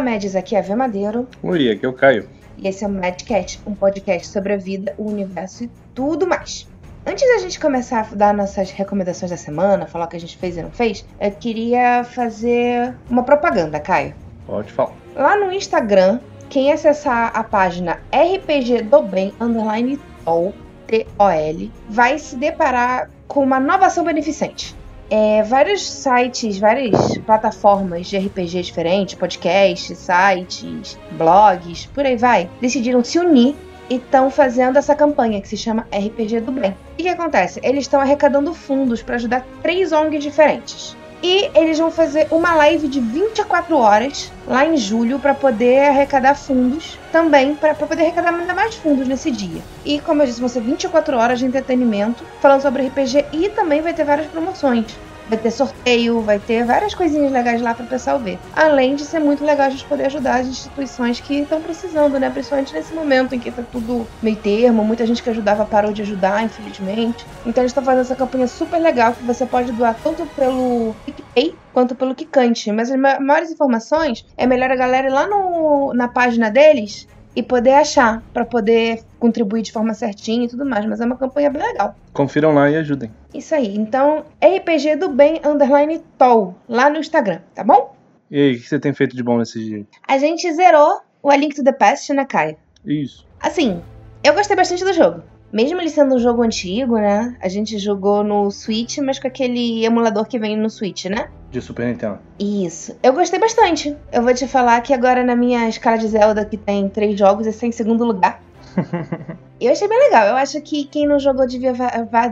Olá, 0.00 0.12
Mads, 0.12 0.34
aqui 0.34 0.56
é 0.56 0.60
a 0.60 0.62
V 0.62 0.74
Madeiro. 0.74 1.28
Oi, 1.42 1.70
aqui 1.70 1.84
é 1.84 1.88
o 1.88 1.92
Caio. 1.92 2.26
E 2.56 2.66
esse 2.66 2.82
é 2.82 2.86
o 2.86 2.90
Madcast, 2.90 3.60
um 3.66 3.74
podcast 3.74 4.28
sobre 4.28 4.54
a 4.54 4.56
vida, 4.56 4.94
o 4.96 5.06
universo 5.06 5.64
e 5.64 5.70
tudo 5.94 6.26
mais. 6.26 6.66
Antes 7.04 7.28
da 7.28 7.36
gente 7.36 7.60
começar 7.60 8.08
a 8.10 8.14
dar 8.14 8.32
nossas 8.32 8.70
recomendações 8.70 9.30
da 9.30 9.36
semana, 9.36 9.86
falar 9.86 10.06
o 10.06 10.08
que 10.08 10.16
a 10.16 10.20
gente 10.20 10.38
fez 10.38 10.56
e 10.56 10.62
não 10.62 10.70
fez, 10.70 11.04
eu 11.20 11.30
queria 11.32 12.02
fazer 12.02 12.94
uma 13.10 13.24
propaganda, 13.24 13.78
Caio. 13.78 14.14
Pode 14.46 14.72
falar. 14.72 14.94
Lá 15.14 15.36
no 15.36 15.52
Instagram, 15.52 16.18
quem 16.48 16.72
acessar 16.72 17.30
a 17.34 17.44
página 17.44 18.00
RPG 18.10 18.84
do 18.84 19.02
Bem, 19.02 19.34
underline 19.38 20.00
TOL, 20.24 20.54
T-O-L, 20.86 21.70
vai 21.90 22.18
se 22.18 22.36
deparar 22.36 23.10
com 23.28 23.42
uma 23.42 23.60
nova 23.60 23.84
ação 23.84 24.02
beneficente. 24.02 24.74
É, 25.10 25.42
vários 25.42 25.90
sites, 25.90 26.56
várias 26.58 27.18
plataformas 27.18 28.06
de 28.06 28.16
RPG 28.16 28.62
diferentes, 28.62 29.16
podcasts, 29.16 29.98
sites, 29.98 30.96
blogs, 31.12 31.86
por 31.86 32.06
aí 32.06 32.16
vai, 32.16 32.48
decidiram 32.60 33.02
se 33.02 33.18
unir 33.18 33.56
e 33.90 33.96
estão 33.96 34.30
fazendo 34.30 34.78
essa 34.78 34.94
campanha 34.94 35.40
que 35.40 35.48
se 35.48 35.56
chama 35.56 35.84
RPG 35.92 36.40
do 36.42 36.52
Bem. 36.52 36.76
E 36.96 37.02
o 37.02 37.04
que 37.04 37.08
acontece? 37.08 37.58
Eles 37.64 37.80
estão 37.80 38.00
arrecadando 38.00 38.54
fundos 38.54 39.02
para 39.02 39.16
ajudar 39.16 39.44
três 39.60 39.90
ONGs 39.90 40.22
diferentes. 40.22 40.96
E 41.22 41.50
eles 41.54 41.78
vão 41.78 41.90
fazer 41.90 42.28
uma 42.30 42.54
live 42.54 42.88
de 42.88 42.98
24 42.98 43.76
horas 43.76 44.32
lá 44.46 44.64
em 44.64 44.76
julho 44.76 45.18
para 45.18 45.34
poder 45.34 45.88
arrecadar 45.88 46.34
fundos 46.34 46.98
também, 47.12 47.54
para 47.54 47.74
poder 47.74 48.02
arrecadar 48.02 48.32
ainda 48.32 48.54
mais 48.54 48.74
fundos 48.76 49.06
nesse 49.06 49.30
dia. 49.30 49.60
E 49.84 50.00
como 50.00 50.22
eu 50.22 50.26
disse, 50.26 50.40
vão 50.40 50.48
ser 50.48 50.62
24 50.62 51.18
horas 51.18 51.38
de 51.38 51.44
entretenimento 51.44 52.24
falando 52.40 52.62
sobre 52.62 52.86
RPG 52.86 53.26
e 53.32 53.50
também 53.50 53.82
vai 53.82 53.92
ter 53.92 54.04
várias 54.04 54.28
promoções. 54.28 54.86
Vai 55.30 55.38
ter 55.38 55.52
sorteio, 55.52 56.22
vai 56.22 56.40
ter 56.40 56.64
várias 56.64 56.92
coisinhas 56.92 57.30
legais 57.30 57.62
lá 57.62 57.72
para 57.72 57.84
o 57.84 57.88
pessoal 57.88 58.18
ver. 58.18 58.36
Além 58.52 58.96
de 58.96 59.04
ser 59.04 59.20
muito 59.20 59.44
legal 59.44 59.68
a 59.68 59.70
gente 59.70 59.84
poder 59.84 60.06
ajudar 60.06 60.40
as 60.40 60.48
instituições 60.48 61.20
que 61.20 61.42
estão 61.42 61.62
precisando, 61.62 62.18
né? 62.18 62.28
Principalmente 62.28 62.74
nesse 62.74 62.92
momento 62.92 63.32
em 63.32 63.38
que 63.38 63.48
tá 63.52 63.62
tudo 63.70 64.08
meio 64.20 64.34
termo, 64.34 64.84
muita 64.84 65.06
gente 65.06 65.22
que 65.22 65.30
ajudava 65.30 65.64
parou 65.64 65.92
de 65.92 66.02
ajudar, 66.02 66.42
infelizmente. 66.42 67.24
Então 67.46 67.62
eles 67.62 67.70
estão 67.70 67.84
fazendo 67.84 68.00
essa 68.00 68.16
campanha 68.16 68.48
super 68.48 68.78
legal 68.78 69.12
que 69.12 69.22
você 69.22 69.46
pode 69.46 69.70
doar 69.70 69.94
tanto 70.02 70.26
pelo 70.34 70.96
PicPay 71.06 71.54
quanto 71.72 71.94
pelo 71.94 72.12
Kikante. 72.12 72.72
Mas 72.72 72.90
as 72.90 72.98
maiores 72.98 73.52
informações 73.52 74.26
é 74.36 74.48
melhor 74.48 74.72
a 74.72 74.76
galera 74.76 75.06
ir 75.06 75.12
lá 75.12 75.28
no, 75.28 75.94
na 75.94 76.08
página 76.08 76.50
deles 76.50 77.06
e 77.34 77.42
poder 77.42 77.74
achar 77.74 78.22
para 78.32 78.44
poder 78.44 79.02
contribuir 79.18 79.62
de 79.62 79.72
forma 79.72 79.94
certinha 79.94 80.44
e 80.44 80.48
tudo 80.48 80.64
mais. 80.64 80.84
Mas 80.86 81.00
é 81.00 81.04
uma 81.04 81.16
campanha 81.16 81.50
bem 81.50 81.62
legal. 81.62 81.94
Confiram 82.12 82.52
lá 82.52 82.70
e 82.70 82.76
ajudem. 82.76 83.10
Isso 83.32 83.54
aí. 83.54 83.76
Então, 83.76 84.24
RPG 84.42 84.96
do 84.96 85.08
Bem 85.08 85.40
Underline 85.44 86.00
Tol, 86.18 86.54
lá 86.68 86.90
no 86.90 86.98
Instagram, 86.98 87.40
tá 87.54 87.62
bom? 87.62 87.94
E 88.30 88.40
aí, 88.40 88.52
o 88.54 88.60
que 88.60 88.68
você 88.68 88.78
tem 88.78 88.92
feito 88.92 89.16
de 89.16 89.22
bom 89.22 89.38
nesses 89.38 89.64
dias? 89.64 89.86
A 90.06 90.18
gente 90.18 90.52
zerou 90.52 91.00
o 91.22 91.30
A 91.30 91.36
Link 91.36 91.54
to 91.54 91.64
the 91.64 91.72
Past, 91.72 92.12
né, 92.12 92.24
Caio? 92.24 92.56
Isso. 92.84 93.26
Assim, 93.40 93.80
eu 94.22 94.34
gostei 94.34 94.56
bastante 94.56 94.84
do 94.84 94.92
jogo. 94.92 95.22
Mesmo 95.52 95.80
ele 95.80 95.90
sendo 95.90 96.14
um 96.14 96.18
jogo 96.18 96.42
antigo, 96.42 96.96
né? 96.96 97.36
A 97.40 97.48
gente 97.48 97.76
jogou 97.78 98.22
no 98.22 98.50
Switch, 98.50 98.98
mas 98.98 99.18
com 99.18 99.26
aquele 99.26 99.84
emulador 99.84 100.26
que 100.26 100.38
vem 100.38 100.56
no 100.56 100.70
Switch, 100.70 101.06
né? 101.06 101.28
De 101.50 101.60
Super 101.60 101.86
Nintendo. 101.86 102.18
Isso. 102.38 102.96
Eu 103.02 103.12
gostei 103.12 103.38
bastante. 103.38 103.96
Eu 104.12 104.22
vou 104.22 104.32
te 104.32 104.46
falar 104.46 104.80
que 104.82 104.94
agora 104.94 105.24
na 105.24 105.34
minha 105.34 105.68
escala 105.68 105.98
de 105.98 106.06
Zelda, 106.06 106.44
que 106.44 106.56
tem 106.56 106.88
três 106.88 107.18
jogos, 107.18 107.46
esse 107.46 107.64
é 107.64 107.68
em 107.68 107.72
segundo 107.72 108.04
lugar. 108.04 108.40
eu 109.60 109.72
achei 109.72 109.88
bem 109.88 109.98
legal. 109.98 110.26
Eu 110.28 110.36
acho 110.36 110.60
que 110.60 110.84
quem 110.84 111.06
não 111.06 111.18
jogou 111.18 111.46
devia, 111.46 111.72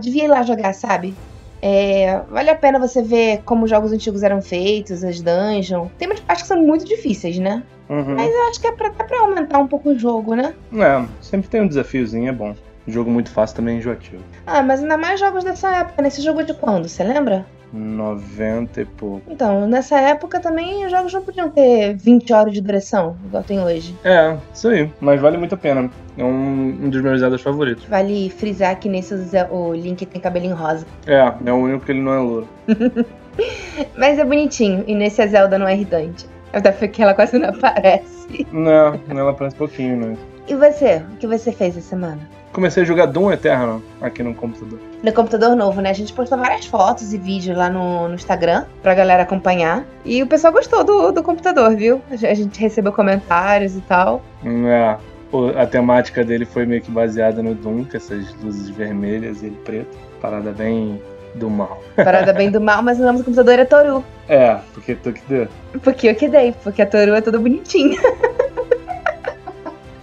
devia 0.00 0.24
ir 0.24 0.28
lá 0.28 0.42
jogar, 0.42 0.72
sabe? 0.72 1.14
É, 1.61 2.20
vale 2.30 2.51
a 2.51 2.55
pena 2.55 2.79
você 2.79 3.02
ver 3.02 3.42
como 3.45 3.64
os 3.64 3.70
jogos 3.70 3.92
antigos 3.92 4.23
eram 4.23 4.40
feitos, 4.40 5.02
as 5.02 5.20
dungeons. 5.20 5.90
Tem 5.98 6.06
umas 6.06 6.20
partes 6.20 6.42
que 6.42 6.48
são 6.48 6.62
muito 6.62 6.85
difíceis, 6.85 7.39
né? 7.39 7.64
Uhum. 7.89 8.14
Mas 8.14 8.33
eu 8.33 8.48
acho 8.48 8.61
que 8.61 8.67
é 8.68 8.73
pra, 8.73 8.89
até 8.89 9.02
pra 9.02 9.20
aumentar 9.20 9.58
um 9.58 9.67
pouco 9.67 9.90
o 9.90 9.98
jogo, 9.98 10.35
né? 10.35 10.55
É, 10.73 11.05
sempre 11.20 11.48
tem 11.48 11.62
um 11.62 11.68
desafiozinho, 11.68 12.29
é 12.29 12.33
bom. 12.33 12.55
Jogo 12.86 13.11
muito 13.11 13.30
fácil 13.30 13.56
também 13.56 13.77
é 13.77 13.79
enjoativo. 13.79 14.23
Ah, 14.46 14.62
mas 14.62 14.80
ainda 14.80 14.96
mais 14.96 15.18
jogos 15.20 15.45
dessa 15.45 15.68
época, 15.68 16.00
né? 16.00 16.08
Esse 16.08 16.23
jogo 16.23 16.42
de 16.42 16.55
quando, 16.55 16.89
você 16.89 17.02
lembra? 17.02 17.45
90 17.73 18.80
e 18.80 18.84
pouco. 18.84 19.23
Então, 19.30 19.67
nessa 19.67 19.98
época 19.98 20.40
também 20.40 20.84
os 20.84 20.90
jogos 20.90 21.12
não 21.12 21.23
podiam 21.23 21.51
ter 21.51 21.95
20 21.96 22.33
horas 22.33 22.52
de 22.52 22.61
duração, 22.61 23.17
igual 23.24 23.42
tem 23.42 23.61
hoje. 23.61 23.95
É, 24.05 24.36
isso 24.52 24.68
aí. 24.68 24.90
Mas 25.01 25.20
vale 25.20 25.36
muito 25.36 25.55
a 25.55 25.58
pena. 25.58 25.90
É 26.17 26.24
um, 26.24 26.84
um 26.84 26.90
dos 26.90 27.01
meus 27.02 27.20
Zeldas 27.20 27.40
favoritos. 27.40 27.84
Vale 27.84 28.30
frisar 28.30 28.79
que 28.79 28.89
nesse 28.89 29.14
o 29.51 29.73
Link 29.73 30.05
tem 30.06 30.20
cabelinho 30.20 30.56
rosa. 30.56 30.86
É, 31.06 31.33
é 31.45 31.52
o 31.52 31.56
único 31.56 31.84
que 31.84 31.92
ele 31.92 32.01
não 32.01 32.12
é 32.12 32.18
louro. 32.18 32.48
Mas 33.96 34.18
é 34.18 34.24
bonitinho, 34.24 34.85
e 34.86 34.95
nesse 34.95 35.23
a 35.23 35.27
Zelda 35.27 35.58
não 35.58 35.68
é 35.68 35.74
irritante. 35.74 36.27
Até 36.52 36.73
porque 36.73 37.02
ela 37.02 37.14
quase 37.14 37.39
não 37.39 37.50
aparece. 37.55 38.46
Não, 38.52 38.98
ela 39.08 39.30
aparece 39.30 39.56
pouquinho, 39.56 39.96
né? 39.96 40.17
E 40.48 40.55
você? 40.55 41.02
O 41.12 41.17
que 41.17 41.27
você 41.27 41.52
fez 41.52 41.77
essa 41.77 41.90
semana? 41.90 42.20
Comecei 42.53 42.83
a 42.83 42.86
jogar 42.86 43.07
Doom 43.07 43.33
Eternal 43.33 43.81
aqui 44.01 44.23
no 44.23 44.35
computador. 44.35 44.79
No 45.03 45.13
computador 45.13 45.55
novo, 45.55 45.81
né? 45.81 45.91
A 45.91 45.95
gente 45.95 46.13
postou 46.13 46.39
várias 46.39 46.67
fotos 46.67 47.13
e 47.13 47.19
vídeos 47.19 47.57
lá 47.57 47.69
no, 47.69 48.09
no 48.09 48.14
Instagram 48.14 48.64
pra 48.83 48.95
galera 48.95 49.23
acompanhar. 49.23 49.85
E 50.05 50.23
o 50.23 50.27
pessoal 50.27 50.53
gostou 50.53 50.83
do, 50.83 51.13
do 51.13 51.23
computador, 51.23 51.77
viu? 51.77 52.01
A 52.11 52.17
gente 52.17 52.59
recebeu 52.61 52.92
comentários 52.92 53.77
e 53.77 53.81
tal. 53.83 54.23
É, 54.45 54.97
a 55.61 55.67
temática 55.67 56.25
dele 56.25 56.45
foi 56.45 56.64
meio 56.64 56.81
que 56.81 56.91
baseada 56.91 57.42
no 57.42 57.55
Doom, 57.55 57.85
com 57.85 57.97
essas 57.97 58.35
luzes 58.42 58.70
vermelhas 58.70 59.42
e 59.42 59.47
ele 59.47 59.59
preto. 59.65 59.97
Parada 60.20 60.51
bem 60.51 61.01
do 61.35 61.51
mal. 61.51 61.83
Parada 61.97 62.33
bem 62.33 62.51
do 62.51 62.61
mal, 62.61 62.83
mas 62.83 62.98
o 62.98 63.03
nome 63.03 63.19
do 63.19 63.25
computador 63.25 63.59
é 63.59 63.65
Toru. 63.65 64.05
É, 64.29 64.59
porque 64.75 64.95
tu 64.95 65.13
que 65.13 65.23
deu. 65.29 65.48
Porque 65.83 66.09
eu 66.09 66.15
que 66.15 66.29
dei, 66.29 66.55
porque 66.65 66.83
a 66.83 66.86
Toru 66.86 67.15
é 67.15 67.20
toda 67.20 67.39
bonitinha. 67.39 67.98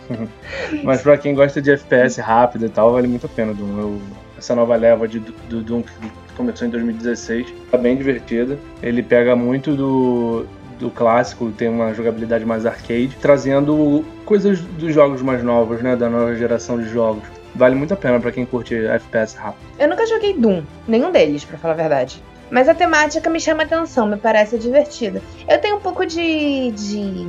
Mas 0.83 1.01
pra 1.01 1.17
quem 1.17 1.33
gosta 1.33 1.61
de 1.61 1.71
FPS 1.71 2.19
rápido 2.19 2.65
e 2.65 2.69
tal, 2.69 2.93
vale 2.93 3.07
muito 3.07 3.25
a 3.25 3.29
pena 3.29 3.53
Doom. 3.53 3.79
Eu, 3.79 4.01
essa 4.37 4.55
nova 4.55 4.75
leva 4.75 5.07
de, 5.07 5.19
do 5.19 5.61
Doom 5.61 5.81
que 5.81 5.91
começou 6.35 6.67
em 6.67 6.71
2016 6.71 7.53
tá 7.71 7.77
bem 7.77 7.95
divertida. 7.95 8.57
Ele 8.81 9.01
pega 9.01 9.35
muito 9.35 9.75
do, 9.75 10.45
do 10.79 10.89
clássico, 10.89 11.51
tem 11.51 11.69
uma 11.69 11.93
jogabilidade 11.93 12.45
mais 12.45 12.65
arcade, 12.65 13.17
trazendo 13.21 14.05
coisas 14.25 14.59
dos 14.59 14.93
jogos 14.93 15.21
mais 15.21 15.43
novos, 15.43 15.81
né? 15.81 15.95
Da 15.95 16.09
nova 16.09 16.35
geração 16.35 16.79
de 16.79 16.89
jogos. 16.89 17.23
Vale 17.55 17.73
muito 17.73 17.93
a 17.93 17.97
pena 17.97 18.19
para 18.19 18.31
quem 18.31 18.45
curte 18.45 18.75
FPS 18.75 19.35
rápido. 19.35 19.63
Eu 19.79 19.87
nunca 19.87 20.05
joguei 20.05 20.33
Doom, 20.33 20.61
nenhum 20.87 21.11
deles, 21.11 21.45
para 21.45 21.57
falar 21.57 21.73
a 21.73 21.77
verdade. 21.77 22.21
Mas 22.49 22.69
a 22.69 22.75
temática 22.75 23.29
me 23.29 23.39
chama 23.39 23.63
atenção, 23.63 24.07
me 24.07 24.17
parece 24.17 24.57
divertida. 24.57 25.21
Eu 25.47 25.59
tenho 25.59 25.77
um 25.77 25.81
pouco 25.81 26.05
de, 26.05 26.71
de, 26.71 27.27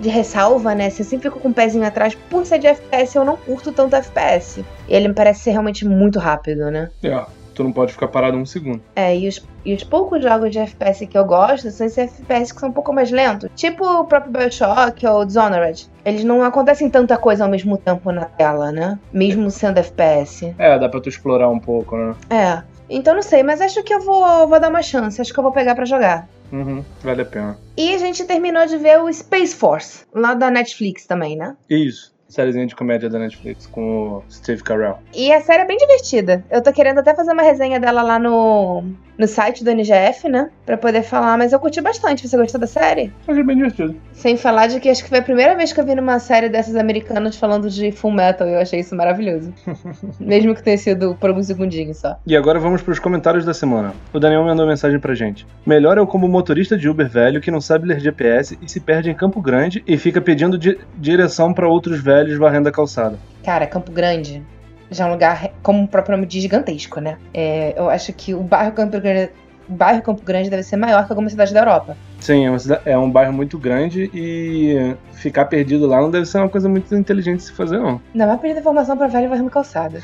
de 0.00 0.08
ressalva, 0.08 0.74
né? 0.74 0.90
Se 0.90 1.02
eu 1.02 1.06
sempre 1.06 1.28
fico 1.28 1.40
com 1.40 1.48
o 1.48 1.50
um 1.50 1.54
pezinho 1.54 1.86
atrás, 1.86 2.14
por 2.28 2.44
ser 2.44 2.58
de 2.58 2.66
FPS, 2.66 3.16
eu 3.16 3.24
não 3.24 3.36
curto 3.36 3.72
tanto 3.72 3.96
FPS. 3.96 4.64
E 4.88 4.94
ele 4.94 5.08
me 5.08 5.14
parece 5.14 5.40
ser 5.40 5.50
realmente 5.52 5.86
muito 5.86 6.18
rápido, 6.18 6.70
né? 6.70 6.90
É, 7.02 7.24
tu 7.56 7.64
não 7.64 7.72
pode 7.72 7.92
ficar 7.92 8.08
parado 8.08 8.36
um 8.36 8.44
segundo. 8.44 8.82
É, 8.94 9.16
e 9.16 9.26
os, 9.26 9.44
e 9.64 9.74
os 9.74 9.82
poucos 9.82 10.22
jogos 10.22 10.50
de 10.50 10.58
FPS 10.58 11.06
que 11.06 11.16
eu 11.16 11.24
gosto 11.24 11.70
são 11.70 11.86
esses 11.86 11.98
FPS 11.98 12.52
que 12.52 12.60
são 12.60 12.68
um 12.68 12.72
pouco 12.72 12.92
mais 12.92 13.10
lentos. 13.10 13.48
Tipo 13.56 13.84
o 13.84 14.04
próprio 14.04 14.32
Bioshock 14.32 15.04
ou 15.06 15.24
Dishonored. 15.24 15.88
Eles 16.04 16.22
não 16.22 16.42
acontecem 16.42 16.90
tanta 16.90 17.16
coisa 17.16 17.44
ao 17.44 17.50
mesmo 17.50 17.78
tempo 17.78 18.12
na 18.12 18.26
tela, 18.26 18.70
né? 18.70 18.98
Mesmo 19.12 19.50
sendo 19.50 19.78
FPS. 19.78 20.54
É, 20.58 20.78
dá 20.78 20.88
pra 20.88 21.00
tu 21.00 21.08
explorar 21.08 21.48
um 21.48 21.58
pouco, 21.58 21.96
né? 21.96 22.14
É. 22.30 22.75
Então 22.88 23.14
não 23.14 23.22
sei, 23.22 23.42
mas 23.42 23.60
acho 23.60 23.82
que 23.82 23.92
eu 23.92 24.00
vou, 24.00 24.48
vou 24.48 24.60
dar 24.60 24.68
uma 24.68 24.82
chance. 24.82 25.20
Acho 25.20 25.32
que 25.32 25.38
eu 25.38 25.42
vou 25.44 25.52
pegar 25.52 25.74
para 25.74 25.84
jogar. 25.84 26.28
Uhum, 26.52 26.84
vale 27.02 27.22
a 27.22 27.24
pena. 27.24 27.58
E 27.76 27.94
a 27.94 27.98
gente 27.98 28.24
terminou 28.24 28.66
de 28.66 28.76
ver 28.76 29.00
o 29.00 29.12
Space 29.12 29.54
Force, 29.54 30.04
lá 30.14 30.34
da 30.34 30.50
Netflix 30.50 31.04
também, 31.06 31.36
né? 31.36 31.56
Isso. 31.68 32.14
Sériezinha 32.28 32.66
de 32.66 32.74
comédia 32.74 33.08
da 33.08 33.18
Netflix 33.18 33.66
com 33.66 34.18
o 34.18 34.22
Steve 34.30 34.62
Carell. 34.62 34.98
E 35.14 35.32
a 35.32 35.40
série 35.40 35.62
é 35.62 35.66
bem 35.66 35.76
divertida. 35.76 36.44
Eu 36.50 36.62
tô 36.62 36.72
querendo 36.72 36.98
até 36.98 37.14
fazer 37.14 37.32
uma 37.32 37.42
resenha 37.42 37.78
dela 37.78 38.02
lá 38.02 38.18
no, 38.18 38.84
no 39.18 39.26
site 39.26 39.64
do 39.64 39.70
NGF, 39.70 40.28
né? 40.28 40.50
Pra 40.64 40.76
poder 40.76 41.02
falar, 41.02 41.36
mas 41.38 41.52
eu 41.52 41.58
curti 41.58 41.80
bastante. 41.80 42.26
Você 42.26 42.36
gostou 42.36 42.60
da 42.60 42.66
série? 42.66 43.12
Achei 43.26 43.42
bem 43.42 43.56
divertido. 43.56 43.96
Sem 44.12 44.36
falar 44.36 44.66
de 44.66 44.80
que 44.80 44.88
acho 44.88 45.02
que 45.02 45.08
foi 45.08 45.18
a 45.18 45.22
primeira 45.22 45.54
vez 45.54 45.72
que 45.72 45.80
eu 45.80 45.84
vi 45.84 45.94
numa 45.94 46.18
série 46.18 46.48
dessas 46.48 46.76
americanas 46.76 47.36
falando 47.36 47.70
de 47.70 47.92
Full 47.92 48.12
Metal 48.12 48.46
eu 48.46 48.58
achei 48.58 48.80
isso 48.80 48.94
maravilhoso. 48.94 49.52
Mesmo 50.20 50.54
que 50.54 50.62
tenha 50.62 50.78
sido 50.78 51.14
por 51.14 51.30
alguns 51.30 51.46
segundinhos 51.46 51.98
só. 51.98 52.18
E 52.26 52.36
agora 52.36 52.58
vamos 52.58 52.82
pros 52.82 52.98
comentários 52.98 53.44
da 53.44 53.54
semana. 53.54 53.92
O 54.12 54.18
Daniel 54.18 54.44
mandou 54.44 54.66
mensagem 54.66 54.98
pra 54.98 55.14
gente. 55.14 55.46
Melhor 55.64 55.98
é 55.98 56.00
o 56.00 56.06
como 56.06 56.28
motorista 56.28 56.76
de 56.76 56.88
Uber 56.88 57.08
velho 57.08 57.40
que 57.40 57.50
não 57.50 57.60
sabe 57.60 57.86
ler 57.86 58.00
GPS 58.00 58.58
e 58.60 58.70
se 58.70 58.80
perde 58.80 59.10
em 59.10 59.14
Campo 59.14 59.40
Grande 59.40 59.82
e 59.86 59.96
fica 59.96 60.20
pedindo 60.20 60.58
di 60.58 60.78
direção 60.96 61.52
para 61.52 61.68
outros 61.68 62.00
velhos 62.00 62.38
varrendo 62.38 62.68
a 62.68 62.72
calçada. 62.72 63.18
Cara, 63.44 63.66
Campo 63.66 63.92
Grande 63.92 64.42
já 64.90 65.04
é 65.04 65.08
um 65.08 65.12
lugar, 65.12 65.50
como 65.62 65.84
o 65.84 65.88
próprio 65.88 66.16
nome 66.16 66.26
diz, 66.26 66.42
gigantesco, 66.42 67.00
né? 67.00 67.18
É, 67.32 67.74
eu 67.76 67.88
acho 67.88 68.12
que 68.12 68.34
o 68.34 68.40
bairro 68.42 68.72
Campo 68.72 69.00
Grande, 69.00 69.30
o 69.68 69.72
bairro 69.72 70.02
Campo 70.02 70.22
Grande 70.24 70.50
deve 70.50 70.62
ser 70.62 70.76
maior 70.76 71.06
que 71.06 71.12
alguma 71.12 71.28
cidade 71.28 71.52
da 71.52 71.60
Europa. 71.60 71.96
Sim, 72.20 72.46
é, 72.46 72.50
uma 72.50 72.58
cidade, 72.58 72.82
é 72.86 72.96
um 72.96 73.10
bairro 73.10 73.32
muito 73.32 73.58
grande 73.58 74.10
e 74.14 74.94
ficar 75.12 75.46
perdido 75.46 75.86
lá 75.86 76.00
não 76.00 76.10
deve 76.10 76.26
ser 76.26 76.38
uma 76.38 76.48
coisa 76.48 76.68
muito 76.68 76.94
inteligente 76.94 77.38
de 77.38 77.44
se 77.44 77.52
fazer, 77.52 77.78
não. 77.78 78.00
Não, 78.14 78.26
vai 78.26 78.38
pedir 78.38 78.58
informação 78.58 78.96
pra 78.96 79.06
velho 79.06 79.28
varrendo 79.28 79.50
calçada. 79.50 80.00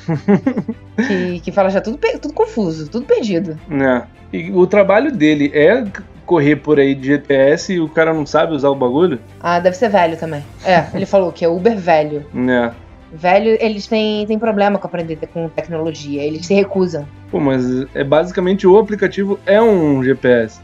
que, 1.07 1.41
que 1.41 1.53
fala 1.53 1.71
já 1.71 1.81
tudo, 1.81 1.99
tudo 2.21 2.35
confuso, 2.35 2.89
tudo 2.91 3.07
perdido. 3.07 3.59
É. 3.71 4.03
E 4.33 4.51
o 4.53 4.67
trabalho 4.67 5.13
dele 5.13 5.51
é 5.55 5.85
correr 6.25 6.57
por 6.57 6.79
aí 6.79 6.95
de 6.95 7.09
GPS 7.09 7.73
e 7.75 7.81
o 7.81 7.89
cara 7.89 8.15
não 8.15 8.25
sabe 8.25 8.55
usar 8.55 8.71
o 8.71 8.75
bagulho? 8.75 9.19
Ah, 9.41 9.61
deve 9.61 9.77
ser 9.77 9.89
velho 9.89 10.17
também. 10.17 10.43
É, 10.65 10.87
ele 10.95 11.05
falou 11.05 11.33
que 11.33 11.45
é 11.45 11.49
Uber 11.49 11.77
velho. 11.77 12.25
É. 12.49 12.71
Velho, 13.13 13.59
eles 13.61 13.87
têm, 13.87 14.27
têm 14.27 14.39
problema 14.39 14.79
com 14.79 14.87
aprender 14.87 15.19
com 15.33 15.49
tecnologia, 15.49 16.23
eles 16.23 16.47
se 16.47 16.55
recusam. 16.55 17.07
Pô, 17.31 17.39
mas 17.39 17.87
é 17.95 18.03
basicamente 18.03 18.67
o 18.67 18.79
aplicativo 18.79 19.39
é 19.45 19.61
um 19.61 20.03
GPS. 20.03 20.61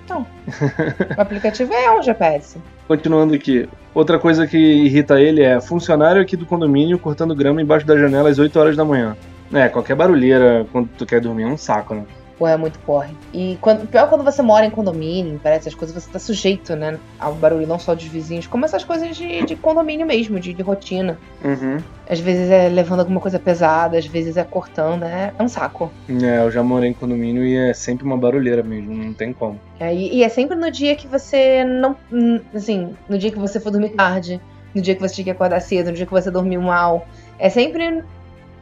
O 1.17 1.21
aplicativo 1.21 1.73
é 1.75 1.91
um 1.91 2.03
GPS. 2.03 2.59
Continuando 2.87 3.35
aqui. 3.35 3.69
Outra 3.95 4.19
coisa 4.19 4.47
que 4.47 4.57
irrita 4.57 5.21
ele 5.21 5.43
é 5.43 5.61
funcionário 5.61 6.23
aqui 6.23 6.37
do 6.37 6.47
condomínio 6.47 6.99
cortando 6.99 7.35
grama 7.35 7.61
embaixo 7.61 7.87
da 7.87 7.99
janela 7.99 8.31
às 8.31 8.39
8 8.39 8.59
horas 8.59 8.77
da 8.77 8.85
manhã. 8.85 9.15
É, 9.53 9.69
qualquer 9.69 9.95
barulheira 9.95 10.67
quando 10.73 10.89
tu 10.97 11.05
quer 11.05 11.21
dormir 11.21 11.43
é 11.43 11.47
um 11.47 11.57
saco, 11.57 11.95
né? 11.95 12.05
Pô, 12.39 12.47
é 12.47 12.57
muito 12.57 12.79
porre. 12.81 13.15
E 13.35 13.59
quando, 13.61 13.87
pior 13.89 14.09
quando 14.09 14.23
você 14.23 14.41
mora 14.43 14.65
em 14.65 14.71
condomínio, 14.71 15.41
parece 15.43 15.69
essas 15.69 15.75
coisas, 15.75 16.03
você 16.03 16.09
tá 16.09 16.21
sujeito, 16.21 16.77
né? 16.77 16.99
Ao 17.19 17.35
barulho 17.35 17.67
não 17.67 17.79
só 17.79 17.97
dos 17.97 18.05
vizinhos, 18.05 18.47
como 18.47 18.65
essas 18.65 18.85
coisas 18.85 19.17
de, 19.17 19.43
de 19.43 19.57
condomínio 19.57 20.07
mesmo, 20.07 20.39
de, 20.39 20.55
de 20.55 20.63
rotina. 20.63 21.19
Uhum. 21.45 21.79
Às 22.09 22.21
vezes 22.21 22.49
é 22.49 22.69
levando 22.69 23.01
alguma 23.01 23.21
coisa 23.21 23.39
pesada, 23.41 23.99
às 23.99 24.07
vezes 24.07 24.37
é 24.37 24.45
cortando, 24.45 25.03
é, 25.03 25.33
é 25.37 25.43
um 25.43 25.49
saco. 25.49 25.91
É, 26.09 26.39
eu 26.39 26.51
já 26.51 26.63
morei 26.63 26.91
em 26.91 26.95
condomínio 26.95 27.45
e 27.45 27.57
é 27.57 27.75
sempre 27.75 28.05
uma 28.05 28.17
barulheira 28.17 28.63
mesmo, 28.63 28.95
não 28.95 29.13
tem 29.13 29.33
como. 29.33 29.59
É, 29.81 29.93
e, 29.93 30.19
e 30.19 30.23
é 30.23 30.29
sempre 30.29 30.57
no 30.57 30.71
dia 30.71 30.95
que 30.95 31.09
você 31.09 31.65
não. 31.65 31.97
Assim, 32.55 32.95
no 33.09 33.19
dia 33.19 33.33
que 33.33 33.39
você 33.39 33.59
for 33.59 33.71
dormir 33.71 33.91
tarde, 33.91 34.41
no 34.75 34.81
dia 34.81 34.95
que 34.95 35.01
você 35.01 35.17
tinha 35.17 35.25
que 35.25 35.31
acordar 35.31 35.61
cedo, 35.61 35.89
no 35.89 35.97
dia 35.97 36.07
que 36.07 36.13
você 36.13 36.31
dormiu 36.31 36.63
mal. 36.63 37.07
É 37.39 37.51
sempre 37.51 38.03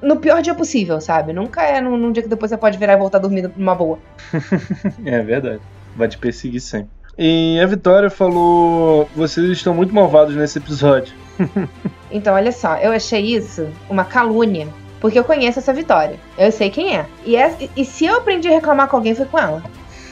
no 0.03 0.17
pior 0.17 0.43
dia 0.43 0.55
possível, 0.55 1.01
sabe? 1.01 1.33
Nunca 1.33 1.63
é 1.63 1.81
num, 1.81 1.97
num 1.97 2.13
dia 2.13 2.23
que 2.23 2.29
depois 2.29 2.51
você 2.51 2.57
pode 2.57 2.79
virar 2.79 2.95
e 2.95 2.97
voltar 2.97 3.19
dormindo 3.19 3.53
numa 3.57 3.75
boa. 3.75 3.99
É 5.05 5.21
verdade. 5.23 5.61
Vai 5.97 6.09
te 6.09 6.19
perseguir 6.19 6.61
sempre. 6.61 6.91
E 7.19 7.59
a 7.63 7.67
Vitória 7.67 8.11
falou: 8.11 9.09
vocês 9.17 9.49
estão 9.51 9.73
muito 9.75 9.95
malvados 9.95 10.35
nesse 10.37 10.59
episódio. 10.59 11.15
Então, 12.09 12.35
olha 12.35 12.53
só, 12.53 12.77
eu 12.77 12.93
achei 12.93 13.21
isso 13.37 13.69
uma 13.91 14.05
calúnia. 14.05 14.69
Porque 15.01 15.19
eu 15.19 15.25
conheço 15.25 15.59
essa 15.59 15.73
Vitória. 15.73 16.17
Eu 16.39 16.53
sei 16.53 16.71
quem 16.71 16.97
é. 16.97 17.05
E, 17.25 17.37
é- 17.37 17.69
e 17.77 17.85
se 17.85 18.07
eu 18.07 18.17
aprendi 18.17 18.47
a 18.49 18.53
reclamar 18.53 18.87
com 18.89 18.97
alguém, 18.97 19.15
foi 19.15 19.27
com 19.27 19.39
ela. 19.39 19.63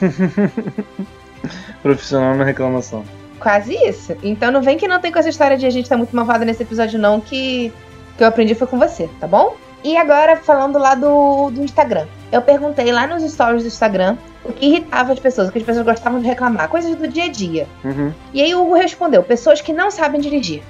Profissional 1.83 2.35
na 2.35 2.45
reclamação. 2.45 3.05
Quase 3.39 3.75
isso. 3.75 4.15
Então 4.23 4.51
não 4.51 4.63
vem 4.63 4.77
que 4.77 4.89
não 4.89 5.01
tem 5.01 5.13
com 5.13 5.19
essa 5.19 5.29
história 5.29 5.57
de 5.57 5.67
a 5.67 5.71
gente 5.71 5.89
tá 5.89 5.97
muito 5.97 6.15
malvada 6.15 6.45
nesse 6.45 6.63
episódio, 6.63 6.99
não, 6.99 7.21
que, 7.21 7.73
que 8.17 8.23
eu 8.25 8.27
aprendi 8.27 8.55
foi 8.55 8.67
com 8.67 8.79
você, 8.79 9.09
tá 9.21 9.27
bom? 9.27 9.57
E 9.85 9.97
agora, 9.99 10.37
falando 10.37 10.79
lá 10.79 10.95
do, 10.95 11.51
do 11.51 11.63
Instagram. 11.63 12.07
Eu 12.33 12.41
perguntei 12.41 12.91
lá 12.91 13.07
nos 13.07 13.23
stories 13.31 13.63
do 13.63 13.69
Instagram 13.69 14.17
o 14.43 14.53
que 14.53 14.67
irritava 14.67 15.13
as 15.13 15.21
pessoas, 15.21 15.49
o 15.49 15.53
que 15.53 15.59
as 15.59 15.65
pessoas 15.65 15.85
gostavam 15.85 16.21
de 16.21 16.27
reclamar, 16.27 16.69
coisas 16.69 16.95
do 16.97 17.07
dia 17.07 17.25
a 17.25 17.29
dia. 17.29 17.67
Uhum. 17.85 18.13
E 18.33 18.41
aí 18.41 18.55
o 18.55 18.63
Hugo 18.63 18.75
respondeu: 18.75 19.23
pessoas 19.23 19.61
que 19.61 19.73
não 19.73 19.91
sabem 19.91 20.21
dirigir. 20.21 20.63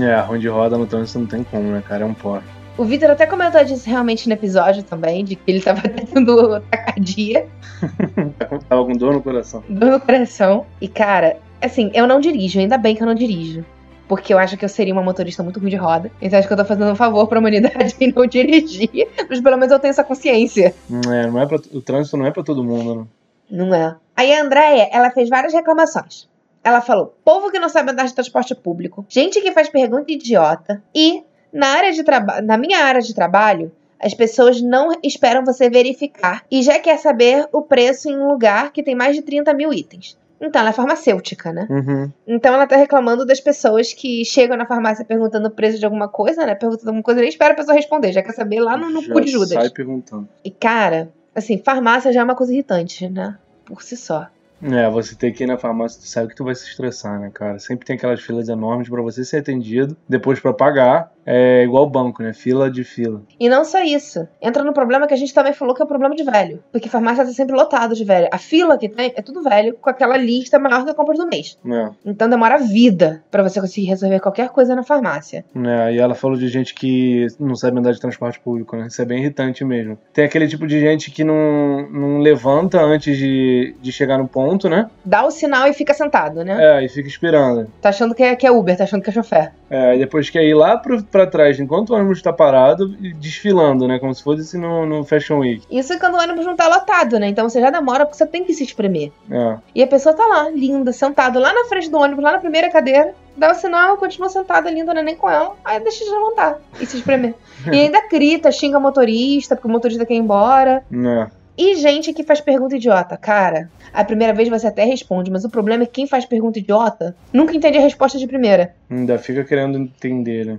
É, 0.00 0.20
ruim 0.20 0.38
de 0.38 0.48
roda 0.48 0.76
no 0.76 0.86
trânsito 0.86 1.18
não 1.18 1.26
tem 1.26 1.42
como, 1.42 1.72
né, 1.72 1.82
cara? 1.88 2.02
É 2.02 2.06
um 2.06 2.12
porre. 2.12 2.42
O 2.76 2.84
Vitor 2.84 3.10
até 3.10 3.26
comentou 3.26 3.64
disso 3.64 3.88
realmente 3.88 4.28
no 4.28 4.34
episódio 4.34 4.82
também, 4.82 5.24
de 5.24 5.34
que 5.34 5.50
ele 5.50 5.60
tava 5.60 5.80
tendo 5.88 6.60
tacardia, 6.70 7.48
Tava 8.68 8.84
com 8.84 8.92
dor 8.92 9.14
no 9.14 9.22
coração. 9.22 9.64
dor 9.68 9.92
no 9.92 10.00
coração. 10.00 10.66
E 10.80 10.86
cara, 10.86 11.38
assim, 11.60 11.90
eu 11.94 12.06
não 12.06 12.20
dirijo, 12.20 12.60
ainda 12.60 12.78
bem 12.78 12.94
que 12.94 13.02
eu 13.02 13.06
não 13.06 13.14
dirijo. 13.14 13.64
Porque 14.08 14.32
eu 14.32 14.38
acho 14.38 14.56
que 14.56 14.64
eu 14.64 14.68
seria 14.68 14.92
uma 14.92 15.02
motorista 15.02 15.42
muito 15.42 15.60
ruim 15.60 15.70
de 15.70 15.76
roda. 15.76 16.10
Então 16.20 16.38
acho 16.38 16.48
que 16.48 16.54
eu 16.54 16.58
tô 16.58 16.64
fazendo 16.64 16.90
um 16.90 16.96
favor 16.96 17.28
pra 17.28 17.38
humanidade 17.38 17.94
em 18.00 18.10
não 18.16 18.26
dirigir. 18.26 19.08
Mas 19.28 19.40
pelo 19.40 19.56
menos 19.56 19.70
eu 19.70 19.78
tenho 19.78 19.90
essa 19.90 20.02
consciência. 20.02 20.74
É, 20.90 21.26
não 21.26 21.40
é 21.40 21.46
pra, 21.46 21.58
o 21.72 21.82
trânsito 21.82 22.16
não 22.16 22.26
é 22.26 22.30
pra 22.30 22.42
todo 22.42 22.64
mundo, 22.64 22.94
né? 22.94 23.06
Não 23.50 23.74
é. 23.74 23.96
Aí 24.16 24.32
a 24.32 24.42
Andréia, 24.42 24.88
ela 24.90 25.10
fez 25.10 25.28
várias 25.28 25.52
reclamações. 25.52 26.28
Ela 26.64 26.80
falou: 26.80 27.14
povo 27.24 27.50
que 27.50 27.58
não 27.58 27.68
sabe 27.68 27.92
andar 27.92 28.06
de 28.06 28.14
transporte 28.14 28.54
público, 28.54 29.04
gente 29.08 29.40
que 29.40 29.52
faz 29.52 29.68
pergunta 29.68 30.10
idiota 30.10 30.82
e 30.94 31.22
na 31.52 31.68
área 31.68 31.92
de 31.92 32.02
trabalho, 32.02 32.46
na 32.46 32.58
minha 32.58 32.84
área 32.84 33.00
de 33.00 33.14
trabalho, 33.14 33.72
as 34.00 34.14
pessoas 34.14 34.60
não 34.60 34.90
esperam 35.02 35.44
você 35.44 35.68
verificar 35.68 36.44
e 36.50 36.62
já 36.62 36.78
quer 36.78 36.98
saber 36.98 37.48
o 37.52 37.62
preço 37.62 38.08
em 38.08 38.16
um 38.16 38.28
lugar 38.28 38.72
que 38.72 38.82
tem 38.82 38.94
mais 38.94 39.16
de 39.16 39.22
30 39.22 39.52
mil 39.54 39.72
itens. 39.72 40.16
Então, 40.40 40.60
ela 40.60 40.70
é 40.70 40.72
farmacêutica, 40.72 41.52
né? 41.52 41.66
Uhum. 41.68 42.12
Então 42.26 42.54
ela 42.54 42.66
tá 42.66 42.76
reclamando 42.76 43.26
das 43.26 43.40
pessoas 43.40 43.92
que 43.92 44.24
chegam 44.24 44.56
na 44.56 44.66
farmácia 44.66 45.04
perguntando 45.04 45.48
o 45.48 45.50
preço 45.50 45.78
de 45.78 45.84
alguma 45.84 46.08
coisa, 46.08 46.46
né? 46.46 46.54
Perguntando 46.54 46.88
alguma 46.88 47.02
coisa, 47.02 47.20
nem 47.20 47.28
espera 47.28 47.54
a 47.54 47.56
pessoa 47.56 47.74
responder, 47.74 48.12
já 48.12 48.22
quer 48.22 48.32
saber 48.32 48.60
lá 48.60 48.76
no, 48.76 48.88
no 48.90 49.02
Já 49.02 49.12
cu 49.12 49.20
de 49.20 49.30
Judas. 49.30 49.50
Sai 49.50 49.70
perguntando. 49.70 50.28
E 50.44 50.50
cara, 50.50 51.10
assim, 51.34 51.58
farmácia 51.58 52.12
já 52.12 52.20
é 52.20 52.24
uma 52.24 52.36
coisa 52.36 52.52
irritante, 52.52 53.08
né? 53.08 53.36
Por 53.64 53.82
si 53.82 53.96
só. 53.96 54.28
É, 54.62 54.90
você 54.90 55.14
tem 55.14 55.32
que 55.32 55.44
ir 55.44 55.46
na 55.46 55.56
farmácia, 55.56 56.00
tu 56.00 56.08
sabe 56.08 56.28
que 56.28 56.34
tu 56.34 56.44
vai 56.44 56.54
se 56.54 56.66
estressar, 56.66 57.20
né, 57.20 57.30
cara? 57.32 57.58
Sempre 57.58 57.86
tem 57.86 57.96
aquelas 57.96 58.20
filas 58.20 58.48
enormes 58.48 58.88
pra 58.88 59.00
você 59.00 59.24
ser 59.24 59.38
atendido, 59.38 59.96
depois 60.08 60.40
pra 60.40 60.52
pagar. 60.52 61.12
É 61.30 61.62
igual 61.62 61.88
banco, 61.88 62.22
né? 62.22 62.32
Fila 62.32 62.70
de 62.70 62.82
fila. 62.82 63.22
E 63.38 63.50
não 63.50 63.62
só 63.62 63.82
isso. 63.82 64.26
Entra 64.40 64.64
no 64.64 64.72
problema 64.72 65.06
que 65.06 65.12
a 65.12 65.16
gente 65.16 65.34
também 65.34 65.52
falou 65.52 65.74
que 65.74 65.82
é 65.82 65.84
o 65.84 65.88
problema 65.88 66.14
de 66.14 66.24
velho. 66.24 66.62
Porque 66.72 66.88
farmácia 66.88 67.24
tá 67.24 67.30
sempre 67.32 67.54
lotado 67.54 67.94
de 67.94 68.02
velho. 68.02 68.28
A 68.32 68.38
fila 68.38 68.78
que 68.78 68.88
tem 68.88 69.12
é 69.14 69.20
tudo 69.20 69.42
velho, 69.42 69.74
com 69.74 69.90
aquela 69.90 70.16
lista 70.16 70.58
maior 70.58 70.84
que 70.84 70.90
a 70.90 70.94
compra 70.94 71.14
do 71.14 71.26
mês. 71.26 71.58
É. 71.66 71.90
Então 72.06 72.30
demora 72.30 72.54
a 72.54 72.58
vida 72.58 73.22
pra 73.30 73.42
você 73.42 73.60
conseguir 73.60 73.88
resolver 73.88 74.20
qualquer 74.20 74.48
coisa 74.48 74.74
na 74.74 74.82
farmácia. 74.82 75.44
É, 75.54 75.92
e 75.92 75.98
ela 75.98 76.14
falou 76.14 76.38
de 76.38 76.48
gente 76.48 76.72
que 76.74 77.26
não 77.38 77.54
sabe 77.54 77.78
andar 77.78 77.92
de 77.92 78.00
transporte 78.00 78.40
público, 78.40 78.74
né? 78.74 78.86
Isso 78.86 79.02
é 79.02 79.04
bem 79.04 79.18
irritante 79.18 79.62
mesmo. 79.66 79.98
Tem 80.14 80.24
aquele 80.24 80.48
tipo 80.48 80.66
de 80.66 80.80
gente 80.80 81.10
que 81.10 81.24
não, 81.24 81.88
não 81.90 82.18
levanta 82.20 82.80
antes 82.80 83.18
de, 83.18 83.74
de 83.82 83.92
chegar 83.92 84.16
no 84.16 84.26
ponto, 84.26 84.68
né? 84.68 84.88
Dá 85.04 85.26
o 85.26 85.30
sinal 85.30 85.68
e 85.68 85.74
fica 85.74 85.92
sentado, 85.92 86.42
né? 86.42 86.56
É, 86.58 86.84
e 86.84 86.88
fica 86.88 87.08
esperando. 87.08 87.70
Tá 87.82 87.90
achando 87.90 88.14
que 88.14 88.22
é, 88.22 88.34
que 88.34 88.46
é 88.46 88.50
Uber, 88.50 88.76
tá 88.76 88.84
achando 88.84 89.02
que 89.02 89.10
é 89.10 89.12
chofer. 89.12 89.52
É, 89.70 89.96
e 89.96 89.98
depois 89.98 90.30
quer 90.30 90.44
ir 90.44 90.54
lá 90.54 90.78
pro, 90.78 91.02
pra 91.04 91.17
trás, 91.26 91.58
enquanto 91.58 91.90
o 91.90 91.94
ônibus 91.94 92.22
tá 92.22 92.32
parado, 92.32 92.96
e 93.00 93.12
desfilando, 93.12 93.86
né? 93.86 93.98
Como 93.98 94.14
se 94.14 94.22
fosse 94.22 94.56
no, 94.56 94.86
no 94.86 95.04
Fashion 95.04 95.38
Week. 95.38 95.66
Isso 95.70 95.92
é 95.92 95.98
quando 95.98 96.14
o 96.14 96.18
ônibus 96.18 96.46
não 96.46 96.56
tá 96.56 96.68
lotado, 96.68 97.18
né? 97.18 97.28
Então 97.28 97.48
você 97.48 97.60
já 97.60 97.70
demora 97.70 98.04
porque 98.04 98.18
você 98.18 98.26
tem 98.26 98.44
que 98.44 98.54
se 98.54 98.64
espremer. 98.64 99.12
É. 99.30 99.56
E 99.74 99.82
a 99.82 99.86
pessoa 99.86 100.14
tá 100.14 100.26
lá, 100.26 100.48
linda, 100.50 100.92
sentada 100.92 101.38
lá 101.38 101.52
na 101.52 101.64
frente 101.64 101.90
do 101.90 101.98
ônibus, 101.98 102.24
lá 102.24 102.32
na 102.32 102.38
primeira 102.38 102.70
cadeira. 102.70 103.14
Dá 103.36 103.52
o 103.52 103.54
sinal, 103.54 103.96
continua 103.96 104.28
sentada, 104.28 104.68
linda, 104.70 104.92
não 104.92 105.00
é 105.00 105.04
nem 105.04 105.16
com 105.16 105.30
ela. 105.30 105.54
Aí 105.64 105.78
deixa 105.80 106.04
de 106.04 106.10
levantar 106.10 106.58
e 106.80 106.86
se 106.86 106.96
espremer. 106.96 107.34
e 107.72 107.80
ainda 107.80 108.08
grita, 108.08 108.50
xinga 108.50 108.78
o 108.78 108.80
motorista, 108.80 109.54
porque 109.54 109.68
o 109.68 109.70
motorista 109.70 110.04
quer 110.04 110.14
ir 110.14 110.18
embora. 110.18 110.82
É. 110.92 111.38
E 111.58 111.74
gente 111.74 112.12
que 112.12 112.22
faz 112.22 112.40
pergunta 112.40 112.76
idiota. 112.76 113.16
Cara, 113.16 113.68
a 113.92 114.04
primeira 114.04 114.32
vez 114.32 114.48
você 114.48 114.68
até 114.68 114.84
responde, 114.84 115.28
mas 115.28 115.44
o 115.44 115.50
problema 115.50 115.82
é 115.82 115.86
que 115.86 115.92
quem 115.92 116.06
faz 116.06 116.24
pergunta 116.24 116.60
idiota 116.60 117.16
nunca 117.32 117.52
entende 117.52 117.78
a 117.78 117.80
resposta 117.80 118.16
de 118.16 118.28
primeira. 118.28 118.76
Ainda 118.88 119.18
fica 119.18 119.42
querendo 119.42 119.76
entender, 119.76 120.46
né? 120.46 120.58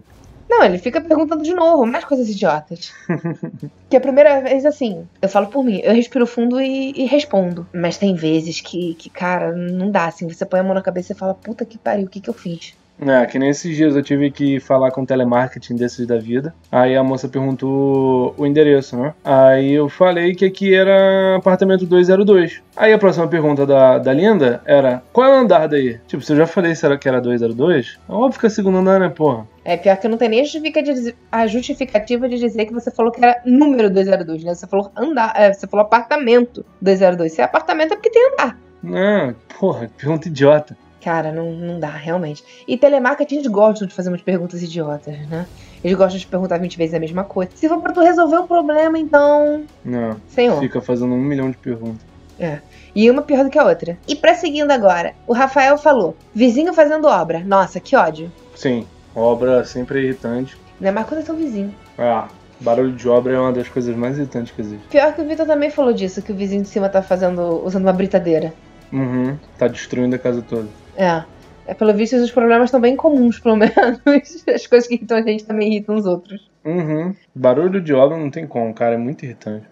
Não, 0.50 0.64
ele 0.64 0.80
fica 0.80 1.00
perguntando 1.00 1.44
de 1.44 1.54
novo, 1.54 1.86
mais 1.86 2.04
coisas 2.04 2.28
idiotas. 2.28 2.92
que 3.88 3.96
a 3.96 4.02
primeira 4.02 4.42
vez, 4.42 4.66
assim, 4.66 5.08
eu 5.22 5.30
falo 5.30 5.48
por 5.48 5.64
mim, 5.64 5.80
eu 5.84 5.94
respiro 5.94 6.26
fundo 6.26 6.60
e, 6.60 6.92
e 6.92 7.06
respondo. 7.06 7.68
Mas 7.72 7.98
tem 7.98 8.16
vezes 8.16 8.60
que, 8.60 8.96
que, 8.96 9.12
cara, 9.12 9.52
não 9.52 9.92
dá, 9.92 10.08
assim, 10.08 10.28
você 10.28 10.46
põe 10.46 10.60
a 10.60 10.64
mão 10.64 10.74
na 10.74 10.82
cabeça 10.82 11.14
e 11.14 11.16
fala, 11.16 11.36
puta 11.36 11.64
que 11.64 11.78
pariu, 11.78 12.08
o 12.08 12.10
que 12.10 12.20
que 12.20 12.30
eu 12.30 12.34
fiz? 12.34 12.74
É, 13.02 13.26
que 13.26 13.40
nesses 13.40 13.76
dias 13.78 13.96
eu 13.96 14.04
tive 14.04 14.30
que 14.30 14.60
falar 14.60 14.92
com 14.92 15.06
telemarketing 15.06 15.76
desses 15.76 16.06
da 16.06 16.18
vida. 16.18 16.54
Aí 16.72 16.98
a 16.98 17.04
moça 17.04 17.30
perguntou 17.30 18.34
o 18.38 18.46
endereço, 18.46 18.98
né? 18.98 19.14
Aí 19.24 19.72
eu 19.72 19.88
falei 19.88 20.36
que 20.36 20.44
aqui 20.46 20.76
era 20.76 21.38
apartamento 21.38 21.86
202. 21.86 22.62
Aí 22.76 22.92
a 22.92 22.98
próxima 22.98 23.28
pergunta 23.28 23.66
da, 23.66 23.98
da 24.00 24.12
Linda 24.12 24.62
era: 24.66 25.02
qual 25.14 25.28
é 25.28 25.36
o 25.38 25.40
andar 25.42 25.68
daí? 25.68 25.98
Tipo, 26.08 26.22
se 26.24 26.34
eu 26.34 26.38
já 26.38 26.46
falei 26.46 26.76
se 26.76 26.86
era 26.86 26.98
que 26.98 27.08
era 27.08 27.22
202, 27.22 27.98
é 28.08 28.12
óbvio 28.12 28.40
que 28.40 28.46
é 28.48 28.50
segundo 28.50 28.80
andar, 28.80 29.00
né, 29.00 29.10
porra? 29.10 29.48
É 29.64 29.78
pior 29.78 29.96
que 29.98 30.08
não 30.08 30.18
tem 30.18 30.28
nem 30.30 30.42
a 30.42 30.44
justificativa- 30.44 31.14
a 31.32 31.48
justificativa 31.48 32.28
de 32.28 32.38
dizer 32.38 32.66
que 32.66 32.74
você 32.74 32.92
falou 32.92 33.12
que 33.12 33.24
era 33.24 33.42
número 33.46 33.90
202, 33.90 34.44
né? 34.44 34.54
Você 34.56 34.68
falou 34.68 34.92
andar, 34.98 35.32
é, 35.36 35.54
você 35.54 35.68
falou 35.68 35.86
apartamento 35.86 36.66
202. 36.82 37.32
Se 37.32 37.42
é 37.42 37.46
apartamento 37.46 37.94
é 37.94 37.96
porque 37.96 38.10
tem 38.10 38.28
andar. 38.34 38.58
Não, 38.82 39.36
porra, 39.60 39.90
pergunta 39.98 40.28
idiota. 40.28 40.76
Cara, 41.10 41.32
não, 41.32 41.52
não 41.52 41.80
dá, 41.80 41.90
realmente. 41.90 42.44
E 42.68 42.78
telemarketing, 42.78 43.38
eles 43.38 43.48
gostam 43.48 43.88
de 43.88 43.96
fazer 43.96 44.10
umas 44.10 44.22
perguntas 44.22 44.62
idiotas, 44.62 45.18
né? 45.28 45.48
Eles 45.84 45.98
gostam 45.98 46.20
de 46.20 46.28
perguntar 46.28 46.60
20 46.60 46.78
vezes 46.78 46.94
a 46.94 47.00
mesma 47.00 47.24
coisa. 47.24 47.50
Se 47.56 47.68
for 47.68 47.82
pra 47.82 47.92
tu 47.92 48.00
resolver 48.00 48.38
o 48.38 48.44
problema, 48.48 49.00
então. 49.00 49.64
Não, 49.84 50.18
Senhor. 50.28 50.60
fica 50.60 50.80
fazendo 50.80 51.16
um 51.16 51.18
milhão 51.18 51.50
de 51.50 51.58
perguntas. 51.58 52.06
E 52.96 53.10
uma 53.10 53.24
pior 53.24 53.44
do 53.44 53.50
que 53.50 53.58
a 53.58 53.66
outra. 53.66 53.98
E 54.08 54.16
pra 54.16 54.36
seguindo 54.36 54.70
agora, 54.70 55.16
o 55.26 55.34
Rafael 55.34 55.80
falou: 55.80 56.16
vizinho 56.32 56.76
fazendo 56.76 57.08
obra. 57.08 57.40
Nossa, 57.40 57.80
que 57.80 57.96
ódio. 57.96 58.32
Sim, 58.56 58.86
obra 59.16 59.66
sempre 59.66 60.02
é 60.02 60.04
irritante. 60.04 60.56
Ainda 60.80 60.92
mais 60.92 61.08
quando 61.08 61.22
é 61.22 61.24
seu 61.24 61.36
vizinho. 61.36 61.74
Ah, 61.98 62.28
barulho 62.60 62.92
de 62.92 63.10
obra 63.10 63.34
é 63.34 63.40
uma 63.40 63.52
das 63.52 63.68
coisas 63.68 63.96
mais 63.96 64.16
irritantes 64.16 64.54
que 64.54 64.62
existe. 64.62 64.88
Pior 64.90 65.12
que 65.16 65.22
o 65.22 65.28
Vitor 65.28 65.48
também 65.48 65.72
falou 65.72 65.92
disso, 65.92 66.22
que 66.22 66.32
o 66.32 66.36
vizinho 66.36 66.62
de 66.62 66.70
cima 66.70 66.88
tá 66.88 67.02
fazendo. 67.02 67.66
usando 67.66 67.86
uma 67.86 67.94
britadeira. 67.94 68.54
Uhum, 68.94 69.38
tá 69.58 69.68
destruindo 69.68 70.16
a 70.16 70.20
casa 70.20 70.42
toda. 70.42 70.68
É. 71.00 71.24
É, 71.66 71.74
pelo 71.74 71.94
visto, 71.94 72.16
os 72.18 72.32
problemas 72.32 72.66
estão 72.66 72.82
bem 72.82 72.96
comuns, 72.96 73.40
pelo 73.40 73.56
menos. 73.56 73.74
As 74.54 74.68
coisas 74.68 74.88
que 74.88 74.96
irritam 74.96 75.18
a 75.18 75.22
gente 75.22 75.46
também 75.46 75.70
irritam 75.70 75.96
os 75.96 76.06
outros. 76.06 76.50
Uhum. 76.66 77.16
Barulho 77.34 77.80
de 77.80 77.94
obra 77.94 78.18
não 78.18 78.30
tem 78.30 78.46
como, 78.46 78.74
cara, 78.74 78.96
é 78.96 78.98
muito 78.98 79.24
irritante. 79.24 79.66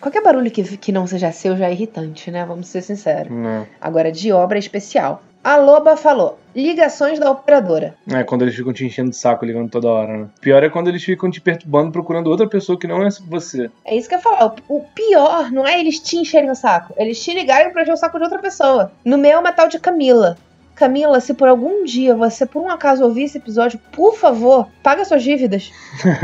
Qualquer 0.00 0.22
barulho 0.22 0.50
que, 0.50 0.62
que 0.78 0.92
não 0.92 1.06
seja 1.06 1.30
seu 1.30 1.56
já 1.56 1.68
é 1.68 1.72
irritante, 1.72 2.30
né? 2.30 2.44
Vamos 2.46 2.68
ser 2.68 2.80
sinceros. 2.80 3.30
Não. 3.30 3.66
Agora, 3.78 4.10
de 4.10 4.32
obra 4.32 4.56
é 4.56 4.60
especial. 4.60 5.22
A 5.42 5.56
Loba 5.56 5.96
falou: 5.96 6.38
ligações 6.54 7.18
da 7.18 7.30
operadora. 7.30 7.94
É 8.10 8.22
quando 8.22 8.42
eles 8.42 8.54
ficam 8.54 8.72
te 8.72 8.84
enchendo 8.84 9.10
de 9.10 9.16
saco 9.16 9.44
ligando 9.44 9.70
toda 9.70 9.88
hora, 9.88 10.16
né? 10.16 10.28
Pior 10.40 10.62
é 10.62 10.70
quando 10.70 10.88
eles 10.88 11.02
ficam 11.02 11.30
te 11.30 11.40
perturbando 11.40 11.92
procurando 11.92 12.28
outra 12.28 12.46
pessoa 12.46 12.78
que 12.78 12.86
não 12.86 13.02
é 13.02 13.08
você. 13.26 13.70
É 13.84 13.96
isso 13.96 14.08
que 14.08 14.14
eu 14.14 14.18
ia 14.18 14.22
falar. 14.22 14.54
O, 14.68 14.76
o 14.76 14.84
pior 14.94 15.50
não 15.50 15.66
é 15.66 15.80
eles 15.80 15.98
te 15.98 16.16
encherem 16.16 16.50
o 16.50 16.54
saco. 16.54 16.94
Eles 16.96 17.22
te 17.22 17.34
ligarem 17.34 17.72
pra 17.72 17.82
encher 17.82 17.92
o 17.92 17.96
saco 17.96 18.18
de 18.18 18.24
outra 18.24 18.38
pessoa. 18.38 18.92
No 19.04 19.18
meu 19.18 19.32
é 19.32 19.38
uma 19.38 19.52
tal 19.52 19.68
de 19.68 19.78
Camila. 19.78 20.36
Camila, 20.80 21.20
se 21.20 21.34
por 21.34 21.46
algum 21.46 21.84
dia 21.84 22.14
você 22.14 22.46
por 22.46 22.62
um 22.62 22.70
acaso 22.70 23.04
ouvir 23.04 23.24
esse 23.24 23.36
episódio, 23.36 23.78
por 23.92 24.16
favor, 24.16 24.66
paga 24.82 25.04
suas 25.04 25.22
dívidas. 25.22 25.70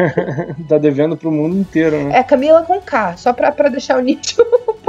tá 0.66 0.78
devendo 0.78 1.14
pro 1.14 1.30
mundo 1.30 1.58
inteiro, 1.58 2.02
né? 2.04 2.20
É 2.20 2.22
Camila 2.22 2.62
com 2.62 2.80
K, 2.80 3.18
só 3.18 3.34
pra, 3.34 3.52
pra 3.52 3.68
deixar 3.68 3.98
o 3.98 4.00
nicho 4.00 4.42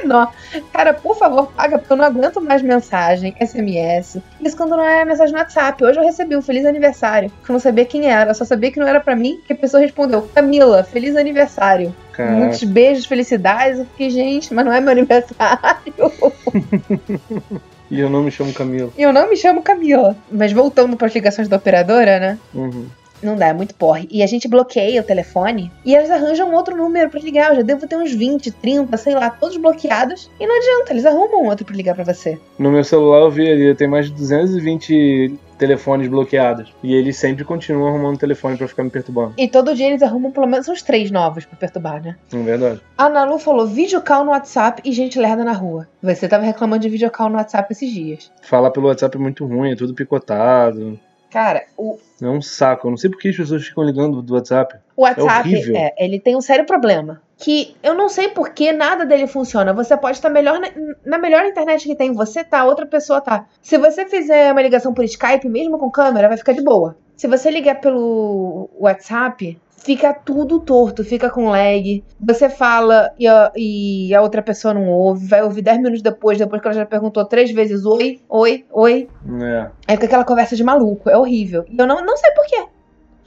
menor. 0.00 0.32
Cara, 0.72 0.92
por 0.92 1.16
favor, 1.16 1.46
paga, 1.52 1.78
porque 1.78 1.92
eu 1.92 1.96
não 1.96 2.04
aguento 2.04 2.40
mais 2.40 2.62
mensagem, 2.62 3.34
SMS. 3.40 4.18
Isso 4.40 4.56
quando 4.56 4.76
não 4.76 4.84
é 4.84 5.04
mensagem 5.04 5.32
no 5.32 5.38
WhatsApp. 5.38 5.82
Hoje 5.84 5.98
eu 5.98 6.04
recebi 6.04 6.36
um 6.36 6.42
feliz 6.42 6.64
aniversário, 6.66 7.30
que 7.44 7.50
eu 7.50 7.52
não 7.52 7.60
sabia 7.60 7.84
quem 7.84 8.06
era, 8.10 8.30
eu 8.30 8.34
só 8.34 8.44
sabia 8.44 8.70
que 8.70 8.80
não 8.80 8.86
era 8.86 9.00
pra 9.00 9.16
mim, 9.16 9.40
que 9.46 9.52
a 9.52 9.56
pessoa 9.56 9.80
respondeu, 9.80 10.28
Camila, 10.34 10.84
feliz 10.84 11.16
aniversário. 11.16 11.94
Caraca. 12.12 12.36
Muitos 12.36 12.62
beijos, 12.62 13.06
felicidades. 13.06 13.78
Eu 13.78 13.86
fiquei, 13.86 14.10
gente, 14.10 14.54
mas 14.54 14.64
não 14.64 14.72
é 14.72 14.80
meu 14.80 14.92
aniversário. 14.92 15.94
E 17.90 18.00
eu 18.00 18.08
não 18.10 18.22
me 18.22 18.30
chamo 18.30 18.52
Camilo. 18.52 18.92
E 18.96 19.02
eu 19.02 19.12
não 19.12 19.28
me 19.28 19.36
chamo 19.36 19.62
Camila. 19.62 20.16
Mas 20.30 20.52
voltando 20.52 20.96
para 20.96 21.06
as 21.06 21.14
ligações 21.14 21.48
da 21.48 21.56
operadora, 21.56 22.18
né? 22.18 22.38
Uhum. 22.52 22.86
Não 23.24 23.36
dá, 23.36 23.48
é 23.48 23.52
muito 23.52 23.74
porre. 23.74 24.06
E 24.10 24.22
a 24.22 24.26
gente 24.26 24.46
bloqueia 24.46 25.00
o 25.00 25.04
telefone 25.04 25.72
e 25.84 25.94
eles 25.94 26.10
arranjam 26.10 26.52
outro 26.52 26.76
número 26.76 27.08
pra 27.08 27.20
ligar. 27.20 27.50
Eu 27.50 27.56
já 27.56 27.62
devo 27.62 27.86
ter 27.86 27.96
uns 27.96 28.12
20, 28.12 28.50
30, 28.50 28.96
sei 28.98 29.14
lá, 29.14 29.30
todos 29.30 29.56
bloqueados. 29.56 30.30
E 30.38 30.46
não 30.46 30.56
adianta, 30.56 30.92
eles 30.92 31.06
arrumam 31.06 31.46
outro 31.46 31.64
pra 31.64 31.74
ligar 31.74 31.94
pra 31.94 32.04
você. 32.04 32.38
No 32.58 32.70
meu 32.70 32.84
celular 32.84 33.20
eu 33.20 33.30
vi 33.30 33.50
ali, 33.50 33.74
tem 33.74 33.88
mais 33.88 34.06
de 34.06 34.12
220 34.12 35.38
telefones 35.58 36.08
bloqueados. 36.08 36.74
E 36.82 36.94
eles 36.94 37.16
sempre 37.16 37.44
continuam 37.44 37.88
arrumando 37.88 38.18
telefone 38.18 38.56
pra 38.56 38.68
ficar 38.68 38.84
me 38.84 38.90
perturbando. 38.90 39.34
E 39.38 39.48
todo 39.48 39.74
dia 39.74 39.86
eles 39.86 40.02
arrumam 40.02 40.30
pelo 40.30 40.46
menos 40.46 40.68
uns 40.68 40.82
três 40.82 41.10
novos 41.10 41.44
pra 41.44 41.56
perturbar, 41.56 42.02
né? 42.02 42.16
É 42.32 42.36
verdade. 42.36 42.80
A 42.98 43.08
Nalu 43.08 43.38
falou 43.38 43.66
videocall 43.66 44.24
no 44.24 44.32
WhatsApp 44.32 44.82
e 44.84 44.92
gente 44.92 45.18
lerda 45.18 45.44
na 45.44 45.52
rua. 45.52 45.88
Você 46.02 46.28
tava 46.28 46.44
reclamando 46.44 46.82
de 46.82 46.88
videocall 46.88 47.30
no 47.30 47.36
WhatsApp 47.36 47.72
esses 47.72 47.90
dias. 47.90 48.30
Falar 48.42 48.70
pelo 48.70 48.88
WhatsApp 48.88 49.16
é 49.16 49.20
muito 49.20 49.46
ruim, 49.46 49.72
é 49.72 49.76
tudo 49.76 49.94
picotado. 49.94 50.98
Cara, 51.34 51.64
o, 51.76 51.98
É 52.22 52.28
um 52.28 52.40
saco. 52.40 52.86
Eu 52.86 52.92
não 52.92 52.96
sei 52.96 53.10
por 53.10 53.18
que 53.18 53.30
as 53.30 53.36
pessoas 53.36 53.66
ficam 53.66 53.82
ligando 53.82 54.22
do 54.22 54.34
WhatsApp. 54.34 54.76
O 54.96 55.02
WhatsApp, 55.02 55.48
horrível. 55.48 55.74
é, 55.76 55.92
ele 55.98 56.20
tem 56.20 56.36
um 56.36 56.40
sério 56.40 56.64
problema. 56.64 57.20
Que 57.36 57.74
eu 57.82 57.92
não 57.92 58.08
sei 58.08 58.28
por 58.28 58.50
que 58.50 58.72
nada 58.72 59.04
dele 59.04 59.26
funciona. 59.26 59.72
Você 59.72 59.96
pode 59.96 60.18
estar 60.18 60.30
melhor 60.30 60.60
na, 60.60 60.68
na 61.04 61.18
melhor 61.18 61.44
internet 61.44 61.88
que 61.88 61.96
tem. 61.96 62.12
Você 62.12 62.44
tá, 62.44 62.64
outra 62.64 62.86
pessoa 62.86 63.20
tá. 63.20 63.46
Se 63.60 63.76
você 63.76 64.06
fizer 64.06 64.52
uma 64.52 64.62
ligação 64.62 64.94
por 64.94 65.04
Skype, 65.04 65.48
mesmo 65.48 65.76
com 65.76 65.90
câmera, 65.90 66.28
vai 66.28 66.36
ficar 66.36 66.52
de 66.52 66.62
boa. 66.62 66.96
Se 67.16 67.26
você 67.26 67.50
ligar 67.50 67.80
pelo 67.80 68.70
WhatsApp, 68.78 69.60
fica 69.84 70.12
tudo 70.14 70.58
torto, 70.60 71.04
fica 71.04 71.30
com 71.30 71.50
lag. 71.50 72.02
Você 72.18 72.48
fala 72.48 73.12
e 73.18 73.26
a, 73.28 73.52
e 73.54 74.14
a 74.14 74.22
outra 74.22 74.42
pessoa 74.42 74.74
não 74.74 74.88
ouve. 74.88 75.26
Vai 75.28 75.42
ouvir 75.42 75.62
10 75.62 75.76
minutos 75.78 76.02
depois, 76.02 76.38
depois 76.38 76.60
que 76.60 76.66
ela 76.66 76.74
já 76.74 76.86
perguntou 76.86 77.24
três 77.24 77.50
vezes 77.52 77.84
oi, 77.84 78.20
oi, 78.28 78.64
oi. 78.72 79.08
É. 79.42 79.70
Aí 79.86 79.94
fica 79.96 80.06
aquela 80.06 80.24
conversa 80.24 80.56
de 80.56 80.64
maluco. 80.64 81.08
É 81.10 81.16
horrível. 81.16 81.64
E 81.68 81.78
eu 81.78 81.86
não, 81.86 82.04
não 82.04 82.16
sei 82.16 82.30
por 82.32 82.46
quê. 82.46 82.64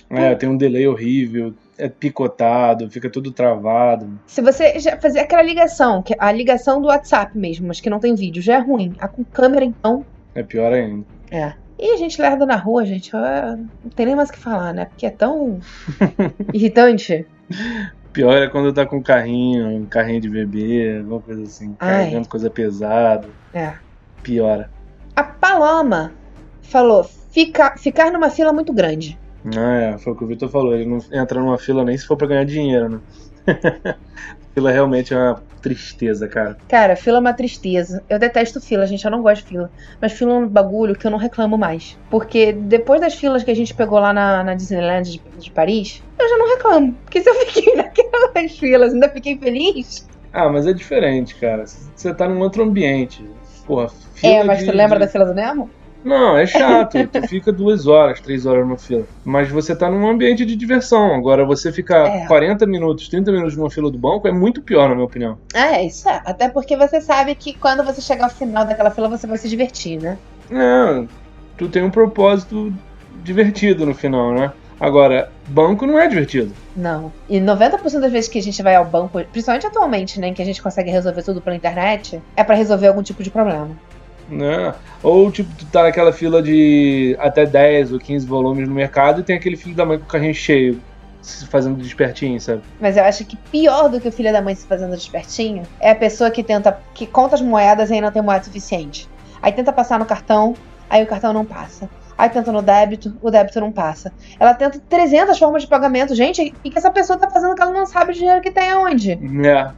É, 0.10 0.36
tem 0.36 0.48
um 0.50 0.56
delay 0.56 0.88
horrível, 0.88 1.54
é 1.78 1.90
picotado, 1.90 2.90
fica 2.90 3.10
tudo 3.10 3.30
travado. 3.32 4.18
Se 4.26 4.42
você 4.42 4.80
já 4.80 4.96
fazer 4.98 5.20
aquela 5.20 5.42
ligação, 5.42 6.02
que 6.02 6.16
a 6.18 6.32
ligação 6.32 6.82
do 6.82 6.88
WhatsApp 6.88 7.38
mesmo, 7.38 7.68
mas 7.68 7.82
que 7.82 7.90
não 7.90 8.00
tem 8.00 8.16
vídeo, 8.16 8.42
já 8.42 8.56
é 8.56 8.60
ruim. 8.60 8.96
A 9.00 9.08
com 9.10 9.24
câmera, 9.26 9.66
então, 9.66 10.06
É 10.34 10.42
pior 10.44 10.72
ainda. 10.74 11.06
é. 11.30 11.54
E 11.80 11.92
a 11.92 11.98
gente 11.98 12.20
lerda 12.20 12.46
na 12.46 12.56
rua, 12.56 12.86
gente, 12.86 13.12
não 13.14 13.90
tem 13.96 14.06
nem 14.06 14.16
mais 14.16 14.30
o 14.30 14.34
que 14.34 14.40
falar, 14.40 14.74
né? 14.74 14.86
Porque 14.86 15.06
é 15.06 15.12
tão 15.12 15.60
irritante. 16.54 17.26
Pior 18.12 18.36
é 18.42 18.50
quando 18.50 18.74
tá 18.74 18.86
com 18.86 18.98
um 18.98 19.02
carrinho, 19.02 19.68
um 19.68 19.86
carrinho 19.86 20.20
de 20.20 20.30
bebê, 20.30 20.98
alguma 20.98 21.22
coisa 21.22 21.44
assim, 21.44 21.76
Ai. 21.80 21.98
carregando 21.98 22.28
coisa 22.28 22.50
pesada. 22.50 23.30
É. 23.54 23.74
Piora. 24.24 24.72
A 25.16 25.24
Paloma 25.24 26.14
falou: 26.64 27.04
fica, 27.04 27.78
ficar 27.78 28.12
numa 28.12 28.32
fila 28.32 28.52
muito 28.52 28.74
grande. 28.74 29.20
Ah, 29.56 29.94
é, 29.94 29.98
foi 30.00 30.14
o 30.14 30.16
que 30.16 30.24
o 30.24 30.28
Vitor 30.28 30.50
falou. 30.50 30.74
Ele 30.74 30.86
não 30.86 30.98
entra 31.12 31.40
numa 31.40 31.58
fila 31.58 31.86
nem 31.86 31.98
se 31.98 32.08
for 32.08 32.18
pra 32.18 32.28
ganhar 32.28 32.44
dinheiro, 32.44 32.90
né? 32.90 33.00
fila 34.54 34.72
realmente 34.72 35.14
é 35.14 35.18
uma 35.18 35.42
tristeza, 35.62 36.28
cara. 36.28 36.58
Cara, 36.68 36.96
fila 36.96 37.18
é 37.18 37.20
uma 37.22 37.34
tristeza. 37.34 38.04
Eu 38.10 38.20
detesto 38.20 38.62
fila, 38.62 38.86
gente, 38.86 39.04
eu 39.04 39.12
não 39.12 39.22
gosto 39.22 39.44
de 39.44 39.50
fila. 39.50 39.72
Mas 40.02 40.14
fila 40.14 40.32
é 40.34 40.36
um 40.36 40.48
bagulho 40.48 40.96
que 40.96 41.06
eu 41.08 41.12
não 41.12 41.18
reclamo 41.18 41.58
mais. 41.58 41.98
Porque 42.10 42.54
depois 42.54 43.02
das 43.02 43.16
filas 43.16 43.44
que 43.44 43.52
a 43.52 43.56
gente 43.56 43.74
pegou 43.74 44.00
lá 44.00 44.14
na, 44.14 44.44
na 44.44 44.54
Disneyland 44.54 45.10
de, 45.10 45.22
de 45.40 45.52
Paris, 45.52 46.02
eu 46.20 46.30
já 46.30 46.38
não 46.38 46.50
reclamo. 46.56 46.94
Porque 47.04 47.22
se 47.22 47.30
eu 47.30 47.36
fiquei 47.36 47.74
naquelas 47.76 48.58
filas, 48.58 48.94
ainda 48.94 49.10
fiquei 49.10 49.38
feliz. 49.38 50.08
Ah, 50.32 50.50
mas 50.50 50.68
é 50.68 50.74
diferente, 50.74 51.36
cara. 51.40 51.66
Você 51.66 52.14
tá 52.14 52.28
num 52.28 52.40
outro 52.40 52.64
ambiente. 52.64 53.28
Porra, 53.66 53.90
fila 54.14 54.34
É, 54.34 54.44
mas 54.44 54.60
de- 54.60 54.66
tu 54.66 54.72
lembra 54.72 55.00
de- 55.00 55.06
da 55.06 55.12
fila 55.12 55.26
do 55.26 55.34
Nemo? 55.34 55.70
Não, 56.08 56.38
é 56.38 56.46
chato. 56.48 56.98
tu 57.08 57.28
fica 57.28 57.52
duas 57.52 57.86
horas, 57.86 58.20
três 58.22 58.46
horas 58.46 58.66
numa 58.66 58.78
fila. 58.78 59.04
Mas 59.26 59.50
você 59.50 59.76
tá 59.76 59.90
num 59.90 60.08
ambiente 60.08 60.46
de 60.46 60.56
diversão. 60.56 61.14
Agora, 61.14 61.46
você 61.46 61.72
ficar 61.72 62.08
É. 62.08 62.26
40 62.28 62.66
minutos, 62.66 63.10
30 63.10 63.32
minutos 63.32 63.58
numa 63.58 63.70
fila 63.70 63.92
do 63.92 63.98
banco 63.98 64.28
é 64.28 64.32
muito 64.32 64.62
pior, 64.62 64.88
na 64.88 64.96
minha 64.96 65.06
opinião. 65.06 65.38
É, 65.54 65.84
isso 65.86 66.08
é. 66.08 66.22
Até 66.26 66.48
porque 66.50 66.78
você 66.78 67.02
sabe 67.02 67.36
que 67.36 67.54
quando 67.54 67.84
você 67.84 68.02
chegar 68.02 68.26
ao 68.26 68.30
final 68.30 68.66
daquela 68.66 68.90
fila, 68.92 69.10
você 69.10 69.28
vai 69.28 69.38
se 69.38 69.50
divertir, 69.50 70.02
né? 70.02 70.18
É, 70.50 71.06
tu 71.58 71.68
tem 71.68 71.84
um 71.84 71.92
propósito 71.92 72.74
divertido 73.24 73.86
no 73.86 73.94
final, 73.94 74.34
né? 74.34 74.52
Agora, 74.80 75.32
banco 75.48 75.88
não 75.88 75.98
é 75.98 76.08
divertido. 76.08 76.54
Não. 76.76 77.12
E 77.28 77.40
90% 77.40 78.00
das 78.00 78.12
vezes 78.12 78.30
que 78.30 78.38
a 78.38 78.42
gente 78.42 78.62
vai 78.62 78.76
ao 78.76 78.86
banco, 78.86 79.20
principalmente 79.32 79.66
atualmente, 79.66 80.20
né, 80.20 80.32
que 80.34 80.42
a 80.42 80.46
gente 80.46 80.62
consegue 80.62 80.92
resolver 80.92 81.24
tudo 81.24 81.42
pela 81.42 81.56
internet, 81.56 82.22
é 82.36 82.44
pra 82.44 82.56
resolver 82.56 82.88
algum 82.88 83.02
tipo 83.02 83.24
de 83.24 83.32
problema. 83.32 83.70
Né? 84.30 84.74
Ou, 85.02 85.32
tipo, 85.32 85.54
tu 85.56 85.66
tá 85.68 85.84
naquela 85.84 86.12
fila 86.12 86.42
de 86.42 87.16
até 87.20 87.46
10 87.46 87.94
ou 87.94 88.00
15 88.00 88.26
volumes 88.26 88.68
no 88.68 88.74
mercado 88.74 89.22
e 89.22 89.24
tem 89.24 89.36
aquele 89.36 89.56
filho 89.56 89.76
da 89.76 89.86
mãe 89.86 89.98
com 89.98 90.06
o 90.06 90.08
carrinho 90.08 90.34
cheio, 90.34 90.82
se 91.22 91.46
fazendo 91.46 91.76
despertinho, 91.76 92.40
sabe? 92.40 92.62
Mas 92.80 92.98
eu 92.98 93.04
acho 93.04 93.26
que 93.26 93.38
pior 93.38 93.90
do 93.90 94.00
que 94.02 94.08
o 94.08 94.12
filho 94.12 94.32
da 94.32 94.42
mãe 94.42 94.56
se 94.56 94.66
fazendo 94.66 94.96
despertinho 94.96 95.64
é 95.80 95.92
a 95.92 95.96
pessoa 95.96 96.32
que 96.32 96.44
tenta, 96.44 96.80
que 96.94 97.06
conta 97.06 97.36
as 97.36 97.42
moedas 97.42 97.90
e 97.90 97.94
aí 97.94 98.02
não 98.02 98.12
tem 98.12 98.22
moeda 98.22 98.44
suficiente. 98.44 99.08
Aí 99.42 99.52
tenta 99.52 99.72
passar 99.72 100.00
no 100.00 100.06
cartão, 100.06 100.56
aí 100.90 101.04
o 101.04 101.08
cartão 101.08 101.32
não 101.32 101.46
passa. 101.46 101.90
Aí 102.18 102.30
tenta 102.30 102.52
no 102.52 102.64
débito, 102.64 103.16
o 103.22 103.30
débito 103.30 103.60
não 103.60 103.72
passa. 103.72 104.12
Ela 104.40 104.54
tenta 104.54 104.82
300 104.90 105.38
formas 105.38 105.62
de 105.62 105.68
pagamento. 105.68 106.16
Gente, 106.16 106.42
o 106.42 106.62
que 106.64 106.72
que 106.72 106.78
essa 106.78 106.90
pessoa 106.90 107.20
tá 107.20 107.30
fazendo 107.30 107.54
que 107.54 107.62
ela 107.62 107.72
não 107.72 107.86
sabe 107.86 108.12
o 108.12 108.16
dinheiro 108.16 108.42
que 108.42 108.50
tem 108.50 108.72
aonde? 108.72 109.12
É. 109.46 109.72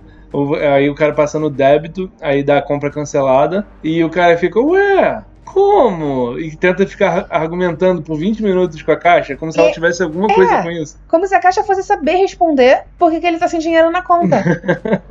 Aí 0.75 0.89
o 0.89 0.95
cara 0.95 1.13
passa 1.13 1.39
no 1.39 1.49
débito, 1.49 2.09
aí 2.21 2.43
dá 2.43 2.57
a 2.57 2.61
compra 2.61 2.89
cancelada, 2.91 3.65
e 3.83 4.03
o 4.03 4.09
cara 4.09 4.37
fica, 4.37 4.59
ué, 4.59 5.23
como? 5.43 6.37
E 6.37 6.55
tenta 6.55 6.85
ficar 6.85 7.25
argumentando 7.29 8.01
por 8.03 8.15
20 8.17 8.43
minutos 8.43 8.81
com 8.83 8.91
a 8.91 8.95
caixa, 8.97 9.35
como 9.35 9.51
se 9.51 9.59
ela 9.59 9.69
É, 9.69 9.71
tivesse 9.71 10.03
alguma 10.03 10.27
coisa 10.27 10.61
com 10.61 10.69
isso. 10.69 10.97
Como 11.07 11.25
se 11.25 11.33
a 11.33 11.39
caixa 11.39 11.63
fosse 11.63 11.81
saber 11.83 12.17
responder 12.17 12.83
por 12.97 13.09
que, 13.09 13.19
que 13.19 13.25
ele 13.25 13.39
tá 13.39 13.47
sem 13.47 13.59
dinheiro 13.59 13.89
na 13.89 14.01
conta. 14.03 14.43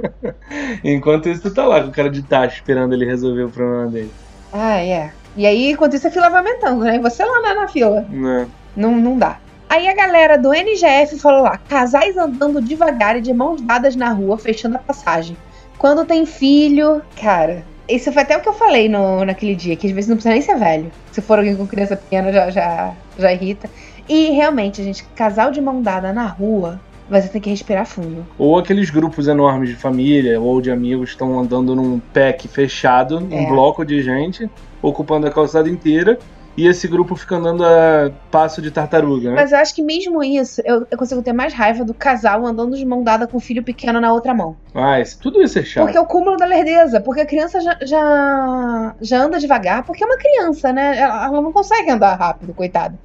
Enquanto 0.85 1.29
isso, 1.29 1.43
tu 1.43 1.53
tá 1.53 1.67
lá 1.67 1.83
com 1.83 1.89
o 1.89 1.93
cara 1.93 2.11
de 2.11 2.23
taxa 2.23 2.55
esperando 2.57 2.95
ele 2.95 3.05
resolver 3.05 3.43
o 3.45 3.51
problema 3.51 3.87
dele. 3.89 4.13
ah, 4.53 4.77
é. 4.79 5.11
E 5.37 5.47
aí, 5.47 5.71
enquanto 5.71 5.95
isso, 5.95 6.09
a 6.09 6.11
fila 6.11 6.29
vai 6.31 6.39
aumentando, 6.41 6.85
né? 6.85 6.97
E 6.97 6.99
você 6.99 7.25
lá 7.25 7.41
na, 7.41 7.55
na 7.55 7.69
fila. 7.69 8.05
Né? 8.09 8.49
Não, 8.75 8.93
não 8.97 9.17
dá. 9.17 9.39
Aí 9.69 9.87
a 9.89 9.95
galera 9.95 10.37
do 10.39 10.53
NGF 10.55 11.19
falou 11.19 11.43
lá: 11.43 11.59
casais 11.59 12.17
andando 12.17 12.61
devagar 12.63 13.17
e 13.17 13.21
de 13.21 13.33
mãos 13.33 13.61
dadas 13.61 13.95
na 13.97 14.11
rua, 14.11 14.39
fechando 14.39 14.77
a 14.77 14.81
passagem. 14.81 15.37
Quando 15.77 16.05
tem 16.05 16.25
filho. 16.27 17.03
Cara, 17.21 17.65
isso 17.89 18.11
foi 18.13 18.23
até 18.23 18.37
o 18.37 18.41
que 18.41 18.49
eu 18.49 18.53
falei 18.55 18.89
no, 18.89 19.25
naquele 19.25 19.55
dia, 19.55 19.77
que 19.77 19.87
às 19.87 19.93
vezes 19.93 20.09
não 20.09 20.17
precisa 20.17 20.33
nem 20.33 20.43
ser 20.43 20.57
velho. 20.57 20.91
Se 21.13 21.21
for 21.21 21.39
alguém 21.39 21.55
com 21.57 21.67
criança 21.67 21.97
pequena, 21.97 22.33
já, 22.33 22.51
já, 22.51 22.93
já 23.19 23.33
irrita. 23.33 23.69
E 24.09 24.31
realmente, 24.31 24.83
gente, 24.83 25.05
casal 25.15 25.51
de 25.51 25.61
mão 25.61 25.83
dada 25.83 26.13
na 26.13 26.25
rua, 26.27 26.81
você 27.11 27.29
tem 27.29 27.41
que 27.41 27.51
respirar 27.51 27.87
fundo. 27.87 28.27
Ou 28.39 28.59
aqueles 28.59 28.91
grupos 28.91 29.29
enormes 29.29 29.69
de 29.71 29.77
família 29.77 30.41
ou 30.41 30.61
de 30.61 30.71
amigos 30.71 31.11
estão 31.11 31.39
andando 31.39 31.75
num 31.77 32.01
pack 32.13 32.49
fechado, 32.49 33.19
um 33.19 33.29
É. 33.33 33.47
bloco 33.47 33.85
de 33.85 34.03
gente, 34.03 34.49
ocupando 34.83 35.27
a 35.27 35.31
calçada 35.31 35.69
inteira, 35.69 36.19
e 36.59 36.67
esse 36.67 36.89
grupo 36.89 37.15
fica 37.15 37.37
andando 37.37 37.65
a 37.65 38.11
passo 38.31 38.61
de 38.61 38.71
tartaruga, 38.71 39.31
né? 39.31 39.37
Mas 39.37 39.53
eu 39.53 39.59
acho 39.59 39.75
que 39.75 39.83
mesmo 39.83 40.23
isso, 40.25 40.61
eu, 40.65 40.87
eu 40.91 40.99
consigo 40.99 41.23
ter 41.23 41.33
mais 41.33 41.55
raiva 41.55 41.85
do 41.85 41.95
casal 41.95 42.45
andando 42.45 42.77
de 42.77 42.85
mão 42.85 43.03
dada 43.05 43.27
com 43.29 43.37
o 43.37 43.41
filho 43.41 43.63
pequeno 43.63 44.01
na 44.01 44.13
outra 44.13 44.35
mão. 44.35 44.57
Ah, 44.75 45.01
isso, 45.01 45.19
tudo 45.21 45.41
isso 45.43 45.59
é 45.59 45.63
chato. 45.65 45.85
Porque 45.85 45.97
é 45.97 46.01
o 46.01 46.07
cúmulo 46.07 46.37
da 46.37 46.47
lerdeza. 46.47 47.01
Porque 47.01 47.21
a 47.21 47.27
criança 47.27 47.61
já, 47.61 47.77
já, 47.83 48.95
já 49.01 49.23
anda 49.25 49.39
devagar, 49.39 49.85
porque 49.85 50.03
é 50.03 50.07
uma 50.07 50.17
criança, 50.19 50.73
né? 50.73 50.99
Ela, 50.99 51.27
ela 51.27 51.41
não 51.41 51.53
consegue 51.53 51.91
andar 51.91 52.15
rápido, 52.17 52.53
coitada. 52.55 52.99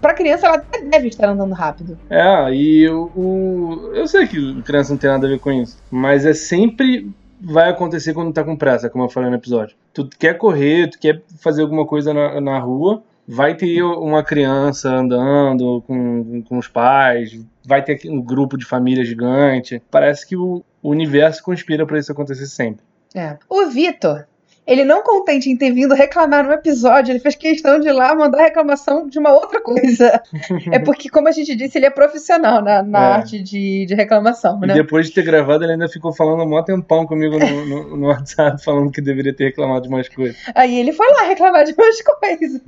Pra 0.00 0.14
criança, 0.14 0.46
ela 0.46 0.56
até 0.56 0.82
deve 0.82 1.08
estar 1.08 1.28
andando 1.28 1.54
rápido. 1.54 1.98
É, 2.10 2.52
e 2.52 2.88
o, 2.88 3.10
o- 3.14 3.90
Eu 3.94 4.06
sei 4.06 4.26
que 4.26 4.62
criança 4.62 4.92
não 4.92 4.98
tem 4.98 5.10
nada 5.10 5.26
a 5.26 5.30
ver 5.30 5.38
com 5.38 5.50
isso, 5.52 5.78
mas 5.90 6.26
é 6.26 6.32
sempre 6.32 7.10
vai 7.40 7.70
acontecer 7.70 8.12
quando 8.12 8.32
tá 8.32 8.44
com 8.44 8.56
pressa, 8.56 8.90
como 8.90 9.04
eu 9.04 9.08
falei 9.08 9.30
no 9.30 9.36
episódio. 9.36 9.76
Tu 9.92 10.08
quer 10.18 10.34
correr, 10.34 10.88
tu 10.88 10.98
quer 10.98 11.22
fazer 11.40 11.62
alguma 11.62 11.86
coisa 11.86 12.12
na, 12.12 12.40
na 12.40 12.58
rua, 12.58 13.02
vai 13.26 13.54
ter 13.54 13.82
uma 13.82 14.24
criança 14.24 14.90
andando 14.90 15.82
com, 15.86 16.42
com 16.42 16.58
os 16.58 16.68
pais, 16.68 17.38
vai 17.64 17.82
ter 17.82 18.00
um 18.06 18.20
grupo 18.20 18.58
de 18.58 18.64
família 18.64 19.04
gigante. 19.04 19.82
Parece 19.90 20.26
que 20.26 20.36
o, 20.36 20.64
universo 20.82 21.42
conspira 21.42 21.86
pra 21.86 21.98
isso 21.98 22.10
acontecer 22.10 22.46
sempre. 22.46 22.84
É. 23.14 23.38
O 23.48 23.66
Vitor, 23.66 24.26
ele 24.70 24.84
não 24.84 25.02
contente 25.02 25.50
em 25.50 25.56
ter 25.56 25.72
vindo 25.72 25.94
reclamar 25.94 26.44
no 26.46 26.52
episódio, 26.52 27.10
ele 27.10 27.18
fez 27.18 27.34
questão 27.34 27.80
de 27.80 27.88
ir 27.88 27.92
lá 27.92 28.14
mandar 28.14 28.38
reclamação 28.42 29.08
de 29.08 29.18
uma 29.18 29.32
outra 29.32 29.60
coisa. 29.60 30.22
é 30.70 30.78
porque, 30.78 31.08
como 31.08 31.26
a 31.28 31.32
gente 31.32 31.56
disse, 31.56 31.76
ele 31.76 31.86
é 31.86 31.90
profissional 31.90 32.62
na, 32.62 32.82
na 32.82 33.00
É. 33.00 33.12
arte 33.14 33.42
de, 33.42 33.84
de 33.84 33.94
reclamação, 33.94 34.60
E 34.62 34.66
né? 34.68 34.74
depois 34.74 35.06
de 35.08 35.12
ter 35.12 35.24
gravado, 35.24 35.64
ele 35.64 35.72
ainda 35.72 35.88
ficou 35.88 36.12
falando 36.12 36.42
um 36.44 36.62
tempão 36.62 37.04
comigo 37.04 37.36
no, 37.38 37.66
no, 37.66 37.96
no 37.96 38.06
WhatsApp, 38.06 38.62
falando 38.64 38.92
que 38.92 39.00
deveria 39.00 39.34
ter 39.34 39.46
reclamado 39.46 39.82
de 39.82 39.88
mais 39.88 40.08
coisas. 40.08 40.36
Aí 40.54 40.78
ele 40.78 40.92
foi 40.92 41.08
lá 41.08 41.22
reclamar 41.24 41.64
de 41.64 41.72
umas 41.72 42.00
coisas. 42.02 42.60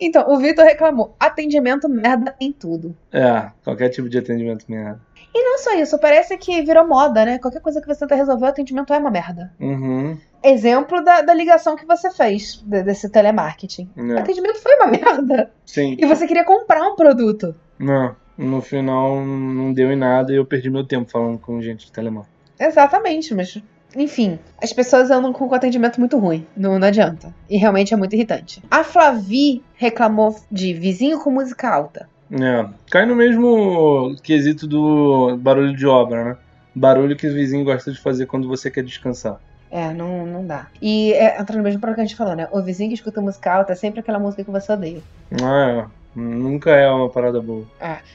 Então, 0.00 0.24
o 0.28 0.38
Vitor 0.38 0.64
reclamou: 0.64 1.16
atendimento 1.18 1.88
merda 1.88 2.34
em 2.40 2.52
tudo. 2.52 2.96
É, 3.12 3.46
qualquer 3.64 3.88
tipo 3.88 4.08
de 4.08 4.18
atendimento 4.18 4.64
merda. 4.68 5.00
E 5.34 5.42
não 5.42 5.58
só 5.58 5.74
isso, 5.76 5.98
parece 5.98 6.36
que 6.36 6.60
virou 6.62 6.86
moda, 6.86 7.24
né? 7.24 7.38
Qualquer 7.38 7.60
coisa 7.62 7.80
que 7.80 7.86
você 7.86 8.00
tenta 8.00 8.14
resolver, 8.14 8.44
o 8.44 8.48
atendimento 8.48 8.92
é 8.92 8.98
uma 8.98 9.10
merda. 9.10 9.50
Uhum. 9.58 10.18
Exemplo 10.44 11.02
da, 11.04 11.20
da 11.22 11.32
ligação 11.34 11.76
que 11.76 11.86
você 11.86 12.10
fez 12.10 12.62
de- 12.66 12.82
desse 12.82 13.08
telemarketing. 13.08 13.88
O 13.96 14.12
É. 14.12 14.18
atendimento 14.20 14.60
foi 14.60 14.74
uma 14.76 14.86
merda. 14.90 15.50
Sim. 15.64 15.96
E 15.98 16.06
você 16.06 16.26
queria 16.26 16.44
comprar 16.44 16.82
um 16.82 16.96
produto. 16.96 17.54
Não, 17.78 18.14
no 18.36 18.60
final 18.60 19.20
não 19.24 19.72
deu 19.72 19.92
em 19.92 19.96
nada 19.96 20.32
e 20.32 20.36
eu 20.36 20.44
perdi 20.44 20.70
meu 20.70 20.84
tempo 20.86 21.10
falando 21.10 21.38
com 21.38 21.60
gente 21.62 21.86
de 21.86 21.92
telemar. 21.92 22.24
Exatamente, 22.58 23.34
mas. 23.34 23.60
Enfim, 23.94 24.38
as 24.62 24.72
pessoas 24.72 25.10
andam 25.10 25.34
com 25.34 25.46
o 25.46 25.54
atendimento 25.54 26.00
muito 26.00 26.16
ruim. 26.16 26.46
Não, 26.56 26.78
não 26.78 26.88
adianta. 26.88 27.34
E 27.50 27.58
realmente 27.58 27.92
é 27.92 27.96
muito 27.96 28.14
irritante. 28.14 28.62
A 28.70 28.82
Flavi 28.82 29.62
reclamou 29.74 30.34
de 30.50 30.72
vizinho 30.72 31.20
com 31.20 31.30
música 31.30 31.68
alta. 31.68 32.08
É, 32.30 32.66
cai 32.90 33.04
no 33.04 33.14
mesmo 33.14 34.16
quesito 34.22 34.66
do 34.66 35.36
barulho 35.36 35.76
de 35.76 35.86
obra, 35.86 36.24
né? 36.24 36.36
Barulho 36.74 37.14
que 37.14 37.26
o 37.26 37.34
vizinho 37.34 37.64
gosta 37.66 37.92
de 37.92 38.00
fazer 38.00 38.24
quando 38.24 38.48
você 38.48 38.70
quer 38.70 38.82
descansar. 38.82 39.38
É, 39.72 39.90
não, 39.94 40.26
não 40.26 40.46
dá. 40.46 40.66
E 40.82 41.14
é, 41.14 41.40
entra 41.40 41.56
no 41.56 41.62
mesmo 41.62 41.80
problema 41.80 41.94
que 41.94 42.00
a 42.02 42.04
gente 42.04 42.16
falou, 42.16 42.36
né? 42.36 42.46
O 42.52 42.60
vizinho 42.60 42.90
que 42.90 42.94
escuta 42.94 43.22
música 43.22 43.50
alta 43.50 43.72
é 43.72 43.74
sempre 43.74 44.00
aquela 44.00 44.18
música 44.18 44.44
que 44.44 44.50
você 44.50 44.70
odeia. 44.70 45.00
Ah, 45.42 45.88
é. 45.88 46.02
Nunca 46.14 46.70
é 46.72 46.90
uma 46.90 47.08
parada 47.08 47.40
boa. 47.40 47.64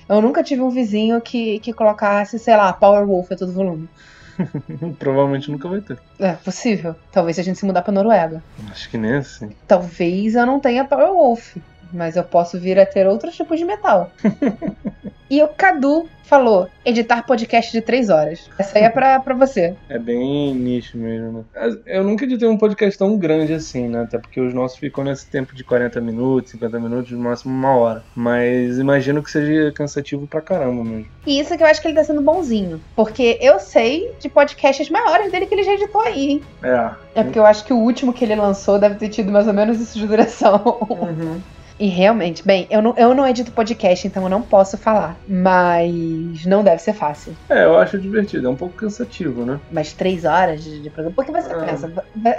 Eu 0.08 0.22
nunca 0.22 0.44
tive 0.44 0.62
um 0.62 0.70
vizinho 0.70 1.20
que, 1.20 1.60
que 1.60 1.74
colocasse, 1.74 2.38
sei 2.38 2.56
lá, 2.56 2.72
Power 2.72 3.08
Wolf 3.08 3.32
a 3.32 3.36
todo 3.36 3.52
volume. 3.52 3.90
Provavelmente 5.00 5.50
nunca 5.50 5.68
vai 5.68 5.82
ter. 5.82 5.98
É 6.20 6.34
possível. 6.34 6.96
Talvez 7.12 7.36
se 7.36 7.42
a 7.42 7.44
gente 7.44 7.58
se 7.58 7.66
mudar 7.66 7.82
pra 7.82 7.92
Noruega. 7.92 8.44
Acho 8.70 8.88
que 8.88 9.00
nem 9.00 9.16
assim. 9.16 9.50
Talvez 9.68 10.36
eu 10.36 10.46
não 10.46 10.60
tenha 10.60 10.86
Power 10.86 11.12
Wolf, 11.12 11.58
mas 11.92 12.16
eu 12.16 12.24
posso 12.24 12.60
vir 12.60 12.80
a 12.80 12.86
ter 12.86 13.08
outros 13.08 13.36
tipos 13.36 13.58
de 13.60 13.66
metal. 13.66 14.12
e 15.30 15.42
o 15.42 15.48
Cadu 15.48 16.08
falou: 16.28 16.68
editar 16.86 17.26
podcast 17.26 17.72
de 17.72 17.82
três 17.82 18.10
horas. 18.10 18.50
Essa 18.58 18.78
aí 18.78 18.84
é 18.84 18.90
pra, 18.90 19.20
pra 19.20 19.34
você. 19.34 19.76
É 19.90 19.98
bem 19.98 20.54
nicho 20.54 20.98
mesmo, 20.98 21.46
né? 21.54 21.78
Eu 21.86 22.04
nunca 22.04 22.26
editei 22.26 22.48
um 22.48 22.58
podcast 22.58 23.00
tão 23.00 23.18
grande 23.18 23.54
assim, 23.54 23.88
né? 23.88 24.02
Até 24.02 24.18
porque 24.20 24.40
os 24.40 24.54
nossos 24.54 24.78
ficam 24.78 25.04
nesse 25.04 25.28
tempo 25.28 25.56
de 25.56 25.64
40 25.64 26.00
minutos, 26.02 26.52
50 26.52 26.80
minutos, 26.80 27.12
no 27.12 27.20
máximo 27.20 27.54
uma 27.54 27.76
hora. 27.76 28.04
Mas 28.16 28.78
imagino 28.78 29.24
que 29.24 29.32
seja 29.32 29.72
cansativo 29.72 30.28
pra 30.28 30.42
caramba 30.42 30.84
mesmo. 30.84 31.08
E 31.26 31.40
isso 31.40 31.56
que 31.58 31.64
eu 31.64 31.68
acho 31.68 31.82
que 31.82 31.88
ele 31.88 31.96
tá 31.96 32.04
sendo 32.04 32.22
bonzinho. 32.22 32.82
Porque 32.96 33.38
eu 33.42 33.60
sei 33.60 34.12
de 34.20 34.30
podcasts 34.30 34.90
maiores 34.90 35.32
dele 35.32 35.46
que 35.46 35.56
ele 35.56 35.64
já 35.64 35.74
editou 35.74 36.02
aí, 36.02 36.32
hein? 36.32 36.42
É. 36.62 36.92
É 37.16 37.24
porque 37.24 37.40
eu 37.40 37.46
acho 37.46 37.66
que 37.66 37.74
o 37.74 37.78
último 37.78 38.14
que 38.14 38.24
ele 38.24 38.36
lançou 38.36 38.78
deve 38.78 38.96
ter 38.96 39.10
tido 39.10 39.32
mais 39.32 39.48
ou 39.48 39.54
menos 39.54 39.80
isso 39.80 39.98
de 39.98 40.06
duração. 40.06 40.78
Uhum. 40.90 41.42
E 41.80 41.88
realmente, 41.88 42.44
bem, 42.46 42.66
eu 42.70 42.82
não, 42.82 42.94
eu 42.98 43.14
não 43.14 43.28
edito 43.28 43.52
podcast, 43.52 44.08
então 44.08 44.24
eu 44.24 44.30
não 44.30 44.42
posso 44.42 44.78
falar. 44.78 45.16
Mas 45.28 46.46
não 46.46 46.64
deve 46.64 46.82
ser 46.82 46.94
fácil. 46.94 47.36
É, 47.50 47.66
eu 47.66 47.78
acho 47.78 48.00
divertido. 48.00 48.48
É 48.48 48.50
um 48.50 48.56
pouco 48.56 48.76
cansativo, 48.76 49.46
né? 49.46 49.60
Mas 49.72 49.94
três 49.94 50.26
horas 50.26 50.64
de, 50.64 50.80
de 50.82 50.90
programa. 50.90 51.16
Porque 51.16 51.32
você 51.32 51.52
Ah. 51.54 51.58
pensa, 51.60 51.92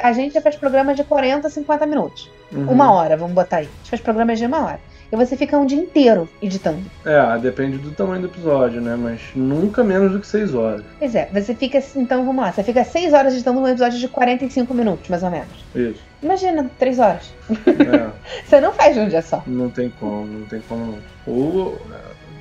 a 0.02 0.12
gente 0.12 0.34
já 0.34 0.40
faz 0.40 0.56
programas 0.56 0.96
de 0.96 1.04
40, 1.04 1.48
50 1.48 1.86
minutos. 1.86 2.30
Uhum. 2.52 2.66
Uma 2.72 2.92
hora, 2.92 3.16
vamos 3.16 3.34
botar 3.34 3.58
aí. 3.58 3.64
A 3.66 3.76
gente 3.78 3.90
faz 3.90 4.02
programas 4.02 4.38
de 4.38 4.46
uma 4.46 4.64
hora. 4.64 4.80
E 5.10 5.16
você 5.16 5.36
fica 5.38 5.56
um 5.56 5.64
dia 5.64 5.78
inteiro 5.78 6.28
editando. 6.42 6.82
É, 7.04 7.38
depende 7.38 7.78
do 7.78 7.90
tamanho 7.92 8.20
do 8.22 8.28
episódio, 8.28 8.80
né? 8.80 8.94
Mas 8.94 9.20
nunca 9.34 9.82
menos 9.82 10.12
do 10.12 10.20
que 10.20 10.26
6 10.26 10.54
horas. 10.54 10.82
Pois 10.98 11.14
é, 11.14 11.30
você 11.32 11.54
fica. 11.54 11.82
Então 11.96 12.26
vamos 12.26 12.42
lá, 12.44 12.52
você 12.52 12.62
fica 12.62 12.84
seis 12.84 13.14
horas 13.14 13.32
editando 13.32 13.58
um 13.60 13.66
episódio 13.66 13.98
de 13.98 14.06
45 14.08 14.74
minutos, 14.74 15.08
mais 15.08 15.22
ou 15.22 15.30
menos. 15.30 15.48
Isso. 15.74 16.02
Imagina, 16.22 16.70
três 16.78 16.98
horas. 16.98 17.32
É, 17.50 18.10
Você 18.44 18.60
não 18.60 18.72
faz 18.72 18.96
num 18.96 19.08
dia 19.08 19.22
só. 19.22 19.42
não 19.46 19.70
tem 19.70 19.90
como, 20.00 20.26
não 20.26 20.46
tem 20.46 20.60
como 20.62 20.86
não. 20.86 20.98
Ou 21.26 21.80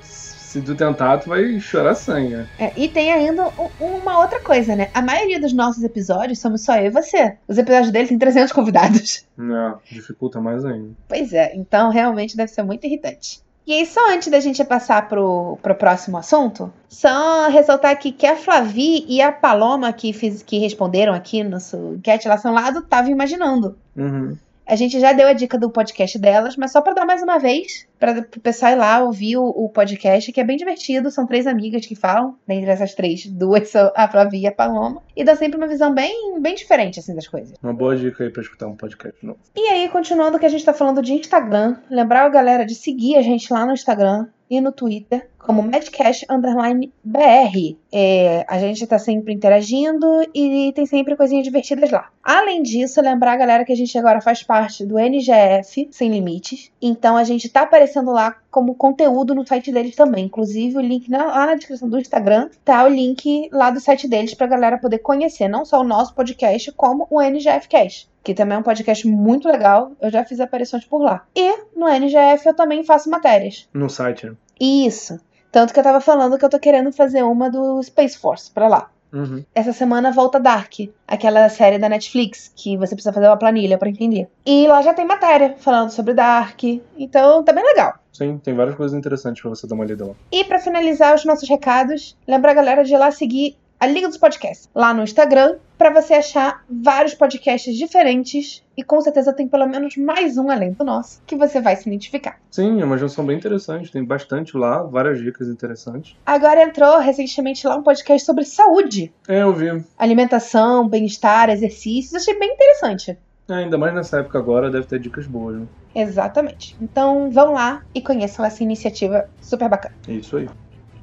se 0.02 0.62
tu 0.62 0.76
tentar, 0.76 1.18
tu 1.20 1.30
vai 1.30 1.60
chorar 1.60 1.94
sangue, 1.94 2.36
né? 2.36 2.48
É, 2.58 2.72
e 2.76 2.88
tem 2.88 3.12
ainda 3.12 3.52
uma 3.80 4.20
outra 4.20 4.40
coisa, 4.40 4.76
né? 4.76 4.90
A 4.94 5.02
maioria 5.02 5.40
dos 5.40 5.54
nossos 5.54 5.84
episódios 5.84 6.40
somos 6.40 6.64
só 6.64 6.78
eu 6.78 6.86
e 6.86 6.90
você. 6.90 7.38
Os 7.48 7.58
episódios 7.58 7.92
dele 7.92 8.08
tem 8.08 8.18
300 8.18 8.52
convidados. 8.54 9.26
Não, 9.36 9.80
dificulta 9.92 10.40
mais 10.40 10.64
ainda. 10.66 10.92
Pois 11.08 11.34
é, 11.34 11.54
então 11.56 11.90
realmente 11.90 12.36
deve 12.36 12.52
ser 12.52 12.64
muito 12.64 12.86
irritante. 12.88 13.42
E 13.68 13.74
aí, 13.74 13.86
só 13.86 14.00
antes 14.14 14.30
da 14.30 14.40
gente 14.40 14.64
passar 14.64 15.10
pro, 15.10 15.58
pro 15.62 15.76
próximo 15.76 16.18
assunto, 16.18 16.72
só 16.88 17.50
ressaltar 17.50 17.92
aqui 17.92 18.14
que 18.14 18.26
a 18.26 18.38
Flavi 18.38 19.06
e 19.10 19.22
a 19.22 19.30
Paloma 19.30 19.92
que, 19.92 20.14
fiz, 20.14 20.42
que 20.42 20.58
responderam 20.58 21.14
aqui 21.14 21.44
no 21.44 21.50
nosso 21.50 21.76
enquete, 21.96 22.28
elas 22.28 22.42
são 22.42 22.54
lá 22.54 22.72
do 22.72 22.82
Tava 22.82 23.10
Imaginando. 23.12 23.78
Uhum. 23.94 24.38
A 24.68 24.76
gente 24.76 25.00
já 25.00 25.14
deu 25.14 25.28
a 25.28 25.34
dica 25.34 25.58
do 25.58 25.70
podcast 25.70 26.20
delas, 26.20 26.58
mas 26.58 26.74
só 26.74 26.82
pra 26.82 26.94
dar 26.94 27.06
mais 27.06 27.24
uma 27.24 27.38
vez, 27.38 27.88
para 27.98 28.20
o 28.20 28.40
pessoal 28.42 28.74
ir 28.74 28.76
lá 28.76 29.02
ouvir 29.02 29.38
o, 29.38 29.46
o 29.46 29.70
podcast, 29.70 30.30
que 30.32 30.42
é 30.42 30.44
bem 30.44 30.58
divertido. 30.58 31.10
São 31.10 31.26
três 31.26 31.48
amigas 31.48 31.86
que 31.86 31.96
falam, 31.96 32.36
dentre 32.46 32.70
essas 32.70 32.94
três, 32.94 33.26
duas 33.26 33.70
são 33.70 33.90
a 33.96 34.10
Flavia 34.10 34.42
e 34.42 34.48
a 34.48 34.52
Paloma, 34.52 35.02
e 35.16 35.24
dá 35.24 35.38
sempre 35.38 35.58
uma 35.58 35.68
visão 35.68 35.94
bem, 35.94 36.38
bem 36.42 36.54
diferente 36.54 37.00
assim 37.00 37.16
das 37.16 37.28
coisas. 37.28 37.58
Uma 37.64 37.74
boa 37.74 37.96
dica 37.96 38.26
aí 38.26 38.30
pra 38.30 38.42
escutar 38.42 38.68
um 38.68 38.76
podcast 38.76 39.26
novo. 39.26 39.40
E 39.56 39.68
aí, 39.70 39.88
continuando 39.88 40.38
que 40.38 40.46
a 40.46 40.50
gente 40.50 40.66
tá 40.66 40.74
falando 40.74 41.02
de 41.02 41.14
Instagram, 41.14 41.78
lembrar 41.90 42.26
a 42.26 42.30
galera 42.30 42.66
de 42.66 42.76
seguir 42.76 43.16
a 43.16 43.22
gente 43.22 43.52
lá 43.54 43.66
no 43.66 43.72
Instagram 43.72 44.28
e 44.50 44.60
no 44.60 44.72
Twitter, 44.72 45.30
como 45.38 45.62
Madcast 45.64 46.26
Underline 46.30 46.92
BR. 47.04 47.78
É, 47.92 48.46
a 48.50 48.60
gente 48.60 48.86
tá 48.86 49.00
sempre 49.00 49.34
interagindo 49.34 50.06
e 50.34 50.72
tem 50.76 50.86
sempre 50.86 51.16
coisinhas 51.16 51.46
divertidas 51.46 51.90
lá. 51.90 52.10
Além 52.24 52.62
disso, 52.62 53.02
lembrar 53.02 53.34
a 53.34 53.38
galera 53.38 53.64
que 53.66 53.72
a 53.72 53.76
gente 53.76 53.98
agora 53.98 54.20
faz 54.22 54.44
parte 54.44 54.86
do 54.86 55.00
NGF 55.00 55.88
Sem 55.92 56.10
Limites. 56.12 56.72
Então 56.82 57.16
a 57.16 57.24
gente 57.24 57.48
tá 57.50 57.62
aparecendo 57.62 58.12
lá 58.12 58.36
como 58.52 58.76
conteúdo 58.76 59.34
no 59.34 59.48
site 59.48 59.72
deles 59.72 59.96
também. 59.96 60.26
Inclusive, 60.26 60.78
o 60.78 60.82
link 60.82 61.10
na- 61.10 61.26
lá 61.26 61.46
na 61.46 61.56
descrição 61.56 61.88
do 61.90 61.98
Instagram 62.00 62.50
tá 62.66 62.84
o 62.84 62.90
link 62.90 63.50
lá 63.52 63.70
do 63.70 63.80
site 63.80 64.08
deles 64.08 64.34
pra 64.34 64.48
galera 64.48 64.78
poder 64.78 65.00
conhecer 65.00 65.48
não 65.48 65.64
só 65.64 65.80
o 65.80 65.84
nosso 65.84 66.14
podcast, 66.14 66.72
como 66.74 67.08
o 67.10 67.22
NGF 67.22 67.68
Cast 67.68 68.10
que 68.24 68.34
também 68.34 68.58
é 68.58 68.60
um 68.60 68.64
podcast 68.64 69.08
muito 69.08 69.48
legal. 69.48 69.94
Eu 70.02 70.12
já 70.12 70.26
fiz 70.26 70.42
aparições 70.42 70.84
por 70.84 71.02
lá. 71.02 71.24
E 71.34 71.60
no 71.74 71.88
NGF 71.88 72.46
eu 72.46 72.54
também 72.54 72.84
faço 72.84 73.10
matérias. 73.10 73.70
No 73.74 73.90
site, 73.90 74.26
né? 74.26 74.34
Isso. 74.60 75.18
Tanto 75.58 75.74
que 75.74 75.80
eu 75.80 75.84
tava 75.84 76.00
falando 76.00 76.38
que 76.38 76.46
eu 76.46 76.50
tô 76.52 76.60
querendo 76.60 76.92
fazer 76.92 77.24
uma 77.24 77.50
do 77.50 77.82
Space 77.82 78.16
Force 78.16 78.52
pra 78.52 78.68
lá. 78.68 78.92
Uhum. 79.12 79.44
Essa 79.56 79.74
semana 79.74 80.12
volta 80.12 80.40
Dark, 80.40 80.74
aquela 81.08 81.50
série 81.50 81.80
da 81.80 81.90
Netflix 81.90 82.52
que 82.56 82.78
você 82.78 82.94
precisa 82.94 83.12
fazer 83.12 83.26
uma 83.26 83.38
planilha 83.38 83.76
pra 83.76 83.90
entender. 83.90 84.28
E 84.46 84.68
lá 84.68 84.84
já 84.84 84.94
tem 84.94 85.04
matéria 85.04 85.56
falando 85.58 85.90
sobre 85.90 86.14
Dark, 86.14 86.62
então 86.96 87.44
tá 87.44 87.52
bem 87.52 87.64
legal. 87.64 87.96
Sim, 88.14 88.38
tem 88.38 88.54
várias 88.54 88.76
coisas 88.76 88.96
interessantes 88.96 89.42
pra 89.42 89.50
você 89.50 89.66
dar 89.66 89.74
uma 89.74 89.86
lida 89.86 90.06
lá. 90.06 90.14
E 90.32 90.44
pra 90.44 90.60
finalizar 90.60 91.16
os 91.16 91.26
nossos 91.26 91.50
recados, 91.50 92.16
lembra 92.28 92.52
a 92.52 92.54
galera 92.54 92.84
de 92.84 92.94
ir 92.94 92.98
lá 93.00 93.10
seguir 93.10 93.58
a 93.80 93.86
Liga 93.86 94.08
dos 94.08 94.18
Podcasts 94.18 94.68
lá 94.74 94.92
no 94.94 95.04
Instagram 95.04 95.58
pra 95.78 95.92
você 95.92 96.16
achar 96.16 96.64
vários 96.70 97.14
podcasts 97.14 97.76
diferentes 97.78 98.64
e 98.76 98.84
com 98.84 99.00
certeza 99.02 99.32
tem 99.32 99.48
pelo 99.48 99.68
menos 99.68 99.96
mais 99.98 100.36
um 100.38 100.50
além 100.50 100.72
do 100.72 100.84
nosso 100.84 101.22
que 101.28 101.36
você 101.36 101.62
vai 101.62 101.76
se 101.76 101.88
identificar. 101.88 102.40
Sim, 102.50 102.82
é 102.82 102.86
uma 102.86 102.98
junção 102.98 103.24
bem 103.26 103.38
interessante, 103.38 103.92
tem 103.92 104.04
bastante 104.04 104.58
lá, 104.58 104.82
várias 104.82 105.20
dicas 105.20 105.48
interessantes. 105.48 106.16
Agora 106.26 106.64
entrou 106.64 106.98
recentemente 107.00 107.68
lá 107.68 107.76
um 107.76 107.84
podcast 107.84 108.26
sobre 108.26 108.46
saúde, 108.46 109.14
É, 109.28 109.44
eu 109.44 109.54
vi. 109.54 109.84
alimentação, 109.98 110.88
bem-estar, 110.88 111.50
exercícios, 111.52 112.16
achei 112.16 112.38
bem 112.40 112.52
interessante. 112.54 113.16
É, 113.50 113.54
ainda 113.54 113.78
mais 113.78 113.94
nessa 113.94 114.20
época 114.20 114.40
agora, 114.40 114.70
deve 114.72 114.88
ter 114.88 115.00
dicas 115.00 115.26
boas, 115.28 115.56
né? 115.60 115.68
Exatamente. 115.96 116.76
Então 116.82 117.30
vão 117.32 117.54
lá 117.54 117.84
e 117.94 118.02
conheçam 118.02 118.44
essa 118.44 118.62
iniciativa 118.64 119.30
super 119.40 119.70
bacana. 119.70 119.96
É 120.08 120.14
isso 120.14 120.36
aí. 120.36 120.50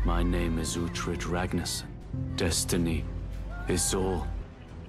My 0.04 0.22
name 0.22 0.60
is 0.60 0.76
Uhtred 0.76 1.24
Ragnarsson. 1.26 1.93
Destiny 2.36 3.04
is 3.68 3.94
all. 3.94 4.26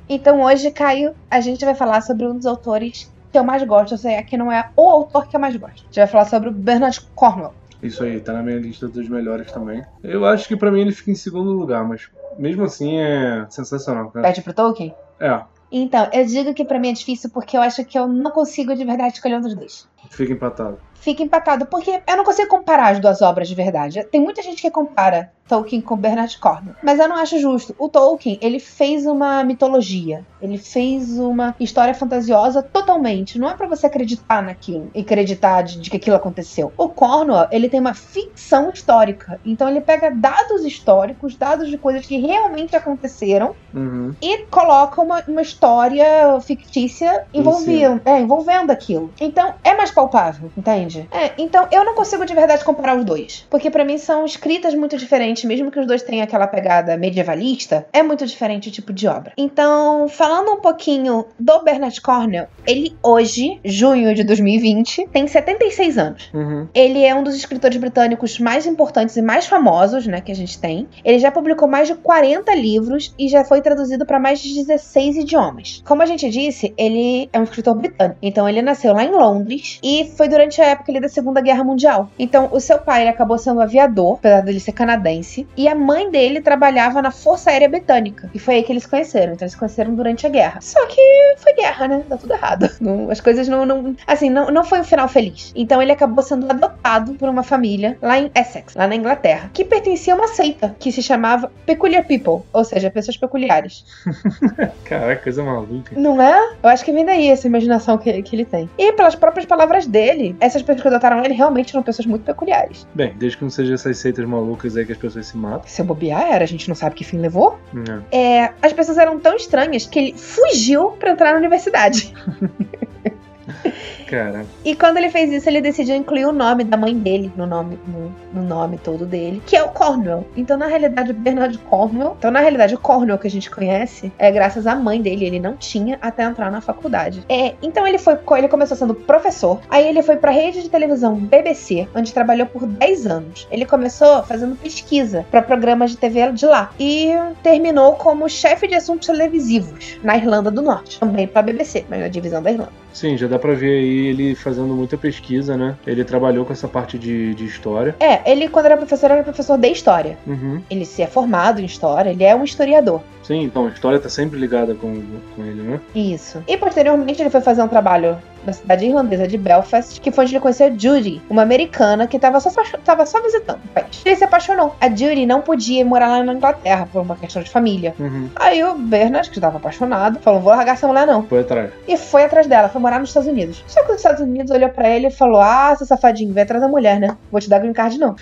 Então 0.08 0.42
hoje, 0.44 0.72
Caio, 0.72 1.16
a 1.30 1.40
gente 1.40 1.66
vai 1.66 1.76
falar 1.76 2.02
sobre 2.02 2.28
um 2.28 2.36
dos 2.38 2.46
autores 2.46 3.12
que 3.32 3.38
eu 3.38 3.44
mais 3.44 3.64
gosto. 3.64 3.94
Eu 3.94 3.98
sei 3.98 4.22
que 4.24 4.38
não 4.38 4.52
é 4.52 4.70
o 4.76 4.90
autor 4.90 5.28
que 5.28 5.36
eu 5.36 5.40
mais 5.40 5.56
gosto. 5.56 5.82
A 5.82 5.86
gente 5.86 5.96
vai 5.98 6.08
falar 6.08 6.26
sobre 6.26 6.50
o 6.50 6.52
Bernard 6.52 7.00
Cornwell. 7.16 7.54
Isso 7.82 8.04
aí, 8.04 8.20
tá 8.20 8.34
na 8.34 8.42
minha 8.42 8.58
lista 8.58 8.88
dos 8.88 9.08
melhores 9.10 9.52
também. 9.52 9.84
Eu 10.04 10.26
acho 10.26 10.48
que 10.48 10.56
pra 10.56 10.72
mim 10.72 10.82
ele 10.82 10.92
fica 10.92 11.12
em 11.12 11.16
segundo 11.16 11.52
lugar, 11.52 11.84
mas 11.88 12.10
mesmo 12.38 12.64
assim 12.64 12.98
é 13.00 13.46
sensacional, 13.50 14.10
cara. 14.10 14.28
Pede 14.28 14.42
pro 14.42 14.54
Tolkien? 14.54 14.96
É, 15.20 15.42
Então, 15.72 16.08
eu 16.14 16.26
digo 16.26 16.54
que 16.54 16.64
pra 16.66 16.80
mim 16.80 16.90
é 16.90 16.94
difícil 16.94 17.30
porque 17.30 17.58
eu 17.58 17.62
acho 17.62 17.84
que 17.86 17.98
eu 17.98 18.08
não 18.08 18.32
consigo 18.32 18.76
de 18.76 18.86
verdade 18.86 19.14
escolher 19.16 19.38
um 19.38 19.42
dos 19.42 19.56
dois. 19.56 19.88
Fica 20.10 20.34
empatado. 20.34 20.78
Fica 20.96 21.22
empatado, 21.22 21.68
porque 21.68 22.02
eu 22.08 22.18
não 22.18 22.24
consigo 22.24 22.50
comparar 22.50 22.89
as 22.89 23.00
duas 23.00 23.22
obras 23.22 23.48
de 23.48 23.54
verdade. 23.54 24.04
Tem 24.06 24.20
muita 24.20 24.41
gente 24.41 24.60
que 24.62 24.72
compara 24.72 25.32
Tolkien 25.48 25.80
com 25.80 25.96
Bernard 25.96 26.36
Cornwell, 26.39 26.76
mas 26.82 26.98
eu 27.00 27.08
não 27.08 27.18
acho 27.18 27.38
justo. 27.39 27.76
O 27.78 27.88
Tolkien, 27.88 28.39
ele 28.41 28.60
fez 28.60 29.06
uma 29.06 29.44
mitologia, 29.44 30.26
ele 30.41 30.58
fez 30.58 31.20
uma 31.20 31.56
história 31.60 31.94
fantasiosa 31.94 32.63
totalmente. 32.63 33.38
Não 33.38 33.48
é 33.48 33.54
pra 33.54 33.68
você 33.68 33.86
acreditar 33.86 34.41
naquilo 34.41 34.89
e 34.96 35.02
acreditar 35.02 35.62
de, 35.62 35.80
de 35.80 35.91
que 35.91 35.98
aquilo 35.98 36.15
aconteceu. 36.15 36.74
O 36.76 36.89
Cornwell, 36.89 37.48
ele 37.52 37.70
tem 37.70 37.80
uma 37.80 37.94
ficção 37.94 38.72
histórica, 38.72 39.39
então 39.46 39.70
ele 39.70 39.82
pega 39.82 40.10
dados 40.10 40.65
históricos, 40.65 41.36
dados 41.36 41.70
de 41.70 41.78
coisas 41.78 42.06
que 42.06 42.18
realmente 42.18 42.76
aconteceram 42.76 43.56
Uhum. 43.76 44.15
e 44.22 44.46
coloca 44.46 45.02
uma, 45.02 45.22
uma 45.28 45.41
história 45.41 46.39
fictícia 46.39 47.26
envolvendo, 47.34 48.02
é, 48.06 48.20
envolvendo 48.22 48.72
aquilo. 48.72 49.13
Então 49.20 49.54
é 49.63 49.76
mais 49.76 49.91
palpável, 49.96 50.52
entende? 50.56 51.08
É, 51.12 51.32
então 51.38 51.68
eu 51.72 51.84
não 51.84 51.96
consigo 51.96 52.26
de 52.26 52.36
verdade 52.36 52.64
comparar 52.64 52.98
os 52.98 53.06
dois, 53.06 53.48
porque 53.50 53.72
pra 53.72 53.86
mim 53.86 53.98
são 53.98 54.26
escritas 54.26 54.76
muito 54.76 54.98
diferentes, 54.98 55.44
mesmo 55.46 55.72
que 55.72 55.80
os 55.80 55.88
dois 55.88 56.04
tenham 56.04 56.24
aquela 56.24 56.46
pegada 56.48 56.98
medievalista, 56.98 57.88
é 57.92 58.04
muito 58.04 58.26
diferente 58.26 58.70
o 58.70 58.72
tipo 58.72 58.92
de 58.92 59.08
obra. 59.08 59.34
Então, 59.38 60.08
falando 60.08 60.52
um 60.52 60.60
pouquinho 60.60 61.26
do 61.40 61.64
Bernard 61.64 62.00
Cornwell, 62.02 62.48
ele 62.68 62.96
hoje, 63.02 63.60
junho 63.64 64.14
de 64.14 64.24
2020, 64.24 65.08
tem 65.08 65.28
76 65.28 65.98
anos. 65.98 66.30
Uhum. 66.34 66.68
Ele 66.74 67.04
é 67.04 67.16
um 67.16 67.24
dos 67.24 67.36
escritores 67.36 67.78
britânicos 67.78 68.38
mais 68.40 68.66
importantes 68.66 69.16
e 69.16 69.22
mais 69.22 69.46
famosos, 69.46 70.06
né, 70.06 70.22
que 70.22 70.32
a 70.32 70.36
gente 70.36 70.60
tem. 70.60 70.88
Ele 71.04 71.20
já 71.20 71.32
publicou 71.32 71.68
mais 71.68 71.88
de 71.88 71.96
40 71.96 72.54
livros 72.56 73.14
e 73.18 73.30
já 73.30 73.46
foi 73.46 73.62
traduzido 73.62 74.06
para 74.06 74.20
mais 74.20 74.40
de 74.40 74.54
16 74.54 75.18
idiomas. 75.18 75.82
Como 75.86 76.02
a 76.02 76.06
gente 76.06 76.30
disse, 76.30 76.74
ele 76.78 77.30
é 77.32 77.40
um 77.40 77.44
escritor 77.44 77.76
britânico. 77.76 78.18
Então 78.22 78.48
ele 78.48 78.62
nasceu 78.62 78.94
lá 78.94 79.04
em 79.04 79.12
Londres 79.12 79.80
e 79.86 80.12
foi 80.17 80.28
durante 80.28 80.60
a 80.60 80.65
época 80.65 80.91
ali 80.91 81.00
da 81.00 81.08
Segunda 81.08 81.39
Guerra 81.41 81.63
Mundial. 81.63 82.10
Então 82.17 82.50
o 82.52 82.60
seu 82.60 82.80
pai 82.80 83.08
acabou 83.08 83.38
sendo 83.38 83.62
aviador, 83.62 84.15
apesar 84.15 84.41
dele 84.41 84.60
ser 84.60 84.71
canadense, 84.71 85.48
e 85.56 85.67
a 85.67 85.76
mãe 85.76 86.10
dele 86.10 86.41
trabalhava 86.41 87.04
na 87.04 87.12
Força 87.12 87.52
Aérea 87.52 87.69
Britânica. 87.69 88.28
E 88.34 88.39
foi 88.39 88.56
aí 88.56 88.63
que 88.63 88.71
eles 88.71 88.88
conheceram. 88.88 89.34
Então 89.34 89.45
eles 89.45 89.54
conheceram 89.56 89.93
durante 89.93 90.26
a 90.26 90.30
guerra. 90.30 90.60
Só 90.60 90.84
que 90.88 91.00
foi 91.38 91.54
guerra, 91.54 91.88
né? 91.88 92.04
Dá 92.10 92.17
tudo 92.17 92.34
errado. 92.34 92.67
Não- 92.82 93.12
as 93.12 93.21
coisas 93.21 93.48
não, 93.48 93.63
não 93.63 93.95
assim, 94.08 94.32
não, 94.32 94.48
não 94.50 94.63
foi 94.63 94.80
um 94.80 94.84
final 94.84 95.08
feliz. 95.08 95.54
Então 95.56 95.80
ele 95.80 95.91
acabou 95.91 96.24
sendo 96.24 96.50
adotado 96.50 97.13
por 97.13 97.30
uma 97.30 97.43
família 97.43 97.95
lá 98.02 98.17
em 98.17 98.32
Essex, 98.34 98.74
lá 98.74 98.88
na 98.88 98.95
Inglaterra, 98.95 99.52
que 99.54 99.63
pertencia 99.63 100.13
a 100.15 100.17
uma 100.17 100.28
seita 100.28 100.76
que 100.80 100.91
se 100.91 101.04
chamava 101.04 101.52
Peculiar 101.63 102.04
People, 102.06 102.43
ou 102.52 102.63
seja, 102.63 102.89
pessoas 102.89 103.17
peculiares. 103.17 103.86
Caraca, 104.86 105.21
coisa 105.21 105.43
maluca. 105.43 105.93
Não 105.95 106.19
é? 106.19 106.56
Eu 106.63 106.69
acho 106.69 106.84
que 106.84 106.91
vem 106.91 107.06
daí 107.06 107.30
essa 107.30 107.45
imaginação 107.45 107.98
que, 108.00 108.21
que 108.24 108.36
ele 108.36 108.45
tem. 108.45 108.67
E 108.78 108.91
pelas 108.93 109.13
próprias 109.15 109.45
palavras 109.45 109.75
dele, 109.86 110.36
essas 110.40 110.62
pessoas 110.62 110.82
que 110.82 110.88
adotaram 110.88 111.24
ele 111.26 111.34
realmente 111.34 111.76
eram 111.76 111.84
pessoas 111.84 112.06
muito 112.06 112.24
peculiares. 112.24 112.88
Bem, 112.94 113.14
desde 113.18 113.38
que 113.38 113.44
não 113.44 113.50
seja 113.50 113.74
essas 113.74 113.98
seitas 113.98 114.26
malucas 114.26 114.78
aí 114.78 114.86
que 114.86 114.92
as 114.92 114.98
pessoas 114.98 115.28
se 115.28 115.36
matam. 115.38 115.68
Se 115.68 115.82
eu 115.82 115.86
bobear 115.86 116.32
era, 116.32 116.44
a 116.44 116.48
gente 116.48 116.68
não 116.68 116.76
sabe 116.76 116.96
que 116.96 117.04
fim 117.04 117.18
levou. 117.18 117.60
né? 117.74 118.02
É, 118.12 118.52
as 118.62 118.72
pessoas 118.72 118.98
eram 118.98 119.20
tão 119.20 119.36
estranhas 119.36 119.86
que 119.86 120.00
ele 120.00 120.14
fugiu 120.16 120.92
pra 120.92 121.12
entrar 121.12 121.32
na 121.32 121.38
universidade. 121.40 122.14
Cara, 124.15 124.45
E 124.63 124.73
quando 124.75 124.95
ele 124.95 125.10
fez 125.10 125.30
isso, 125.30 125.49
ele 125.49 125.60
decidiu 125.60 125.93
incluir 125.93 126.25
o 126.25 126.32
nome 126.32 126.63
da 126.63 126.78
mãe 126.78 126.97
dele 126.97 127.30
no 127.36 127.45
nome, 127.45 127.78
no, 127.86 128.15
no 128.34 128.47
nome 128.47 128.78
todo 128.78 129.06
dele, 129.06 129.43
que 129.45 129.58
é 129.58 129.63
o 129.63 129.67
Cornwell. 129.67 130.25
Então, 130.38 130.56
na 130.56 130.67
realidade, 130.67 131.12
Bernard 131.12 131.58
Cornwell. 131.58 132.15
Então, 132.17 132.32
na 132.32 132.39
realidade, 132.39 132.75
o 132.75 132.80
Cornwell 132.80 133.17
que 133.17 133.28
a 133.28 133.32
gente 133.32 133.51
conhece 133.51 134.13
é 134.17 134.32
graças 134.32 134.65
à 134.67 134.73
mãe 134.73 135.01
dele. 135.01 135.25
Ele 135.25 135.39
não 135.39 135.58
tinha 135.58 135.97
até 136.01 136.23
entrar 136.23 136.49
na 136.49 136.62
faculdade. 136.62 137.25
É, 137.28 137.56
então 137.62 137.86
ele 137.86 137.97
foi. 137.97 138.17
Ele 138.38 138.47
começou 138.47 138.78
sendo 138.78 138.95
professor. 138.95 139.60
Aí 139.69 139.86
ele 139.86 140.01
foi 140.01 140.15
pra 140.15 140.32
rede 140.32 140.63
de 140.63 140.69
televisão 140.69 141.15
BBC, 141.15 141.86
onde 141.93 142.13
trabalhou 142.13 142.47
por 142.47 142.65
10 142.65 143.08
anos. 143.08 143.47
Ele 143.51 143.65
começou 143.65 144.23
fazendo 144.23 144.56
pesquisa 144.56 145.25
pra 145.30 145.41
programas 145.41 145.91
de 145.91 145.97
TV 145.97 146.32
de 146.32 146.45
lá. 146.45 146.71
E 146.80 147.10
terminou 147.43 147.93
como 147.95 148.30
chefe 148.30 148.65
de 148.65 148.75
assuntos 148.75 149.08
televisivos 149.08 149.99
na 150.01 150.15
Irlanda 150.15 150.49
do 150.49 150.62
Norte. 150.62 150.99
Também 151.01 151.28
pra 151.28 151.41
BBC, 151.41 151.86
mas 151.89 151.99
na 151.99 152.08
divisão 152.08 152.41
da 152.41 152.51
Irlanda. 152.51 152.85
Sim, 152.96 153.18
já 153.18 153.28
dá 153.28 153.38
pra 153.38 153.54
ver 153.54 153.80
aí 153.80 154.08
ele 154.08 154.36
fazendo 154.36 154.74
muita 154.74 154.98
pesquisa, 154.98 155.58
né? 155.58 155.76
Ele 155.86 156.04
trabalhou 156.04 156.46
com 156.46 156.54
essa 156.54 156.68
parte 156.68 156.98
de, 156.98 157.36
de 157.36 157.46
história. 157.46 157.96
É, 158.00 158.32
ele, 158.32 158.48
quando 158.48 158.66
era 158.68 158.78
professor, 158.78 159.12
era 159.12 159.24
professor 159.24 159.58
de 159.58 159.68
história. 159.70 160.18
Uhum. 160.26 160.62
Ele 160.70 160.86
se 160.86 161.02
é 161.02 161.08
formado 161.08 161.60
em 161.60 161.66
história, 161.66 162.10
ele 162.10 162.24
é 162.24 162.36
um 162.36 162.44
historiador. 162.44 163.02
Sim, 163.26 163.42
então 163.44 163.66
a 163.66 163.70
história 163.70 164.00
tá 164.00 164.10
sempre 164.10 164.40
ligada 164.40 164.76
com, 164.76 165.02
com 165.36 165.44
ele, 165.44 165.62
né? 165.62 165.80
Isso. 165.96 166.44
E 166.48 166.56
posteriormente 166.58 167.22
ele 167.22 167.30
foi 167.30 167.42
fazer 167.42 167.64
um 167.64 167.68
trabalho 167.68 168.18
na 168.46 168.54
cidade 168.54 168.86
irlandesa 168.86 169.28
de 169.28 169.38
Belfast, 169.38 170.00
que 170.00 170.12
foi 170.12 170.24
onde 170.24 170.34
ele 170.34 170.40
conheceu 170.40 170.68
a 170.68 170.70
Judy, 170.70 171.22
uma 171.30 171.42
americana 171.42 172.08
que 172.08 172.20
tava 172.20 172.40
só, 172.40 172.52
tava 172.84 173.06
só 173.06 173.22
visitando 173.22 173.60
o 173.66 173.68
país. 173.70 174.02
Ele 174.06 174.16
se 174.16 174.24
apaixonou. 174.24 174.76
A 174.80 174.90
Judy 174.90 175.26
não 175.26 175.42
podia 175.42 175.84
morar 175.84 176.08
lá 176.08 176.24
na 176.24 176.34
Inglaterra 176.34 176.88
por 176.92 177.02
uma 177.02 177.16
questão 177.16 177.42
de 177.42 177.50
família. 177.50 177.96
Uhum. 178.00 178.30
Aí 178.36 178.64
o 178.64 178.76
Bernard, 178.76 179.30
que 179.30 179.38
estava 179.38 179.58
apaixonado, 179.58 180.20
falou: 180.20 180.40
vou 180.40 180.54
largar 180.54 180.74
essa 180.74 180.88
mulher 180.88 181.08
não. 181.08 181.24
Foi 181.24 181.40
atrás. 181.40 181.72
E 181.88 181.98
foi 181.98 182.24
atrás 182.24 182.48
dela, 182.48 182.70
foi 182.70 182.82
morar 182.82 183.00
nos 183.00 183.10
Estados 183.10 183.28
Unidos. 183.28 183.64
Só 183.68 183.84
que 183.84 183.92
os 183.92 183.98
Estados 183.98 184.22
Unidos 184.22 184.52
olhou 184.52 184.70
pra 184.70 184.90
ele 184.90 185.08
e 185.08 185.12
falou: 185.12 185.42
Ah, 185.42 185.74
seu 185.76 185.88
safadinho, 185.88 186.34
vai 186.34 186.44
atrás 186.44 186.62
da 186.62 186.68
mulher, 186.68 187.00
né? 187.00 187.18
Vou 187.32 187.42
te 187.42 187.50
dar 187.50 187.60
green 187.60 187.74
card, 187.74 187.98
não. 187.98 188.16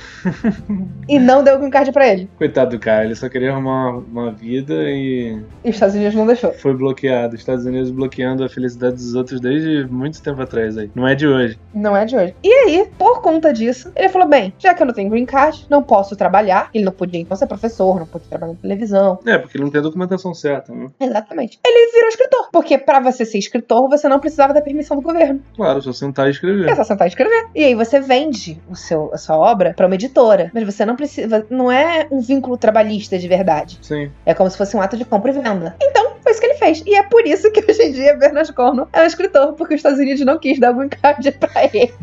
e 1.08 1.20
não 1.20 1.44
deu 1.44 1.58
green 1.60 1.70
card 1.70 1.92
pra 1.92 2.08
ele. 2.08 2.30
Coitado 2.38 2.72
do 2.72 2.80
cara, 2.80 3.06
ele 3.06 3.16
só 3.16 3.28
queria 3.28 3.52
arrumar 3.52 3.98
uma 3.98 4.32
vida 4.32 4.89
e 4.93 5.41
E 5.63 5.69
os 5.69 5.75
Estados 5.75 5.95
Unidos 5.95 6.15
não 6.15 6.25
deixou. 6.27 6.51
foi 6.53 6.73
bloqueado. 6.73 7.34
Os 7.36 7.41
Estados 7.41 7.65
Unidos 7.65 7.91
bloqueando 7.91 8.43
a 8.43 8.49
felicidade 8.49 8.95
dos 8.95 9.15
outros 9.15 9.39
desde 9.39 9.86
muito 9.91 10.21
tempo 10.21 10.41
atrás 10.41 10.77
aí. 10.77 10.89
Não 10.95 11.08
é 11.08 11.15
de 11.15 11.27
hoje. 11.27 11.58
Não 11.73 11.95
é 11.95 12.06
de 12.06 12.15
hoje. 12.15 12.36
E 12.43 12.49
aí, 12.51 12.88
por 12.97 13.21
conta 13.21 13.51
disso, 13.53 13.91
ele 13.95 14.10
falou: 14.10 14.27
bem, 14.27 14.53
já 14.60 14.73
que 14.73 14.82
eu 14.82 14.88
não 14.88 14.93
tenho 14.93 15.10
green 15.10 15.25
card, 15.25 15.65
não 15.69 15.82
posso 15.84 16.15
trabalhar. 16.15 16.69
Ele 16.73 16.86
não 16.86 16.91
podia 16.91 17.19
então 17.19 17.36
ser 17.38 17.47
professor, 17.47 17.99
não 17.99 18.06
podia 18.06 18.27
trabalhar 18.29 18.53
na 18.53 18.60
televisão. 18.60 19.19
É, 19.25 19.38
porque 19.38 19.58
ele 19.58 19.63
não 19.63 19.71
tem 19.71 19.79
a 19.79 19.84
documentação 19.84 20.34
certa, 20.34 20.73
né? 20.73 20.88
Exatamente. 20.99 21.60
Ele 21.65 21.91
virou 21.91 22.10
escritor. 22.10 22.49
Porque 22.51 22.77
pra 22.77 22.99
você 22.99 23.25
ser 23.25 23.38
escritor, 23.38 23.89
você 23.89 24.08
não 24.08 24.19
precisava 24.19 24.53
da 24.53 24.62
permissão 24.62 24.97
do 24.97 25.03
governo. 25.03 25.41
Claro, 25.56 25.82
só 25.82 25.91
sentar 25.93 26.25
e 26.25 26.29
É 26.29 26.32
escrever. 26.32 26.75
só 26.75 26.84
sentar 26.84 27.08
e 27.08 27.10
escrever. 27.10 27.47
E 27.56 27.63
aí 27.63 27.75
você 27.75 27.99
vende 27.99 28.62
o 28.69 28.75
seu, 28.75 29.10
a 29.13 29.17
sua 29.17 29.38
obra 29.38 29.73
pra 29.75 29.86
uma 29.88 29.95
editora. 29.95 30.51
Mas 30.53 30.63
você 30.63 30.86
não 30.86 30.95
precisa. 30.95 31.45
Não 31.49 31.71
é 31.71 32.08
um 32.12 32.19
vínculo 32.19 32.58
trabalhista 32.58 33.17
de 33.17 33.27
verdade. 33.27 33.79
Sim. 33.82 34.12
É 34.25 34.34
como 34.34 34.49
se 34.49 34.58
fosse 34.58 34.75
um 34.77 34.82
ato 34.84 34.98
de 34.98 35.06
compra 35.06 35.32
e 35.32 35.34
venda. 35.34 35.76
Então, 35.82 36.13
foi 36.22 36.32
isso 36.32 36.41
que 36.41 36.48
ele 36.48 36.56
fez. 36.56 36.84
E 36.86 36.96
é 36.96 37.04
por 37.04 37.26
isso 37.26 37.52
que 37.52 37.60
hoje 37.69 37.82
em 37.84 37.91
dia 37.91 38.15
Bernard 38.15 38.52
Cornwell 38.54 38.88
é 38.93 39.02
um 39.02 39.06
escritor, 39.06 39.54
porque 39.54 39.74
os 39.74 39.80
Estados 39.80 40.00
Unidos 40.00 40.26
não 40.26 40.38
quis 40.39 40.60
dar 40.60 40.74
green 40.74 40.89
card 40.89 41.32
pra 41.34 41.63
ele. 41.65 41.93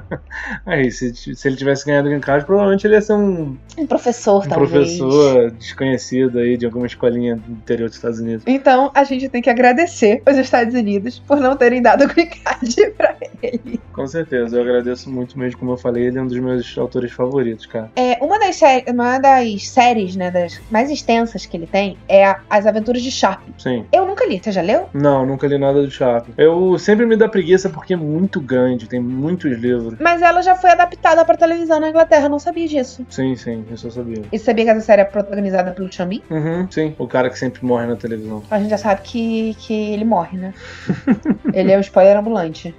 Aí, 0.66 0.90
se, 0.90 1.14
se 1.14 1.48
ele 1.48 1.56
tivesse 1.56 1.84
ganhado 1.84 2.06
o 2.06 2.10
Green 2.10 2.20
Card, 2.20 2.44
provavelmente 2.44 2.86
ele 2.86 2.94
ia 2.94 3.00
ser 3.00 3.14
um, 3.14 3.56
Um 3.78 3.86
professor, 3.86 4.44
um 4.44 4.48
talvez. 4.48 4.70
professor 4.70 5.50
desconhecido 5.52 6.38
aí 6.38 6.56
de 6.56 6.66
alguma 6.66 6.86
escolinha 6.86 7.36
do 7.36 7.52
interior 7.52 7.88
dos 7.88 7.96
Estados 7.96 8.20
Unidos. 8.20 8.44
Então, 8.46 8.90
a 8.94 9.04
gente 9.04 9.28
tem 9.28 9.40
que 9.42 9.50
agradecer 9.50 10.22
os 10.28 10.36
Estados 10.36 10.74
Unidos 10.74 11.18
por 11.18 11.38
não 11.38 11.56
terem 11.56 11.82
dado 11.82 12.04
o 12.04 12.08
green 12.08 12.28
card 12.28 12.90
pra 12.96 13.14
ele. 13.42 13.80
Com 13.96 14.06
certeza, 14.06 14.56
eu 14.56 14.62
agradeço 14.62 15.10
muito 15.10 15.38
mesmo, 15.38 15.58
como 15.58 15.72
eu 15.72 15.78
falei, 15.78 16.04
ele 16.04 16.18
é 16.18 16.22
um 16.22 16.26
dos 16.26 16.38
meus 16.38 16.76
autores 16.76 17.10
favoritos, 17.12 17.64
cara. 17.64 17.90
É, 17.96 18.22
uma 18.22 18.38
das, 18.38 18.60
uma 18.86 19.18
das 19.18 19.68
séries, 19.68 20.14
né, 20.14 20.30
das 20.30 20.60
mais 20.70 20.90
extensas 20.90 21.46
que 21.46 21.56
ele 21.56 21.66
tem 21.66 21.96
é 22.06 22.36
As 22.50 22.66
Aventuras 22.66 23.00
de 23.00 23.10
Sharp. 23.10 23.40
Sim. 23.56 23.86
Eu 23.90 24.04
nunca 24.04 24.26
li, 24.26 24.38
você 24.38 24.52
já 24.52 24.60
leu? 24.60 24.90
Não, 24.92 25.24
nunca 25.24 25.46
li 25.46 25.56
nada 25.56 25.82
do 25.82 25.90
Chaplin. 25.90 26.34
Eu 26.36 26.78
sempre 26.78 27.06
me 27.06 27.16
dá 27.16 27.26
preguiça 27.26 27.70
porque 27.70 27.94
é 27.94 27.96
muito 27.96 28.38
grande, 28.38 28.86
tem 28.86 29.00
muitos 29.00 29.50
livros. 29.58 29.98
Mas 29.98 30.20
ela 30.20 30.42
já 30.42 30.54
foi 30.54 30.70
adaptada 30.70 31.24
pra 31.24 31.34
televisão 31.34 31.80
na 31.80 31.88
Inglaterra, 31.88 32.26
eu 32.26 32.30
não 32.30 32.38
sabia 32.38 32.68
disso. 32.68 33.06
Sim, 33.08 33.34
sim, 33.34 33.64
eu 33.70 33.90
sabia. 33.90 34.22
E 34.30 34.38
sabia 34.38 34.64
que 34.66 34.70
essa 34.72 34.80
série 34.80 35.00
é 35.00 35.04
protagonizada 35.06 35.70
pelo 35.70 35.90
Chambi? 35.90 36.22
Uhum, 36.30 36.70
sim. 36.70 36.94
O 36.98 37.08
cara 37.08 37.30
que 37.30 37.38
sempre 37.38 37.64
morre 37.64 37.86
na 37.86 37.96
televisão. 37.96 38.42
A 38.50 38.58
gente 38.58 38.68
já 38.68 38.78
sabe 38.78 39.00
que, 39.02 39.56
que 39.58 39.72
ele 39.72 40.04
morre, 40.04 40.36
né? 40.36 40.52
ele 41.54 41.72
é 41.72 41.78
um 41.78 41.80
spoiler 41.80 42.18
ambulante. 42.18 42.74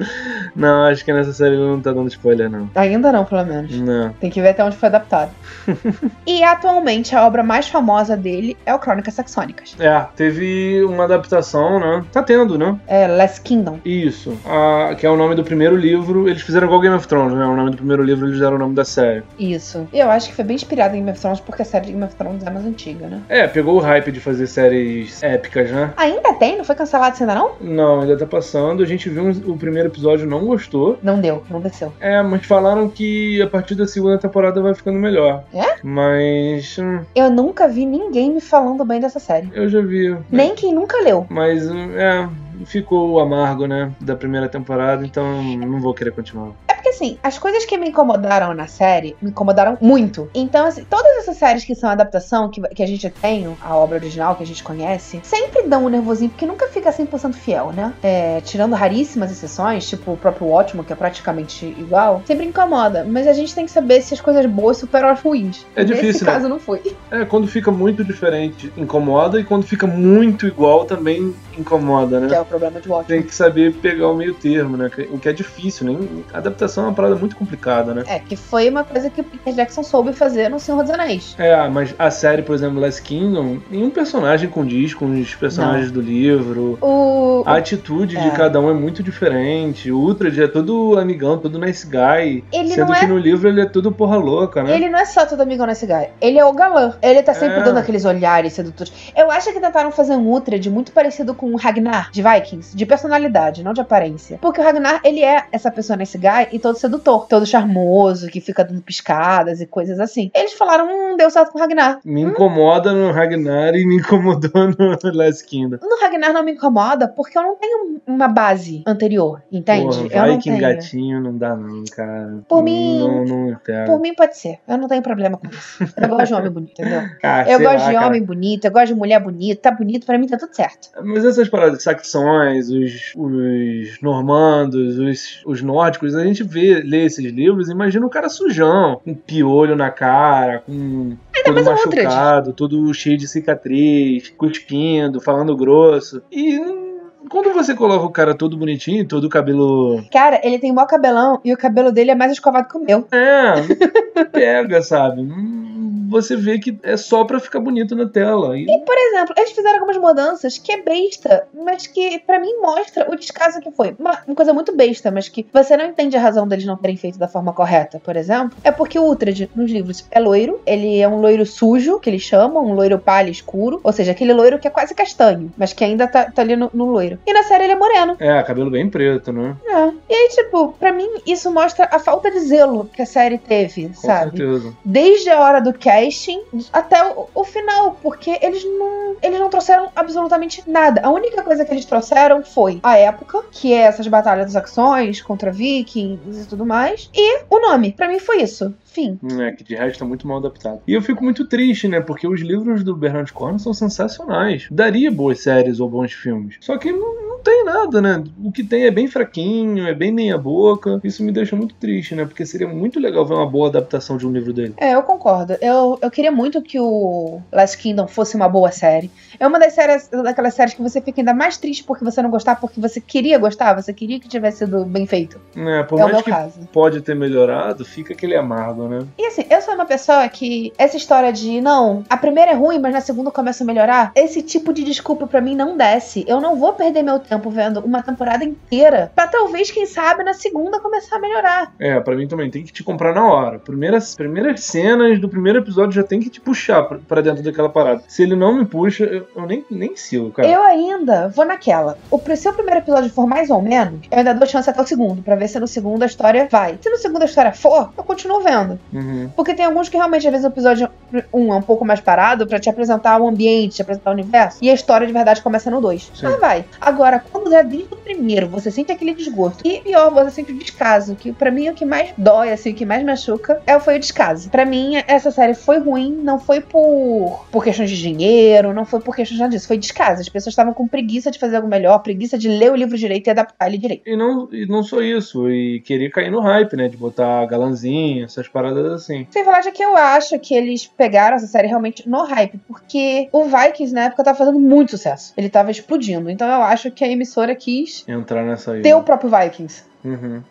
Não, 0.56 0.86
acho 0.86 1.07
que 1.08 1.14
nessa 1.14 1.32
série 1.32 1.56
ele 1.56 1.66
não 1.66 1.80
tá 1.80 1.94
dando 1.94 2.10
spoiler, 2.10 2.50
não. 2.50 2.70
Ainda 2.76 3.14
não, 3.14 3.24
pelo 3.24 3.46
menos. 3.46 3.80
Não. 3.80 4.10
Tem 4.20 4.30
que 4.30 4.42
ver 4.42 4.50
até 4.50 4.62
onde 4.62 4.76
foi 4.76 4.90
adaptado. 4.90 5.32
e 6.28 6.44
atualmente 6.44 7.16
a 7.16 7.26
obra 7.26 7.44
mais 7.44 7.70
famosa 7.70 8.18
dele 8.18 8.58
é 8.66 8.74
o 8.76 8.80
Crônicas 8.80 9.14
Saxônicas. 9.14 9.74
É, 9.80 10.06
teve 10.18 10.84
uma 10.84 11.06
adaptação, 11.06 11.80
né? 11.80 12.04
Tá 12.12 12.22
tendo, 12.22 12.58
né? 12.58 12.78
É 12.86 13.08
Last 13.08 13.40
Kingdom. 13.40 13.80
Isso. 13.86 14.38
A- 14.46 14.96
que 14.96 15.06
é 15.06 15.10
o 15.10 15.16
nome 15.16 15.34
do 15.34 15.46
primeiro 15.46 15.78
livro. 15.78 16.28
Eles 16.28 16.42
fizeram 16.42 16.68
igual 16.68 16.82
Game 16.82 16.96
of 16.96 17.08
Thrones, 17.08 17.34
né? 17.38 17.46
O 17.46 17.56
nome 17.56 17.72
do 17.72 17.78
primeiro 17.78 18.04
livro 18.04 18.28
eles 18.28 18.40
deram 18.40 18.58
o 18.58 18.60
nome 18.60 18.76
da 18.76 18.84
série. 18.84 19.24
Isso. 19.40 19.88
E 19.94 20.00
eu 20.00 20.12
acho 20.12 20.28
que 20.28 20.36
foi 20.36 20.44
bem 20.44 20.56
inspirado 20.56 20.94
em 20.94 20.98
Game 20.98 21.12
of 21.12 21.22
Thrones 21.22 21.40
porque 21.40 21.62
a 21.62 21.66
série 21.66 21.86
de 21.86 21.92
Game 21.94 22.04
of 22.04 22.16
Thrones 22.16 22.44
é 22.46 22.50
mais 22.50 22.66
antiga, 22.66 23.08
né? 23.08 23.22
É, 23.30 23.48
pegou 23.48 23.78
o 23.78 23.80
hype 23.80 24.12
de 24.12 24.20
fazer 24.20 24.46
séries 24.48 25.24
épicas, 25.24 25.72
né? 25.72 25.94
Ainda 25.96 26.34
tem? 26.34 26.58
Não 26.58 26.66
foi 26.66 26.76
cancelado 26.76 27.16
ainda 27.18 27.34
não? 27.34 27.52
Não, 27.62 28.02
ainda 28.02 28.18
tá 28.18 28.26
passando. 28.26 28.84
A 28.84 28.86
gente 28.86 29.08
viu 29.10 29.30
o 29.46 29.58
primeiro 29.58 29.88
episódio, 29.88 30.28
não 30.28 30.46
gostou. 30.46 30.97
Não 31.02 31.20
deu, 31.20 31.44
não 31.50 31.60
desceu. 31.62 31.92
É, 32.00 32.22
mas 32.22 32.46
falaram 32.46 32.90
que 32.90 33.42
a 33.42 33.48
partir 33.48 33.76
da 33.76 33.86
segunda 33.88 34.18
temporada 34.18 34.62
vai 34.62 34.74
ficando 34.74 34.98
melhor. 35.00 35.44
É? 35.54 35.78
Mas. 35.84 36.78
hum, 36.78 37.02
Eu 37.16 37.30
nunca 37.30 37.68
vi 37.68 37.86
ninguém 37.86 38.32
me 38.34 38.42
falando 38.42 38.84
bem 38.86 39.00
dessa 39.00 39.20
série. 39.20 39.50
eu 39.54 39.70
já 39.70 39.82
vi. 39.82 40.16
Nem 40.32 40.56
quem 40.56 40.74
nunca 40.74 41.02
leu. 41.04 41.26
Mas, 41.30 41.70
hum, 41.70 41.92
é. 41.96 42.28
Ficou 42.66 43.12
o 43.12 43.20
amargo, 43.20 43.66
né? 43.66 43.92
Da 44.00 44.16
primeira 44.16 44.48
temporada, 44.48 45.06
então 45.06 45.42
não 45.44 45.80
vou 45.80 45.94
querer 45.94 46.12
continuar. 46.12 46.52
É 46.68 46.74
porque 46.74 46.90
assim, 46.90 47.18
as 47.24 47.38
coisas 47.38 47.66
que 47.66 47.78
me 47.78 47.90
incomodaram 47.90 48.54
na 48.54 48.68
série 48.68 49.16
me 49.22 49.30
incomodaram 49.30 49.78
muito. 49.82 50.30
Então, 50.34 50.66
assim, 50.66 50.86
todas 50.90 51.18
essas 51.18 51.38
séries 51.38 51.64
que 51.64 51.76
são 51.76 51.90
adaptação, 51.90 52.50
que, 52.50 52.62
que 52.62 52.84
a 52.84 52.88
gente 52.88 53.10
tem, 53.10 53.56
a 53.62 53.76
obra 53.76 53.98
original 53.98 54.36
que 54.36 54.44
a 54.44 54.46
gente 54.46 54.64
conhece, 54.64 55.20
sempre 55.24 55.64
dão 55.64 55.86
um 55.86 55.90
nervosinho, 55.90 56.30
porque 56.30 56.46
nunca 56.46 56.68
fica 56.68 56.92
100% 56.92 57.34
fiel, 57.34 57.72
né? 57.72 57.94
É, 58.02 58.42
tirando 58.42 58.74
raríssimas 58.74 59.32
exceções, 59.32 59.88
tipo 59.88 60.12
o 60.12 60.18
próprio 60.18 60.50
Ótimo, 60.50 60.84
que 60.84 60.94
é 60.94 60.96
praticamente 60.96 61.66
igual, 61.66 62.22
sempre 62.26 62.46
incomoda. 62.46 63.04
Mas 63.04 63.28
a 63.28 63.34
gente 63.34 63.54
tem 63.54 63.66
que 63.66 63.72
saber 63.72 64.02
se 64.02 64.14
as 64.14 64.22
coisas 64.22 64.46
boas 64.46 64.78
superam 64.78 65.10
as 65.10 65.20
ruins. 65.22 65.66
É 65.76 65.84
Nesse 65.84 65.94
difícil, 65.94 66.26
né? 66.26 66.34
caso 66.34 66.50
não 66.50 66.60
foi. 66.60 66.82
É, 67.12 67.26
quando 67.26 67.48
fica 67.48 67.72
muito 67.72 68.04
diferente, 68.04 68.72
incomoda, 68.78 69.40
e 69.40 69.44
quando 69.44 69.66
fica 69.66 69.88
muito 69.88 70.48
igual, 70.48 70.86
também 70.86 71.34
incomoda, 71.60 72.20
né? 72.20 72.28
Que 72.28 72.36
é 72.36 72.42
o 72.42 72.46
problema 72.46 72.80
de 72.80 72.90
Ótimo. 72.90 73.08
Tem 73.08 73.22
que 73.22 73.34
saber 73.34 73.74
pegar 73.76 74.10
o 74.10 74.16
meio 74.16 74.34
termo, 74.34 74.78
né? 74.78 74.90
O 75.12 75.20
que 75.20 75.30
é 75.30 75.34
difícil, 75.34 75.92
né? 75.92 76.08
Adaptação 76.34 76.86
é 76.86 76.88
uma 76.88 76.94
parada 76.94 77.16
muito 77.16 77.36
complicada, 77.36 77.94
né? 77.94 78.04
É, 78.08 78.20
que 78.20 78.36
foi 78.36 78.70
uma 78.70 78.84
coisa 78.84 79.10
que 79.10 79.22
o 79.22 79.24
Peter 79.24 79.54
Jackson 79.54 79.84
soube 79.84 80.14
fazer 80.14 80.50
no 80.50 80.60
Senhor 80.60 80.82
dos 80.84 80.92
Anéis. 80.92 81.36
É, 81.38 81.68
mas 81.70 81.94
a 81.98 82.10
série, 82.12 82.42
por 82.42 82.56
exemplo, 82.56 82.80
Last 82.80 83.02
Kingdom, 83.02 83.58
nenhum 83.70 83.90
personagem 83.90 84.50
condiz 84.50 84.94
com 84.94 85.06
os 85.20 85.36
personagens 85.36 85.92
do 85.92 86.02
livro. 86.02 86.78
O. 86.82 87.44
A 87.46 87.56
atitude 87.58 88.18
É. 88.18 88.22
de 88.22 88.32
cada 88.32 88.60
um 88.60 88.70
é 88.70 88.74
muito 88.74 89.02
diferente. 89.04 89.92
O 89.92 90.00
Uhtred 90.00 90.44
é 90.44 90.48
todo 90.48 90.98
amigão, 90.98 91.38
todo 91.38 91.60
nice 91.60 91.86
guy. 91.86 92.44
Ele 92.52 92.70
sendo 92.70 92.88
não 92.88 92.96
é 92.96 93.00
que 93.00 93.08
no 93.08 93.18
livro 93.18 93.48
ele 93.48 93.62
é 93.62 93.66
todo 93.66 93.92
porra 93.92 94.18
louca, 94.18 94.64
né? 94.64 94.74
Ele 94.76 94.90
não 94.90 95.00
é 95.00 95.06
só 95.06 95.26
todo 95.26 95.42
amigão 95.42 95.66
nesse 95.68 95.86
guy. 95.86 96.08
Ele 96.22 96.38
é 96.40 96.46
o 96.46 96.54
galã. 96.54 96.94
Ele 97.02 97.22
tá 97.24 97.34
sempre 97.34 97.60
É. 97.60 97.64
dando 97.64 97.78
aqueles 97.78 98.06
olhares 98.06 98.54
sedutores. 98.54 98.92
Eu 99.16 99.30
acho 99.32 99.52
que 99.52 99.60
tentaram 99.60 99.92
fazer 99.92 100.16
um 100.16 100.28
Uhtred 100.32 100.70
muito 100.70 100.92
parecido 100.92 101.34
com 101.34 101.47
o 101.54 101.58
Ragnar 101.58 102.10
de 102.12 102.22
Vikings, 102.22 102.76
de 102.76 102.86
personalidade, 102.86 103.64
não 103.64 103.74
de 103.74 103.82
aparência. 103.82 104.38
Porque 104.42 104.60
o 104.62 104.64
Ragnar, 104.64 105.02
ele 105.04 105.24
é 105.24 105.46
essa 105.52 105.72
pessoa 105.72 105.96
nesse 105.98 106.18
guy 106.18 106.48
e 106.52 106.60
todo 106.60 106.78
sedutor, 106.78 107.28
todo 107.28 107.46
charmoso, 107.46 108.28
que 108.28 108.40
fica 108.42 108.64
dando 108.64 108.82
piscadas 108.82 109.62
e 109.62 109.66
coisas 109.66 110.00
assim. 110.00 110.32
Eles 110.34 110.54
falaram, 110.54 110.88
hum, 110.88 111.18
deu 111.18 111.30
certo 111.30 111.52
com 111.52 111.58
o 111.58 111.62
Ragnar. 111.62 112.00
Me 112.06 112.22
incomoda 112.22 112.92
no 112.94 113.12
Ragnar 113.12 113.76
e 113.76 113.86
me 113.86 113.98
incomodou 113.98 114.68
no 114.68 114.98
Last 115.14 115.46
Kingdom. 115.46 115.78
No 115.82 116.00
Ragnar 116.02 116.34
não 116.34 116.44
me 116.44 116.54
incomoda 116.54 117.08
porque 117.08 117.38
eu 117.38 117.44
não 117.44 117.56
tenho 117.56 118.00
uma 118.06 118.28
base 118.28 118.84
anterior, 118.88 119.42
entende? 119.52 119.86
Porra, 119.86 120.16
eu 120.28 120.28
não 120.34 120.40
tenho. 120.40 120.60
gatinho 120.60 121.22
não 121.22 121.38
dá 121.38 121.56
não, 121.56 121.84
cara. 121.96 122.40
Por 122.48 122.64
mim- 122.64 123.00
Não, 123.00 123.26
não. 123.26 123.58
Por 123.86 124.00
mim 124.00 124.14
pode 124.14 124.38
ser. 124.38 124.60
Eu 124.68 124.78
não 124.78 124.88
tenho 124.88 125.02
problema 125.02 125.38
com 125.38 125.48
isso. 125.48 125.84
Eu 125.98 126.08
gosto 126.10 126.28
de 126.28 126.34
homem 126.34 126.52
bonito, 126.52 126.72
entendeu? 126.82 127.02
Ah, 127.24 127.44
Eu 127.50 127.60
gosto 127.60 127.80
lá, 127.84 127.88
de 127.90 127.94
cara. 127.96 128.08
homem 128.08 128.24
bonito, 128.24 128.66
eu 128.66 128.72
gosto 128.72 128.88
de 128.88 128.96
mulher 128.96 129.20
bonita. 129.20 129.62
Tá 129.62 129.72
bonito, 129.72 130.06
pra 130.06 130.18
mim 130.18 130.28
tá 130.28 130.38
tudo 130.38 130.54
certo. 130.56 130.90
Mas 131.04 131.26
essas 131.38 131.50
paradas 131.50 131.84
saxões, 131.84 132.70
os, 132.70 133.14
os 133.16 134.02
normandos, 134.02 134.98
os, 134.98 135.42
os 135.46 135.62
nórdicos, 135.62 136.16
a 136.16 136.24
gente 136.24 136.44
vê, 136.44 136.82
lê 136.84 137.06
esses 137.06 137.24
livros 137.26 137.70
e 137.70 137.72
imagina 137.72 138.06
o 138.06 138.10
cara 138.10 138.30
sujão, 138.30 139.02
com 139.04 139.14
piolho 139.14 139.76
na 139.76 139.90
cara, 139.90 140.64
com 140.66 141.16
todo 141.46 141.64
machucado, 141.64 142.54
todo 142.54 142.94
cheio 142.94 143.18
de 143.18 143.28
cicatriz, 143.28 144.30
cuspindo, 144.38 145.22
falando 145.22 145.56
grosso. 145.56 146.22
E 146.32 146.60
hum, 146.60 146.87
quando 147.30 147.54
você 147.54 147.74
coloca 147.76 148.06
o 148.06 148.12
cara 148.12 148.34
todo 148.36 148.58
bonitinho, 148.58 149.08
todo 149.08 149.30
cabelo. 149.30 150.04
Cara, 150.12 150.40
ele 150.44 150.60
tem 150.60 150.72
mó 150.72 150.86
cabelão 150.86 151.40
e 151.44 151.54
o 151.54 151.58
cabelo 151.58 151.92
dele 151.92 152.12
é 152.12 152.16
mais 152.16 152.32
escovado 152.32 152.68
que 152.68 152.78
o 152.78 152.82
meu. 152.82 153.08
É, 153.12 154.24
pega, 154.32 154.82
sabe? 154.82 155.22
Hum, 155.22 156.08
Você 156.10 156.36
vê 156.36 156.58
que 156.60 156.78
é 156.84 156.96
só 156.96 157.24
pra 157.26 157.40
ficar 157.40 157.60
bonito 157.60 157.96
na 157.96 158.08
tela. 158.08 158.58
E 158.58 158.66
Por 158.86 158.98
exemplo, 158.98 159.34
eles 159.38 159.52
fizeram 159.52 159.76
algumas 159.80 159.98
mudanças 159.98 160.58
que 160.58 160.72
é 160.72 160.82
besta, 160.82 161.48
mas 161.54 161.86
que 161.88 162.20
pra 162.20 162.40
mim 162.40 162.54
mostra 162.62 163.10
o 163.12 163.16
descaso 163.16 163.60
que 163.60 163.72
foi. 163.72 163.96
Uma, 164.00 164.20
uma 164.26 164.36
coisa 164.36 164.54
muito 164.54 164.76
besta, 164.76 165.12
mas 165.12 165.28
que 165.28 165.46
você 165.54 165.76
não 165.76 165.86
entende 165.86 166.16
a 166.16 166.22
razão 166.22 166.48
deles 166.48 166.66
não 166.66 166.78
terem 166.78 166.96
feito 166.98 167.20
da 167.20 167.28
forma 167.28 167.52
correta, 167.54 168.00
por 168.04 168.16
exemplo, 168.16 168.58
é 168.64 168.72
porque 168.72 168.98
o 168.98 169.04
Uhtred 169.10 169.50
nos 169.56 169.70
livros 169.72 170.06
é 170.12 170.20
loiro, 170.20 170.62
ele 170.66 171.00
é 171.00 171.08
um 171.08 171.20
loiro 171.20 171.46
sujo, 171.46 172.00
que 172.00 172.10
eles 172.10 172.22
chamam, 172.22 172.66
um 172.66 172.74
loiro 172.74 172.98
palha 173.00 173.30
escuro, 173.30 173.80
ou 173.84 173.92
seja, 173.92 174.12
aquele 174.12 174.34
loiro 174.34 174.60
que 174.60 174.68
é 174.68 174.72
quase 174.72 174.94
castanho, 174.96 175.52
mas 175.58 175.74
que 175.74 175.84
ainda 175.84 176.08
tá, 176.08 176.32
tá 176.32 176.42
ali 176.42 176.56
no, 176.56 176.70
no 176.74 176.86
loiro. 176.86 177.17
E 177.26 177.34
na 177.34 177.44
série 177.44 177.66
ele 177.66 177.74
é 177.74 177.76
moreno. 177.76 178.16
é, 178.20 178.42
cabelo 178.44 178.70
bem 178.72 178.90
preto, 178.90 179.32
né? 179.32 179.56
É. 179.66 179.88
E 180.10 180.14
aí, 180.16 180.30
tipo, 180.32 180.74
pra 180.74 180.92
mim, 180.92 181.08
isso 181.26 181.52
mostra 181.52 181.88
a 181.92 182.00
falta 182.00 182.30
de 182.32 182.40
zelo 182.40 182.86
que 182.94 183.02
a 183.02 183.06
série 183.06 183.38
teve, 183.38 183.88
Com 183.90 183.94
sabe? 183.96 184.38
certeza. 184.38 184.74
desde 184.84 185.30
a 185.30 185.40
hora 185.40 185.60
do 185.62 185.74
casting 185.74 186.42
até 186.72 187.04
o, 187.12 187.28
o 187.34 187.44
final, 187.44 187.98
porque 188.02 188.38
eles 188.42 188.64
não, 188.64 189.16
eles 189.22 189.40
não 189.40 189.50
trouxeram 189.50 189.90
absolutamente 189.96 190.64
nada. 190.68 191.02
A 191.04 191.10
única 191.12 191.42
coisa 191.44 191.64
que 191.66 191.72
eles 191.72 191.86
trouxeram 191.86 192.44
foi 192.44 192.80
a 192.84 192.98
época, 192.98 193.44
que 193.52 193.74
é 193.74 193.82
essas 193.82 194.08
batalhas 194.08 194.46
dos 194.46 194.54
saxões 194.54 195.22
contra 195.22 195.52
vikings 195.52 196.42
e 196.44 196.46
tudo 196.46 196.66
mais, 196.66 197.10
e 197.14 197.42
o 197.50 197.60
nome. 197.60 197.92
Pra 197.94 198.08
mim 198.08 198.20
foi 198.20 198.42
isso. 198.42 198.74
Fim. 198.86 199.20
É, 199.40 199.52
que 199.52 199.64
de 199.64 199.76
resto 199.76 200.04
é 200.04 200.08
muito 200.08 200.28
mal 200.28 200.38
adaptado. 200.40 200.82
E 200.88 200.94
eu 200.94 201.02
fico 201.04 201.24
muito 201.24 201.46
triste, 201.46 201.88
né? 201.88 202.02
Porque 202.02 202.28
os 202.28 202.42
livros 202.42 202.84
do 202.84 202.96
Bernard 202.96 203.32
Cornwell 203.32 203.60
são 203.60 203.72
sensacionais. 203.74 204.68
Daria 204.72 205.12
boas 205.12 205.40
séries 205.42 205.80
ou 205.80 205.88
bons 205.88 206.14
filmes. 206.14 206.56
Só 206.62 206.78
que 206.80 206.92
não, 206.92 207.07
não 207.14 207.40
tem 207.40 207.64
nada, 207.64 208.02
né? 208.02 208.24
O 208.44 208.52
que 208.52 208.64
tem 208.64 208.86
é 208.86 208.92
bem 208.92 209.08
fraquinho, 209.08 209.88
é 209.88 209.94
bem 209.94 210.12
meia 210.12 210.38
boca. 210.38 211.00
Isso 211.04 211.24
me 211.24 211.32
deixa 211.32 211.56
muito 211.56 211.76
triste, 211.76 212.16
né? 212.16 212.26
Porque 212.26 212.46
seria 212.46 212.68
muito 212.68 213.00
legal 213.00 213.26
ver 213.26 213.36
uma 213.36 213.46
boa 213.46 213.70
adaptação 213.70 214.18
de 214.18 214.28
um 214.28 214.32
livro 214.32 214.52
dele. 214.54 214.74
É, 214.78 214.96
eu 214.96 215.04
concordo. 215.04 215.56
Eu, 215.62 215.98
eu 216.02 216.12
queria 216.12 216.32
muito 216.32 216.62
que 216.62 216.80
o 216.80 217.40
Last 217.52 217.78
Kingdom 217.78 218.08
fosse 218.08 218.36
uma 218.36 218.50
boa 218.50 218.72
série. 218.72 219.10
É 219.40 219.46
uma 219.48 219.60
das 219.60 219.74
séries, 219.74 220.08
daquelas 220.08 220.54
séries 220.54 220.74
que 220.74 220.82
você 220.82 221.00
fica 221.00 221.22
ainda 221.22 221.34
mais 221.34 221.58
triste 221.58 221.84
porque 221.84 222.04
você 222.04 222.22
não 222.22 222.30
gostar, 222.30 222.56
porque 222.56 222.82
você 222.82 223.00
queria 223.00 223.38
gostar, 223.38 223.74
você 223.74 223.94
queria 223.94 224.20
que 224.20 224.28
tivesse 224.28 224.60
sido 224.60 224.84
bem 224.86 225.06
feito. 225.06 225.40
É, 225.56 225.84
por 225.84 226.00
é 226.00 226.04
mais 226.04 226.22
que 226.22 226.32
caso. 226.32 226.68
pode 226.74 227.02
ter 227.02 227.16
melhorado, 227.16 227.86
fica 227.86 228.14
aquele 228.14 228.36
amargo, 228.36 228.88
né? 228.88 229.06
E 229.18 229.26
assim, 229.28 229.46
eu 229.50 229.62
sou 229.62 229.76
uma 229.76 229.86
pessoa 229.86 230.28
que 230.28 230.74
essa 230.78 230.98
história 230.98 231.32
de 231.32 231.62
não, 231.62 232.04
a 232.10 232.18
primeira 232.18 232.52
é 232.52 232.56
ruim, 232.56 232.80
mas 232.80 232.94
na 232.94 233.02
segunda 233.02 233.30
começa 233.32 233.64
a 233.64 233.68
melhorar, 233.68 234.12
esse 234.16 234.42
tipo 234.42 234.74
de 234.74 234.84
desculpa 234.84 235.28
pra 235.28 235.42
mim 235.42 235.56
não 235.56 235.78
desce. 235.78 236.26
Eu 236.28 236.42
não 236.42 236.56
vou 236.56 236.74
perder 236.74 236.87
meu 237.04 237.20
tempo 237.20 237.50
vendo 237.50 237.80
uma 237.80 238.02
temporada 238.02 238.44
inteira 238.44 239.12
pra 239.16 239.28
talvez, 239.28 239.72
quem 239.72 239.86
sabe, 239.86 240.24
na 240.24 240.34
segunda 240.34 240.80
começar 240.80 241.18
a 241.18 241.20
melhorar. 241.20 241.74
É, 241.80 242.00
pra 242.00 242.16
mim 242.16 242.28
também 242.28 242.50
tem 242.50 242.64
que 242.64 242.74
te 242.74 242.84
comprar 242.84 243.14
na 243.14 243.26
hora. 243.26 243.60
Primeiras, 243.60 244.16
primeiras 244.16 244.64
cenas 244.64 245.20
do 245.20 245.30
primeiro 245.30 245.60
episódio 245.60 245.92
já 245.94 246.04
tem 246.04 246.20
que 246.20 246.30
te 246.30 246.42
puxar 246.42 246.84
pra, 246.84 247.22
dentro 247.22 247.44
daquela 247.44 247.70
parada. 247.70 248.04
Se 248.08 248.24
ele 248.24 248.36
não 248.36 248.54
me 248.54 248.66
puxa, 248.66 249.04
eu, 249.04 249.28
eu 249.36 249.46
nem, 249.46 249.66
nem 249.70 249.96
sigo, 249.96 250.32
cara. 250.32 250.48
Eu 250.48 250.62
ainda 250.64 251.30
vou 251.30 251.46
naquela. 251.46 251.98
O, 252.10 252.20
se 252.36 252.50
o 252.50 252.54
primeiro 252.54 252.82
episódio 252.82 253.10
for 253.10 253.28
mais 253.28 253.50
ou 253.50 253.62
menos, 253.62 254.02
eu 254.12 254.18
ainda 254.18 254.34
dou 254.34 254.48
chance 254.48 254.70
até 254.70 254.82
o 254.82 254.88
segundo, 254.88 255.22
pra 255.22 255.36
ver 255.36 255.48
se 255.48 255.60
no 255.60 255.68
segundo 255.68 256.04
a 256.04 256.06
história 256.06 256.48
vai. 256.50 256.78
Se 256.82 256.90
no 256.90 256.98
segundo 256.98 257.22
a 257.22 257.26
história 257.26 257.54
for, 257.54 257.92
eu 257.98 258.04
continuo 258.04 258.42
vendo. 258.42 258.80
Uhum. 258.94 259.30
Porque 259.36 259.54
tem 259.54 259.66
alguns 259.66 259.90
que 259.90 259.98
realmente, 259.98 260.28
às 260.28 260.32
vezes, 260.32 260.46
o 260.46 260.50
episódio 260.50 260.90
1 261.34 261.54
é 261.54 261.56
um 261.56 261.62
pouco 261.62 261.86
mais 261.86 262.00
parado 262.00 262.46
pra 262.48 262.60
te 262.60 262.70
apresentar 262.70 263.20
o 263.20 263.28
ambiente, 263.28 263.76
te 263.76 263.82
apresentar 263.82 264.12
o 264.12 264.14
universo. 264.14 264.58
E 264.62 264.70
a 264.70 264.74
história 264.74 265.06
de 265.06 265.14
verdade 265.14 265.42
começa 265.42 265.70
no 265.70 265.82
2. 265.82 266.12
Sim. 266.14 266.28
Ah, 266.28 266.38
vai. 266.40 266.66
Agora, 266.80 267.20
quando 267.20 267.54
é 267.54 267.64
desde 267.64 267.94
o 267.94 267.98
primeiro, 267.98 268.48
você 268.48 268.72
sente 268.72 268.92
aquele 268.92 269.14
desgosto. 269.14 269.66
E 269.66 269.80
pior, 269.82 270.12
você 270.12 270.32
sente 270.32 270.52
o 270.52 270.58
descaso. 270.58 271.16
Que 271.16 271.32
pra 271.32 271.52
mim 271.52 271.70
o 271.70 271.74
que 271.74 271.86
mais 271.86 272.14
dói, 272.18 272.52
assim, 272.52 272.72
o 272.72 272.76
que 272.76 272.86
mais 272.86 273.04
machuca 273.04 273.62
é, 273.66 273.80
foi 273.80 273.98
o 273.98 274.00
descaso. 274.00 274.50
Pra 274.50 274.66
mim, 274.66 275.02
essa 275.08 275.32
série 275.32 275.54
foi 275.54 275.80
ruim, 275.80 276.12
não 276.12 276.40
foi 276.40 276.62
por, 276.62 277.46
por 277.52 277.64
questões 277.64 277.90
de 277.90 277.98
dinheiro, 277.98 278.74
não 278.74 278.86
foi 278.86 279.00
por 279.00 279.16
questões 279.16 279.40
nada 279.40 279.52
disso. 279.52 279.68
Foi 279.68 279.78
descaso. 279.78 280.22
As 280.22 280.30
pessoas 280.30 280.54
estavam 280.54 280.74
com 280.74 280.88
preguiça 280.88 281.32
de 281.32 281.40
fazer 281.40 281.58
algo 281.58 281.68
melhor, 281.68 282.00
preguiça 282.00 282.38
de 282.38 282.48
ler 282.48 282.72
o 282.72 282.76
livro 282.76 282.98
direito 282.98 283.28
e 283.28 283.32
adaptar 283.32 283.68
ele 283.68 283.78
direito. 283.78 284.04
E 284.08 284.16
não, 284.16 284.48
e 284.52 284.66
não 284.66 284.84
só 284.84 285.02
isso, 285.02 285.50
e 285.50 285.80
querer 285.82 286.10
cair 286.10 286.32
no 286.32 286.40
hype, 286.40 286.76
né? 286.76 286.88
De 286.88 286.98
botar 286.98 287.46
galanzinho, 287.46 288.26
essas 288.26 288.48
paradas 288.48 288.92
assim. 288.92 289.28
Sem 289.30 289.44
falar 289.44 289.62
de 289.62 289.72
que 289.72 289.84
eu 289.84 289.96
acho 289.96 290.38
que 290.40 290.54
eles 290.54 290.86
pegaram 290.86 291.36
essa 291.36 291.48
série 291.48 291.68
realmente 291.68 292.08
no 292.08 292.24
hype, 292.24 292.60
porque 292.68 293.30
o 293.32 293.46
Vikings 293.46 293.94
na 293.94 294.06
época 294.06 294.24
tava 294.24 294.38
fazendo 294.38 294.60
muito 294.60 294.92
sucesso. 294.92 295.34
Ele 295.38 295.50
tava 295.50 295.72
explodindo. 295.72 296.30
Então 296.30 296.48
eu 296.48 296.62
acho 296.68 296.92
que 296.92 297.04
a 297.04 297.08
emissora 297.08 297.56
quis 297.56 298.04
Entrar 298.08 298.44
nessa 298.44 298.74
aí. 298.74 298.82
ter 298.82 298.94
o 298.94 299.04
próprio 299.04 299.30
Vikings. 299.30 299.84
Uhum. 300.04 300.42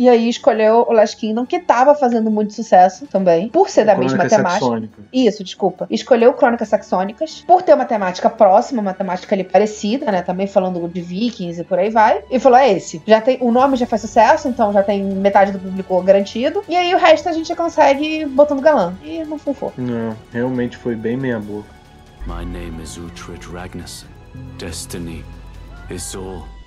E 0.00 0.08
aí 0.08 0.30
escolheu 0.30 0.86
o 0.88 0.92
Last 0.94 1.14
Kingdom, 1.14 1.44
que 1.44 1.60
tava 1.60 1.94
fazendo 1.94 2.30
muito 2.30 2.54
sucesso 2.54 3.06
também, 3.06 3.50
por 3.50 3.68
ser 3.68 3.84
da 3.84 3.94
mesma 3.94 4.16
Crônicas 4.16 4.32
temática. 4.34 4.60
Saxônicas. 4.60 5.04
Isso, 5.12 5.44
desculpa. 5.44 5.86
Escolheu 5.90 6.32
Crônicas 6.32 6.68
Saxônicas, 6.68 7.44
por 7.46 7.60
ter 7.60 7.74
uma 7.74 7.84
temática 7.84 8.30
próxima, 8.30 8.80
uma 8.80 8.94
temática 8.94 9.34
ali 9.34 9.44
parecida, 9.44 10.10
né? 10.10 10.22
Também 10.22 10.46
falando 10.46 10.88
de 10.88 11.02
vikings 11.02 11.60
e 11.60 11.64
por 11.64 11.78
aí 11.78 11.90
vai. 11.90 12.24
E 12.30 12.38
falou: 12.38 12.58
é 12.58 12.72
esse. 12.72 13.02
Já 13.06 13.20
tem, 13.20 13.36
o 13.42 13.52
nome 13.52 13.76
já 13.76 13.84
faz 13.84 14.00
sucesso, 14.00 14.48
então 14.48 14.72
já 14.72 14.82
tem 14.82 15.04
metade 15.04 15.52
do 15.52 15.58
público 15.58 16.00
garantido. 16.00 16.64
E 16.66 16.74
aí 16.74 16.94
o 16.94 16.98
resto 16.98 17.28
a 17.28 17.32
gente 17.32 17.54
consegue 17.54 18.24
botando 18.24 18.62
galã. 18.62 18.94
E 19.04 19.22
não 19.24 19.36
fufou. 19.36 19.70
Não, 19.76 20.16
realmente 20.32 20.78
foi 20.78 20.94
bem 20.94 21.18
meia 21.18 21.38
boca. 21.38 21.68
My 22.26 22.42
name 22.42 22.82
is 22.82 22.96
Uhtred 22.96 23.46
Ragnarsson. 23.46 24.06
Destiny 24.56 25.22
is 25.90 26.14
all. 26.14 26.59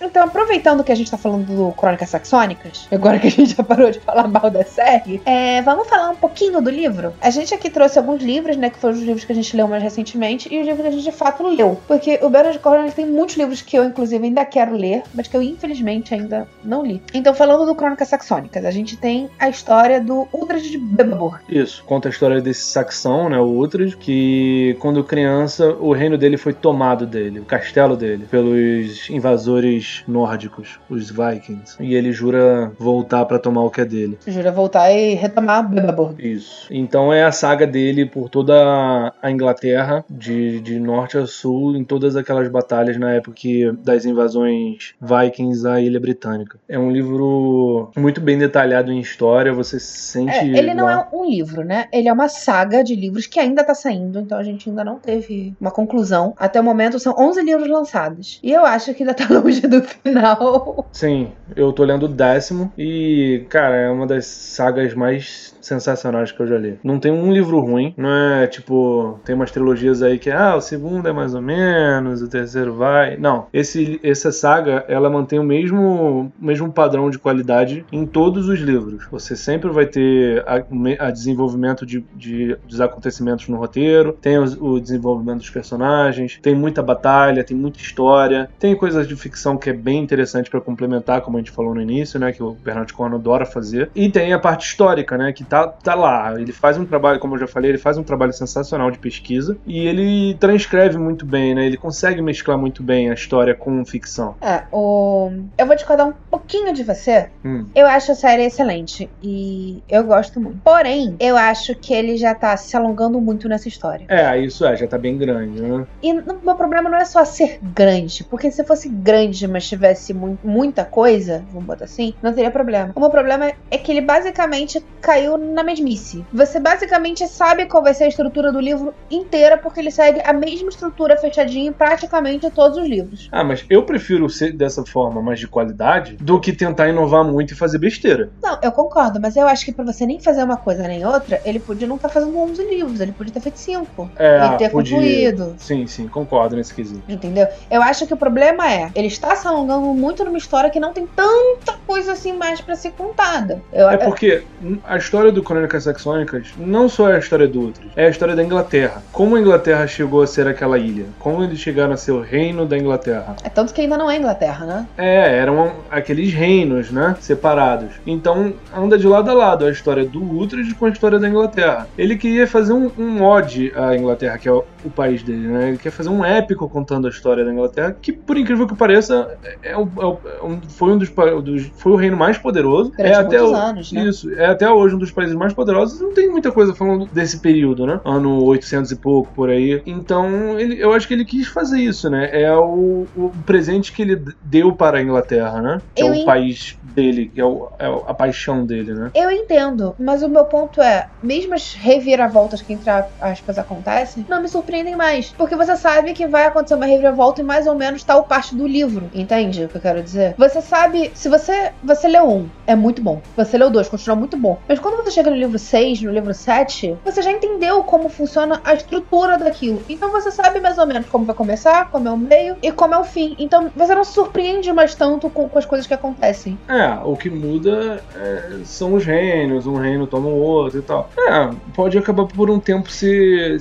Então, 0.00 0.24
aproveitando 0.24 0.84
que 0.84 0.92
a 0.92 0.94
gente 0.94 1.10
tá 1.10 1.16
falando 1.16 1.46
do 1.46 1.72
Crônicas 1.72 2.10
Saxônicas, 2.10 2.86
agora 2.92 3.18
que 3.18 3.28
a 3.28 3.30
gente 3.30 3.56
já 3.56 3.62
parou 3.62 3.90
de 3.90 3.98
falar 4.00 4.28
mal 4.28 4.50
da 4.50 4.62
série, 4.64 5.22
é, 5.24 5.62
vamos 5.62 5.88
falar 5.88 6.10
um 6.10 6.16
pouquinho 6.16 6.60
do 6.60 6.70
livro? 6.70 7.14
A 7.20 7.30
gente 7.30 7.54
aqui 7.54 7.70
trouxe 7.70 7.98
alguns 7.98 8.22
livros, 8.22 8.56
né, 8.56 8.68
que 8.68 8.78
foram 8.78 8.94
os 8.94 9.02
livros 9.02 9.24
que 9.24 9.32
a 9.32 9.34
gente 9.34 9.56
leu 9.56 9.66
mais 9.66 9.82
recentemente, 9.82 10.52
e 10.52 10.60
os 10.60 10.66
livros 10.66 10.82
que 10.82 10.88
a 10.88 10.90
gente 10.90 11.04
de 11.04 11.12
fato 11.12 11.46
leu. 11.46 11.80
Porque 11.88 12.18
o 12.22 12.28
Bernard 12.28 12.58
Cornwell 12.58 12.92
tem 12.92 13.06
muitos 13.06 13.36
livros 13.36 13.62
que 13.62 13.76
eu, 13.76 13.84
inclusive, 13.84 14.22
ainda 14.24 14.44
quero 14.44 14.76
ler, 14.76 15.02
mas 15.14 15.28
que 15.28 15.36
eu, 15.36 15.42
infelizmente, 15.42 16.12
ainda 16.12 16.46
não 16.62 16.84
li. 16.84 17.02
Então, 17.14 17.34
falando 17.34 17.64
do 17.64 17.74
Crônicas 17.74 18.08
Saxônicas, 18.08 18.64
a 18.64 18.70
gente 18.70 18.96
tem 18.96 19.30
a 19.38 19.48
história 19.48 20.00
do 20.00 20.28
Uhtred 20.32 20.70
de 20.70 20.78
Bebabor. 20.78 21.40
Isso, 21.48 21.82
conta 21.84 22.08
a 22.08 22.10
história 22.10 22.40
desse 22.40 22.64
saxão, 22.64 23.30
né, 23.30 23.38
o 23.38 23.58
Uhtred, 23.58 23.96
que 23.96 24.76
quando 24.78 25.02
criança 25.02 25.70
o 25.80 25.92
reino 25.92 26.18
dele 26.18 26.36
foi 26.36 26.52
tomado 26.52 27.06
dele, 27.06 27.40
o 27.40 27.44
castelo 27.44 27.96
dele, 27.96 28.26
pelos 28.30 29.08
invasores 29.08 29.85
nórdicos, 30.06 30.78
os 30.88 31.10
Vikings. 31.10 31.76
E 31.80 31.94
ele 31.94 32.12
jura 32.12 32.72
voltar 32.78 33.24
pra 33.24 33.38
tomar 33.38 33.62
o 33.62 33.70
que 33.70 33.80
é 33.80 33.84
dele. 33.84 34.18
Jura 34.26 34.50
voltar 34.52 34.90
e 34.92 35.14
retomar 35.14 35.68
Bebabor. 35.68 36.14
Isso. 36.18 36.66
Então 36.70 37.12
é 37.12 37.24
a 37.24 37.32
saga 37.32 37.66
dele 37.66 38.06
por 38.06 38.28
toda 38.28 39.12
a 39.22 39.30
Inglaterra, 39.30 40.04
de, 40.10 40.60
de 40.60 40.78
norte 40.78 41.18
a 41.18 41.26
sul, 41.26 41.76
em 41.76 41.84
todas 41.84 42.16
aquelas 42.16 42.48
batalhas 42.48 42.96
na 42.98 43.12
época 43.12 43.36
que- 43.36 43.72
das 43.82 44.04
invasões 44.04 44.94
Vikings 45.00 45.66
à 45.66 45.80
Ilha 45.80 46.00
Britânica. 46.00 46.58
É 46.68 46.78
um 46.78 46.90
livro 46.90 47.90
muito 47.96 48.20
bem 48.20 48.38
detalhado 48.38 48.92
em 48.92 48.98
história, 49.00 49.52
você 49.52 49.78
se 49.78 49.98
sente. 49.98 50.30
É, 50.32 50.44
ele 50.58 50.74
não 50.74 50.84
lá- 50.84 51.08
é 51.12 51.16
um 51.16 51.24
livro, 51.28 51.62
né? 51.64 51.86
Ele 51.92 52.08
é 52.08 52.12
uma 52.12 52.28
saga 52.28 52.82
de 52.82 52.94
livros 52.94 53.26
que 53.26 53.38
ainda 53.40 53.64
tá 53.64 53.74
saindo, 53.74 54.18
então 54.20 54.38
a 54.38 54.42
gente 54.42 54.68
ainda 54.68 54.84
não 54.84 54.98
teve 54.98 55.54
uma 55.60 55.70
conclusão. 55.70 56.34
Até 56.36 56.60
o 56.60 56.64
momento 56.64 56.98
são 56.98 57.14
11 57.18 57.42
livros 57.42 57.68
lançados. 57.68 58.40
E 58.42 58.52
eu 58.52 58.64
acho 58.64 58.92
que 58.94 59.02
ainda 59.02 59.14
tá 59.14 59.26
longe 59.30 59.60
do 59.62 59.75
final. 59.82 60.88
Sim, 60.92 61.32
eu 61.54 61.72
tô 61.72 61.84
lendo 61.84 62.04
o 62.04 62.08
décimo 62.08 62.72
e, 62.76 63.46
cara, 63.50 63.76
é 63.76 63.90
uma 63.90 64.06
das 64.06 64.26
sagas 64.26 64.94
mais 64.94 65.54
sensacionais 65.60 66.32
que 66.32 66.40
eu 66.40 66.46
já 66.46 66.56
li. 66.58 66.78
Não 66.82 66.98
tem 67.00 67.10
um 67.12 67.32
livro 67.32 67.60
ruim, 67.60 67.92
não 67.96 68.08
é 68.10 68.46
tipo, 68.46 69.20
tem 69.24 69.34
umas 69.34 69.50
trilogias 69.50 70.02
aí 70.02 70.18
que, 70.18 70.30
ah, 70.30 70.56
o 70.56 70.60
segundo 70.60 71.08
é 71.08 71.12
mais 71.12 71.34
ou 71.34 71.42
menos, 71.42 72.22
o 72.22 72.28
terceiro 72.28 72.74
vai. 72.74 73.16
Não, 73.16 73.48
esse, 73.52 74.00
essa 74.02 74.30
saga, 74.32 74.84
ela 74.88 75.10
mantém 75.10 75.38
o 75.38 75.44
mesmo, 75.44 76.32
mesmo 76.38 76.72
padrão 76.72 77.10
de 77.10 77.18
qualidade 77.18 77.84
em 77.92 78.06
todos 78.06 78.48
os 78.48 78.60
livros. 78.60 79.06
Você 79.10 79.36
sempre 79.36 79.70
vai 79.70 79.86
ter 79.86 80.44
a, 80.46 81.06
a 81.06 81.10
desenvolvimento 81.10 81.84
de, 81.84 82.06
de- 82.12 82.56
dos 82.64 82.80
acontecimentos 82.80 83.48
no 83.48 83.56
roteiro, 83.56 84.12
tem 84.20 84.38
os- 84.38 84.56
o 84.60 84.80
desenvolvimento 84.80 85.38
dos 85.38 85.50
personagens, 85.50 86.38
tem 86.42 86.54
muita 86.54 86.82
batalha, 86.82 87.44
tem 87.44 87.56
muita 87.56 87.78
história, 87.78 88.48
tem 88.58 88.76
coisas 88.76 89.06
de 89.06 89.16
ficção 89.16 89.56
que 89.66 89.70
é 89.70 89.72
bem 89.72 89.98
interessante 89.98 90.48
pra 90.48 90.60
complementar, 90.60 91.22
como 91.22 91.36
a 91.36 91.40
gente 91.40 91.50
falou 91.50 91.74
no 91.74 91.80
início, 91.80 92.20
né, 92.20 92.30
que 92.30 92.40
o 92.40 92.52
Bernard 92.52 92.92
Cornwell 92.92 93.18
adora 93.18 93.44
fazer. 93.44 93.90
E 93.96 94.08
tem 94.08 94.32
a 94.32 94.38
parte 94.38 94.68
histórica, 94.68 95.18
né, 95.18 95.32
que 95.32 95.42
tá, 95.42 95.66
tá 95.66 95.92
lá. 95.96 96.32
Ele 96.40 96.52
faz 96.52 96.78
um 96.78 96.84
trabalho, 96.84 97.18
como 97.18 97.34
eu 97.34 97.40
já 97.40 97.48
falei, 97.48 97.72
ele 97.72 97.78
faz 97.78 97.98
um 97.98 98.04
trabalho 98.04 98.32
sensacional 98.32 98.92
de 98.92 98.98
pesquisa 98.98 99.58
e 99.66 99.80
ele 99.88 100.36
transcreve 100.38 100.98
muito 100.98 101.26
bem, 101.26 101.52
né? 101.52 101.66
Ele 101.66 101.76
consegue 101.76 102.22
mesclar 102.22 102.56
muito 102.56 102.80
bem 102.80 103.10
a 103.10 103.14
história 103.14 103.56
com 103.56 103.84
ficção. 103.84 104.36
É, 104.40 104.62
o... 104.70 105.32
eu 105.58 105.66
vou 105.66 105.74
discordar 105.74 106.06
um 106.06 106.12
pouquinho 106.30 106.72
de 106.72 106.84
você. 106.84 107.28
Hum. 107.44 107.66
Eu 107.74 107.88
acho 107.88 108.12
a 108.12 108.14
série 108.14 108.44
excelente 108.44 109.10
e 109.20 109.82
eu 109.88 110.04
gosto 110.04 110.40
muito. 110.40 110.58
Porém, 110.62 111.16
eu 111.18 111.36
acho 111.36 111.74
que 111.74 111.92
ele 111.92 112.16
já 112.16 112.36
tá 112.36 112.56
se 112.56 112.76
alongando 112.76 113.20
muito 113.20 113.48
nessa 113.48 113.66
história. 113.66 114.06
É, 114.08 114.38
isso 114.38 114.64
é, 114.64 114.76
já 114.76 114.86
tá 114.86 114.96
bem 114.96 115.18
grande, 115.18 115.60
né? 115.60 115.84
E 116.00 116.12
o 116.12 116.38
meu 116.44 116.54
problema 116.54 116.88
não 116.88 116.98
é 116.98 117.04
só 117.04 117.24
ser 117.24 117.58
grande, 117.60 118.22
porque 118.22 118.48
se 118.52 118.62
fosse 118.62 118.88
grande, 118.88 119.48
mas 119.56 119.66
tivesse 119.66 120.12
mu- 120.12 120.38
muita 120.44 120.84
coisa, 120.84 121.42
vamos 121.50 121.66
botar 121.66 121.86
assim, 121.86 122.12
não 122.22 122.32
teria 122.34 122.50
problema. 122.50 122.92
O 122.94 123.00
meu 123.00 123.08
problema 123.10 123.50
é 123.70 123.78
que 123.78 123.90
ele 123.90 124.02
basicamente 124.02 124.78
caiu 125.00 125.38
na 125.38 125.64
mesmice. 125.64 126.24
Você 126.32 126.60
basicamente 126.60 127.26
sabe 127.28 127.66
qual 127.66 127.82
vai 127.82 127.94
ser 127.94 128.04
a 128.04 128.08
estrutura 128.08 128.52
do 128.52 128.60
livro 128.60 128.92
inteira, 129.10 129.56
porque 129.56 129.80
ele 129.80 129.90
segue 129.90 130.20
a 130.24 130.32
mesma 130.32 130.68
estrutura 130.68 131.16
fechadinha 131.16 131.70
em 131.70 131.72
praticamente 131.72 132.50
todos 132.50 132.76
os 132.76 132.86
livros. 132.88 133.28
Ah, 133.32 133.42
mas 133.44 133.64
eu 133.70 133.84
prefiro 133.86 134.28
ser 134.28 134.52
dessa 134.56 134.84
forma, 134.84 135.22
mais 135.22 135.40
de 135.40 135.48
qualidade, 135.48 136.16
do 136.20 136.38
que 136.40 136.52
tentar 136.52 136.88
inovar 136.88 137.24
muito 137.24 137.54
e 137.54 137.56
fazer 137.56 137.78
besteira. 137.78 138.30
Não, 138.42 138.58
eu 138.62 138.72
concordo, 138.72 139.18
mas 139.20 139.36
eu 139.36 139.46
acho 139.48 139.64
que 139.64 139.72
pra 139.72 139.84
você 139.84 140.04
nem 140.06 140.20
fazer 140.20 140.42
uma 140.42 140.56
coisa 140.58 140.86
nem 140.86 141.04
outra, 141.06 141.40
ele 141.44 141.60
podia 141.60 141.86
não 141.88 141.96
estar 141.96 142.10
fazendo 142.10 142.36
11 142.38 142.62
livros, 142.68 143.00
ele 143.00 143.12
podia 143.12 143.32
ter 143.32 143.40
feito 143.40 143.58
5 143.58 144.10
É, 144.18 144.46
e 144.46 144.56
ter 144.58 144.70
podia. 144.70 144.96
concluído. 144.96 145.54
Sim, 145.58 145.86
sim, 145.86 146.06
concordo 146.08 146.56
nesse 146.56 146.74
quesito. 146.74 147.04
Entendeu? 147.08 147.46
Eu 147.70 147.80
acho 147.82 148.06
que 148.06 148.14
o 148.14 148.16
problema 148.16 148.70
é, 148.70 148.90
ele 148.94 149.06
está 149.06 149.34
se 149.46 149.48
alongando 149.48 149.86
muito 149.94 150.24
numa 150.24 150.38
história 150.38 150.68
que 150.68 150.80
não 150.80 150.92
tem 150.92 151.06
tanta 151.06 151.74
coisa 151.86 152.12
assim 152.12 152.32
mais 152.32 152.60
pra 152.60 152.74
ser 152.74 152.90
contada. 152.92 153.62
Eu, 153.72 153.88
É 153.88 153.96
porque 153.96 154.42
a 154.84 154.96
história 154.96 155.30
do 155.30 155.42
Crônicas 155.42 155.84
Saxônicas 155.84 156.48
não 156.58 156.88
só 156.88 157.10
é 157.10 157.16
a 157.16 157.18
história 157.18 157.46
do 157.46 157.60
Uhtred, 157.60 157.90
é 157.94 158.06
a 158.06 158.10
história 158.10 158.34
da 158.34 158.42
Inglaterra. 158.42 159.02
Como 159.12 159.36
a 159.36 159.40
Inglaterra 159.40 159.86
chegou 159.86 160.22
a 160.22 160.26
ser 160.26 160.48
aquela 160.48 160.78
ilha? 160.78 161.06
Como 161.18 161.42
eles 161.44 161.58
chegaram 161.58 161.92
a 161.92 161.96
ser 161.96 162.12
o 162.12 162.20
reino 162.20 162.66
da 162.66 162.76
Inglaterra? 162.76 163.36
É 163.44 163.48
tanto 163.48 163.72
que 163.72 163.80
ainda 163.80 163.96
não 163.96 164.10
é 164.10 164.16
Inglaterra, 164.16 164.66
né? 164.66 164.86
É, 164.98 165.38
eram 165.38 165.72
aqueles 165.90 166.32
reinos, 166.32 166.90
né? 166.90 167.16
Separados. 167.20 167.90
Então 168.06 168.54
anda 168.74 168.98
de 168.98 169.06
lado 169.06 169.30
a 169.30 169.34
lado 169.34 169.64
a 169.64 169.70
história 169.70 170.04
do 170.04 170.20
Uhtred 170.20 170.74
com 170.74 170.86
a 170.86 170.88
história 170.88 171.18
da 171.18 171.28
Inglaterra. 171.28 171.86
Ele 171.96 172.16
queria 172.16 172.46
fazer 172.46 172.72
um, 172.72 172.90
um 172.98 173.22
ode 173.22 173.72
à 173.76 173.94
Inglaterra, 173.96 174.38
que 174.38 174.48
é 174.48 174.62
o, 174.86 174.90
país 174.90 175.22
dele, 175.22 175.48
né? 175.48 175.68
Ele 175.70 175.78
quer 175.78 175.90
fazer 175.90 176.08
um 176.08 176.24
épico 176.24 176.68
contando 176.68 177.06
a 177.06 177.10
história 177.10 177.44
da 177.44 177.52
Inglaterra, 177.52 177.92
que 178.00 178.12
por 178.12 178.36
incrível 178.36 178.66
que 178.66 178.76
pareça, 178.76 179.26
é, 179.62 179.72
é 179.72 179.76
o- 179.76 179.92
é 180.00 180.04
o- 180.06 180.20
é 180.56 180.60
foi 180.70 180.92
um 180.92 180.98
dos, 180.98 181.10
dos- 181.44 181.70
foi 181.76 181.92
o 181.92 181.96
reino 181.96 182.16
mais 182.16 182.38
poderoso. 182.38 182.90
Durante 182.96 183.12
é 183.12 183.16
até 183.16 183.42
o- 183.42 183.54
anos, 183.54 183.92
né? 183.92 184.04
Isso, 184.04 184.30
é 184.34 184.46
até 184.46 184.70
hoje 184.70 184.94
um 184.94 184.98
dos 184.98 185.12
países 185.12 185.34
mais 185.34 185.52
poderosos. 185.54 186.00
Não 186.00 186.12
tem 186.12 186.30
muita 186.30 186.52
coisa 186.52 186.74
falando 186.74 187.06
desse 187.06 187.40
período, 187.40 187.86
né? 187.86 188.00
Ano 188.04 188.42
800 188.44 188.90
e 188.90 189.00
pouco 189.00 189.32
por 189.34 189.50
aí. 189.50 189.82
Então, 189.86 190.58
ele, 190.58 190.80
eu 190.82 190.92
acho 190.92 191.06
que 191.08 191.14
ele 191.14 191.24
quis 191.24 191.46
fazer 191.48 191.78
isso, 191.80 192.08
né? 192.10 192.28
É 192.32 192.52
o, 192.54 193.06
o 193.14 193.30
presente 193.44 193.92
que 193.92 194.02
ele 194.02 194.22
deu 194.42 194.74
para 194.74 194.98
a 194.98 195.02
Inglaterra, 195.02 195.60
né? 195.60 195.82
Que 195.94 196.02
Eu 196.02 196.08
é 196.08 196.10
o 196.10 196.14
en- 196.14 196.24
país 196.24 196.76
dele, 196.82 197.26
que 197.30 197.40
é, 197.40 197.44
é 197.44 197.86
a 198.06 198.14
paixão 198.14 198.64
dele, 198.66 198.94
né? 198.94 199.10
Eu 199.14 199.30
entendo, 199.30 199.94
mas 199.98 200.22
o 200.22 200.28
meu 200.28 200.44
ponto 200.44 200.80
é, 200.80 201.06
mesmo 201.22 201.54
as 201.54 201.72
reviravoltas 201.74 202.62
que 202.62 202.72
entre 202.72 202.90
aspas 203.20 203.58
acontecem, 203.58 204.24
não 204.28 204.42
me 204.42 204.48
surpreendem 204.76 204.96
mais. 204.96 205.30
Porque 205.30 205.56
você 205.56 205.76
sabe 205.76 206.12
que 206.12 206.26
vai 206.26 206.46
acontecer 206.46 206.74
uma 206.74 206.86
reviravolta 206.86 207.40
em 207.40 207.44
mais 207.44 207.66
ou 207.66 207.74
menos 207.74 208.02
tal 208.02 208.24
parte 208.24 208.54
do 208.54 208.66
livro. 208.66 209.10
Entende 209.14 209.64
o 209.64 209.68
que 209.68 209.76
eu 209.76 209.80
quero 209.80 210.02
dizer? 210.02 210.34
Você 210.36 210.60
sabe, 210.60 211.10
se 211.14 211.28
você 211.28 211.72
você 211.82 212.08
leu 212.08 212.28
um, 212.28 212.48
é 212.66 212.74
muito 212.74 213.00
bom. 213.02 213.20
Você 213.36 213.56
leu 213.56 213.70
dois, 213.70 213.88
continua 213.88 214.16
muito 214.16 214.36
bom. 214.36 214.58
Mas 214.68 214.78
quando 214.78 215.02
você 215.02 215.10
chega 215.10 215.30
no 215.30 215.36
livro 215.36 215.58
6, 215.58 216.02
no 216.02 216.12
livro 216.12 216.34
7, 216.34 216.96
você 217.04 217.22
já 217.22 217.30
entendeu 217.30 217.82
como 217.84 218.08
funciona 218.08 218.60
a 218.64 218.74
estrutura 218.74 219.38
daquilo. 219.38 219.82
Então 219.88 220.10
você 220.10 220.30
sabe 220.30 220.60
mais 220.60 220.78
ou 220.78 220.86
menos 220.86 221.08
como 221.08 221.24
vai 221.24 221.34
começar, 221.34 221.90
como 221.90 222.08
é 222.08 222.10
o 222.10 222.16
meio 222.16 222.56
e 222.62 222.70
como 222.72 222.94
é 222.94 222.98
o 222.98 223.04
fim. 223.04 223.34
Então 223.38 223.70
você 223.74 223.94
não 223.94 224.04
se 224.04 224.12
surpreende 224.12 224.72
mais 224.72 224.94
tanto 224.94 225.30
com, 225.30 225.48
com 225.48 225.58
as 225.58 225.64
coisas 225.64 225.86
que 225.86 225.94
acontecem. 225.94 226.58
É, 226.68 226.98
o 227.04 227.16
que 227.16 227.30
muda 227.30 228.02
é, 228.14 228.60
são 228.64 228.94
os 228.94 229.04
reinos, 229.04 229.66
um 229.66 229.76
reino 229.76 230.06
toma 230.06 230.28
o 230.28 230.38
outro 230.38 230.78
e 230.78 230.82
tal. 230.82 231.10
É, 231.16 231.50
pode 231.74 231.96
acabar 231.96 232.26
por 232.26 232.50
um 232.50 232.58
tempo 232.58 232.90
se, 232.90 233.56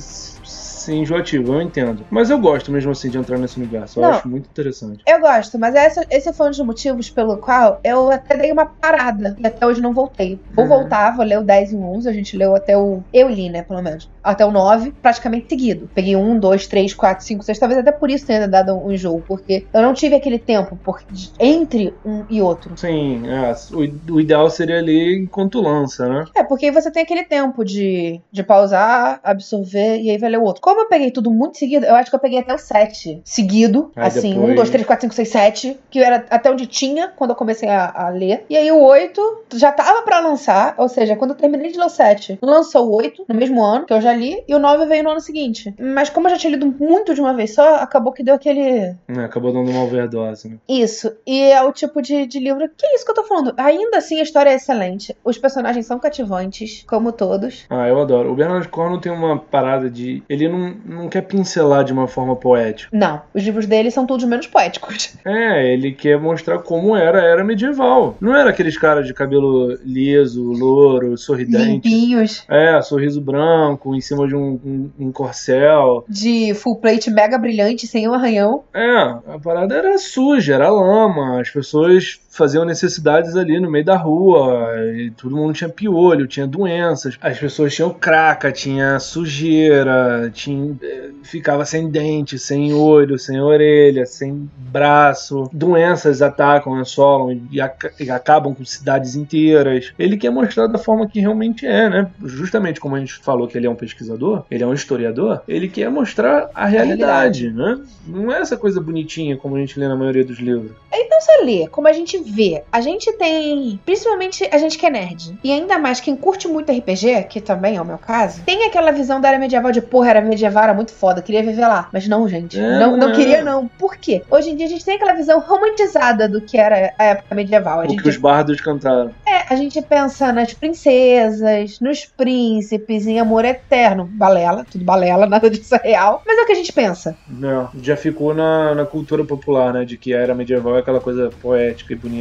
se 0.85 0.93
enjoativo, 0.93 1.53
eu 1.53 1.61
entendo. 1.61 2.05
Mas 2.09 2.29
eu 2.29 2.39
gosto 2.39 2.71
mesmo 2.71 2.91
assim 2.91 3.09
de 3.09 3.17
entrar 3.17 3.37
nesse 3.37 3.57
universo, 3.57 3.99
eu 3.99 4.03
Não. 4.03 4.11
acho 4.11 4.27
muito 4.29 4.49
interessante. 4.49 5.03
Eu 5.07 5.19
gosto, 5.19 5.57
mas 5.59 5.75
essa- 5.75 6.05
esse 6.09 6.31
foi 6.33 6.47
um 6.47 6.49
dos 6.51 6.59
motivos 6.59 7.09
pelo 7.09 7.37
qual 7.39 7.79
eu 7.83 8.09
até 8.11 8.37
dei 8.37 8.51
uma 8.51 8.65
parada 8.65 9.35
e 9.39 9.45
até 9.47 9.65
hoje 9.65 9.81
não 9.81 9.93
voltei. 9.93 10.41
Vou 10.51 10.65
Uhum. 10.65 10.69
voltar, 10.69 11.15
vou 11.15 11.25
ler 11.25 11.39
o 11.39 11.43
10 11.43 11.71
e 11.71 11.75
o 11.75 11.81
11, 11.81 12.07
a 12.09 12.13
gente 12.13 12.35
leu 12.37 12.55
até 12.55 12.77
o. 12.77 13.03
Eu 13.13 13.27
li, 13.29 13.49
né, 13.49 13.63
pelo 13.63 13.81
menos. 13.81 14.09
Até 14.25 14.45
o 14.45 14.51
9, 14.51 14.91
praticamente 15.01 15.47
seguido. 15.49 15.89
Peguei 15.93 16.15
um, 16.15 16.39
dois, 16.39 16.67
três, 16.67 16.93
quatro, 16.93 17.23
cinco, 17.25 17.43
seis, 17.43 17.59
talvez 17.59 17.79
até 17.79 17.91
por 17.91 18.09
isso 18.09 18.25
tenha 18.25 18.47
dado 18.47 18.73
um 18.75 18.91
enjoo, 18.91 19.21
porque 19.27 19.67
eu 19.73 19.81
não 19.81 19.93
tive 19.93 20.15
aquele 20.15 20.39
tempo 20.39 20.75
por- 20.83 20.99
entre 21.39 21.97
um 22.03 22.25
e 22.29 22.41
outro. 22.41 22.77
Sim, 22.77 23.23
é, 23.27 23.53
o, 23.73 24.13
o 24.15 24.19
ideal 24.21 24.49
seria 24.49 24.81
ler 24.81 25.17
enquanto 25.23 25.61
lança, 25.61 26.07
né? 26.09 26.25
É, 26.35 26.43
porque 26.43 26.65
aí 26.65 26.71
você 26.71 26.91
tem 26.91 27.03
aquele 27.03 27.23
tempo 27.23 27.63
de, 27.63 28.19
de 28.31 28.43
pausar, 28.43 29.19
absorver 29.23 29.99
e 30.01 30.09
aí 30.09 30.17
vai 30.17 30.29
ler 30.29 30.37
o 30.39 30.43
outro. 30.43 30.61
Como 30.61 30.81
eu 30.81 30.87
peguei 30.87 31.11
tudo 31.11 31.29
muito 31.31 31.57
seguido, 31.57 31.85
eu 31.85 31.95
acho 31.95 32.09
que 32.09 32.15
eu 32.15 32.19
peguei 32.19 32.39
até 32.39 32.53
o 32.53 32.57
7 32.57 33.21
seguido. 33.23 33.91
Aí 33.95 34.07
assim, 34.07 34.33
depois- 34.33 34.51
1, 34.51 34.55
2, 34.55 34.69
3, 34.69 34.85
4, 34.87 35.01
5, 35.03 35.13
6, 35.13 35.29
7. 35.29 35.79
Que 35.89 35.99
era 35.99 36.25
até 36.29 36.49
onde 36.51 36.65
tinha 36.65 37.09
quando 37.09 37.31
eu 37.31 37.35
comecei 37.35 37.69
a, 37.69 37.91
a 37.95 38.09
ler. 38.09 38.45
E 38.49 38.57
aí 38.57 38.71
o 38.71 38.81
8 38.81 39.43
já 39.53 39.71
tava 39.71 40.01
pra 40.03 40.19
lançar. 40.19 40.75
Ou 40.77 40.87
seja, 40.89 41.15
quando 41.15 41.31
eu 41.31 41.37
terminei 41.37 41.71
de 41.71 41.77
ler 41.77 41.85
o 41.85 41.89
7, 41.89 42.39
lançou 42.41 42.87
o 42.89 42.95
8 42.95 43.25
no 43.27 43.35
mesmo 43.35 43.63
ano, 43.63 43.85
que 43.85 43.93
eu 43.93 44.01
já 44.01 44.14
li. 44.15 44.43
E 44.47 44.55
o 44.55 44.59
9 44.59 44.85
veio 44.85 45.03
no 45.03 45.11
ano 45.11 45.19
seguinte. 45.19 45.73
Mas 45.79 46.09
como 46.09 46.27
eu 46.27 46.31
já 46.31 46.37
tinha 46.37 46.51
lido 46.53 46.67
muito 46.79 47.13
de 47.13 47.21
uma 47.21 47.33
vez 47.33 47.53
só, 47.53 47.75
acabou 47.75 48.13
que 48.13 48.23
deu 48.23 48.35
aquele. 48.35 48.95
É, 49.07 49.19
acabou 49.23 49.51
dando 49.53 49.69
uma 49.71 49.83
overdose, 49.83 50.49
né? 50.49 50.57
Isso. 50.67 51.11
E 51.25 51.39
é 51.41 51.61
o 51.63 51.71
tipo 51.71 52.01
de, 52.01 52.25
de 52.25 52.39
livro. 52.39 52.69
Que 52.75 52.85
é 52.85 52.95
isso 52.95 53.05
que 53.05 53.11
eu 53.11 53.15
tô 53.15 53.23
falando? 53.23 53.53
Ainda 53.57 53.97
assim, 53.97 54.19
a 54.19 54.23
história 54.23 54.49
é 54.49 54.55
excelente. 54.55 55.15
Os 55.23 55.37
personagens 55.37 55.85
são 55.85 55.99
cativantes, 55.99 56.83
como 56.87 57.11
todos. 57.11 57.65
Ah, 57.69 57.87
eu 57.87 57.99
adoro. 58.01 58.31
O 58.31 58.35
Bernard 58.35 58.67
Cornwell 58.69 58.99
tem 59.01 59.11
uma 59.11 59.37
parada 59.37 59.89
de. 59.89 60.23
Ele 60.29 60.47
não, 60.47 60.75
não 60.85 61.09
quer 61.09 61.21
pincelar 61.21 61.83
de 61.83 61.93
uma 61.93 62.07
forma 62.07 62.35
poética. 62.35 62.89
Não, 62.95 63.21
os 63.33 63.43
livros 63.43 63.65
dele 63.65 63.91
são 63.91 64.05
todos 64.05 64.25
menos 64.25 64.47
poéticos. 64.47 65.15
É, 65.25 65.73
ele 65.73 65.91
quer 65.91 66.19
mostrar 66.19 66.59
como 66.59 66.95
era 66.95 67.19
a 67.19 67.25
era 67.25 67.43
medieval. 67.43 68.15
Não 68.21 68.35
era 68.35 68.51
aqueles 68.51 68.77
caras 68.77 69.07
de 69.07 69.13
cabelo 69.13 69.77
liso, 69.83 70.43
louro, 70.43 71.17
sorridente. 71.17 71.65
Limpinhos, 71.89 72.45
É, 72.47 72.79
sorriso 72.81 73.19
branco, 73.19 73.95
em 73.95 74.01
cima 74.05 74.27
de 74.27 74.35
um, 74.35 74.59
um, 74.63 74.91
um 74.99 75.11
corcel. 75.11 76.05
de 76.07 76.53
full 76.53 76.77
plate 76.77 77.09
mega 77.09 77.37
brilhante, 77.37 77.87
sem 77.87 78.07
um 78.07 78.13
arranhão. 78.13 78.63
É, 78.73 78.97
a 79.33 79.39
parada 79.43 79.75
era 79.75 79.97
suja, 79.97 80.55
era 80.55 80.69
lama. 80.69 81.39
As 81.39 81.49
pessoas 81.49 82.19
faziam 82.35 82.65
necessidades 82.65 83.35
ali 83.35 83.59
no 83.59 83.69
meio 83.71 83.85
da 83.85 83.95
rua. 83.95 84.71
E 84.95 85.11
todo 85.11 85.35
mundo 85.35 85.53
tinha 85.53 85.69
piolho, 85.69 86.27
tinha 86.27 86.45
doenças. 86.47 87.17
As 87.21 87.37
pessoas 87.39 87.73
tinham 87.73 87.89
craca, 87.93 88.51
tinha 88.51 88.99
sujeira, 88.99 90.29
tinha, 90.33 90.75
eh, 90.81 91.09
ficava 91.23 91.65
sem 91.65 91.89
dente, 91.89 92.37
sem 92.37 92.73
olho, 92.73 93.17
sem 93.17 93.39
orelha, 93.39 94.05
sem 94.05 94.49
braço. 94.57 95.49
Doenças 95.53 96.21
atacam, 96.21 96.75
assolam 96.79 97.39
e, 97.51 97.61
aca- 97.61 97.91
e 97.99 98.09
acabam 98.09 98.53
com 98.53 98.65
cidades 98.65 99.15
inteiras. 99.15 99.93
Ele 99.97 100.17
quer 100.17 100.29
mostrar 100.29 100.67
da 100.67 100.77
forma 100.77 101.07
que 101.07 101.19
realmente 101.19 101.65
é, 101.65 101.89
né? 101.89 102.11
Justamente 102.23 102.79
como 102.79 102.95
a 102.95 102.99
gente 102.99 103.13
falou 103.15 103.47
que 103.47 103.57
ele 103.57 103.67
é 103.67 103.69
um 103.69 103.75
pesquisador, 103.75 104.43
ele 104.49 104.63
é 104.63 104.67
um 104.67 104.73
historiador, 104.73 105.41
ele 105.47 105.67
quer 105.67 105.89
mostrar 105.89 106.49
a 106.53 106.65
realidade, 106.65 107.49
né? 107.51 107.79
Não 108.07 108.31
é 108.31 108.39
essa 108.39 108.57
coisa 108.57 108.81
bonitinha 108.81 109.37
como 109.37 109.55
a 109.55 109.59
gente 109.59 109.79
lê 109.79 109.87
na 109.87 109.95
maioria 109.95 110.23
dos 110.25 110.39
livros. 110.39 110.71
Não 111.07 111.21
só 111.21 111.45
ler, 111.45 111.69
como 111.69 111.87
a 111.87 111.93
gente 111.93 112.17
vê. 112.25 112.63
A 112.71 112.81
gente 112.81 113.11
tem, 113.13 113.79
principalmente 113.85 114.47
a 114.51 114.57
gente 114.57 114.77
que 114.77 114.85
é 114.85 114.89
nerd, 114.89 115.37
e 115.43 115.51
ainda 115.51 115.77
mais 115.77 115.99
quem 115.99 116.15
curte 116.15 116.47
muito 116.47 116.71
RPG, 116.71 117.23
que 117.29 117.41
também 117.41 117.77
é 117.77 117.81
o 117.81 117.85
meu 117.85 117.97
caso, 117.97 118.41
tem 118.45 118.63
aquela 118.63 118.91
visão 118.91 119.19
da 119.21 119.29
era 119.29 119.39
medieval 119.39 119.71
de 119.71 119.81
porra, 119.81 120.09
era 120.11 120.21
medieval, 120.21 120.63
era 120.63 120.73
muito 120.73 120.91
foda, 120.91 121.21
queria 121.21 121.43
viver 121.43 121.67
lá. 121.67 121.89
Mas 121.91 122.07
não, 122.07 122.27
gente. 122.27 122.59
É, 122.59 122.79
não, 122.79 122.97
não 122.97 123.09
é. 123.09 123.15
queria, 123.15 123.43
não. 123.43 123.67
Por 123.67 123.97
quê? 123.97 124.23
Hoje 124.29 124.51
em 124.51 124.55
dia 124.55 124.65
a 124.65 124.69
gente 124.69 124.85
tem 124.85 124.95
aquela 124.95 125.13
visão 125.13 125.39
romantizada 125.39 126.27
do 126.27 126.41
que 126.41 126.57
era 126.57 126.93
a 126.97 127.03
época 127.03 127.35
medieval. 127.35 127.81
A 127.81 127.85
O 127.85 127.89
gente 127.89 128.01
que 128.01 128.09
os 128.09 128.17
bardos 128.17 128.61
cantaram. 128.61 129.11
É, 129.27 129.53
a 129.53 129.55
gente 129.55 129.81
pensa 129.81 130.31
nas 130.31 130.53
princesas, 130.53 131.79
nos 131.79 132.05
príncipes, 132.05 133.07
em 133.07 133.19
amor 133.19 133.45
eterno. 133.45 134.09
Balela, 134.11 134.65
tudo 134.69 134.83
balela, 134.83 135.25
nada 135.27 135.49
disso 135.49 135.75
é 135.75 135.89
real. 135.89 136.21
Mas 136.25 136.37
é 136.37 136.41
o 136.41 136.45
que 136.45 136.51
a 136.53 136.55
gente 136.55 136.73
pensa. 136.73 137.15
Não, 137.27 137.69
já 137.81 137.95
ficou 137.95 138.33
na, 138.33 138.73
na 138.73 138.85
cultura 138.85 139.23
popular, 139.23 139.73
né? 139.73 139.85
De 139.85 139.97
que 139.97 140.13
a 140.13 140.19
era 140.19 140.35
medieval 140.35 140.75
é 140.75 140.79
aquela 140.79 140.99
coisa 140.99 141.29
poética 141.41 141.93
e 141.93 141.95
bonita. 141.95 142.14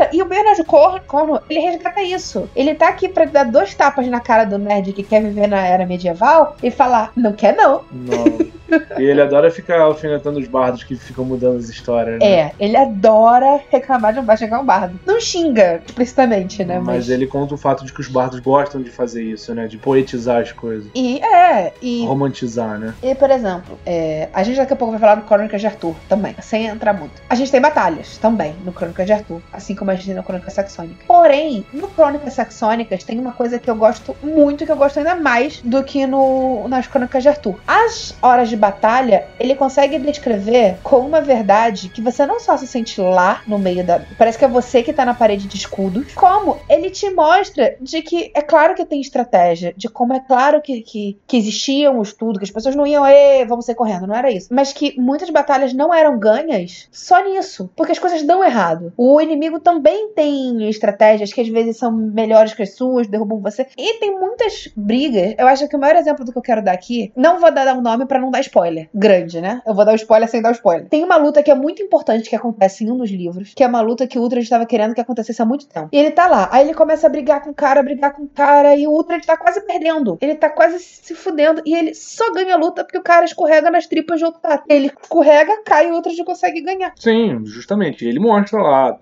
É, 0.00 0.14
e 0.14 0.22
o 0.22 0.26
Bernard 0.26 0.62
Cor- 0.64 1.00
Cornwell, 1.06 1.42
ele 1.50 1.60
resgata 1.60 2.02
isso. 2.02 2.48
Ele 2.54 2.74
tá 2.74 2.88
aqui 2.88 3.08
pra 3.08 3.24
dar 3.24 3.44
dois 3.44 3.74
tapas 3.74 4.06
na 4.06 4.20
cara 4.20 4.44
do 4.44 4.58
nerd 4.58 4.92
que 4.92 5.02
quer 5.02 5.22
viver 5.22 5.46
na 5.48 5.66
era 5.66 5.84
medieval 5.86 6.56
e 6.62 6.70
falar, 6.70 7.12
não 7.16 7.32
quer 7.32 7.54
não. 7.56 7.82
Não. 7.90 8.47
E 8.98 9.02
ele 9.02 9.20
adora 9.20 9.50
ficar 9.50 9.80
alfinetando 9.80 10.38
os 10.38 10.48
bardos 10.48 10.84
que 10.84 10.96
ficam 10.96 11.24
mudando 11.24 11.58
as 11.58 11.68
histórias. 11.68 12.18
Né? 12.18 12.26
É, 12.26 12.52
ele 12.58 12.76
adora 12.76 13.60
reclamar 13.70 14.12
de 14.12 14.20
um 14.20 14.24
baixo 14.24 14.38
chegar 14.38 14.60
um 14.60 14.64
bardo. 14.64 14.98
Não 15.04 15.20
xinga 15.20 15.82
explicitamente, 15.84 16.64
né? 16.64 16.80
Mas 16.82 17.08
ele 17.08 17.26
conta 17.26 17.54
o 17.54 17.58
fato 17.58 17.84
de 17.84 17.92
que 17.92 18.00
os 18.00 18.08
bardos 18.08 18.40
gostam 18.40 18.80
de 18.80 18.90
fazer 18.90 19.22
isso, 19.22 19.54
né? 19.54 19.66
De 19.66 19.76
poetizar 19.76 20.40
as 20.40 20.52
coisas. 20.52 20.88
E 20.94 21.18
é, 21.18 21.72
e 21.82 22.06
Romantizar, 22.06 22.78
né? 22.78 22.94
E, 23.02 23.14
por 23.14 23.30
exemplo, 23.30 23.78
é, 23.84 24.28
a 24.32 24.42
gente 24.42 24.56
daqui 24.56 24.72
a 24.72 24.76
pouco 24.76 24.92
vai 24.92 25.00
falar 25.00 25.16
do 25.16 25.22
Crônicas 25.22 25.60
de 25.60 25.66
Arthur 25.66 25.94
também, 26.08 26.34
sem 26.40 26.66
entrar 26.66 26.92
muito. 26.92 27.20
A 27.28 27.34
gente 27.34 27.50
tem 27.50 27.60
batalhas 27.60 28.16
também 28.18 28.54
no 28.64 28.72
Crônicas 28.72 29.06
de 29.06 29.12
Arthur, 29.12 29.42
assim 29.52 29.74
como 29.74 29.90
a 29.90 29.94
gente 29.94 30.06
tem 30.06 30.14
no 30.14 30.22
Crônicas 30.22 30.54
Saxônicas. 30.54 31.04
Porém, 31.06 31.66
no 31.72 31.88
Crônicas 31.88 32.34
Saxônicas 32.34 33.04
tem 33.04 33.18
uma 33.18 33.32
coisa 33.32 33.58
que 33.58 33.68
eu 33.68 33.76
gosto 33.76 34.16
muito, 34.22 34.64
que 34.64 34.72
eu 34.72 34.76
gosto 34.76 34.98
ainda 34.98 35.14
mais 35.14 35.60
do 35.62 35.82
que 35.82 36.06
no, 36.06 36.66
nas 36.68 36.86
Crônicas 36.86 37.22
de 37.22 37.28
Arthur. 37.28 37.58
As 37.66 38.16
horas 38.22 38.48
de 38.48 38.56
batalha, 38.58 39.26
ele 39.38 39.54
consegue 39.54 39.98
descrever 39.98 40.76
com 40.82 40.98
uma 40.98 41.20
verdade 41.20 41.88
que 41.88 42.02
você 42.02 42.26
não 42.26 42.40
só 42.40 42.56
se 42.56 42.66
sente 42.66 43.00
lá 43.00 43.42
no 43.46 43.58
meio 43.58 43.84
da. 43.84 44.00
Parece 44.18 44.38
que 44.38 44.44
é 44.44 44.48
você 44.48 44.82
que 44.82 44.92
tá 44.92 45.04
na 45.04 45.14
parede 45.14 45.46
de 45.46 45.56
escudos, 45.56 46.12
como 46.14 46.58
ele 46.68 46.90
te 46.90 47.08
mostra 47.10 47.76
de 47.80 48.02
que 48.02 48.30
é 48.34 48.42
claro 48.42 48.74
que 48.74 48.84
tem 48.84 49.00
estratégia, 49.00 49.72
de 49.76 49.88
como 49.88 50.12
é 50.12 50.20
claro 50.20 50.60
que, 50.60 50.80
que, 50.82 51.18
que 51.26 51.36
existia 51.36 51.90
um 51.90 52.02
estudo, 52.02 52.38
que 52.38 52.44
as 52.44 52.50
pessoas 52.50 52.74
não 52.74 52.86
iam, 52.86 53.06
Ê, 53.06 53.44
vamos 53.44 53.64
sair 53.64 53.74
correndo, 53.74 54.06
não 54.06 54.14
era 54.14 54.30
isso. 54.30 54.48
Mas 54.50 54.72
que 54.72 54.98
muitas 55.00 55.30
batalhas 55.30 55.72
não 55.72 55.92
eram 55.92 56.18
ganhas 56.18 56.88
só 56.90 57.22
nisso, 57.24 57.70
porque 57.76 57.92
as 57.92 57.98
coisas 57.98 58.22
dão 58.22 58.44
errado. 58.44 58.92
O 58.96 59.20
inimigo 59.20 59.60
também 59.60 60.12
tem 60.12 60.68
estratégias 60.68 61.32
que 61.32 61.40
às 61.40 61.48
vezes 61.48 61.76
são 61.76 61.92
melhores 61.92 62.54
que 62.54 62.62
as 62.62 62.74
suas, 62.74 63.06
derrubam 63.06 63.40
você. 63.40 63.66
E 63.76 63.94
tem 63.94 64.18
muitas 64.18 64.68
brigas. 64.76 65.34
Eu 65.38 65.46
acho 65.46 65.68
que 65.68 65.76
o 65.76 65.78
maior 65.78 65.96
exemplo 65.96 66.24
do 66.24 66.32
que 66.32 66.38
eu 66.38 66.42
quero 66.42 66.62
dar 66.62 66.72
aqui, 66.72 67.12
não 67.16 67.40
vou 67.40 67.52
dar 67.52 67.76
um 67.76 67.80
nome 67.80 68.06
pra 68.06 68.18
não 68.18 68.30
dar 68.30 68.40
spoiler. 68.48 68.88
Grande, 68.94 69.40
né? 69.40 69.62
Eu 69.66 69.74
vou 69.74 69.84
dar 69.84 69.92
o 69.92 69.96
spoiler 69.96 70.28
sem 70.28 70.42
dar 70.42 70.48
o 70.50 70.52
spoiler. 70.52 70.88
Tem 70.88 71.04
uma 71.04 71.16
luta 71.16 71.42
que 71.42 71.50
é 71.50 71.54
muito 71.54 71.82
importante 71.82 72.28
que 72.28 72.36
acontece 72.36 72.84
em 72.84 72.90
um 72.90 72.96
dos 72.96 73.10
livros, 73.10 73.52
que 73.54 73.62
é 73.62 73.66
uma 73.66 73.80
luta 73.80 74.06
que 74.06 74.18
o 74.18 74.22
Ultra 74.22 74.40
estava 74.40 74.66
querendo 74.66 74.94
que 74.94 75.00
acontecesse 75.00 75.40
há 75.40 75.44
muito 75.44 75.66
tempo. 75.68 75.88
E 75.92 75.96
ele 75.98 76.10
tá 76.10 76.26
lá, 76.26 76.48
aí 76.52 76.64
ele 76.66 76.74
começa 76.74 77.06
a 77.06 77.10
brigar 77.10 77.42
com 77.42 77.50
o 77.50 77.54
cara, 77.54 77.82
brigar 77.82 78.12
com 78.14 78.22
o 78.24 78.28
cara, 78.28 78.74
e 78.76 78.86
o 78.86 78.90
Ultra 78.90 79.20
tá 79.20 79.36
quase 79.36 79.60
perdendo. 79.60 80.18
Ele 80.20 80.34
tá 80.34 80.48
quase 80.50 80.78
se 80.78 81.14
fudendo, 81.14 81.62
e 81.64 81.74
ele 81.74 81.94
só 81.94 82.32
ganha 82.32 82.54
a 82.54 82.58
luta 82.58 82.84
porque 82.84 82.98
o 82.98 83.02
cara 83.02 83.24
escorrega 83.24 83.70
nas 83.70 83.86
tripas 83.86 84.18
de 84.18 84.24
outro 84.24 84.40
cara. 84.40 84.62
Ele 84.68 84.90
escorrega, 85.02 85.62
cai 85.64 85.88
e 85.88 85.90
o 85.90 85.94
Ultra 85.94 86.12
consegue 86.24 86.60
ganhar. 86.60 86.92
Sim, 86.98 87.44
justamente. 87.44 88.04
Ele 88.06 88.18
mostra 88.18 88.60
lá 88.60 88.88
a- 88.90 88.98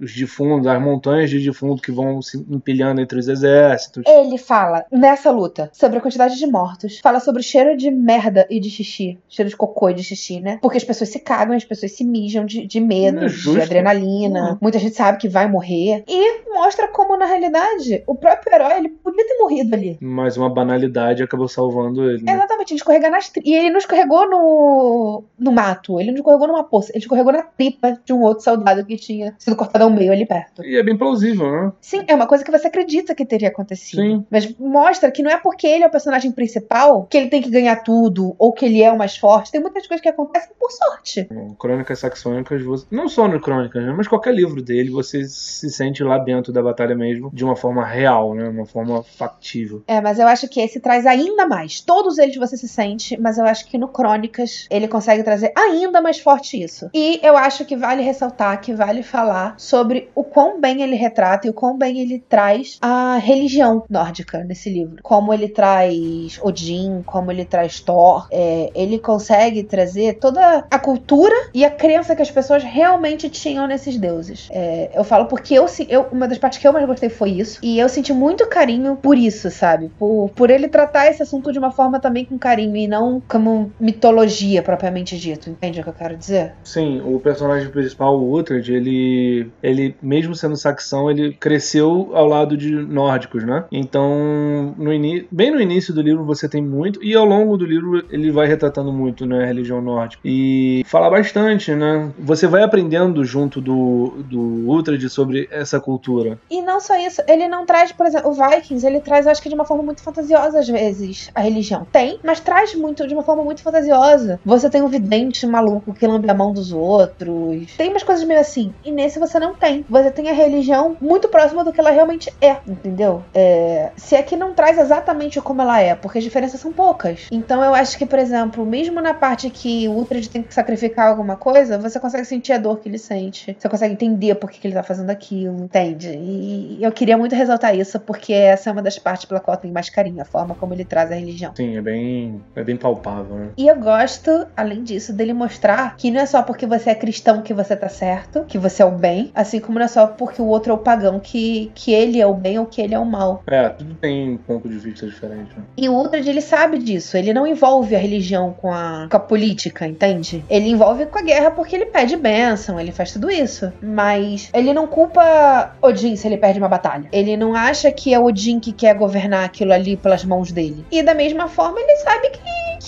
os 0.00 0.14
defuntos, 0.14 0.66
as 0.66 0.80
montanhas 0.82 1.30
de 1.30 1.38
defunto 1.40 1.82
que 1.82 1.92
vão 1.92 2.20
se 2.20 2.38
empilhando 2.50 3.00
entre 3.00 3.18
os 3.18 3.28
exércitos. 3.28 4.02
Ele 4.06 4.36
fala, 4.38 4.84
nessa 4.90 5.30
luta, 5.30 5.70
sobre 5.72 5.98
a 5.98 6.00
quantidade 6.00 6.36
de 6.38 6.46
mortos. 6.46 6.98
Fala 7.00 7.20
sobre 7.20 7.40
o 7.40 7.44
cheiro 7.44 7.76
de 7.76 7.90
merda 7.90 8.46
e 8.50 8.58
de 8.60 8.68
xixi. 8.72 9.18
Cheiro 9.28 9.48
de 9.48 9.56
cocô 9.56 9.90
e 9.90 9.94
de 9.94 10.02
xixi, 10.02 10.40
né? 10.40 10.58
Porque 10.60 10.76
as 10.76 10.84
pessoas 10.84 11.10
se 11.10 11.18
cagam, 11.20 11.56
as 11.56 11.64
pessoas 11.64 11.92
se 11.92 12.04
mijam 12.04 12.44
de, 12.44 12.66
de 12.66 12.80
medo, 12.80 13.24
É 13.24 13.28
de 13.28 13.60
adrenalina. 13.60 14.52
Uhum. 14.52 14.58
Muita 14.60 14.78
gente 14.78 14.96
sabe 14.96 15.18
que 15.18 15.28
vai 15.28 15.48
morrer. 15.48 16.04
E 16.08 16.48
mostra 16.52 16.88
como, 16.88 17.16
na 17.16 17.26
realidade, 17.26 18.02
o 18.06 18.14
próprio 18.14 18.54
herói, 18.54 18.78
ele 18.78 18.88
podia 18.88 19.26
ter 19.26 19.38
morrido 19.38 19.74
ali. 19.74 19.98
Mas 20.00 20.36
uma 20.36 20.48
banalidade 20.48 21.22
acabou 21.22 21.48
salvando 21.48 22.08
ele. 22.08 22.22
Né? 22.22 22.32
Exatamente, 22.32 22.72
ele 22.72 22.78
escorregar 22.78 23.10
nas 23.10 23.28
tri... 23.28 23.42
E 23.44 23.54
ele 23.54 23.70
não 23.70 23.78
escorregou 23.78 24.28
no... 24.28 25.24
no 25.38 25.52
mato, 25.52 26.00
ele 26.00 26.10
não 26.10 26.16
escorregou 26.16 26.48
numa 26.48 26.64
poça, 26.64 26.92
ele 26.92 27.00
escorregou 27.00 27.32
na 27.32 27.42
tripa 27.42 27.98
de 28.04 28.12
um 28.12 28.22
outro 28.22 28.44
soldado 28.44 28.84
que 28.84 28.96
tinha 28.96 29.34
sido 29.38 29.56
cortado 29.56 29.84
ao 29.84 29.90
meio 29.90 30.12
ali 30.12 30.26
perto. 30.26 30.64
E 30.64 30.76
é 30.76 30.82
bem 30.82 30.96
plausível, 30.96 31.50
né? 31.50 31.72
Sim, 31.80 32.04
é 32.06 32.14
uma 32.14 32.26
coisa 32.26 32.44
que 32.44 32.50
você 32.50 32.68
acredita 32.68 33.14
que 33.14 33.24
teria 33.24 33.48
acontecido. 33.48 34.00
Sim. 34.02 34.24
Mas 34.30 34.54
mostra 34.58 35.10
que 35.10 35.22
não 35.22 35.30
é 35.30 35.36
porque 35.36 35.66
ele 35.66 35.84
é 35.84 35.86
o 35.86 35.90
personagem 35.90 36.30
principal 36.30 37.06
que 37.10 37.16
ele 37.16 37.28
tem 37.28 37.42
que 37.42 37.50
ganhar 37.50 37.76
tudo, 37.76 38.34
ou 38.38 38.52
que 38.52 38.61
ele 38.64 38.82
é 38.82 38.90
o 38.92 38.98
mais 38.98 39.16
forte. 39.16 39.50
Tem 39.52 39.60
muitas 39.60 39.86
coisas 39.86 40.02
que 40.02 40.08
acontecem 40.08 40.50
por 40.58 40.70
sorte. 40.70 41.26
Bom, 41.30 41.54
Crônicas 41.54 41.98
Saxônicas, 41.98 42.62
você- 42.62 42.86
não 42.90 43.08
só 43.08 43.26
no 43.28 43.40
Crônicas, 43.40 43.82
né? 43.84 43.92
mas 43.96 44.08
qualquer 44.08 44.34
livro 44.34 44.62
dele, 44.62 44.90
você 44.90 45.24
se 45.24 45.70
sente 45.70 46.02
lá 46.02 46.18
dentro 46.18 46.52
da 46.52 46.62
batalha 46.62 46.94
mesmo, 46.94 47.30
de 47.32 47.44
uma 47.44 47.56
forma 47.56 47.84
real, 47.84 48.34
né? 48.34 48.48
Uma 48.48 48.66
forma 48.66 49.02
factível. 49.02 49.82
É, 49.86 50.00
mas 50.00 50.18
eu 50.18 50.26
acho 50.26 50.48
que 50.48 50.60
esse 50.60 50.80
traz 50.80 51.06
ainda 51.06 51.46
mais. 51.46 51.80
Todos 51.80 52.18
eles 52.18 52.36
você 52.36 52.56
se 52.56 52.68
sente, 52.68 53.18
mas 53.20 53.38
eu 53.38 53.44
acho 53.44 53.66
que 53.66 53.78
no 53.78 53.88
Crônicas 53.88 54.66
ele 54.70 54.88
consegue 54.88 55.22
trazer 55.22 55.52
ainda 55.56 56.00
mais 56.00 56.18
forte 56.18 56.62
isso. 56.62 56.90
E 56.94 57.20
eu 57.22 57.36
acho 57.36 57.64
que 57.64 57.76
vale 57.76 58.02
ressaltar, 58.02 58.60
que 58.60 58.72
vale 58.74 59.02
falar 59.02 59.54
sobre 59.58 60.10
o 60.14 60.24
quão 60.24 60.60
bem 60.60 60.82
ele 60.82 60.96
retrata 60.96 61.46
e 61.46 61.50
o 61.50 61.54
quão 61.54 61.76
bem 61.76 62.00
ele 62.00 62.18
traz 62.28 62.78
a 62.80 63.16
religião 63.18 63.84
nórdica 63.88 64.42
nesse 64.44 64.70
livro. 64.70 64.96
Como 65.02 65.32
ele 65.32 65.48
traz 65.48 66.38
Odin, 66.42 67.02
como 67.04 67.30
ele 67.30 67.44
traz 67.44 67.80
Thor, 67.80 68.26
é, 68.30 68.51
Ele 68.74 68.98
consegue 68.98 69.62
trazer 69.62 70.14
toda 70.14 70.64
a 70.70 70.78
cultura 70.78 71.34
e 71.54 71.64
a 71.64 71.70
crença 71.70 72.14
que 72.16 72.22
as 72.22 72.30
pessoas 72.30 72.62
realmente 72.62 73.28
tinham 73.28 73.66
nesses 73.66 73.96
deuses. 73.96 74.48
É, 74.50 74.90
eu 74.94 75.04
falo 75.04 75.26
porque 75.26 75.54
eu, 75.54 75.66
eu, 75.88 76.06
uma 76.12 76.26
das 76.28 76.38
partes 76.38 76.58
que 76.58 76.66
eu 76.66 76.72
mais 76.72 76.86
gostei 76.86 77.08
foi 77.08 77.30
isso. 77.30 77.58
E 77.62 77.78
eu 77.78 77.88
senti 77.88 78.12
muito 78.12 78.46
carinho 78.46 78.96
por 78.96 79.16
isso, 79.16 79.50
sabe? 79.50 79.90
Por, 79.98 80.30
por 80.34 80.50
ele 80.50 80.68
tratar 80.68 81.08
esse 81.08 81.22
assunto 81.22 81.52
de 81.52 81.58
uma 81.58 81.70
forma 81.70 82.00
também 82.00 82.24
com 82.24 82.38
carinho 82.38 82.76
e 82.76 82.88
não 82.88 83.22
como 83.28 83.72
mitologia 83.78 84.62
propriamente 84.62 85.18
dito. 85.18 85.50
Entende 85.50 85.80
o 85.80 85.82
que 85.82 85.88
eu 85.88 85.94
quero 85.94 86.16
dizer? 86.16 86.52
Sim, 86.64 87.00
o 87.04 87.18
personagem 87.20 87.68
principal, 87.70 88.18
o 88.18 88.32
Uhtred, 88.32 88.72
ele, 88.72 89.50
ele, 89.62 89.94
mesmo 90.02 90.34
sendo 90.34 90.56
saxão, 90.56 91.10
ele 91.10 91.32
cresceu 91.34 92.10
ao 92.12 92.26
lado 92.26 92.56
de 92.56 92.70
nórdicos, 92.70 93.44
né? 93.44 93.64
Então, 93.70 94.74
no 94.76 94.92
bem 95.30 95.50
no 95.50 95.60
início 95.60 95.94
do 95.94 96.02
livro 96.02 96.24
você 96.24 96.48
tem 96.48 96.62
muito, 96.62 97.02
e 97.02 97.14
ao 97.14 97.24
longo 97.24 97.56
do 97.56 97.66
livro 97.66 98.04
ele 98.10 98.30
vai 98.32 98.46
retratando 98.46 98.92
muito, 98.92 99.26
né, 99.26 99.44
a 99.44 99.46
religião 99.46 99.80
nórdica. 99.80 100.22
E 100.24 100.82
fala 100.86 101.10
bastante, 101.10 101.74
né? 101.74 102.10
Você 102.18 102.46
vai 102.46 102.62
aprendendo 102.62 103.24
junto 103.24 103.60
do, 103.60 104.22
do 104.24 104.68
Uhtred 104.68 105.08
sobre 105.08 105.48
essa 105.50 105.80
cultura. 105.80 106.38
E 106.50 106.60
não 106.62 106.80
só 106.80 106.98
isso, 106.98 107.22
ele 107.28 107.48
não 107.48 107.64
traz, 107.66 107.92
por 107.92 108.06
exemplo, 108.06 108.30
o 108.30 108.34
Vikings, 108.34 108.86
ele 108.86 109.00
traz, 109.00 109.26
acho 109.26 109.42
que 109.42 109.48
de 109.48 109.54
uma 109.54 109.64
forma 109.64 109.82
muito 109.82 110.02
fantasiosa 110.02 110.58
às 110.58 110.68
vezes, 110.68 111.30
a 111.34 111.40
religião. 111.40 111.86
Tem, 111.90 112.18
mas 112.24 112.40
traz 112.40 112.74
muito, 112.74 113.06
de 113.06 113.14
uma 113.14 113.22
forma 113.22 113.44
muito 113.44 113.62
fantasiosa. 113.62 114.40
Você 114.44 114.68
tem 114.68 114.82
um 114.82 114.88
vidente 114.88 115.46
maluco 115.46 115.92
que 115.92 116.06
lambe 116.06 116.30
a 116.30 116.34
mão 116.34 116.52
dos 116.52 116.72
outros. 116.72 117.74
Tem 117.76 117.90
umas 117.90 118.02
coisas 118.02 118.24
meio 118.24 118.40
assim. 118.40 118.72
E 118.84 118.90
nesse 118.90 119.18
você 119.18 119.38
não 119.38 119.54
tem. 119.54 119.84
Você 119.88 120.10
tem 120.10 120.28
a 120.30 120.32
religião 120.32 120.96
muito 121.00 121.28
próxima 121.28 121.64
do 121.64 121.72
que 121.72 121.80
ela 121.80 121.90
realmente 121.90 122.32
é, 122.40 122.56
entendeu? 122.66 123.22
É, 123.34 123.90
se 123.96 124.14
é 124.14 124.22
que 124.22 124.36
não 124.36 124.54
traz 124.54 124.78
exatamente 124.78 125.40
como 125.40 125.62
ela 125.62 125.80
é, 125.80 125.94
porque 125.94 126.18
as 126.18 126.24
diferenças 126.24 126.60
são 126.60 126.72
poucas. 126.72 127.26
Então 127.30 127.62
eu 127.62 127.74
acho 127.74 127.96
que, 127.98 128.06
por 128.06 128.18
exemplo, 128.22 128.64
mesmo 128.64 129.00
na 129.00 129.14
parte 129.14 129.50
que 129.50 129.88
o 129.88 129.98
Uhtred 129.98 130.28
tem 130.28 130.42
que 130.42 130.54
sacrificar 130.54 131.08
alguma 131.08 131.36
coisa, 131.36 131.78
você 131.78 132.00
consegue 132.00 132.24
sentir 132.24 132.52
a 132.52 132.58
dor 132.58 132.80
que 132.80 132.88
ele 132.88 132.98
sente. 132.98 133.56
Você 133.58 133.68
consegue 133.68 133.92
entender 133.92 134.34
por 134.36 134.50
que, 134.50 134.58
que 134.58 134.66
ele 134.66 134.74
tá 134.74 134.82
fazendo 134.82 135.10
aquilo, 135.10 135.64
entende? 135.64 136.08
E 136.08 136.78
eu 136.80 136.92
queria 136.92 137.18
muito 137.18 137.34
ressaltar 137.34 137.76
isso, 137.76 138.00
porque 138.00 138.32
essa 138.32 138.70
é 138.70 138.72
uma 138.72 138.82
das 138.82 138.98
partes 138.98 139.24
pela 139.24 139.40
qual 139.40 139.56
eu 139.56 139.60
tenho 139.60 139.74
mais 139.74 139.90
carinho, 139.90 140.22
a 140.22 140.24
forma 140.24 140.54
como 140.54 140.72
ele 140.72 140.84
traz 140.84 141.10
a 141.10 141.14
religião. 141.14 141.52
Sim, 141.54 141.76
é 141.76 141.82
bem, 141.82 142.40
é 142.54 142.64
bem 142.64 142.76
palpável, 142.76 143.36
né? 143.36 143.48
E 143.56 143.66
eu 143.66 143.76
gosto, 143.76 144.46
além 144.56 144.82
disso, 144.82 145.12
dele 145.12 145.32
mostrar 145.32 145.96
que 145.96 146.10
não 146.10 146.20
é 146.20 146.26
só 146.26 146.42
porque 146.42 146.66
você 146.66 146.90
é 146.90 146.94
cristão 146.94 147.42
que 147.42 147.52
você 147.52 147.76
tá 147.76 147.88
certo, 147.88 148.44
que 148.44 148.58
você 148.58 148.82
é 148.82 148.86
o 148.86 148.92
bem, 148.92 149.30
assim 149.34 149.60
como 149.60 149.78
não 149.78 149.84
é 149.84 149.88
só 149.88 150.06
porque 150.06 150.40
o 150.40 150.46
outro 150.46 150.72
é 150.72 150.74
o 150.74 150.78
pagão 150.78 151.18
que, 151.20 151.70
que 151.74 151.92
ele 151.92 152.20
é 152.20 152.26
o 152.26 152.34
bem 152.34 152.58
ou 152.58 152.66
que 152.66 152.80
ele 152.80 152.94
é 152.94 152.98
o 152.98 153.04
mal. 153.04 153.42
É, 153.46 153.68
tudo 153.68 153.94
tem 153.94 154.30
um 154.30 154.36
ponto 154.36 154.68
de 154.68 154.78
vista 154.78 155.06
diferente. 155.06 155.56
Né? 155.56 155.64
E 155.76 155.88
o 155.88 155.94
Uhtred, 155.94 156.28
ele 156.28 156.40
sabe 156.40 156.78
disso. 156.78 157.16
Ele 157.16 157.32
não 157.32 157.46
envolve 157.46 157.94
a 157.94 157.98
religião 157.98 158.11
com 158.60 158.72
a, 158.72 159.06
com 159.10 159.16
a 159.16 159.20
política, 159.20 159.86
entende? 159.86 160.44
Ele 160.48 160.68
envolve 160.68 161.06
com 161.06 161.18
a 161.18 161.22
guerra 161.22 161.50
porque 161.50 161.76
ele 161.76 161.86
pede 161.86 162.16
bênção, 162.16 162.78
ele 162.78 162.92
faz 162.92 163.12
tudo 163.12 163.30
isso. 163.30 163.72
Mas 163.82 164.50
ele 164.52 164.72
não 164.72 164.86
culpa 164.86 165.74
Odin 165.80 166.16
se 166.16 166.26
ele 166.26 166.36
perde 166.36 166.58
uma 166.58 166.68
batalha. 166.68 167.08
Ele 167.12 167.36
não 167.36 167.54
acha 167.54 167.90
que 167.90 168.12
é 168.12 168.18
Odin 168.18 168.60
que 168.60 168.72
quer 168.72 168.94
governar 168.94 169.44
aquilo 169.44 169.72
ali 169.72 169.96
pelas 169.96 170.24
mãos 170.24 170.52
dele. 170.52 170.84
E 170.90 171.02
da 171.02 171.14
mesma 171.14 171.48
forma, 171.48 171.80
ele 171.80 171.96
sabe 171.96 172.30
que, 172.30 172.40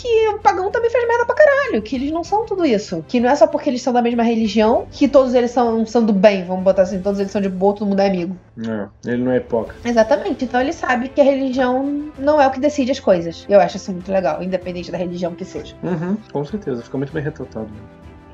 que 0.03 0.29
o 0.29 0.39
pagão 0.39 0.71
também 0.71 0.91
faz 0.91 1.07
merda 1.07 1.27
pra 1.27 1.35
caralho, 1.35 1.83
que 1.83 1.97
eles 1.97 2.11
não 2.11 2.25
são 2.25 2.45
tudo 2.45 2.65
isso. 2.65 3.05
Que 3.07 3.21
não 3.21 3.31
é 3.31 3.35
só 3.35 3.47
porque 3.47 3.71
eles 3.71 3.83
são 3.83 3.93
da 3.93 4.03
mesma 4.03 4.23
religião 4.23 4.87
que 4.91 5.09
todos 5.09 5.35
eles 5.35 5.51
são, 5.51 5.85
são 5.87 6.05
do 6.05 6.13
bem, 6.13 6.45
vamos 6.45 6.65
botar 6.65 6.83
assim, 6.83 7.01
todos 7.01 7.21
eles 7.21 7.33
são 7.33 7.41
de 7.41 7.49
boa, 7.49 7.75
todo 7.75 7.89
mundo 7.89 8.01
é 8.01 8.07
amigo. 8.07 8.37
Não, 8.57 8.89
ele 9.05 9.23
não 9.23 9.33
é 9.33 9.39
hipócrita. 9.39 9.89
Exatamente. 9.89 10.45
Então 10.45 10.61
ele 10.61 10.73
sabe 10.73 11.09
que 11.09 11.21
a 11.21 11.25
religião 11.25 12.13
não 12.19 12.41
é 12.41 12.47
o 12.47 12.51
que 12.51 12.61
decide 12.61 12.93
as 12.93 13.01
coisas. 13.01 13.45
Eu 13.49 13.61
acho 13.61 13.77
isso 13.77 13.93
muito 13.93 14.11
legal, 14.11 14.43
independente 14.43 14.91
da 14.91 14.99
religião 14.99 15.14
que 15.37 15.45
seja. 15.45 15.77
Uhum, 15.83 16.17
com 16.33 16.45
certeza, 16.45 16.83
fica 16.83 16.99
muito 16.99 17.13
bem 17.13 17.23
retratado. 17.23 17.69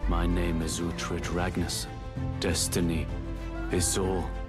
My 0.08 0.26
name 0.26 0.64
is 0.64 0.80
Uhtred 0.80 1.28
Ragnarsson. 1.34 1.88
Destiny 2.40 3.06
is 3.72 3.96
all. 3.98 4.39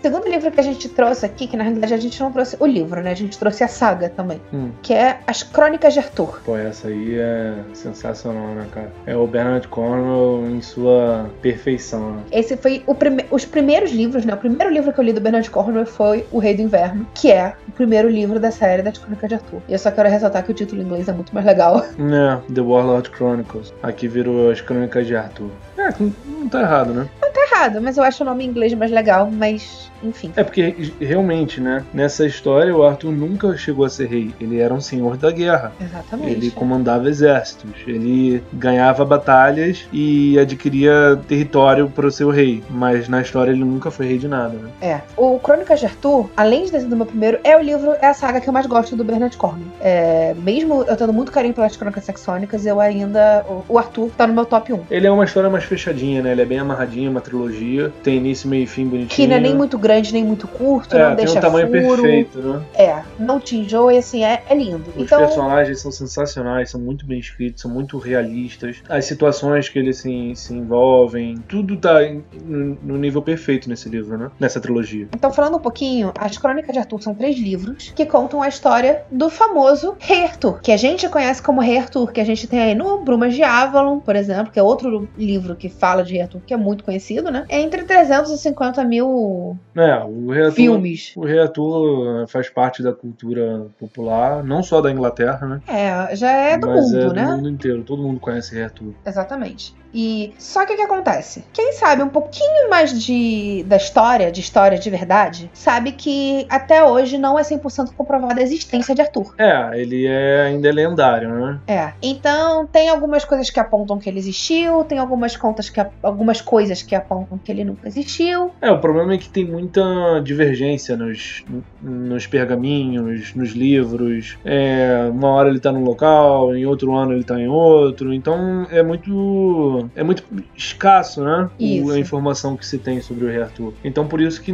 O 0.00 0.02
segundo 0.02 0.26
livro 0.30 0.50
que 0.50 0.58
a 0.58 0.62
gente 0.62 0.88
trouxe 0.88 1.26
aqui, 1.26 1.46
que 1.46 1.58
na 1.58 1.62
realidade 1.62 1.92
a 1.92 1.98
gente 1.98 2.18
não 2.22 2.32
trouxe 2.32 2.56
o 2.58 2.64
livro, 2.64 3.02
né? 3.02 3.10
A 3.10 3.14
gente 3.14 3.38
trouxe 3.38 3.62
a 3.62 3.68
saga 3.68 4.08
também. 4.08 4.40
Hum. 4.50 4.70
Que 4.80 4.94
é 4.94 5.18
As 5.26 5.42
Crônicas 5.42 5.92
de 5.92 5.98
Arthur. 5.98 6.40
Pô, 6.42 6.56
essa 6.56 6.88
aí 6.88 7.18
é 7.18 7.52
sensacional, 7.74 8.54
né, 8.54 8.66
cara? 8.72 8.90
É 9.04 9.14
o 9.14 9.26
Bernard 9.26 9.68
Cornwell 9.68 10.46
em 10.48 10.62
sua 10.62 11.30
perfeição, 11.42 12.12
né? 12.12 12.22
Esse 12.32 12.56
foi 12.56 12.82
prime 12.98 13.26
os 13.30 13.44
primeiros 13.44 13.90
livros, 13.90 14.24
né? 14.24 14.32
O 14.32 14.38
primeiro 14.38 14.72
livro 14.72 14.90
que 14.90 14.98
eu 14.98 15.04
li 15.04 15.12
do 15.12 15.20
Bernard 15.20 15.50
Cornwell 15.50 15.84
foi 15.84 16.26
O 16.32 16.38
Rei 16.38 16.54
do 16.54 16.62
Inverno, 16.62 17.06
que 17.14 17.30
é 17.30 17.54
o 17.68 17.72
primeiro 17.72 18.08
livro 18.08 18.40
da 18.40 18.50
série 18.50 18.80
das 18.80 18.96
Crônicas 18.96 19.28
de 19.28 19.34
Arthur. 19.34 19.60
E 19.68 19.72
eu 19.74 19.78
só 19.78 19.90
quero 19.90 20.08
ressaltar 20.08 20.42
que 20.44 20.50
o 20.50 20.54
título 20.54 20.80
em 20.80 20.86
inglês 20.86 21.08
é 21.08 21.12
muito 21.12 21.34
mais 21.34 21.44
legal. 21.44 21.84
É, 22.20 22.52
The 22.52 22.60
Warlord 22.60 23.10
Chronicles. 23.14 23.72
Aqui 23.82 24.08
virou 24.08 24.50
As 24.50 24.60
Crônicas 24.60 25.06
de 25.06 25.14
Arthur. 25.14 25.50
É, 25.78 25.90
não 26.26 26.48
tá 26.48 26.60
errado, 26.60 26.92
né? 26.92 27.08
Não 27.20 27.32
tá 27.32 27.40
errado, 27.52 27.80
mas 27.80 27.96
eu 27.96 28.02
acho 28.02 28.22
o 28.22 28.26
nome 28.26 28.44
em 28.44 28.48
inglês 28.48 28.72
mais 28.74 28.90
legal, 28.90 29.30
mas 29.30 29.89
enfim. 30.02 30.32
É 30.36 30.44
porque 30.44 30.92
realmente, 31.00 31.60
né? 31.60 31.84
Nessa 31.92 32.26
história, 32.26 32.74
o 32.74 32.82
Arthur 32.84 33.12
nunca 33.12 33.56
chegou 33.56 33.84
a 33.84 33.90
ser 33.90 34.08
rei. 34.08 34.34
Ele 34.40 34.58
era 34.58 34.72
um 34.72 34.80
senhor 34.80 35.16
da 35.16 35.30
guerra. 35.30 35.72
Exatamente. 35.80 36.32
Ele 36.32 36.50
comandava 36.50 37.08
exércitos. 37.08 37.70
Ele 37.86 38.42
ganhava 38.52 39.04
batalhas 39.04 39.86
e 39.92 40.38
adquiria 40.38 41.20
território 41.28 41.88
para 41.88 42.06
o 42.06 42.10
seu 42.10 42.30
rei. 42.30 42.62
Mas 42.70 43.08
na 43.08 43.20
história 43.20 43.50
ele 43.50 43.64
nunca 43.64 43.90
foi 43.90 44.06
rei 44.06 44.18
de 44.18 44.28
nada, 44.28 44.56
né? 44.56 44.70
É. 44.80 45.00
O 45.16 45.38
Crônicas 45.38 45.80
de 45.80 45.86
Arthur, 45.86 46.30
além 46.36 46.64
de 46.64 46.72
ter 46.72 46.80
sido 46.80 46.92
o 46.92 46.96
meu 46.96 47.06
primeiro, 47.06 47.38
é 47.44 47.56
o 47.56 47.60
livro, 47.60 47.92
é 48.00 48.06
a 48.06 48.14
saga 48.14 48.40
que 48.40 48.48
eu 48.48 48.52
mais 48.52 48.66
gosto 48.66 48.96
do 48.96 49.04
Bernard 49.04 49.36
Cornwell. 49.36 49.66
É, 49.80 50.34
mesmo 50.42 50.82
eu 50.82 50.96
tendo 50.96 51.12
muito 51.12 51.32
carinho 51.32 51.54
pelas 51.54 51.76
Crônicas 51.76 52.04
Saxônicas, 52.04 52.66
eu 52.66 52.80
ainda. 52.80 53.44
O 53.68 53.78
Arthur 53.78 54.10
tá 54.16 54.26
no 54.26 54.34
meu 54.34 54.44
top 54.44 54.72
1. 54.72 54.80
Ele 54.90 55.06
é 55.06 55.10
uma 55.10 55.24
história 55.24 55.50
mais 55.50 55.64
fechadinha, 55.64 56.22
né? 56.22 56.32
Ele 56.32 56.42
é 56.42 56.44
bem 56.44 56.58
amarradinho, 56.58 57.10
uma 57.10 57.20
trilogia. 57.20 57.92
Tem 58.02 58.16
início, 58.16 58.48
meio 58.48 58.64
e 58.64 58.66
fim 58.66 58.86
bonitinho. 58.86 59.08
Que 59.08 59.26
não 59.26 59.36
é 59.36 59.40
nem 59.40 59.54
muito 59.54 59.78
grande, 59.78 59.89
nem 60.12 60.24
muito 60.24 60.46
curto, 60.48 60.96
É, 60.96 61.00
não 61.00 61.16
tem 61.16 61.24
deixa 61.24 61.38
um 61.38 61.42
tamanho 61.42 61.66
furo. 61.68 62.02
perfeito, 62.02 62.38
né? 62.38 62.62
É, 62.74 63.02
não 63.18 63.40
te 63.40 63.56
enjoa 63.56 63.92
e 63.94 63.98
assim, 63.98 64.24
é, 64.24 64.42
é 64.48 64.54
lindo. 64.54 64.84
Os 64.96 65.02
então, 65.04 65.18
personagens 65.18 65.80
são 65.80 65.90
sensacionais, 65.90 66.70
são 66.70 66.80
muito 66.80 67.06
bem 67.06 67.18
escritos, 67.18 67.62
são 67.62 67.70
muito 67.70 67.98
realistas. 67.98 68.82
As 68.88 69.04
situações 69.04 69.68
que 69.68 69.78
eles 69.78 69.98
se, 69.98 70.32
se 70.34 70.54
envolvem, 70.54 71.36
tudo 71.48 71.76
tá 71.76 72.02
em- 72.04 72.24
no, 72.44 72.96
nível 72.98 73.22
perfeito 73.22 73.68
nesse 73.68 73.88
livro, 73.88 74.16
né? 74.18 74.30
Nessa 74.38 74.60
trilogia. 74.60 75.08
então, 75.14 75.32
falando 75.32 75.56
um 75.56 75.60
pouquinho, 75.60 76.12
as 76.18 76.36
Crônicas 76.38 76.72
de 76.72 76.78
Arthur 76.78 77.02
são 77.02 77.14
três 77.14 77.36
livros 77.38 77.92
que 77.94 78.04
contam 78.06 78.42
a 78.42 78.48
história 78.48 79.02
do 79.10 79.28
famoso 79.30 79.96
Rei 79.98 80.24
Arthur, 80.24 80.60
que 80.60 80.72
a 80.72 80.76
gente 80.76 81.08
conhece 81.08 81.42
como 81.42 81.60
Rei 81.60 81.78
Arthur, 81.78 82.12
que 82.12 82.20
a 82.20 82.24
gente 82.24 82.46
tem 82.46 82.60
aí 82.60 82.74
no 82.74 82.98
Brumas 83.02 83.34
de 83.34 83.42
Avalon, 83.42 83.98
por 84.00 84.16
exemplo, 84.16 84.52
que 84.52 84.58
é 84.58 84.62
outro 84.62 85.08
livro 85.16 85.56
que 85.56 85.68
fala 85.68 86.02
de 86.02 86.12
Rei 86.12 86.22
Arthur, 86.22 86.40
que 86.46 86.52
é 86.54 86.56
muito 86.56 86.84
conhecido, 86.84 87.30
né? 87.30 87.44
Entre 87.48 87.82
350 87.82 88.84
mil 88.84 89.56
É, 89.80 90.04
o 90.04 90.30
Rei 90.30 90.42
Arthur, 90.44 90.54
filmes. 90.54 91.12
o 91.16 91.24
Rei 91.24 91.38
Arthur 91.38 92.22
eh, 92.22 92.26
faz 92.26 92.50
parte 92.50 92.82
da 92.82 92.92
cultura 92.92 93.66
popular, 93.78 94.44
não 94.44 94.62
só 94.62 94.80
da 94.80 94.90
Inglaterra, 94.90 95.46
né? 95.46 95.62
É, 95.66 96.14
já 96.14 96.30
é 96.30 96.58
do 96.58 96.66
mas 96.66 96.92
mundo, 96.92 96.98
é 96.98 97.12
né? 97.14 97.24
do 97.24 97.36
mundo 97.36 97.48
inteiro. 97.48 97.82
Todo 97.82 98.02
mundo 98.02 98.20
conhece 98.20 98.54
Rei 98.54 98.64
Arthur. 98.64 98.92
Exatamente. 99.06 99.74
E 99.92 100.32
só 100.38 100.64
que 100.64 100.72
o 100.72 100.76
que 100.76 100.82
acontece? 100.82 101.44
Quem 101.52 101.72
sabe 101.72 102.02
um 102.02 102.08
pouquinho 102.08 102.70
mais 102.70 103.02
de 103.02 103.64
da 103.66 103.76
história, 103.76 104.30
de 104.30 104.40
história 104.40 104.78
de 104.78 104.90
verdade, 104.90 105.50
sabe 105.52 105.92
que 105.92 106.46
até 106.48 106.82
hoje 106.84 107.18
não 107.18 107.38
é 107.38 107.42
100% 107.42 107.92
comprovada 107.96 108.40
a 108.40 108.42
existência 108.42 108.94
de 108.94 109.02
Arthur. 109.02 109.34
É, 109.38 109.80
ele 109.80 110.06
é 110.06 110.42
ainda 110.42 110.68
é 110.68 110.72
lendário, 110.72 111.28
né? 111.28 111.60
É. 111.66 111.92
Então, 112.02 112.66
tem 112.66 112.88
algumas 112.88 113.24
coisas 113.24 113.50
que 113.50 113.58
apontam 113.58 113.98
que 113.98 114.08
ele 114.08 114.18
existiu, 114.18 114.84
tem 114.84 114.98
algumas 114.98 115.36
contas 115.36 115.68
que 115.68 115.84
algumas 116.02 116.40
coisas 116.40 116.82
que 116.82 116.94
apontam 116.94 117.38
que 117.38 117.50
ele 117.50 117.64
nunca 117.64 117.88
existiu. 117.88 118.50
É, 118.60 118.70
o 118.70 118.78
problema 118.78 119.14
é 119.14 119.18
que 119.18 119.28
tem 119.28 119.44
muita 119.44 120.20
divergência 120.22 120.96
nos, 120.96 121.44
nos 121.82 122.26
pergaminhos, 122.26 123.34
nos 123.34 123.50
livros. 123.50 124.38
É, 124.44 125.08
uma 125.10 125.28
hora 125.28 125.48
ele 125.48 125.60
tá 125.60 125.72
num 125.72 125.84
local, 125.84 126.54
em 126.54 126.66
outro 126.66 126.94
ano 126.94 127.12
ele 127.12 127.24
tá 127.24 127.38
em 127.38 127.48
outro. 127.48 128.12
Então 128.12 128.66
é 128.70 128.82
muito. 128.82 129.79
É 129.94 130.02
muito 130.02 130.24
escasso, 130.56 131.22
né? 131.22 131.48
Isso. 131.58 131.90
a 131.90 131.98
informação 131.98 132.56
que 132.56 132.66
se 132.66 132.78
tem 132.78 133.00
sobre 133.00 133.24
o 133.24 133.28
Rei 133.28 133.42
Arthur. 133.42 133.72
Então 133.84 134.06
por 134.06 134.20
isso 134.20 134.40
que 134.42 134.52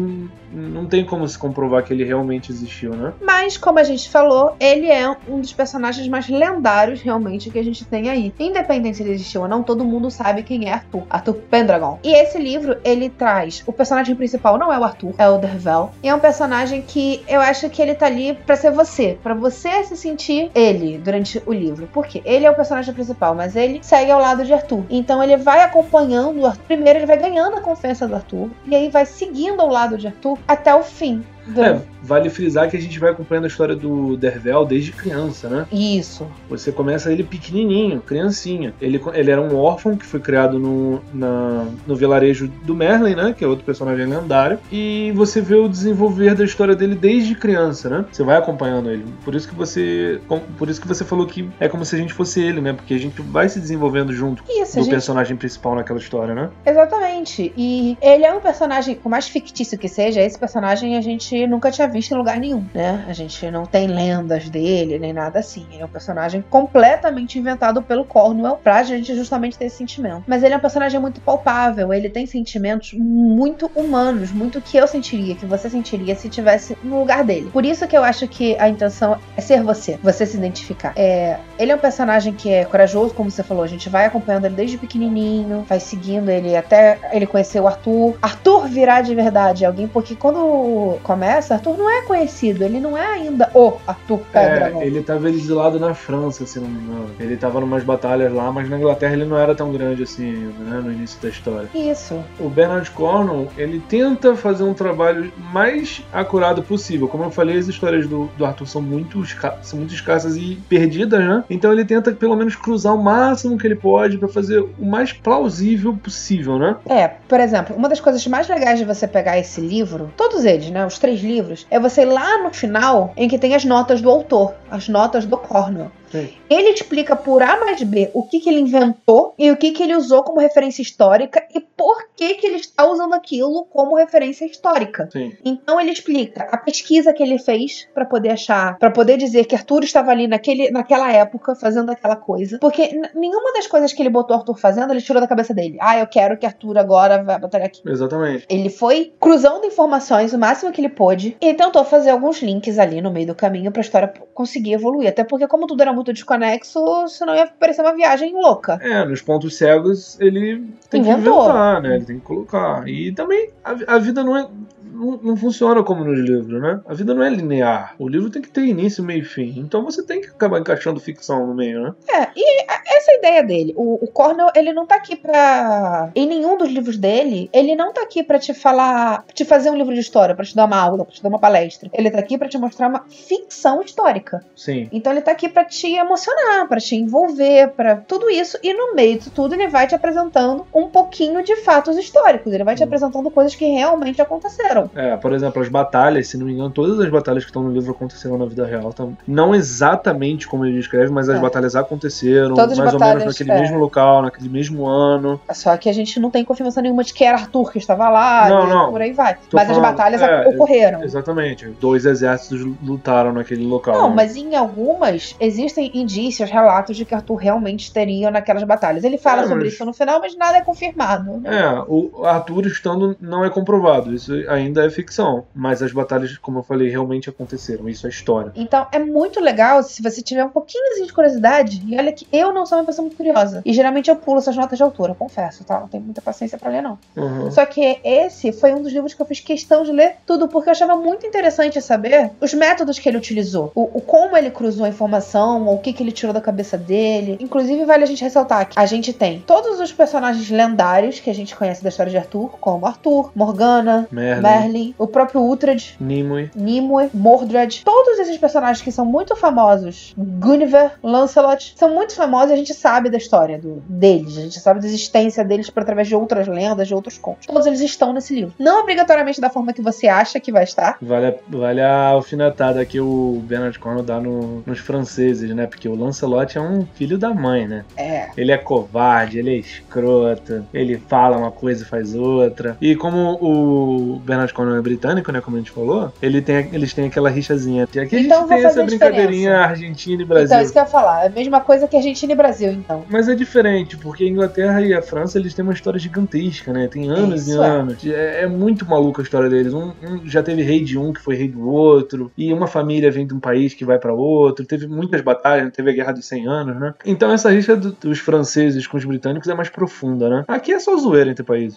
não 0.52 0.86
tem 0.86 1.04
como 1.04 1.26
se 1.28 1.38
comprovar 1.38 1.82
que 1.84 1.92
ele 1.92 2.04
realmente 2.04 2.50
existiu, 2.50 2.94
né? 2.94 3.12
Mas, 3.20 3.56
como 3.56 3.78
a 3.78 3.84
gente 3.84 4.08
falou, 4.08 4.56
ele 4.58 4.86
é 4.86 5.08
um 5.28 5.40
dos 5.40 5.52
personagens 5.52 6.06
mais 6.08 6.28
lendários 6.28 7.00
realmente 7.00 7.50
que 7.50 7.58
a 7.58 7.64
gente 7.64 7.84
tem 7.84 8.08
aí. 8.08 8.32
Independente 8.38 8.96
se 8.98 9.02
ele 9.02 9.12
existiu 9.12 9.42
ou 9.42 9.48
não, 9.48 9.62
todo 9.62 9.84
mundo 9.84 10.10
sabe 10.10 10.42
quem 10.42 10.68
é 10.68 10.72
Arthur. 10.72 11.02
Arthur 11.10 11.34
Pendragon. 11.50 11.98
E 12.02 12.14
esse 12.14 12.38
livro, 12.38 12.76
ele 12.84 13.10
traz. 13.10 13.62
O 13.66 13.72
personagem 13.72 14.14
principal 14.14 14.58
não 14.58 14.72
é 14.72 14.78
o 14.78 14.84
Arthur, 14.84 15.14
é 15.18 15.28
o 15.28 15.38
Dervel. 15.38 15.90
E 16.02 16.08
é 16.08 16.14
um 16.14 16.20
personagem 16.20 16.82
que 16.82 17.22
eu 17.28 17.40
acho 17.40 17.68
que 17.68 17.82
ele 17.82 17.94
tá 17.94 18.06
ali 18.06 18.34
pra 18.46 18.56
ser 18.56 18.70
você. 18.70 19.18
pra 19.22 19.34
você 19.34 19.84
se 19.84 19.96
sentir 19.96 20.50
ele 20.54 20.98
durante 20.98 21.42
o 21.44 21.52
livro. 21.52 21.88
Porque 21.92 22.22
ele 22.24 22.46
é 22.46 22.50
o 22.50 22.54
personagem 22.54 22.94
principal, 22.94 23.34
mas 23.34 23.56
ele 23.56 23.80
segue 23.82 24.10
ao 24.10 24.20
lado 24.20 24.44
de 24.44 24.52
Arthur. 24.52 24.84
Então 24.88 25.15
ele 25.22 25.36
vai 25.36 25.62
acompanhando 25.62 26.40
o 26.40 26.46
Arthur. 26.46 26.64
Primeiro 26.64 26.98
ele 26.98 27.06
vai 27.06 27.16
ganhando 27.16 27.56
a 27.56 27.60
confiança 27.60 28.06
do 28.06 28.14
Arthur. 28.14 28.50
E 28.66 28.74
aí 28.74 28.88
vai 28.88 29.06
seguindo 29.06 29.60
ao 29.60 29.68
lado 29.68 29.96
de 29.96 30.06
Arthur 30.06 30.38
até 30.46 30.74
o 30.74 30.82
fim. 30.82 31.24
É, 31.56 31.80
vale 32.02 32.28
frisar 32.30 32.68
que 32.70 32.76
a 32.76 32.80
gente 32.80 32.98
vai 32.98 33.10
acompanhando 33.10 33.44
a 33.44 33.48
história 33.48 33.76
do 33.76 34.16
Dervel 34.16 34.64
desde 34.64 34.92
criança, 34.92 35.48
né? 35.48 35.66
Isso. 35.72 36.26
Você 36.48 36.72
começa 36.72 37.12
ele 37.12 37.22
pequenininho, 37.22 38.00
criancinha. 38.00 38.74
Ele, 38.80 39.00
ele 39.14 39.30
era 39.30 39.40
um 39.40 39.56
órfão 39.56 39.96
que 39.96 40.04
foi 40.04 40.20
criado 40.20 40.58
no, 40.58 41.00
na- 41.12 41.66
no 41.86 41.94
vilarejo 41.94 42.48
do 42.64 42.74
Merlin, 42.74 43.14
né? 43.14 43.34
Que 43.36 43.44
é 43.44 43.48
outro 43.48 43.64
personagem 43.64 44.06
lendário. 44.06 44.58
E 44.72 45.12
você 45.14 45.40
vê 45.40 45.54
o 45.54 45.68
desenvolver 45.68 46.34
da 46.34 46.44
história 46.44 46.74
dele 46.74 46.94
desde 46.94 47.34
criança, 47.34 47.88
né? 47.88 48.04
Você 48.10 48.22
vai 48.22 48.36
acompanhando 48.36 48.90
ele. 48.90 49.04
Por 49.24 49.34
isso 49.34 49.48
que 49.48 49.54
você, 49.54 50.20
por 50.58 50.68
isso 50.68 50.80
que 50.80 50.88
você 50.88 51.04
falou 51.04 51.26
que 51.26 51.48
é 51.60 51.68
como 51.68 51.84
se 51.84 51.94
a 51.94 51.98
gente 51.98 52.12
fosse 52.12 52.40
ele, 52.42 52.60
né? 52.60 52.72
Porque 52.72 52.94
a 52.94 52.98
gente 52.98 53.20
vai 53.22 53.48
se 53.48 53.60
desenvolvendo 53.60 54.12
junto 54.12 54.42
Isso, 54.48 54.76
do 54.76 54.82
gente 54.82 54.90
personagem 54.90 55.36
principal 55.36 55.74
naquela 55.74 55.98
história, 55.98 56.34
né? 56.34 56.50
Exatamente. 56.64 57.52
E 57.56 57.96
ele 58.00 58.24
é 58.24 58.32
um 58.32 58.40
personagem, 58.40 58.94
por 58.96 59.08
mais 59.08 59.28
fictício 59.28 59.78
que 59.78 59.88
seja, 59.88 60.20
esse 60.20 60.38
personagem 60.38 60.96
a 60.96 61.00
gente 61.00 61.35
nunca 61.44 61.72
tinha 61.72 61.88
visto 61.88 62.12
em 62.12 62.16
lugar 62.16 62.38
nenhum, 62.38 62.64
né? 62.72 63.04
A 63.08 63.12
gente 63.12 63.50
não 63.50 63.66
tem 63.66 63.88
lendas 63.88 64.48
dele, 64.48 64.98
nem 64.98 65.12
nada 65.12 65.40
assim. 65.40 65.66
Ele 65.72 65.82
é 65.82 65.84
um 65.84 65.88
personagem 65.88 66.44
completamente 66.48 67.38
inventado 67.38 67.82
pelo 67.82 68.04
Cornwell 68.04 68.60
pra 68.62 68.84
gente 68.84 69.14
justamente 69.14 69.58
ter 69.58 69.64
esse 69.64 69.76
sentimento. 69.76 70.22
Mas 70.26 70.42
ele 70.42 70.54
é 70.54 70.56
um 70.56 70.60
personagem 70.60 71.00
muito 71.00 71.20
palpável, 71.20 71.92
ele 71.92 72.08
tem 72.08 72.26
sentimentos 72.26 72.92
muito 72.92 73.70
humanos, 73.74 74.30
muito 74.30 74.60
que 74.60 74.76
eu 74.76 74.86
sentiria, 74.86 75.34
que 75.34 75.46
você 75.46 75.68
sentiria 75.68 76.14
se 76.14 76.28
tivesse 76.28 76.76
no 76.82 77.00
lugar 77.00 77.24
dele. 77.24 77.50
Por 77.52 77.64
isso 77.64 77.86
que 77.86 77.96
eu 77.96 78.04
acho 78.04 78.28
que 78.28 78.56
a 78.58 78.68
intenção 78.68 79.18
é 79.36 79.40
ser 79.40 79.62
você, 79.62 79.98
você 80.02 80.24
se 80.26 80.36
identificar. 80.36 80.92
É, 80.96 81.38
ele 81.58 81.72
é 81.72 81.74
um 81.74 81.78
personagem 81.78 82.32
que 82.32 82.50
é 82.50 82.64
corajoso, 82.64 83.14
como 83.14 83.30
você 83.30 83.42
falou, 83.42 83.64
a 83.64 83.68
gente 83.68 83.88
vai 83.88 84.06
acompanhando 84.06 84.44
ele 84.44 84.54
desde 84.54 84.78
pequenininho, 84.78 85.64
vai 85.68 85.80
seguindo 85.80 86.30
ele 86.30 86.56
até 86.56 86.98
ele 87.12 87.26
conhecer 87.26 87.60
o 87.60 87.66
Arthur. 87.66 88.16
Arthur 88.20 88.66
virá 88.68 89.00
de 89.00 89.14
verdade 89.14 89.64
alguém, 89.64 89.88
porque 89.88 90.14
quando 90.14 90.98
começa, 91.02 91.25
Arthur 91.34 91.76
não 91.76 91.90
é 91.90 92.02
conhecido, 92.02 92.64
ele 92.64 92.80
não 92.80 92.96
é 92.96 93.06
ainda 93.06 93.50
o 93.54 93.74
Arthur 93.86 94.18
Pendragon. 94.32 94.82
É, 94.82 94.86
ele 94.86 95.02
tava 95.02 95.28
exilado 95.28 95.78
na 95.78 95.94
França, 95.94 96.46
se 96.46 96.58
não 96.58 96.68
me 96.68 96.82
engano. 96.82 97.10
Ele 97.18 97.36
tava 97.36 97.60
numas 97.60 97.82
batalhas 97.82 98.32
lá, 98.32 98.50
mas 98.52 98.68
na 98.68 98.78
Inglaterra 98.78 99.14
ele 99.14 99.24
não 99.24 99.36
era 99.36 99.54
tão 99.54 99.72
grande 99.72 100.02
assim 100.02 100.26
né? 100.58 100.80
No 100.82 100.92
início 100.92 101.20
da 101.20 101.28
história. 101.28 101.68
Isso. 101.74 102.22
O 102.38 102.48
Bernard 102.48 102.90
Cornwell, 102.90 103.48
ele 103.56 103.80
tenta 103.88 104.34
fazer 104.34 104.64
um 104.64 104.74
trabalho 104.74 105.32
mais 105.52 106.02
acurado 106.12 106.62
possível. 106.62 107.08
Como 107.08 107.24
eu 107.24 107.30
falei, 107.30 107.58
as 107.58 107.68
histórias 107.68 108.06
do, 108.06 108.26
do 108.36 108.44
Arthur 108.44 108.66
são 108.66 108.82
muito, 108.82 109.22
são 109.62 109.78
muito 109.78 109.94
escassas 109.94 110.36
e 110.36 110.58
perdidas, 110.68 111.20
né? 111.20 111.44
Então 111.48 111.72
ele 111.72 111.84
tenta 111.84 112.12
pelo 112.12 112.36
menos 112.36 112.56
cruzar 112.56 112.94
o 112.94 113.02
máximo 113.02 113.58
que 113.58 113.66
ele 113.66 113.76
pode 113.76 114.18
pra 114.18 114.28
fazer 114.28 114.60
o 114.60 114.84
mais 114.84 115.12
plausível 115.12 115.94
possível, 115.94 116.58
né? 116.58 116.76
É, 116.88 117.08
por 117.08 117.40
exemplo, 117.40 117.76
uma 117.76 117.88
das 117.88 118.00
coisas 118.00 118.26
mais 118.26 118.48
legais 118.48 118.78
de 118.78 118.84
você 118.84 119.06
pegar 119.06 119.38
esse 119.38 119.60
livro, 119.60 120.12
todos 120.16 120.44
eles, 120.44 120.70
né, 120.70 120.84
os 120.86 120.98
três 120.98 121.15
livros, 121.20 121.66
é 121.70 121.78
você 121.78 122.02
ir 122.02 122.06
lá 122.06 122.42
no 122.42 122.52
final 122.52 123.12
em 123.16 123.28
que 123.28 123.38
tem 123.38 123.54
as 123.54 123.64
notas 123.64 124.00
do 124.00 124.10
autor, 124.10 124.54
as 124.70 124.88
notas 124.88 125.24
do 125.24 125.36
Cornwell. 125.36 125.90
Sim. 126.22 126.32
Ele 126.48 126.70
explica 126.70 127.16
por 127.16 127.42
A 127.42 127.58
mais 127.58 127.82
B 127.82 128.10
o 128.14 128.22
que, 128.22 128.40
que 128.40 128.48
ele 128.48 128.60
inventou 128.60 129.34
e 129.38 129.50
o 129.50 129.56
que, 129.56 129.72
que 129.72 129.82
ele 129.82 129.94
usou 129.94 130.22
como 130.22 130.40
referência 130.40 130.82
histórica 130.82 131.42
e 131.54 131.60
por 131.60 132.08
que, 132.16 132.34
que 132.34 132.46
ele 132.46 132.56
está 132.56 132.88
usando 132.90 133.14
aquilo 133.14 133.64
como 133.64 133.96
referência 133.96 134.46
histórica. 134.46 135.08
Sim. 135.12 135.32
Então 135.44 135.80
ele 135.80 135.90
explica 135.90 136.48
a 136.50 136.56
pesquisa 136.56 137.12
que 137.12 137.22
ele 137.22 137.38
fez 137.38 137.86
pra 137.92 138.04
poder 138.04 138.30
achar, 138.30 138.78
pra 138.78 138.90
poder 138.90 139.16
dizer 139.16 139.44
que 139.44 139.54
Arthur 139.54 139.84
estava 139.84 140.10
ali 140.10 140.26
naquele, 140.26 140.70
naquela 140.70 141.12
época 141.12 141.54
fazendo 141.54 141.90
aquela 141.90 142.16
coisa, 142.16 142.58
porque 142.58 143.00
nenhuma 143.14 143.52
das 143.52 143.66
coisas 143.66 143.92
que 143.92 144.02
ele 144.02 144.10
botou 144.10 144.36
Arthur 144.36 144.58
fazendo 144.58 144.92
ele 144.92 145.02
tirou 145.02 145.20
da 145.20 145.28
cabeça 145.28 145.52
dele. 145.52 145.76
Ah, 145.80 145.98
eu 145.98 146.06
quero 146.06 146.38
que 146.38 146.46
Arthur 146.46 146.78
agora 146.78 147.22
vai 147.22 147.38
batalhar 147.38 147.66
aqui. 147.66 147.82
Exatamente. 147.84 148.46
Ele 148.48 148.70
foi 148.70 149.12
cruzando 149.20 149.66
informações 149.66 150.32
o 150.32 150.38
máximo 150.38 150.72
que 150.72 150.80
ele 150.80 150.88
pôde 150.88 151.36
e 151.40 151.54
tentou 151.54 151.84
fazer 151.84 152.10
alguns 152.10 152.42
links 152.42 152.78
ali 152.78 153.00
no 153.00 153.10
meio 153.10 153.26
do 153.26 153.34
caminho 153.34 153.72
pra 153.72 153.80
história 153.80 154.12
conseguir 154.34 154.74
evoluir. 154.74 155.08
Até 155.08 155.24
porque, 155.24 155.46
como 155.46 155.66
tudo 155.66 155.82
era 155.82 155.92
muito 155.92 156.05
desconexo, 156.12 157.08
senão 157.08 157.34
ia 157.34 157.46
parecer 157.46 157.82
uma 157.82 157.94
viagem 157.94 158.32
louca. 158.34 158.78
É, 158.82 159.04
nos 159.04 159.22
pontos 159.22 159.56
cegos 159.56 160.18
ele 160.20 160.64
tem 160.90 161.00
Inventou. 161.00 161.34
que 161.34 161.40
inventar, 161.48 161.82
né? 161.82 161.96
Ele 161.96 162.04
tem 162.04 162.18
que 162.18 162.24
colocar. 162.24 162.88
E 162.88 163.12
também 163.12 163.50
a, 163.64 163.94
a 163.94 163.98
vida 163.98 164.22
não 164.22 164.36
é. 164.36 164.48
Não, 164.96 165.18
não 165.22 165.36
funciona 165.36 165.82
como 165.82 166.04
nos 166.04 166.18
livros, 166.18 166.60
né? 166.60 166.80
A 166.86 166.94
vida 166.94 167.14
não 167.14 167.22
é 167.22 167.28
linear. 167.28 167.94
O 167.98 168.08
livro 168.08 168.30
tem 168.30 168.40
que 168.42 168.48
ter 168.48 168.62
início, 168.64 169.04
meio 169.04 169.20
e 169.22 169.24
fim. 169.24 169.54
Então 169.58 169.84
você 169.84 170.02
tem 170.02 170.20
que 170.20 170.28
acabar 170.28 170.58
encaixando 170.60 170.98
ficção 171.00 171.46
no 171.46 171.54
meio, 171.54 171.82
né? 171.82 171.94
É, 172.08 172.28
e 172.36 172.62
essa 172.62 173.10
é 173.10 173.14
a 173.14 173.18
ideia 173.18 173.42
dele. 173.42 173.74
O, 173.76 174.04
o 174.04 174.08
Cornell, 174.08 174.48
ele 174.54 174.72
não 174.72 174.86
tá 174.86 174.96
aqui 174.96 175.16
pra. 175.16 176.10
Em 176.14 176.26
nenhum 176.26 176.56
dos 176.56 176.68
livros 176.68 176.96
dele, 176.96 177.48
ele 177.52 177.74
não 177.74 177.92
tá 177.92 178.02
aqui 178.02 178.22
pra 178.22 178.38
te 178.38 178.54
falar. 178.54 179.24
te 179.34 179.44
fazer 179.44 179.70
um 179.70 179.76
livro 179.76 179.92
de 179.94 180.00
história, 180.00 180.34
pra 180.34 180.44
te 180.44 180.54
dar 180.56 180.64
uma 180.64 180.76
aula, 180.80 181.04
pra 181.04 181.14
te 181.14 181.22
dar 181.22 181.28
uma 181.28 181.38
palestra. 181.38 181.90
Ele 181.92 182.10
tá 182.10 182.18
aqui 182.18 182.38
pra 182.38 182.48
te 182.48 182.58
mostrar 182.58 182.88
uma 182.88 183.04
ficção 183.08 183.82
histórica. 183.82 184.44
Sim. 184.54 184.88
Então 184.92 185.12
ele 185.12 185.20
tá 185.22 185.32
aqui 185.32 185.48
pra 185.48 185.64
te 185.64 185.92
emocionar, 185.94 186.68
pra 186.68 186.78
te 186.78 186.96
envolver, 186.96 187.68
pra 187.76 187.96
tudo 187.96 188.30
isso. 188.30 188.58
E 188.62 188.72
no 188.72 188.94
meio 188.94 189.18
de 189.18 189.30
tudo, 189.30 189.54
ele 189.54 189.68
vai 189.68 189.86
te 189.86 189.94
apresentando 189.94 190.66
um 190.74 190.88
pouquinho 190.88 191.42
de 191.42 191.56
fatos 191.56 191.96
históricos. 191.96 192.52
Ele 192.52 192.64
vai 192.64 192.74
te 192.74 192.82
Hum. 192.82 192.86
apresentando 192.86 193.30
coisas 193.30 193.54
que 193.54 193.64
realmente 193.66 194.20
aconteceram. 194.22 194.85
É, 194.94 195.16
por 195.16 195.32
exemplo, 195.32 195.60
as 195.62 195.68
batalhas, 195.68 196.28
se 196.28 196.36
não 196.38 196.46
me 196.46 196.52
engano, 196.52 196.70
todas 196.70 196.98
as 197.00 197.08
batalhas 197.10 197.44
que 197.44 197.50
estão 197.50 197.62
no 197.62 197.72
livro 197.72 197.90
aconteceram 197.92 198.36
na 198.38 198.46
vida 198.46 198.64
real. 198.66 198.90
Então, 198.92 199.16
não 199.26 199.54
exatamente 199.54 200.46
como 200.46 200.64
ele 200.64 200.76
descreve, 200.76 201.10
mas 201.12 201.28
as 201.28 201.36
É. 201.38 201.40
batalhas 201.40 201.76
aconteceram, 201.76 202.54
Todas 202.54 202.72
as 202.72 202.78
mais 202.78 202.92
ou 202.92 202.98
batalhas, 202.98 203.22
menos 203.22 203.34
naquele 203.38 203.50
é. 203.52 203.60
mesmo 203.60 203.78
local, 203.78 204.22
naquele 204.22 204.48
mesmo 204.48 204.86
ano. 204.86 205.40
Só 205.52 205.76
que 205.76 205.88
a 205.88 205.92
gente 205.92 206.18
não 206.20 206.30
tem 206.30 206.44
confirmação 206.44 206.82
nenhuma 206.82 207.04
de 207.04 207.12
que 207.14 207.24
era 207.24 207.38
Arthur 207.38 207.70
que 207.72 207.78
estava 207.78 208.08
lá, 208.08 208.48
Não, 208.48 208.66
não. 208.68 208.90
por 208.90 209.00
aí 209.00 209.12
vai. 209.12 209.34
Tô 209.34 209.56
Mas 209.56 209.68
as 209.70 209.76
falando- 209.76 209.90
batalhas 209.90 210.22
é, 210.22 210.48
ocorreram. 210.48 211.02
Exatamente. 211.02 211.66
Dois 211.80 212.04
exércitos 212.06 212.60
lutaram 212.82 213.32
naquele 213.32 213.64
local. 213.66 213.94
Não, 213.96 214.08
né? 214.10 214.14
mas 214.16 214.36
em 214.36 214.54
algumas 214.54 215.34
existem 215.40 215.90
indícios, 215.94 216.50
relatos 216.50 216.96
de 216.96 217.04
que 217.04 217.14
Arthur 217.14 217.36
realmente 217.36 217.92
teria 217.92 218.30
naquelas 218.30 218.62
batalhas. 218.64 219.04
Ele 219.04 219.18
fala 219.18 219.42
É, 219.42 219.46
sobre 219.46 219.64
mas- 219.64 219.72
isso 219.74 219.84
no 219.84 219.92
final, 219.92 220.20
mas 220.20 220.36
nada 220.36 220.58
é 220.58 220.60
confirmado. 220.62 221.38
né? 221.38 221.56
É, 221.58 221.84
o 221.88 222.24
Arthur 222.24 222.66
estando 222.66 223.16
não 223.20 223.44
é 223.44 223.50
comprovado, 223.50 224.12
isso 224.14 224.32
ainda 224.48 224.75
é 224.76 224.90
ficção. 224.90 225.44
Mas 225.54 225.82
as 225.82 225.92
batalhas, 225.92 226.36
como 226.38 226.58
eu 226.58 226.62
falei, 226.62 226.88
realmente 226.88 227.28
aconteceram, 227.28 227.88
isso 227.88 228.06
é 228.06 228.10
história. 228.10 228.52
Então 228.54 228.86
é 228.92 228.98
muito 228.98 229.40
legal 229.40 229.82
se 229.82 230.02
você 230.02 230.22
tiver 230.22 230.44
um 230.44 230.48
pouquinho 230.48 231.04
de 231.04 231.12
curiosidade. 231.12 231.82
E 231.86 231.96
olha 231.98 232.12
que 232.12 232.26
eu 232.32 232.52
não 232.52 232.66
sou 232.66 232.78
uma 232.78 232.84
pessoa 232.84 233.04
muito 233.04 233.16
curiosa. 233.16 233.62
E 233.64 233.72
geralmente 233.72 234.10
eu 234.10 234.16
pulo 234.16 234.38
essas 234.38 234.56
notas 234.56 234.76
de 234.76 234.82
altura, 234.82 235.14
confesso, 235.14 235.64
tá? 235.64 235.80
Não 235.80 235.88
tenho 235.88 236.02
muita 236.02 236.20
paciência 236.20 236.58
pra 236.58 236.70
ler, 236.70 236.82
não. 236.82 236.98
Uhum. 237.16 237.50
Só 237.50 237.64
que 237.66 237.98
esse 238.04 238.52
foi 238.52 238.74
um 238.74 238.82
dos 238.82 238.92
livros 238.92 239.14
que 239.14 239.22
eu 239.22 239.26
fiz 239.26 239.40
questão 239.40 239.82
de 239.82 239.92
ler 239.92 240.16
tudo, 240.26 240.48
porque 240.48 240.68
eu 240.68 240.72
achava 240.72 240.96
muito 240.96 241.26
interessante 241.26 241.80
saber 241.80 242.30
os 242.40 242.52
métodos 242.54 242.98
que 242.98 243.08
ele 243.08 243.18
utilizou, 243.18 243.70
o, 243.74 243.98
o 243.98 244.00
como 244.00 244.36
ele 244.36 244.50
cruzou 244.50 244.84
a 244.84 244.88
informação, 244.88 245.68
o 245.68 245.78
que, 245.78 245.92
que 245.92 246.02
ele 246.02 246.12
tirou 246.12 246.32
da 246.32 246.40
cabeça 246.40 246.76
dele. 246.76 247.36
Inclusive, 247.40 247.84
vale 247.84 248.04
a 248.04 248.06
gente 248.06 248.22
ressaltar 248.22 248.68
que 248.68 248.78
a 248.78 248.86
gente 248.86 249.12
tem 249.12 249.40
todos 249.46 249.80
os 249.80 249.92
personagens 249.92 250.48
lendários 250.50 251.20
que 251.20 251.30
a 251.30 251.34
gente 251.34 251.54
conhece 251.54 251.82
da 251.82 251.88
história 251.88 252.10
de 252.10 252.18
Arthur, 252.18 252.50
como 252.60 252.86
Arthur, 252.86 253.30
Morgana, 253.34 254.08
Merlin, 254.10 254.42
Merlin, 254.42 254.65
o 254.98 255.06
próprio 255.06 255.42
Uhtred, 255.42 255.96
Nimue. 256.00 256.50
Nimue, 256.54 257.08
Mordred, 257.14 257.82
todos 257.84 258.18
esses 258.18 258.36
personagens 258.38 258.82
que 258.82 258.90
são 258.92 259.04
muito 259.04 259.34
famosos, 259.36 260.14
Guinevere, 260.18 260.90
Lancelot, 261.02 261.74
são 261.76 261.94
muito 261.94 262.14
famosos 262.14 262.50
e 262.50 262.54
a 262.54 262.56
gente 262.56 262.74
sabe 262.74 263.10
da 263.10 263.16
história 263.18 263.58
do- 263.58 263.82
deles, 263.88 264.36
a 264.38 264.42
gente 264.42 264.58
sabe 264.60 264.80
da 264.80 264.86
existência 264.86 265.44
deles 265.44 265.70
por 265.70 265.82
através 265.82 266.08
de 266.08 266.14
outras 266.14 266.46
lendas, 266.48 266.88
de 266.88 266.94
outros 266.94 267.18
contos. 267.18 267.46
Todos 267.46 267.66
eles 267.66 267.80
estão 267.80 268.12
nesse 268.12 268.34
livro. 268.34 268.52
Não 268.58 268.80
obrigatoriamente 268.82 269.40
da 269.40 269.50
forma 269.50 269.72
que 269.72 269.82
você 269.82 270.08
acha 270.08 270.38
que 270.40 270.50
vai 270.52 270.64
estar. 270.64 270.96
Vale, 271.00 271.26
a- 271.26 271.34
vale 271.48 271.80
a 271.80 272.08
alfinetada 272.08 272.84
que 272.84 273.00
o 273.00 273.40
Bernard 273.44 273.78
Cornwell 273.78 274.04
dá 274.04 274.20
no- 274.20 274.62
nos 274.66 274.78
franceses, 274.78 275.54
né? 275.54 275.66
Porque 275.66 275.88
o 275.88 275.94
Lancelot 275.94 276.56
é 276.56 276.60
um 276.60 276.86
filho 276.94 277.18
da 277.18 277.32
mãe, 277.32 277.66
né? 277.66 277.84
É. 277.96 278.28
Ele 278.36 278.52
é 278.52 278.58
covarde, 278.58 279.38
ele 279.38 279.50
é 279.56 279.58
escroto, 279.58 280.64
ele 280.72 280.96
fala 281.08 281.36
uma 281.36 281.50
coisa 281.50 281.82
e 281.82 281.86
faz 281.86 282.14
outra. 282.14 282.76
E 282.80 282.94
como 282.96 283.38
o 283.40 284.18
Bernard 284.20 284.52
Cornwell 284.56 284.78
é 284.78 284.82
britânico, 284.82 285.30
né? 285.30 285.40
Como 285.40 285.56
a 285.56 285.60
gente 285.60 285.70
falou, 285.70 286.12
ele 286.22 286.40
tem, 286.40 286.70
eles 286.72 286.94
têm 286.94 287.06
aquela 287.06 287.28
rixazinha. 287.28 287.84
Aqui 287.84 287.98
a 287.98 288.04
gente 288.04 288.24
Então, 288.26 288.48
tem 288.48 288.64
essa 288.64 288.82
brincadeirinha 288.82 289.50
diferença. 289.50 289.70
Argentina 289.70 290.22
e 290.22 290.24
Brasil. 290.24 290.46
Então, 290.46 290.60
isso 290.62 290.72
que 290.72 290.78
eu 290.78 290.82
ia 290.82 290.88
falar. 290.88 291.24
É 291.24 291.26
a 291.26 291.30
mesma 291.30 291.60
coisa 291.60 291.86
que 291.86 291.96
Argentina 291.96 292.32
e 292.32 292.36
Brasil, 292.36 292.72
então. 292.72 293.04
Mas 293.10 293.28
é 293.28 293.34
diferente, 293.34 293.96
porque 293.96 294.24
a 294.24 294.28
Inglaterra 294.28 294.80
e 294.80 294.94
a 294.94 295.02
França 295.02 295.38
eles 295.38 295.52
têm 295.54 295.62
uma 295.62 295.72
história 295.74 295.98
gigantesca, 295.98 296.72
né? 296.72 296.88
Tem 296.88 297.08
anos 297.10 297.46
Isso 297.46 297.58
e 297.58 297.62
é. 297.62 297.66
anos. 297.68 298.06
É, 298.06 298.42
é 298.42 298.46
muito 298.46 298.86
maluca 298.86 299.20
a 299.20 299.24
história 299.24 299.48
deles. 299.50 299.74
Um, 299.74 299.92
um 300.02 300.20
já 300.26 300.42
teve 300.42 300.62
rei 300.62 300.82
de 300.82 300.96
um 300.98 301.12
que 301.12 301.20
foi 301.20 301.36
rei 301.36 301.48
do 301.48 301.68
outro, 301.68 302.30
e 302.36 302.52
uma 302.52 302.66
família 302.66 303.10
vem 303.10 303.26
de 303.26 303.34
um 303.34 303.40
país 303.40 303.74
que 303.74 303.84
vai 303.84 303.98
pra 303.98 304.12
outro. 304.14 304.64
Teve 304.64 304.86
muitas 304.86 305.20
batalhas, 305.20 305.70
teve 305.72 305.90
a 305.90 305.92
Guerra 305.92 306.12
dos 306.12 306.24
100 306.26 306.46
Anos, 306.48 306.80
né? 306.80 306.94
Então 307.04 307.30
essa 307.30 307.50
rixa 307.50 307.76
do- 307.76 307.92
dos 307.92 308.18
franceses 308.18 308.86
com 308.86 308.96
os 308.96 309.04
britânicos 309.04 309.48
é 309.48 309.54
mais 309.54 309.68
profunda, 309.68 310.28
né? 310.28 310.44
Aqui 310.48 310.72
é 310.72 310.78
só 310.78 310.96
zoeira 310.96 311.30
entre 311.30 311.44
países. 311.44 311.76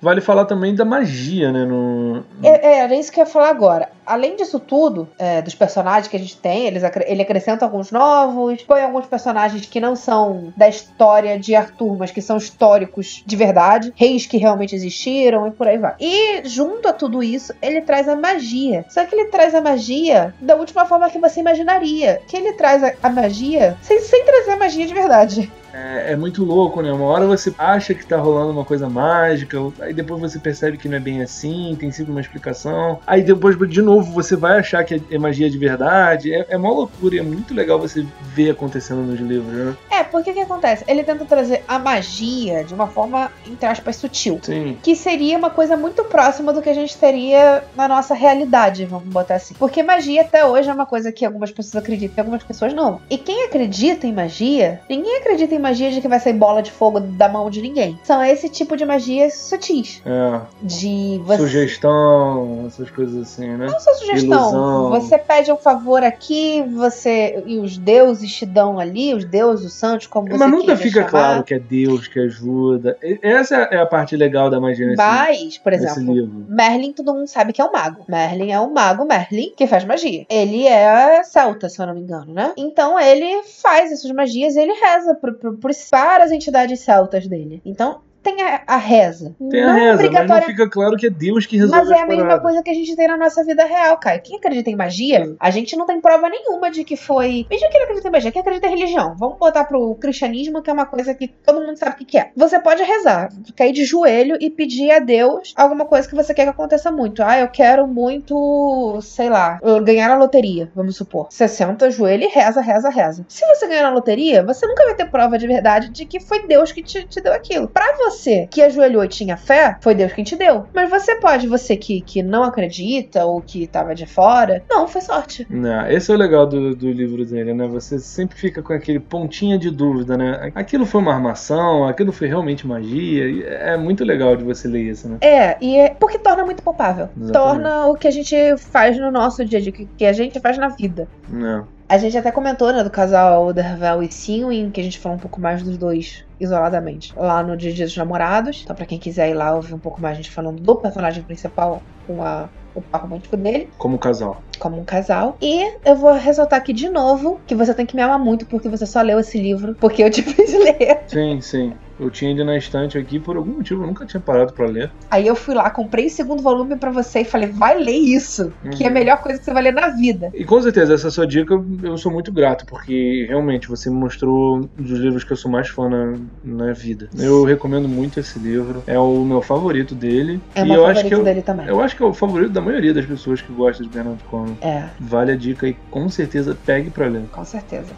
Vale 0.00 0.20
falar 0.20 0.46
também 0.46 0.74
da 0.74 0.84
magia, 0.84 1.52
né? 1.52 1.64
No... 1.64 2.24
É, 2.42 2.66
é, 2.66 2.78
era 2.80 2.94
isso 2.94 3.12
que 3.12 3.20
eu 3.20 3.24
ia 3.24 3.30
falar 3.30 3.50
agora. 3.50 3.90
Além 4.10 4.34
disso 4.34 4.58
tudo, 4.58 5.08
é, 5.16 5.40
dos 5.40 5.54
personagens 5.54 6.08
que 6.08 6.16
a 6.16 6.18
gente 6.18 6.36
tem, 6.36 6.66
eles, 6.66 6.82
ele 7.06 7.22
acrescenta 7.22 7.64
alguns 7.64 7.92
novos, 7.92 8.60
põe 8.64 8.82
alguns 8.82 9.06
personagens 9.06 9.64
que 9.66 9.80
não 9.80 9.94
são 9.94 10.52
da 10.56 10.68
história 10.68 11.38
de 11.38 11.54
Arthur, 11.54 11.96
mas 11.96 12.10
que 12.10 12.20
são 12.20 12.36
históricos 12.36 13.22
de 13.24 13.36
verdade, 13.36 13.92
reis 13.94 14.26
que 14.26 14.36
realmente 14.36 14.74
existiram 14.74 15.46
e 15.46 15.52
por 15.52 15.68
aí 15.68 15.78
vai. 15.78 15.94
E 16.00 16.42
junto 16.48 16.88
a 16.88 16.92
tudo 16.92 17.22
isso, 17.22 17.54
ele 17.62 17.82
traz 17.82 18.08
a 18.08 18.16
magia. 18.16 18.84
Só 18.88 19.04
que 19.04 19.14
ele 19.14 19.26
traz 19.26 19.54
a 19.54 19.60
magia 19.60 20.34
da 20.40 20.56
última 20.56 20.84
forma 20.86 21.08
que 21.08 21.20
você 21.20 21.38
imaginaria. 21.38 22.20
Que 22.26 22.36
ele 22.36 22.52
traz 22.54 22.82
a, 22.82 22.92
a 23.00 23.08
magia 23.08 23.76
sem, 23.80 24.00
sem 24.00 24.24
trazer 24.24 24.50
a 24.50 24.56
magia 24.56 24.86
de 24.86 24.94
verdade. 24.94 25.52
É, 25.72 26.12
é 26.12 26.16
muito 26.16 26.44
louco, 26.44 26.82
né? 26.82 26.92
Uma 26.92 27.06
hora 27.06 27.26
você 27.26 27.54
acha 27.56 27.94
que 27.94 28.04
tá 28.04 28.16
rolando 28.16 28.52
uma 28.52 28.64
coisa 28.64 28.88
mágica, 28.88 29.56
aí 29.80 29.94
depois 29.94 30.20
você 30.20 30.38
percebe 30.38 30.76
que 30.76 30.88
não 30.88 30.96
é 30.96 31.00
bem 31.00 31.22
assim, 31.22 31.76
tem 31.78 31.90
sempre 31.90 32.12
uma 32.12 32.20
explicação. 32.20 32.98
Aí 33.06 33.22
depois, 33.22 33.56
de 33.68 33.82
novo, 33.82 33.99
você 34.02 34.36
vai 34.36 34.58
achar 34.58 34.84
que 34.84 35.02
é 35.10 35.18
magia 35.18 35.50
de 35.50 35.58
verdade. 35.58 36.32
É, 36.32 36.46
é 36.50 36.56
uma 36.56 36.70
loucura 36.70 37.16
e 37.16 37.18
é 37.18 37.22
muito 37.22 37.54
legal 37.54 37.78
você 37.78 38.06
ver 38.34 38.50
acontecendo 38.50 39.02
nos 39.02 39.20
livros, 39.20 39.52
né? 39.52 39.76
É, 39.90 40.04
porque 40.04 40.30
o 40.30 40.34
que 40.34 40.40
acontece? 40.40 40.84
Ele 40.86 41.02
tenta 41.02 41.24
trazer 41.24 41.62
a 41.66 41.78
magia 41.78 42.64
de 42.64 42.74
uma 42.74 42.86
forma, 42.86 43.30
entre 43.46 43.66
aspas, 43.66 43.96
sutil. 43.96 44.38
Sim. 44.42 44.76
Que 44.82 44.94
seria 44.94 45.36
uma 45.36 45.50
coisa 45.50 45.76
muito 45.76 46.04
próxima 46.04 46.52
do 46.52 46.62
que 46.62 46.68
a 46.68 46.74
gente 46.74 46.96
teria 46.96 47.64
na 47.76 47.88
nossa 47.88 48.14
realidade, 48.14 48.84
vamos 48.84 49.08
botar 49.08 49.36
assim. 49.36 49.54
Porque 49.54 49.82
magia 49.82 50.22
até 50.22 50.44
hoje 50.44 50.68
é 50.68 50.72
uma 50.72 50.86
coisa 50.86 51.12
que 51.12 51.24
algumas 51.24 51.50
pessoas 51.50 51.82
acreditam 51.82 52.14
e 52.16 52.20
algumas 52.20 52.42
pessoas 52.42 52.72
não. 52.72 53.00
E 53.08 53.18
quem 53.18 53.44
acredita 53.44 54.06
em 54.06 54.12
magia, 54.12 54.80
ninguém 54.88 55.18
acredita 55.18 55.54
em 55.54 55.58
magia 55.58 55.90
de 55.90 56.00
que 56.00 56.08
vai 56.08 56.20
sair 56.20 56.34
bola 56.34 56.62
de 56.62 56.70
fogo 56.70 57.00
da 57.00 57.28
mão 57.28 57.50
de 57.50 57.60
ninguém. 57.60 57.98
São 58.04 58.22
esse 58.22 58.48
tipo 58.48 58.76
de 58.76 58.84
magias 58.84 59.34
sutis. 59.34 60.02
É. 60.04 60.40
De 60.62 61.20
você. 61.24 61.42
Sugestão, 61.42 62.64
essas 62.66 62.90
coisas 62.90 63.22
assim, 63.22 63.48
né? 63.48 63.66
Não 63.66 63.80
só 63.94 63.98
sugestão. 64.00 64.50
Ilusão. 64.50 64.90
Você 64.90 65.18
pede 65.18 65.52
um 65.52 65.56
favor 65.56 66.02
aqui, 66.02 66.62
você. 66.74 67.42
E 67.46 67.58
os 67.58 67.76
deuses 67.78 68.32
te 68.32 68.46
dão 68.46 68.78
ali, 68.78 69.14
os 69.14 69.24
deuses, 69.24 69.66
os 69.66 69.72
santos, 69.72 70.06
como 70.06 70.28
você 70.28 70.36
Mas 70.38 70.50
nunca 70.50 70.76
fica 70.76 71.00
chamar. 71.00 71.10
claro 71.10 71.44
que 71.44 71.54
é 71.54 71.58
Deus 71.58 72.08
que 72.08 72.18
ajuda. 72.20 72.96
Essa 73.22 73.56
é 73.56 73.78
a 73.78 73.86
parte 73.86 74.16
legal 74.16 74.50
da 74.50 74.60
magia 74.60 74.86
nesse, 74.86 74.96
Mas, 74.96 75.58
por 75.58 75.72
exemplo. 75.72 76.46
Merlin, 76.48 76.92
todo 76.92 77.14
mundo 77.14 77.26
sabe 77.26 77.52
que 77.52 77.60
é 77.60 77.64
um 77.64 77.72
mago. 77.72 78.04
Merlin 78.08 78.50
é 78.52 78.60
um 78.60 78.72
mago, 78.72 79.04
Merlin, 79.04 79.52
que 79.56 79.66
faz 79.66 79.84
magia. 79.84 80.26
Ele 80.28 80.66
é 80.66 81.22
celta, 81.22 81.68
se 81.68 81.80
eu 81.80 81.86
não 81.86 81.94
me 81.94 82.00
engano, 82.00 82.32
né? 82.32 82.52
Então 82.56 82.98
ele 82.98 83.42
faz 83.62 83.92
essas 83.92 84.10
magias 84.12 84.56
e 84.56 84.60
ele 84.60 84.72
reza 84.72 85.14
pro, 85.14 85.34
pro, 85.34 85.56
pro- 85.56 85.70
para 85.90 86.24
as 86.24 86.30
entidades 86.30 86.80
celtas 86.80 87.26
dele. 87.26 87.60
Então 87.64 88.00
tem 88.22 88.42
a, 88.42 88.62
a 88.66 88.76
reza. 88.76 89.34
Tem 89.50 89.62
não 89.62 89.70
a 89.70 89.72
reza, 89.72 89.86
mas 89.86 89.98
não 90.00 90.06
obrigatória- 90.06 90.46
fica 90.46 90.68
claro 90.68 90.96
que 90.96 91.06
é 91.06 91.10
Deus 91.10 91.46
que 91.46 91.56
resolve 91.56 91.88
Mas 91.88 91.90
é 91.90 92.02
a 92.02 92.06
mesma 92.06 92.22
paradas. 92.24 92.42
coisa 92.42 92.62
que 92.62 92.70
a 92.70 92.74
gente 92.74 92.94
tem 92.96 93.08
na 93.08 93.16
nossa 93.16 93.44
vida 93.44 93.64
real, 93.64 93.96
cara. 93.98 94.18
Quem 94.18 94.36
acredita 94.36 94.70
em 94.70 94.76
magia, 94.76 95.34
a 95.38 95.50
gente 95.50 95.76
não 95.76 95.86
tem 95.86 96.00
prova 96.00 96.28
nenhuma 96.28 96.70
de 96.70 96.84
que 96.84 96.96
foi. 96.96 97.46
Mesmo 97.50 97.68
que 97.70 97.76
não 97.78 97.84
acredita 97.84 98.08
em 98.08 98.12
magia, 98.12 98.32
quem 98.32 98.40
acredita 98.40 98.66
em 98.66 98.70
religião. 98.70 99.14
Vamos 99.18 99.38
botar 99.38 99.64
pro 99.64 99.94
cristianismo, 99.96 100.62
que 100.62 100.70
é 100.70 100.72
uma 100.72 100.86
coisa 100.86 101.14
que 101.14 101.28
todo 101.28 101.60
mundo 101.60 101.76
sabe 101.76 101.92
o 101.92 101.96
que 101.98 102.04
que 102.04 102.18
é. 102.18 102.30
Você 102.36 102.58
pode 102.60 102.82
rezar, 102.82 103.28
cair 103.56 103.72
de 103.72 103.84
joelho 103.84 104.36
e 104.40 104.50
pedir 104.50 104.90
a 104.90 104.98
Deus 104.98 105.52
alguma 105.56 105.84
coisa 105.84 106.08
que 106.08 106.14
você 106.14 106.34
quer 106.34 106.44
que 106.44 106.50
aconteça 106.50 106.90
muito. 106.90 107.22
Ah, 107.22 107.38
eu 107.38 107.48
quero 107.48 107.86
muito, 108.30 108.98
sei 109.02 109.28
lá, 109.28 109.58
ganhar 109.84 110.08
na 110.08 110.16
loteria, 110.16 110.70
vamos 110.74 110.96
supor. 110.96 111.26
Você 111.30 111.48
senta, 111.48 111.86
ajoelha 111.86 112.24
e 112.24 112.28
reza, 112.28 112.60
reza, 112.60 112.88
reza. 112.90 113.24
Se 113.28 113.44
você 113.46 113.66
ganhar 113.66 113.82
na 113.82 113.90
loteria, 113.94 114.42
você 114.44 114.66
nunca 114.66 114.84
vai 114.84 114.94
ter 114.94 115.06
prova 115.10 115.38
de 115.38 115.46
verdade 115.46 115.88
de 115.90 116.04
que 116.04 116.20
foi 116.20 116.46
Deus 116.46 116.72
que 116.72 116.82
te, 116.82 117.04
te 117.06 117.20
deu 117.20 117.32
aquilo. 117.32 117.68
Pra 117.68 117.96
você 117.96 118.09
que 118.50 118.62
ajoelhou 118.62 119.04
e 119.04 119.08
tinha 119.08 119.36
fé, 119.36 119.76
foi 119.80 119.94
Deus 119.94 120.12
quem 120.12 120.24
te 120.24 120.36
deu. 120.36 120.66
Mas 120.74 120.90
você 120.90 121.16
pode, 121.16 121.46
você 121.46 121.76
que, 121.76 122.00
que 122.00 122.22
não 122.22 122.42
acredita 122.42 123.24
ou 123.24 123.40
que 123.40 123.66
tava 123.66 123.94
de 123.94 124.06
fora, 124.06 124.62
não, 124.68 124.88
foi 124.88 125.00
sorte. 125.00 125.46
Não, 125.48 125.86
esse 125.88 126.10
é 126.10 126.14
o 126.14 126.18
legal 126.18 126.46
do, 126.46 126.74
do 126.74 126.90
livro 126.90 127.24
dele, 127.24 127.54
né? 127.54 127.66
Você 127.68 127.98
sempre 127.98 128.36
fica 128.36 128.62
com 128.62 128.72
aquele 128.72 128.98
pontinho 128.98 129.58
de 129.58 129.70
dúvida, 129.70 130.16
né? 130.16 130.50
Aquilo 130.54 130.86
foi 130.86 131.00
uma 131.00 131.12
armação, 131.12 131.86
aquilo 131.86 132.12
foi 132.12 132.28
realmente 132.28 132.66
magia. 132.66 133.46
É 133.46 133.76
muito 133.76 134.04
legal 134.04 134.36
de 134.36 134.44
você 134.44 134.66
ler 134.66 134.82
isso, 134.82 135.08
né? 135.08 135.18
É, 135.20 135.56
e 135.60 135.76
é 135.76 135.90
porque 135.90 136.18
torna 136.18 136.44
muito 136.44 136.62
palpável. 136.62 137.08
Exatamente. 137.16 137.32
Torna 137.32 137.86
o 137.86 137.94
que 137.94 138.08
a 138.08 138.10
gente 138.10 138.56
faz 138.56 138.98
no 138.98 139.10
nosso 139.10 139.44
dia 139.44 139.58
a 139.58 139.62
dia, 139.62 139.72
que 139.72 140.00
que 140.00 140.06
a 140.06 140.12
gente 140.14 140.40
faz 140.40 140.56
na 140.56 140.68
vida. 140.68 141.06
Não. 141.28 141.66
A 141.90 141.98
gente 141.98 142.16
até 142.16 142.30
comentou, 142.30 142.72
né, 142.72 142.84
do 142.84 142.90
casal 142.90 143.52
Dervel 143.52 144.02
e 144.02 144.12
Sinwin, 144.12 144.70
que 144.70 144.80
a 144.80 144.84
gente 144.84 144.98
falou 145.00 145.16
um 145.18 145.20
pouco 145.20 145.40
mais 145.40 145.62
dos 145.62 145.76
dois 145.76 146.24
isoladamente. 146.38 147.12
Lá 147.16 147.42
no 147.42 147.56
Dia 147.56 147.72
dos 147.84 147.96
Namorados. 147.96 148.60
Então, 148.62 148.76
pra 148.76 148.86
quem 148.86 148.98
quiser 148.98 149.28
ir 149.30 149.34
lá 149.34 149.54
ouvir 149.56 149.74
um 149.74 149.80
pouco 149.80 150.00
mais 150.00 150.14
a 150.14 150.22
gente 150.22 150.30
falando 150.30 150.62
do 150.62 150.80
personagem 150.80 151.24
principal 151.24 151.84
com 152.06 152.22
a, 152.22 152.48
o 152.74 152.80
par 152.80 153.02
romântico 153.02 153.36
dele, 153.36 153.68
Como 153.76 153.98
casal. 153.98 154.40
como 154.60 154.80
um 154.80 154.84
casal. 154.84 155.36
E 155.42 155.64
eu 155.84 155.96
vou 155.96 156.12
ressaltar 156.12 156.60
aqui 156.60 156.72
de 156.72 156.88
novo 156.88 157.42
que 157.46 157.56
você 157.56 157.74
tem 157.74 157.84
que 157.86 157.96
me 157.96 158.02
amar 158.02 158.20
muito 158.20 158.46
porque 158.46 158.68
você 158.68 158.86
só 158.86 159.02
leu 159.02 159.18
esse 159.18 159.38
livro, 159.40 159.74
porque 159.80 160.02
eu 160.04 160.10
te 160.10 160.22
fiz 160.22 160.52
ler. 160.52 161.02
Sim, 161.08 161.40
sim. 161.40 161.74
Eu 162.00 162.10
tinha 162.10 162.30
ele 162.30 162.42
na 162.42 162.56
estante 162.56 162.96
aqui 162.96 163.18
por 163.20 163.36
algum 163.36 163.52
motivo, 163.52 163.82
eu 163.82 163.86
nunca 163.86 164.06
tinha 164.06 164.20
parado 164.20 164.52
pra 164.54 164.66
ler. 164.66 164.90
Aí 165.10 165.26
eu 165.26 165.36
fui 165.36 165.54
lá, 165.54 165.68
comprei 165.70 166.06
o 166.06 166.10
segundo 166.10 166.42
volume 166.42 166.76
pra 166.76 166.90
você 166.90 167.20
e 167.20 167.24
falei, 167.24 167.48
vai 167.48 167.78
ler 167.78 167.92
isso, 167.96 168.52
que 168.76 168.82
é 168.82 168.86
a 168.86 168.88
Uhum. 168.88 168.94
melhor 168.94 169.18
coisa 169.18 169.38
que 169.38 169.44
você 169.44 169.52
vai 169.52 169.62
ler 169.62 169.72
na 169.74 169.88
vida. 169.88 170.30
E 170.34 170.44
com 170.44 170.60
certeza, 170.62 170.94
essa 170.94 171.10
sua 171.10 171.26
dica 171.26 171.54
eu 171.82 171.98
sou 171.98 172.10
muito 172.10 172.32
grato, 172.32 172.64
porque 172.66 173.26
realmente 173.28 173.68
você 173.68 173.90
me 173.90 173.96
mostrou 173.96 174.56
um 174.78 174.82
dos 174.82 174.98
livros 174.98 175.24
que 175.24 175.32
eu 175.32 175.36
sou 175.36 175.50
mais 175.50 175.68
fã 175.68 175.88
na, 175.88 176.14
na 176.42 176.72
vida. 176.72 177.08
Eu 177.18 177.44
recomendo 177.44 177.88
muito 177.88 178.18
esse 178.18 178.38
livro, 178.38 178.82
é 178.86 178.98
o 178.98 179.24
meu 179.24 179.42
favorito 179.42 179.94
dele. 179.94 180.40
É 180.54 180.62
o 180.62 180.64
e 180.64 180.68
meu 180.68 180.76
eu 180.76 180.80
favorito 180.86 180.98
acho 181.00 181.08
que 181.08 181.14
eu, 181.14 181.22
dele 181.24 181.42
também. 181.42 181.66
eu 181.66 181.80
acho 181.82 181.96
que 181.96 182.02
é 182.02 182.06
o 182.06 182.14
favorito 182.14 182.50
da 182.52 182.60
maioria 182.60 182.94
das 182.94 183.04
pessoas 183.04 183.42
que 183.42 183.52
gostam 183.52 183.86
de 183.86 183.92
Bernard 183.92 184.22
Cornwell. 184.24 184.56
É, 184.62 184.84
Vale 184.98 185.32
a 185.32 185.36
dica 185.36 185.68
e 185.68 185.74
com 185.90 186.08
certeza 186.08 186.56
pegue 186.64 186.88
pra 186.90 187.06
ler. 187.06 187.24
com 187.30 187.44
certeza. 187.44 187.92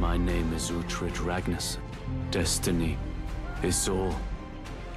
My 0.00 0.18
name 0.18 0.54
is 0.56 0.70
Uhtred 0.70 1.18
Ragnarsson. 1.24 1.80
Destiny 2.30 2.98
is 3.62 3.88
all. 3.88 4.14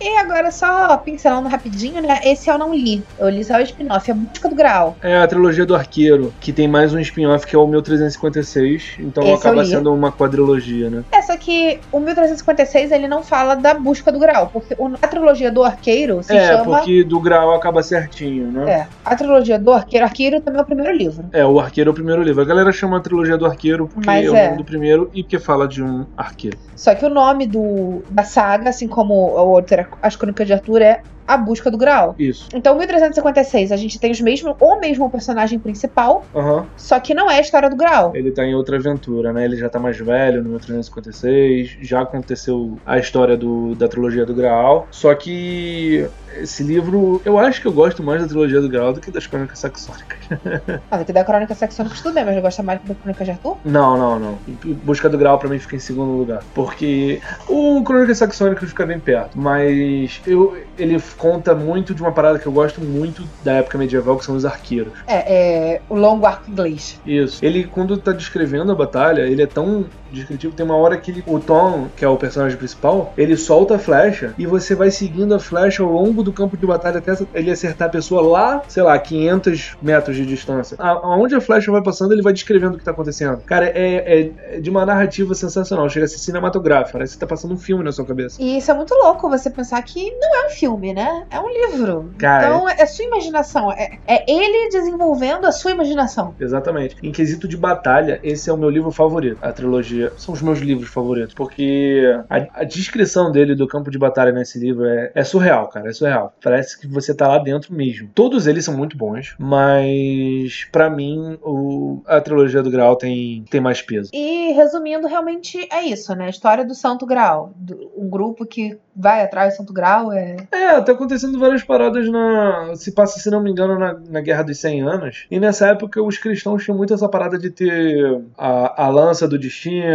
E 0.01 0.17
agora, 0.17 0.51
só 0.51 0.97
pincelando 0.97 1.49
rapidinho, 1.49 2.01
né? 2.01 2.19
Esse 2.23 2.49
eu 2.49 2.57
não 2.57 2.73
li. 2.73 3.03
Eu 3.17 3.29
li 3.29 3.43
só 3.43 3.57
o 3.57 3.61
spin-off, 3.61 4.11
A 4.11 4.13
Busca 4.13 4.49
do 4.49 4.55
Graal. 4.55 4.95
É 5.01 5.17
a 5.17 5.27
trilogia 5.27 5.65
do 5.65 5.75
Arqueiro, 5.75 6.33
que 6.39 6.53
tem 6.53 6.67
mais 6.67 6.93
um 6.93 6.99
spin-off 6.99 7.45
que 7.45 7.55
é 7.55 7.59
o 7.59 7.67
1356, 7.67 8.97
então 8.99 9.23
Esse 9.23 9.47
acaba 9.47 9.65
sendo 9.65 9.93
uma 9.93 10.11
quadrilogia, 10.11 10.89
né? 10.89 11.03
É, 11.11 11.21
só 11.21 11.35
que 11.35 11.79
o 11.91 11.99
1356 11.99 12.91
ele 12.91 13.07
não 13.07 13.23
fala 13.23 13.55
da 13.55 13.73
busca 13.73 14.11
do 14.11 14.19
Graal, 14.19 14.49
porque 14.51 14.75
a 15.01 15.07
trilogia 15.07 15.51
do 15.51 15.63
Arqueiro 15.63 16.23
se 16.23 16.35
é, 16.35 16.47
chama. 16.47 16.77
porque 16.77 17.03
do 17.03 17.19
grau 17.19 17.53
acaba 17.53 17.83
certinho, 17.83 18.51
né? 18.51 18.71
É, 18.71 18.87
a 19.03 19.15
trilogia 19.15 19.59
do 19.59 19.71
Arqueiro. 19.71 20.05
Arqueiro 20.05 20.41
também 20.41 20.59
é 20.59 20.63
o 20.63 20.65
primeiro 20.65 20.93
livro. 20.93 21.25
É, 21.31 21.45
o 21.45 21.59
Arqueiro 21.59 21.89
é 21.89 21.91
o 21.91 21.93
primeiro 21.93 22.21
livro. 22.23 22.41
A 22.41 22.45
galera 22.45 22.71
chama 22.71 22.97
a 22.97 22.99
trilogia 23.01 23.37
do 23.37 23.45
Arqueiro 23.45 23.87
porque 23.87 24.05
Mas 24.05 24.25
é 24.25 24.29
o 24.29 24.35
é. 24.35 24.45
nome 24.45 24.57
do 24.57 24.63
primeiro 24.63 25.09
e 25.13 25.23
porque 25.23 25.39
fala 25.39 25.67
de 25.67 25.83
um 25.83 26.05
arqueiro. 26.17 26.57
Só 26.75 26.95
que 26.95 27.05
o 27.05 27.09
nome 27.09 27.45
do, 27.45 28.01
da 28.09 28.23
saga, 28.23 28.69
assim 28.69 28.87
como 28.87 29.13
o 29.13 29.49
outro, 29.49 29.75
As 30.01 30.15
Crônicas 30.15 30.47
de 30.47 30.53
Arthur, 30.53 30.81
é 30.81 31.03
A 31.29 31.37
Busca 31.37 31.69
do 31.69 31.77
Graal. 31.77 32.15
Isso. 32.17 32.49
Então, 32.53 32.75
1356, 32.75 33.71
a 33.71 33.77
gente 33.77 33.99
tem 33.99 34.11
os 34.11 34.19
mesmos, 34.19 34.55
o 34.59 34.79
mesmo 34.79 35.07
personagem 35.11 35.59
principal, 35.59 36.25
Aham. 36.35 36.65
só 36.75 36.99
que 36.99 37.13
não 37.13 37.29
é 37.29 37.37
a 37.37 37.41
história 37.41 37.69
do 37.69 37.75
Graal. 37.75 38.11
Ele 38.15 38.31
tá 38.31 38.43
em 38.43 38.55
outra 38.55 38.77
aventura, 38.77 39.31
né? 39.31 39.45
Ele 39.45 39.55
já 39.55 39.69
tá 39.69 39.77
mais 39.77 39.97
velho, 39.99 40.41
no 40.41 40.49
1356. 40.49 41.77
Já 41.81 42.01
aconteceu 42.01 42.79
a 42.83 42.97
história 42.97 43.37
do, 43.37 43.75
da 43.75 43.87
trilogia 43.87 44.25
do 44.25 44.33
Graal. 44.33 44.87
Só 44.89 45.13
que 45.13 46.07
esse 46.37 46.63
livro, 46.63 47.21
eu 47.25 47.37
acho 47.37 47.61
que 47.61 47.67
eu 47.67 47.71
gosto 47.71 48.03
mais 48.03 48.21
da 48.21 48.27
trilogia 48.27 48.61
do 48.61 48.69
Graal 48.69 48.93
do 48.93 48.99
que 48.99 49.11
das 49.11 49.27
Crônicas 49.27 49.59
Saxônicas. 49.59 50.17
Ah, 50.91 50.97
daqui 50.97 51.11
da 51.13 51.23
Crônica 51.23 51.53
Saxônica 51.53 51.95
tudo 52.01 52.13
bem, 52.13 52.25
mas 52.25 52.35
eu 52.35 52.41
gosto 52.41 52.63
mais 52.63 52.79
da 52.83 52.95
Crônica 52.95 53.23
de 53.23 53.31
Arthur? 53.31 53.57
Não, 53.65 53.97
não, 53.97 54.19
não. 54.19 54.39
Busca 54.83 55.09
do 55.09 55.17
Graal 55.17 55.37
pra 55.37 55.49
mim 55.49 55.59
fica 55.59 55.75
em 55.75 55.79
segundo 55.79 56.11
lugar. 56.11 56.43
Porque 56.53 57.21
o 57.47 57.83
Crônicas 57.83 58.17
Saxônicas 58.17 58.69
fica 58.69 58.85
bem 58.85 58.99
perto. 58.99 59.37
Mas 59.37 60.21
eu, 60.25 60.57
ele 60.77 60.97
conta 61.19 61.53
muito 61.53 61.93
de 61.93 62.01
uma 62.01 62.11
parada 62.11 62.39
que 62.39 62.47
eu 62.47 62.51
gosto 62.51 62.81
muito 62.81 63.27
da 63.43 63.53
época 63.53 63.77
medieval, 63.77 64.17
que 64.17 64.25
são 64.25 64.35
os 64.35 64.45
arqueiros. 64.45 64.93
É, 65.05 65.75
é 65.75 65.81
o 65.89 65.95
longo 65.95 66.25
arco 66.25 66.49
inglês. 66.49 66.99
Isso. 67.05 67.45
Ele, 67.45 67.65
quando 67.65 67.97
tá 67.97 68.11
descrevendo 68.13 68.71
a 68.71 68.75
batalha, 68.75 69.23
ele 69.23 69.43
é 69.43 69.45
tão 69.45 69.85
descritivo. 70.11 70.53
Tem 70.53 70.65
uma 70.65 70.75
hora 70.75 70.97
que 70.97 71.11
ele- 71.11 71.23
o 71.25 71.39
Tom, 71.39 71.87
que 71.95 72.05
é 72.05 72.07
o 72.07 72.15
personagem 72.17 72.57
principal, 72.57 73.13
ele 73.17 73.35
solta 73.35 73.75
a 73.75 73.79
flecha 73.79 74.33
e 74.37 74.45
você 74.45 74.75
vai 74.75 74.91
seguindo 74.91 75.33
a 75.33 75.39
flecha 75.39 75.83
ao 75.83 75.89
longo 75.91 76.23
do 76.23 76.31
campo 76.31 76.55
de 76.55 76.65
batalha 76.65 76.99
até 76.99 77.13
ele 77.33 77.51
acertar 77.51 77.87
a 77.87 77.91
pessoa 77.91 78.21
lá, 78.21 78.61
sei 78.67 78.83
lá, 78.83 78.97
500 78.99 79.75
metros 79.81 80.15
de 80.15 80.25
distância. 80.25 80.75
Aonde 80.79 81.35
a 81.35 81.41
flecha 81.41 81.71
vai 81.71 81.81
passando, 81.81 82.11
ele 82.13 82.21
vai 82.21 82.33
descrevendo 82.33 82.75
o 82.75 82.77
que 82.77 82.83
tá 82.83 82.91
acontecendo. 82.91 83.41
Cara, 83.45 83.65
é, 83.65 84.19
é- 84.21 84.31
é 84.55 84.59
de 84.59 84.69
uma 84.69 84.85
narrativa 84.85 85.33
sensacional. 85.33 85.89
Chega 85.89 86.05
a 86.05 86.07
ser 86.07 86.19
cinematográfico. 86.19 86.93
Parece 86.93 87.13
que 87.13 87.19
tá 87.19 87.27
passando 87.27 87.53
um 87.53 87.57
filme 87.57 87.83
na 87.83 87.91
sua 87.91 88.05
cabeça. 88.05 88.41
E 88.41 88.57
isso 88.57 88.69
é 88.69 88.73
muito 88.73 88.93
louco, 88.93 89.29
você 89.29 89.49
pensar 89.49 89.81
que 89.81 90.11
não 90.19 90.43
é 90.43 90.47
um 90.47 90.49
filme, 90.51 90.93
né? 90.93 90.99
né? 90.99 91.25
É 91.31 91.39
um 91.39 91.47
livro. 91.47 92.11
Cara, 92.17 92.47
então 92.55 92.67
é 92.69 92.85
sua 92.85 93.05
imaginação. 93.05 93.71
É, 93.71 93.97
é 94.05 94.29
ele 94.29 94.69
desenvolvendo 94.69 95.45
a 95.45 95.51
sua 95.51 95.71
imaginação. 95.71 96.35
Exatamente. 96.39 96.95
Em 97.01 97.11
quesito 97.11 97.47
de 97.47 97.55
batalha, 97.55 98.19
esse 98.21 98.49
é 98.49 98.53
o 98.53 98.57
meu 98.57 98.69
livro 98.69 98.91
favorito. 98.91 99.37
A 99.41 99.51
trilogia 99.53 99.98
são 100.17 100.33
os 100.33 100.41
meus 100.41 100.59
livros 100.59 100.89
favoritos, 100.89 101.33
porque 101.33 102.03
a, 102.29 102.61
a 102.61 102.63
descrição 102.63 103.31
dele 103.31 103.55
do 103.55 103.67
campo 103.67 103.91
de 103.91 103.97
batalha 103.97 104.31
nesse 104.31 104.59
livro 104.59 104.85
é, 104.85 105.11
é 105.13 105.23
surreal, 105.23 105.67
cara. 105.67 105.89
É 105.89 105.93
surreal. 105.93 106.33
Parece 106.41 106.79
que 106.79 106.87
você 106.87 107.13
tá 107.13 107.27
lá 107.27 107.37
dentro 107.37 107.73
mesmo. 107.73 108.09
Todos 108.13 108.47
eles 108.47 108.65
são 108.65 108.75
muito 108.75 108.97
bons, 108.97 109.35
mas 109.37 110.67
pra 110.71 110.89
mim 110.89 111.37
o, 111.41 112.01
a 112.05 112.21
trilogia 112.21 112.61
do 112.61 112.71
Graal 112.71 112.95
tem, 112.95 113.43
tem 113.49 113.61
mais 113.61 113.81
peso. 113.81 114.09
E 114.13 114.51
resumindo, 114.53 115.07
realmente 115.07 115.67
é 115.71 115.83
isso, 115.83 116.13
né? 116.15 116.25
A 116.25 116.29
história 116.29 116.65
do 116.65 116.75
Santo 116.75 117.05
Graal. 117.05 117.53
Do, 117.55 117.91
um 117.95 118.09
grupo 118.09 118.45
que 118.45 118.77
vai 118.95 119.23
atrás 119.23 119.53
do 119.53 119.57
Santo 119.57 119.73
Graal 119.73 120.11
é. 120.11 120.35
É, 120.51 120.81
tá 120.81 120.91
acontecendo 120.91 121.39
várias 121.39 121.63
paradas 121.63 122.09
na. 122.09 122.73
Se 122.75 122.91
passa, 122.91 123.19
se 123.19 123.29
não 123.29 123.41
me 123.41 123.49
engano, 123.49 123.79
na, 123.79 123.97
na 124.09 124.21
Guerra 124.21 124.43
dos 124.43 124.59
100 124.59 124.81
Anos. 124.81 125.27
E 125.31 125.39
nessa 125.39 125.67
época 125.67 126.01
os 126.03 126.17
cristãos 126.17 126.63
tinham 126.63 126.77
muito 126.77 126.93
essa 126.93 127.07
parada 127.07 127.37
de 127.37 127.49
ter 127.49 128.21
a, 128.37 128.85
a 128.85 128.89
lança 128.89 129.27
do 129.27 129.39
destino, 129.39 129.88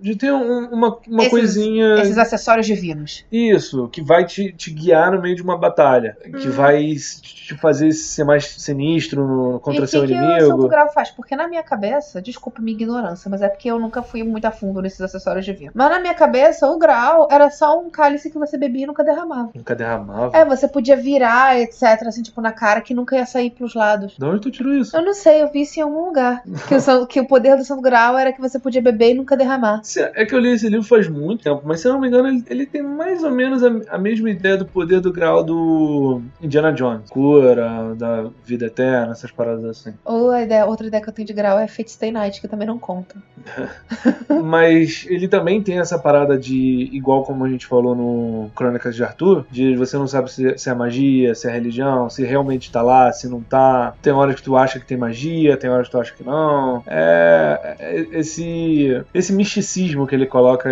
de 0.00 0.16
ter 0.16 0.32
um- 0.32 0.68
uma, 0.70 0.98
uma 1.08 1.22
Esses- 1.22 1.30
coisinha. 1.30 1.94
Esses 2.00 2.18
acessórios 2.18 2.66
divinos. 2.66 3.24
Isso, 3.30 3.88
que 3.88 4.02
vai 4.02 4.24
te, 4.24 4.52
te 4.52 4.70
guiar 4.70 5.12
no 5.12 5.20
meio 5.22 5.34
de 5.36 5.42
uma 5.42 5.56
batalha. 5.58 6.16
Que 6.22 6.48
Hum. 6.48 6.52
vai 6.52 6.84
te 6.94 7.54
fazer 7.56 7.92
ser 7.92 8.24
mais 8.24 8.46
sinistro 8.46 9.26
no- 9.26 9.60
contra 9.60 9.84
e 9.84 9.88
seu 9.88 10.02
que, 10.02 10.08
que 10.08 10.14
o 10.14 10.16
Santo 10.18 10.32
inimigo. 10.40 10.68
Graal 10.68 10.92
faz? 10.92 11.10
Porque 11.10 11.36
na 11.36 11.48
minha 11.48 11.62
cabeça, 11.62 12.20
desculpa 12.20 12.60
minha 12.62 12.74
ignorância, 12.76 13.30
mas 13.30 13.42
é 13.42 13.48
porque 13.48 13.70
eu 13.70 13.78
nunca 13.78 14.02
fui 14.02 14.22
muito 14.22 14.44
a 14.46 14.50
fundo 14.50 14.80
nesses 14.82 15.00
acessórios 15.00 15.44
divinos. 15.44 15.72
Mas 15.74 15.90
na 15.90 16.00
minha 16.00 16.14
cabeça, 16.14 16.66
o 16.68 16.78
Graal 16.78 17.28
era 17.30 17.50
só 17.50 17.78
um 17.80 17.90
cálice 17.90 18.30
que 18.30 18.38
você 18.38 18.56
bebia 18.58 18.84
e 18.84 18.86
nunca 18.86 19.04
derramava. 19.04 19.50
Nunca 19.54 19.74
derramava. 19.74 20.36
É, 20.36 20.44
você 20.44 20.66
podia 20.68 20.96
virar, 20.96 21.58
etc, 21.60 21.82
assim, 22.06 22.22
tipo, 22.22 22.40
na 22.40 22.52
cara, 22.52 22.80
que 22.80 22.94
nunca 22.94 23.16
ia 23.16 23.26
sair 23.26 23.50
pros 23.50 23.74
lados. 23.74 24.14
De 24.18 24.24
onde 24.24 24.40
tu 24.40 24.50
tirou 24.50 24.72
isso? 24.74 24.96
Eu 24.96 25.04
não 25.04 25.14
sei, 25.14 25.42
eu 25.42 25.50
vi 25.50 25.62
isso 25.62 25.78
em 25.78 25.82
algum 25.82 26.06
lugar. 26.06 26.42
Que 26.68 26.74
o, 26.74 27.06
que 27.06 27.20
o 27.20 27.26
poder 27.26 27.56
do 27.56 27.64
Santo 27.64 27.82
Graal 27.82 28.16
era 28.18 28.32
que 28.32 28.40
você 28.40 28.58
podia 28.58 28.80
beber 28.82 28.95
e 29.04 29.14
nunca 29.14 29.36
derramar. 29.36 29.82
É 30.14 30.24
que 30.24 30.34
eu 30.34 30.38
li 30.38 30.50
esse 30.50 30.68
livro 30.68 30.86
faz 30.86 31.08
muito 31.08 31.44
tempo, 31.44 31.62
mas 31.64 31.80
se 31.80 31.88
eu 31.88 31.92
não 31.92 32.00
me 32.00 32.08
engano, 32.08 32.28
ele, 32.28 32.44
ele 32.48 32.66
tem 32.66 32.82
mais 32.82 33.22
ou 33.22 33.30
menos 33.30 33.62
a, 33.62 33.70
a 33.90 33.98
mesma 33.98 34.30
ideia 34.30 34.56
do 34.56 34.66
poder 34.66 35.00
do 35.00 35.12
grau 35.12 35.42
do 35.44 36.22
Indiana 36.40 36.72
Jones. 36.72 37.10
Cura, 37.10 37.94
da 37.96 38.30
vida 38.44 38.66
eterna, 38.66 39.12
essas 39.12 39.30
paradas 39.30 39.64
assim. 39.64 39.94
Ou 40.04 40.30
a 40.30 40.42
ideia, 40.42 40.66
outra 40.66 40.86
ideia 40.86 41.02
que 41.02 41.08
eu 41.08 41.12
tenho 41.12 41.26
de 41.26 41.32
Graal 41.32 41.58
é 41.58 41.68
Fate 41.68 41.90
Stay 41.90 42.10
Night, 42.10 42.40
que 42.40 42.48
também 42.48 42.66
não 42.66 42.78
conta. 42.78 43.16
mas 44.44 45.06
ele 45.08 45.28
também 45.28 45.62
tem 45.62 45.78
essa 45.78 45.98
parada 45.98 46.38
de, 46.38 46.88
igual 46.92 47.24
como 47.24 47.44
a 47.44 47.48
gente 47.48 47.66
falou 47.66 47.94
no 47.94 48.50
Crônicas 48.54 48.94
de 48.94 49.04
Arthur, 49.04 49.46
de 49.50 49.76
você 49.76 49.96
não 49.96 50.06
sabe 50.06 50.30
se, 50.30 50.56
se 50.58 50.70
é 50.70 50.74
magia, 50.74 51.34
se 51.34 51.48
é 51.48 51.52
religião, 51.52 52.08
se 52.08 52.24
realmente 52.24 52.70
tá 52.70 52.82
lá, 52.82 53.12
se 53.12 53.28
não 53.28 53.42
tá. 53.42 53.94
Tem 54.02 54.12
horas 54.12 54.36
que 54.36 54.42
tu 54.42 54.56
acha 54.56 54.78
que 54.78 54.86
tem 54.86 54.96
magia, 54.96 55.56
tem 55.56 55.70
horas 55.70 55.88
que 55.88 55.92
tu 55.92 56.00
acha 56.00 56.14
que 56.14 56.24
não. 56.24 56.82
É, 56.86 57.76
é- 57.78 58.06
esse, 58.18 58.85
esse 59.14 59.32
misticismo 59.32 60.06
que 60.06 60.14
ele 60.14 60.26
coloca 60.26 60.68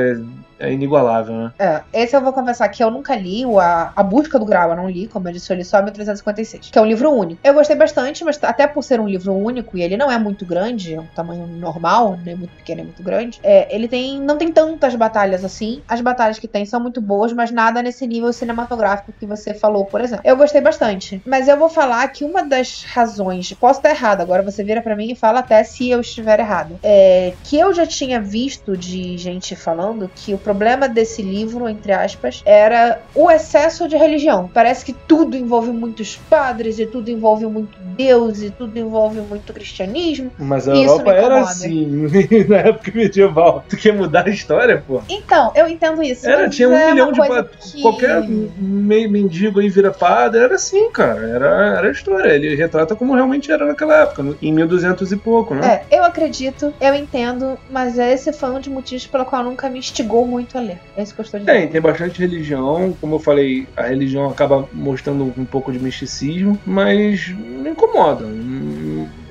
é, 0.59 0.73
inigualável, 0.73 1.35
né? 1.35 1.53
É, 1.59 1.83
esse 1.93 2.17
eu 2.17 2.21
vou 2.21 2.33
confessar 2.33 2.69
que 2.69 2.83
eu 2.83 2.91
nunca 2.91 3.15
li, 3.15 3.45
o 3.45 3.59
a, 3.59 3.93
a 3.95 4.03
Busca 4.03 4.39
do 4.39 4.45
Grau 4.45 4.71
eu 4.71 4.77
não 4.77 4.89
li, 4.89 5.09
como 5.09 5.29
eu 5.29 5.33
disse, 5.33 5.53
eu 5.53 5.57
li 5.57 5.65
só 5.65 5.83
1356, 5.83 6.71
que 6.71 6.79
é 6.79 6.83
um 6.83 6.87
livro 6.87 7.11
único. 7.13 7.41
Eu 7.45 7.55
gostei 7.55 7.77
bastante, 7.77 8.25
mas 8.25 8.39
até 8.43 8.67
por 8.67 8.83
ser 8.83 9.01
um 9.01 9.09
livro 9.09 9.35
único, 9.35 9.77
e 9.77 9.83
ele 9.83 9.97
não 9.97 10.11
é 10.11 10.19
muito 10.19 10.47
grande, 10.47 10.95
é 10.95 11.01
um 11.01 11.07
tamanho 11.07 11.47
normal, 11.47 12.19
nem 12.25 12.37
muito 12.37 12.55
pequeno, 12.55 12.77
nem 12.79 12.87
muito 12.87 13.03
grande, 13.03 13.41
é, 13.43 13.75
ele 13.75 13.89
tem 13.89 14.21
não 14.21 14.37
tem 14.39 14.53
tantas 14.53 14.95
batalhas 14.95 15.45
assim. 15.45 15.83
As 15.89 16.01
batalhas 16.01 16.39
que 16.39 16.49
tem 16.49 16.65
são 16.65 16.81
muito 16.81 17.01
boas, 17.01 17.33
mas 17.33 17.51
nada 17.51 17.83
nesse 17.83 18.07
nível 18.07 18.33
cinematográfico 18.33 19.13
que 19.19 19.27
você 19.27 19.55
falou, 19.55 19.85
por 19.87 20.01
exemplo. 20.01 20.23
Eu 20.25 20.37
gostei 20.37 20.61
bastante, 20.61 21.23
mas 21.27 21.49
eu 21.49 21.57
vou 21.57 21.69
falar 21.69 22.07
que 22.09 22.25
uma 22.25 22.43
das 22.43 22.85
razões, 22.85 23.53
posso 23.55 23.81
estar 23.81 23.91
errada, 23.91 24.23
agora 24.23 24.43
você 24.43 24.63
vira 24.63 24.83
pra 24.83 24.97
mim 24.97 25.13
e 25.13 25.17
fala 25.17 25.41
até 25.41 25.63
se 25.65 25.91
eu 25.91 26.01
estiver 26.01 26.41
errado, 26.41 26.79
é 26.83 27.35
que 27.43 27.59
eu 27.59 27.73
já 27.73 27.87
tinha 27.87 28.21
visto 28.21 28.77
de 28.77 29.17
gente 29.17 29.57
falando 29.57 30.11
que 30.15 30.35
o 30.35 30.39
problema 30.45 30.89
desse 30.89 31.23
livro, 31.23 31.69
entre 31.69 31.93
aspas, 31.93 32.43
era 32.45 33.01
o 33.15 33.31
excesso 33.31 33.89
de 33.89 33.97
religião. 33.97 34.51
Parece 34.53 34.85
que 34.85 34.93
tudo 34.93 35.37
envolve 35.37 35.73
muitos 35.73 36.17
padres 36.17 36.79
e 36.79 36.87
tudo 36.87 37.11
envolve 37.11 37.47
muito 37.47 37.79
Deus 37.97 38.43
e 38.43 38.51
tudo 38.51 38.79
envolve 38.79 39.21
muito 39.21 39.53
cristianismo. 39.53 40.31
Mas 40.39 40.69
a 40.69 40.75
Europa 40.75 41.13
era 41.13 41.41
assim, 41.41 41.87
na 42.49 42.57
época 42.59 42.93
medieval. 42.95 43.65
Tu 43.69 43.77
quer 43.77 43.95
mudar 43.95 44.27
a 44.27 44.31
história, 44.31 44.83
pô? 44.87 45.01
Então, 45.09 45.53
eu 45.57 45.67
entendo 45.69 46.03
isso. 46.03 46.29
Era, 46.29 46.49
tinha 46.49 46.69
um 46.69 46.75
é 46.75 46.91
milhão 46.91 47.13
de 47.13 47.21
coisa 47.21 47.45
pa- 47.45 47.51
que... 47.57 47.83
Qualquer 47.83 48.23
mendigo 48.29 49.61
aí 49.61 49.69
vira 49.69 49.91
padre, 49.93 50.41
era 50.41 50.55
assim, 50.57 50.91
cara. 50.91 51.21
Era, 51.29 51.79
era 51.79 51.89
a 51.89 51.91
história. 51.91 52.33
Ele 52.33 52.55
retrata 52.55 52.95
como 52.95 53.15
realmente 53.15 53.51
era 53.51 53.65
naquela 53.65 54.03
época, 54.03 54.37
em 54.43 54.53
1200 54.53 55.13
e 55.13 55.17
pouco, 55.17 55.55
né? 55.55 55.83
É, 55.91 55.99
eu 55.99 56.05
acredito, 56.05 56.75
eu 56.81 56.95
entendo, 56.95 57.57
mas 57.71 57.99
esse 57.99 58.33
foi 58.33 58.51
um 58.51 58.59
dos 58.59 58.69
motivos 58.69 59.07
pelo 59.07 59.25
qual 59.25 59.43
nunca 59.45 59.71
me 59.71 59.79
instigou 59.79 60.27
muito 60.27 60.34
a 60.55 60.61
ler. 60.61 60.79
É 60.97 61.03
isso 61.03 61.15
que 61.15 61.21
eu 61.21 61.25
estou 61.25 61.41
dizendo. 61.41 61.55
Tem, 61.55 61.69
tem 61.69 61.81
bastante 61.81 62.21
religião. 62.21 62.95
Como 63.01 63.17
eu 63.17 63.19
falei, 63.19 63.67
a 63.77 63.83
religião 63.85 64.29
acaba 64.29 64.69
mostrando 64.73 65.33
um 65.37 65.45
pouco 65.45 65.73
de 65.73 65.79
misticismo, 65.79 66.59
mas 66.67 67.29
não 67.29 67.71
incomoda. 67.71 68.25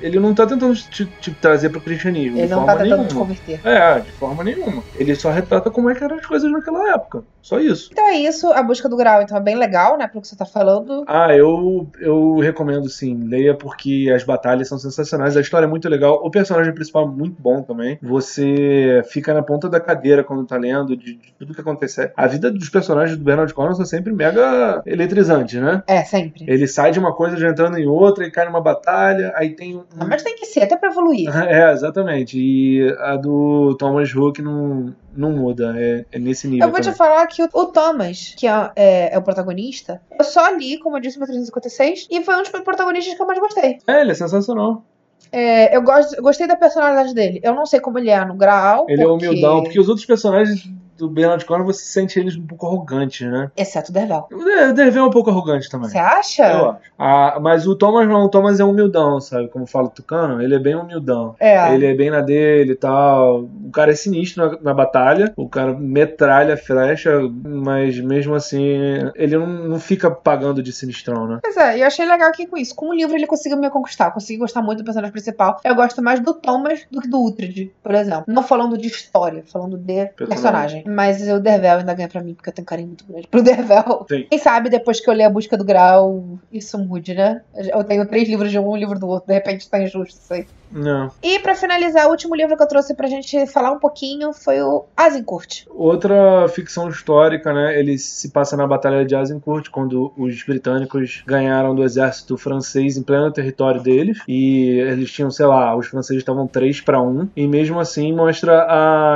Ele 0.04 0.20
não 0.20 0.34
tá 0.34 0.46
tentando 0.46 0.74
te, 0.74 1.06
te 1.06 1.30
trazer 1.32 1.70
pro 1.70 1.80
cristianismo. 1.80 2.38
Ele 2.38 2.46
não 2.48 2.66
tá 2.66 2.72
tentando 2.76 2.88
nenhuma. 2.90 3.08
te 3.08 3.14
converter. 3.14 3.60
É, 3.64 4.00
de 4.00 4.12
forma 4.12 4.44
nenhuma. 4.44 4.82
Ele 4.96 5.14
só 5.14 5.30
retrata 5.30 5.70
como 5.70 5.88
é 5.88 5.94
que 5.94 6.04
eram 6.04 6.16
as 6.16 6.26
coisas 6.26 6.50
naquela 6.52 6.92
época. 6.92 7.24
Só 7.40 7.58
isso. 7.58 7.90
Então 7.92 8.06
é 8.08 8.16
isso, 8.16 8.52
a 8.52 8.62
busca 8.62 8.88
do 8.88 8.96
grau, 8.96 9.22
então 9.22 9.36
é 9.36 9.40
bem 9.40 9.56
legal, 9.56 9.96
né, 9.96 10.06
pelo 10.06 10.22
que 10.22 10.28
você 10.28 10.36
tá 10.36 10.44
falando. 10.46 11.04
Ah, 11.06 11.34
eu, 11.34 11.86
eu 12.00 12.38
recomendo 12.38 12.88
sim. 12.88 13.24
Leia 13.24 13.54
porque 13.54 14.12
as 14.14 14.24
batalhas 14.24 14.68
são 14.68 14.78
sensacionais. 14.78 15.36
A 15.36 15.40
história 15.40 15.66
é 15.66 15.68
muito 15.68 15.88
legal. 15.88 16.20
O 16.22 16.30
personagem 16.30 16.72
principal 16.74 17.04
é 17.04 17.10
muito 17.10 17.40
bom 17.40 17.62
também. 17.62 17.98
Você 18.02 19.02
fica 19.10 19.32
na 19.32 19.42
ponta 19.42 19.68
da 19.68 19.80
cadeira 19.80 20.22
quando 20.22 20.46
tá 20.46 20.56
lendo, 20.56 20.96
de, 20.96 21.14
de 21.14 21.34
tudo 21.38 21.54
que 21.54 21.60
acontece. 21.60 22.10
A 22.16 22.26
vida 22.26 22.50
dos 22.50 22.68
personagens 22.68 23.16
do 23.16 23.24
Bernard 23.24 23.52
Cornwell 23.54 23.76
são 23.76 23.86
sempre 23.86 24.12
mega 24.12 24.82
eletrizantes, 24.84 25.60
né? 25.60 25.82
É, 25.86 26.02
sempre. 26.04 26.44
Ele 26.46 26.66
sai 26.66 26.90
de 26.90 26.98
uma 26.98 27.14
coisa 27.14 27.36
já 27.36 27.48
entrando 27.48 27.78
em 27.78 27.86
outra 27.86 28.26
e 28.26 28.30
cai 28.30 28.44
numa 28.46 28.60
batalha. 28.60 29.32
Aí 29.36 29.50
tem 29.50 29.76
um. 29.76 29.84
Ah, 29.98 30.04
Mas 30.06 30.22
tem 30.22 30.36
que 30.36 30.46
ser, 30.46 30.62
até 30.62 30.76
pra 30.76 30.90
evoluir. 30.90 31.28
É, 31.48 31.70
exatamente. 31.72 32.38
E 32.38 32.88
a 33.00 33.16
do 33.16 33.76
Thomas 33.78 34.14
Hook 34.14 34.40
não, 34.42 34.94
não 35.16 35.32
muda. 35.32 35.74
É, 35.76 36.04
é 36.12 36.18
nesse 36.18 36.48
nível. 36.48 36.66
Eu 36.66 36.72
vou 36.72 36.80
te 36.80 36.84
também. 36.84 36.98
falar 36.98 37.26
que 37.26 37.42
o, 37.42 37.48
o 37.52 37.66
Thomas, 37.66 38.34
que 38.36 38.46
é, 38.46 38.70
é- 38.76 39.14
é 39.14 39.18
o 39.18 39.22
protagonista, 39.22 40.00
eu 40.18 40.24
só 40.24 40.50
li, 40.50 40.78
como 40.78 40.96
eu 40.96 41.00
disse, 41.00 41.18
meu 41.18 41.26
356, 41.26 42.08
e 42.10 42.22
foi 42.22 42.34
um 42.36 42.42
dos 42.42 42.48
protagonistas 42.50 43.14
que 43.14 43.22
eu 43.22 43.26
mais 43.26 43.38
gostei. 43.38 43.78
É, 43.86 44.00
ele 44.00 44.12
é 44.12 44.14
sensacional. 44.14 44.84
É, 45.32 45.76
eu, 45.76 45.82
gosto, 45.82 46.14
eu 46.14 46.22
gostei 46.22 46.46
da 46.46 46.54
personalidade 46.54 47.12
dele. 47.14 47.40
Eu 47.42 47.54
não 47.54 47.66
sei 47.66 47.80
como 47.80 47.98
ele 47.98 48.10
é 48.10 48.24
no 48.24 48.34
grau. 48.34 48.86
Ele 48.88 49.02
é 49.02 49.06
porque... 49.06 49.26
humildão, 49.26 49.62
porque 49.64 49.80
os 49.80 49.88
outros 49.88 50.06
personagens 50.06 50.68
do 50.96 51.08
Bernard 51.08 51.44
Cornwell 51.44 51.72
você 51.72 51.84
sente 51.84 52.18
eles 52.18 52.36
um 52.36 52.46
pouco 52.46 52.66
arrogantes, 52.66 53.26
né? 53.28 53.50
Exceto 53.56 53.90
o 53.90 53.94
Dervel. 53.94 54.28
O 54.30 54.72
Dervel 54.72 55.04
é 55.04 55.06
um 55.06 55.10
pouco 55.10 55.30
arrogante 55.30 55.68
também. 55.68 55.88
Você 55.88 55.98
acha? 55.98 56.46
Eu 56.52 56.70
acho. 56.70 56.80
Ah, 56.98 57.38
mas 57.40 57.66
o 57.66 57.74
Thomas 57.74 58.08
não, 58.08 58.24
o 58.24 58.28
Thomas 58.28 58.60
é 58.60 58.64
humildão, 58.64 59.20
sabe? 59.20 59.48
Como 59.48 59.66
fala 59.66 59.86
o 59.86 59.90
Tucano, 59.90 60.42
ele 60.42 60.54
é 60.54 60.58
bem 60.58 60.74
humildão. 60.74 61.34
É. 61.38 61.74
Ele 61.74 61.86
é 61.86 61.94
bem 61.94 62.10
na 62.10 62.20
dele 62.20 62.72
e 62.72 62.76
tal. 62.76 63.42
O 63.42 63.70
cara 63.72 63.90
é 63.90 63.94
sinistro 63.94 64.50
na, 64.50 64.58
na 64.60 64.74
batalha. 64.74 65.32
O 65.36 65.48
cara 65.48 65.74
metralha, 65.74 66.56
flecha, 66.56 67.10
mas 67.44 67.98
mesmo 67.98 68.34
assim, 68.34 68.78
ele 69.14 69.36
não, 69.36 69.46
não 69.46 69.80
fica 69.80 70.10
pagando 70.10 70.62
de 70.62 70.72
sinistrão, 70.72 71.26
né? 71.26 71.40
Pois 71.42 71.56
é, 71.56 71.78
e 71.78 71.80
eu 71.80 71.86
achei 71.86 72.06
legal 72.06 72.30
que 72.32 72.46
com 72.46 72.56
isso, 72.56 72.74
com 72.74 72.88
o 72.90 72.94
livro 72.94 73.16
ele 73.16 73.26
conseguiu 73.26 73.58
me 73.58 73.68
conquistar. 73.70 74.10
Consegui 74.10 74.38
gostar 74.38 74.62
muito 74.62 74.78
do 74.78 74.84
personagem 74.84 75.12
principal. 75.12 75.60
Eu 75.64 75.74
gosto 75.74 76.02
mais 76.02 76.20
do 76.20 76.34
Thomas 76.34 76.86
do 76.90 77.00
que 77.00 77.08
do 77.08 77.20
Uhtred, 77.20 77.72
por 77.82 77.94
exemplo. 77.94 78.24
Não 78.28 78.42
falando 78.42 78.78
de 78.78 78.86
história, 78.86 79.42
falando 79.46 79.76
de 79.76 80.06
personagem. 80.16 80.83
Mas 80.86 81.20
o 81.28 81.40
Dervel 81.40 81.78
ainda 81.78 81.94
ganha 81.94 82.08
pra 82.08 82.22
mim, 82.22 82.34
porque 82.34 82.50
eu 82.50 82.52
tenho 82.52 82.64
um 82.64 82.66
carinho 82.66 82.88
muito 82.88 83.04
grande 83.06 83.26
pro 83.28 83.42
Dervel. 83.42 84.06
Sim. 84.08 84.26
Quem 84.28 84.38
sabe 84.38 84.68
depois 84.68 85.00
que 85.00 85.08
eu 85.08 85.14
ler 85.14 85.24
A 85.24 85.30
Busca 85.30 85.56
do 85.56 85.64
Grau, 85.64 86.38
isso 86.52 86.78
mude, 86.78 87.14
né? 87.14 87.42
Eu 87.54 87.82
tenho 87.84 88.06
três 88.06 88.28
livros 88.28 88.50
de 88.50 88.58
um, 88.58 88.70
um 88.70 88.76
livro 88.76 88.98
do 88.98 89.08
outro. 89.08 89.28
De 89.28 89.34
repente 89.34 89.68
tá 89.68 89.80
injusto 89.80 90.20
isso 90.20 90.34
aí. 90.34 90.46
Não. 90.74 91.10
E 91.22 91.38
pra 91.38 91.54
finalizar, 91.54 92.06
o 92.06 92.10
último 92.10 92.34
livro 92.34 92.56
que 92.56 92.62
eu 92.62 92.68
trouxe 92.68 92.94
pra 92.94 93.06
gente 93.06 93.46
falar 93.46 93.70
um 93.70 93.78
pouquinho 93.78 94.32
foi 94.32 94.60
o 94.60 94.84
Azincourt. 94.96 95.64
Outra 95.70 96.46
ficção 96.48 96.88
histórica, 96.88 97.52
né? 97.52 97.78
Ele 97.78 97.96
se 97.96 98.30
passa 98.30 98.56
na 98.56 98.66
Batalha 98.66 99.04
de 99.04 99.14
Azincourt, 99.14 99.68
quando 99.70 100.12
os 100.16 100.42
britânicos 100.42 101.22
ganharam 101.26 101.74
do 101.74 101.84
exército 101.84 102.36
francês 102.36 102.96
em 102.96 103.02
pleno 103.02 103.30
território 103.32 103.80
deles. 103.80 104.18
E 104.28 104.68
eles 104.80 105.10
tinham, 105.12 105.30
sei 105.30 105.46
lá, 105.46 105.76
os 105.76 105.86
franceses 105.86 106.20
estavam 106.22 106.46
3 106.46 106.80
para 106.80 107.00
1. 107.00 107.28
E 107.36 107.46
mesmo 107.46 107.78
assim 107.78 108.12
mostra 108.12 108.66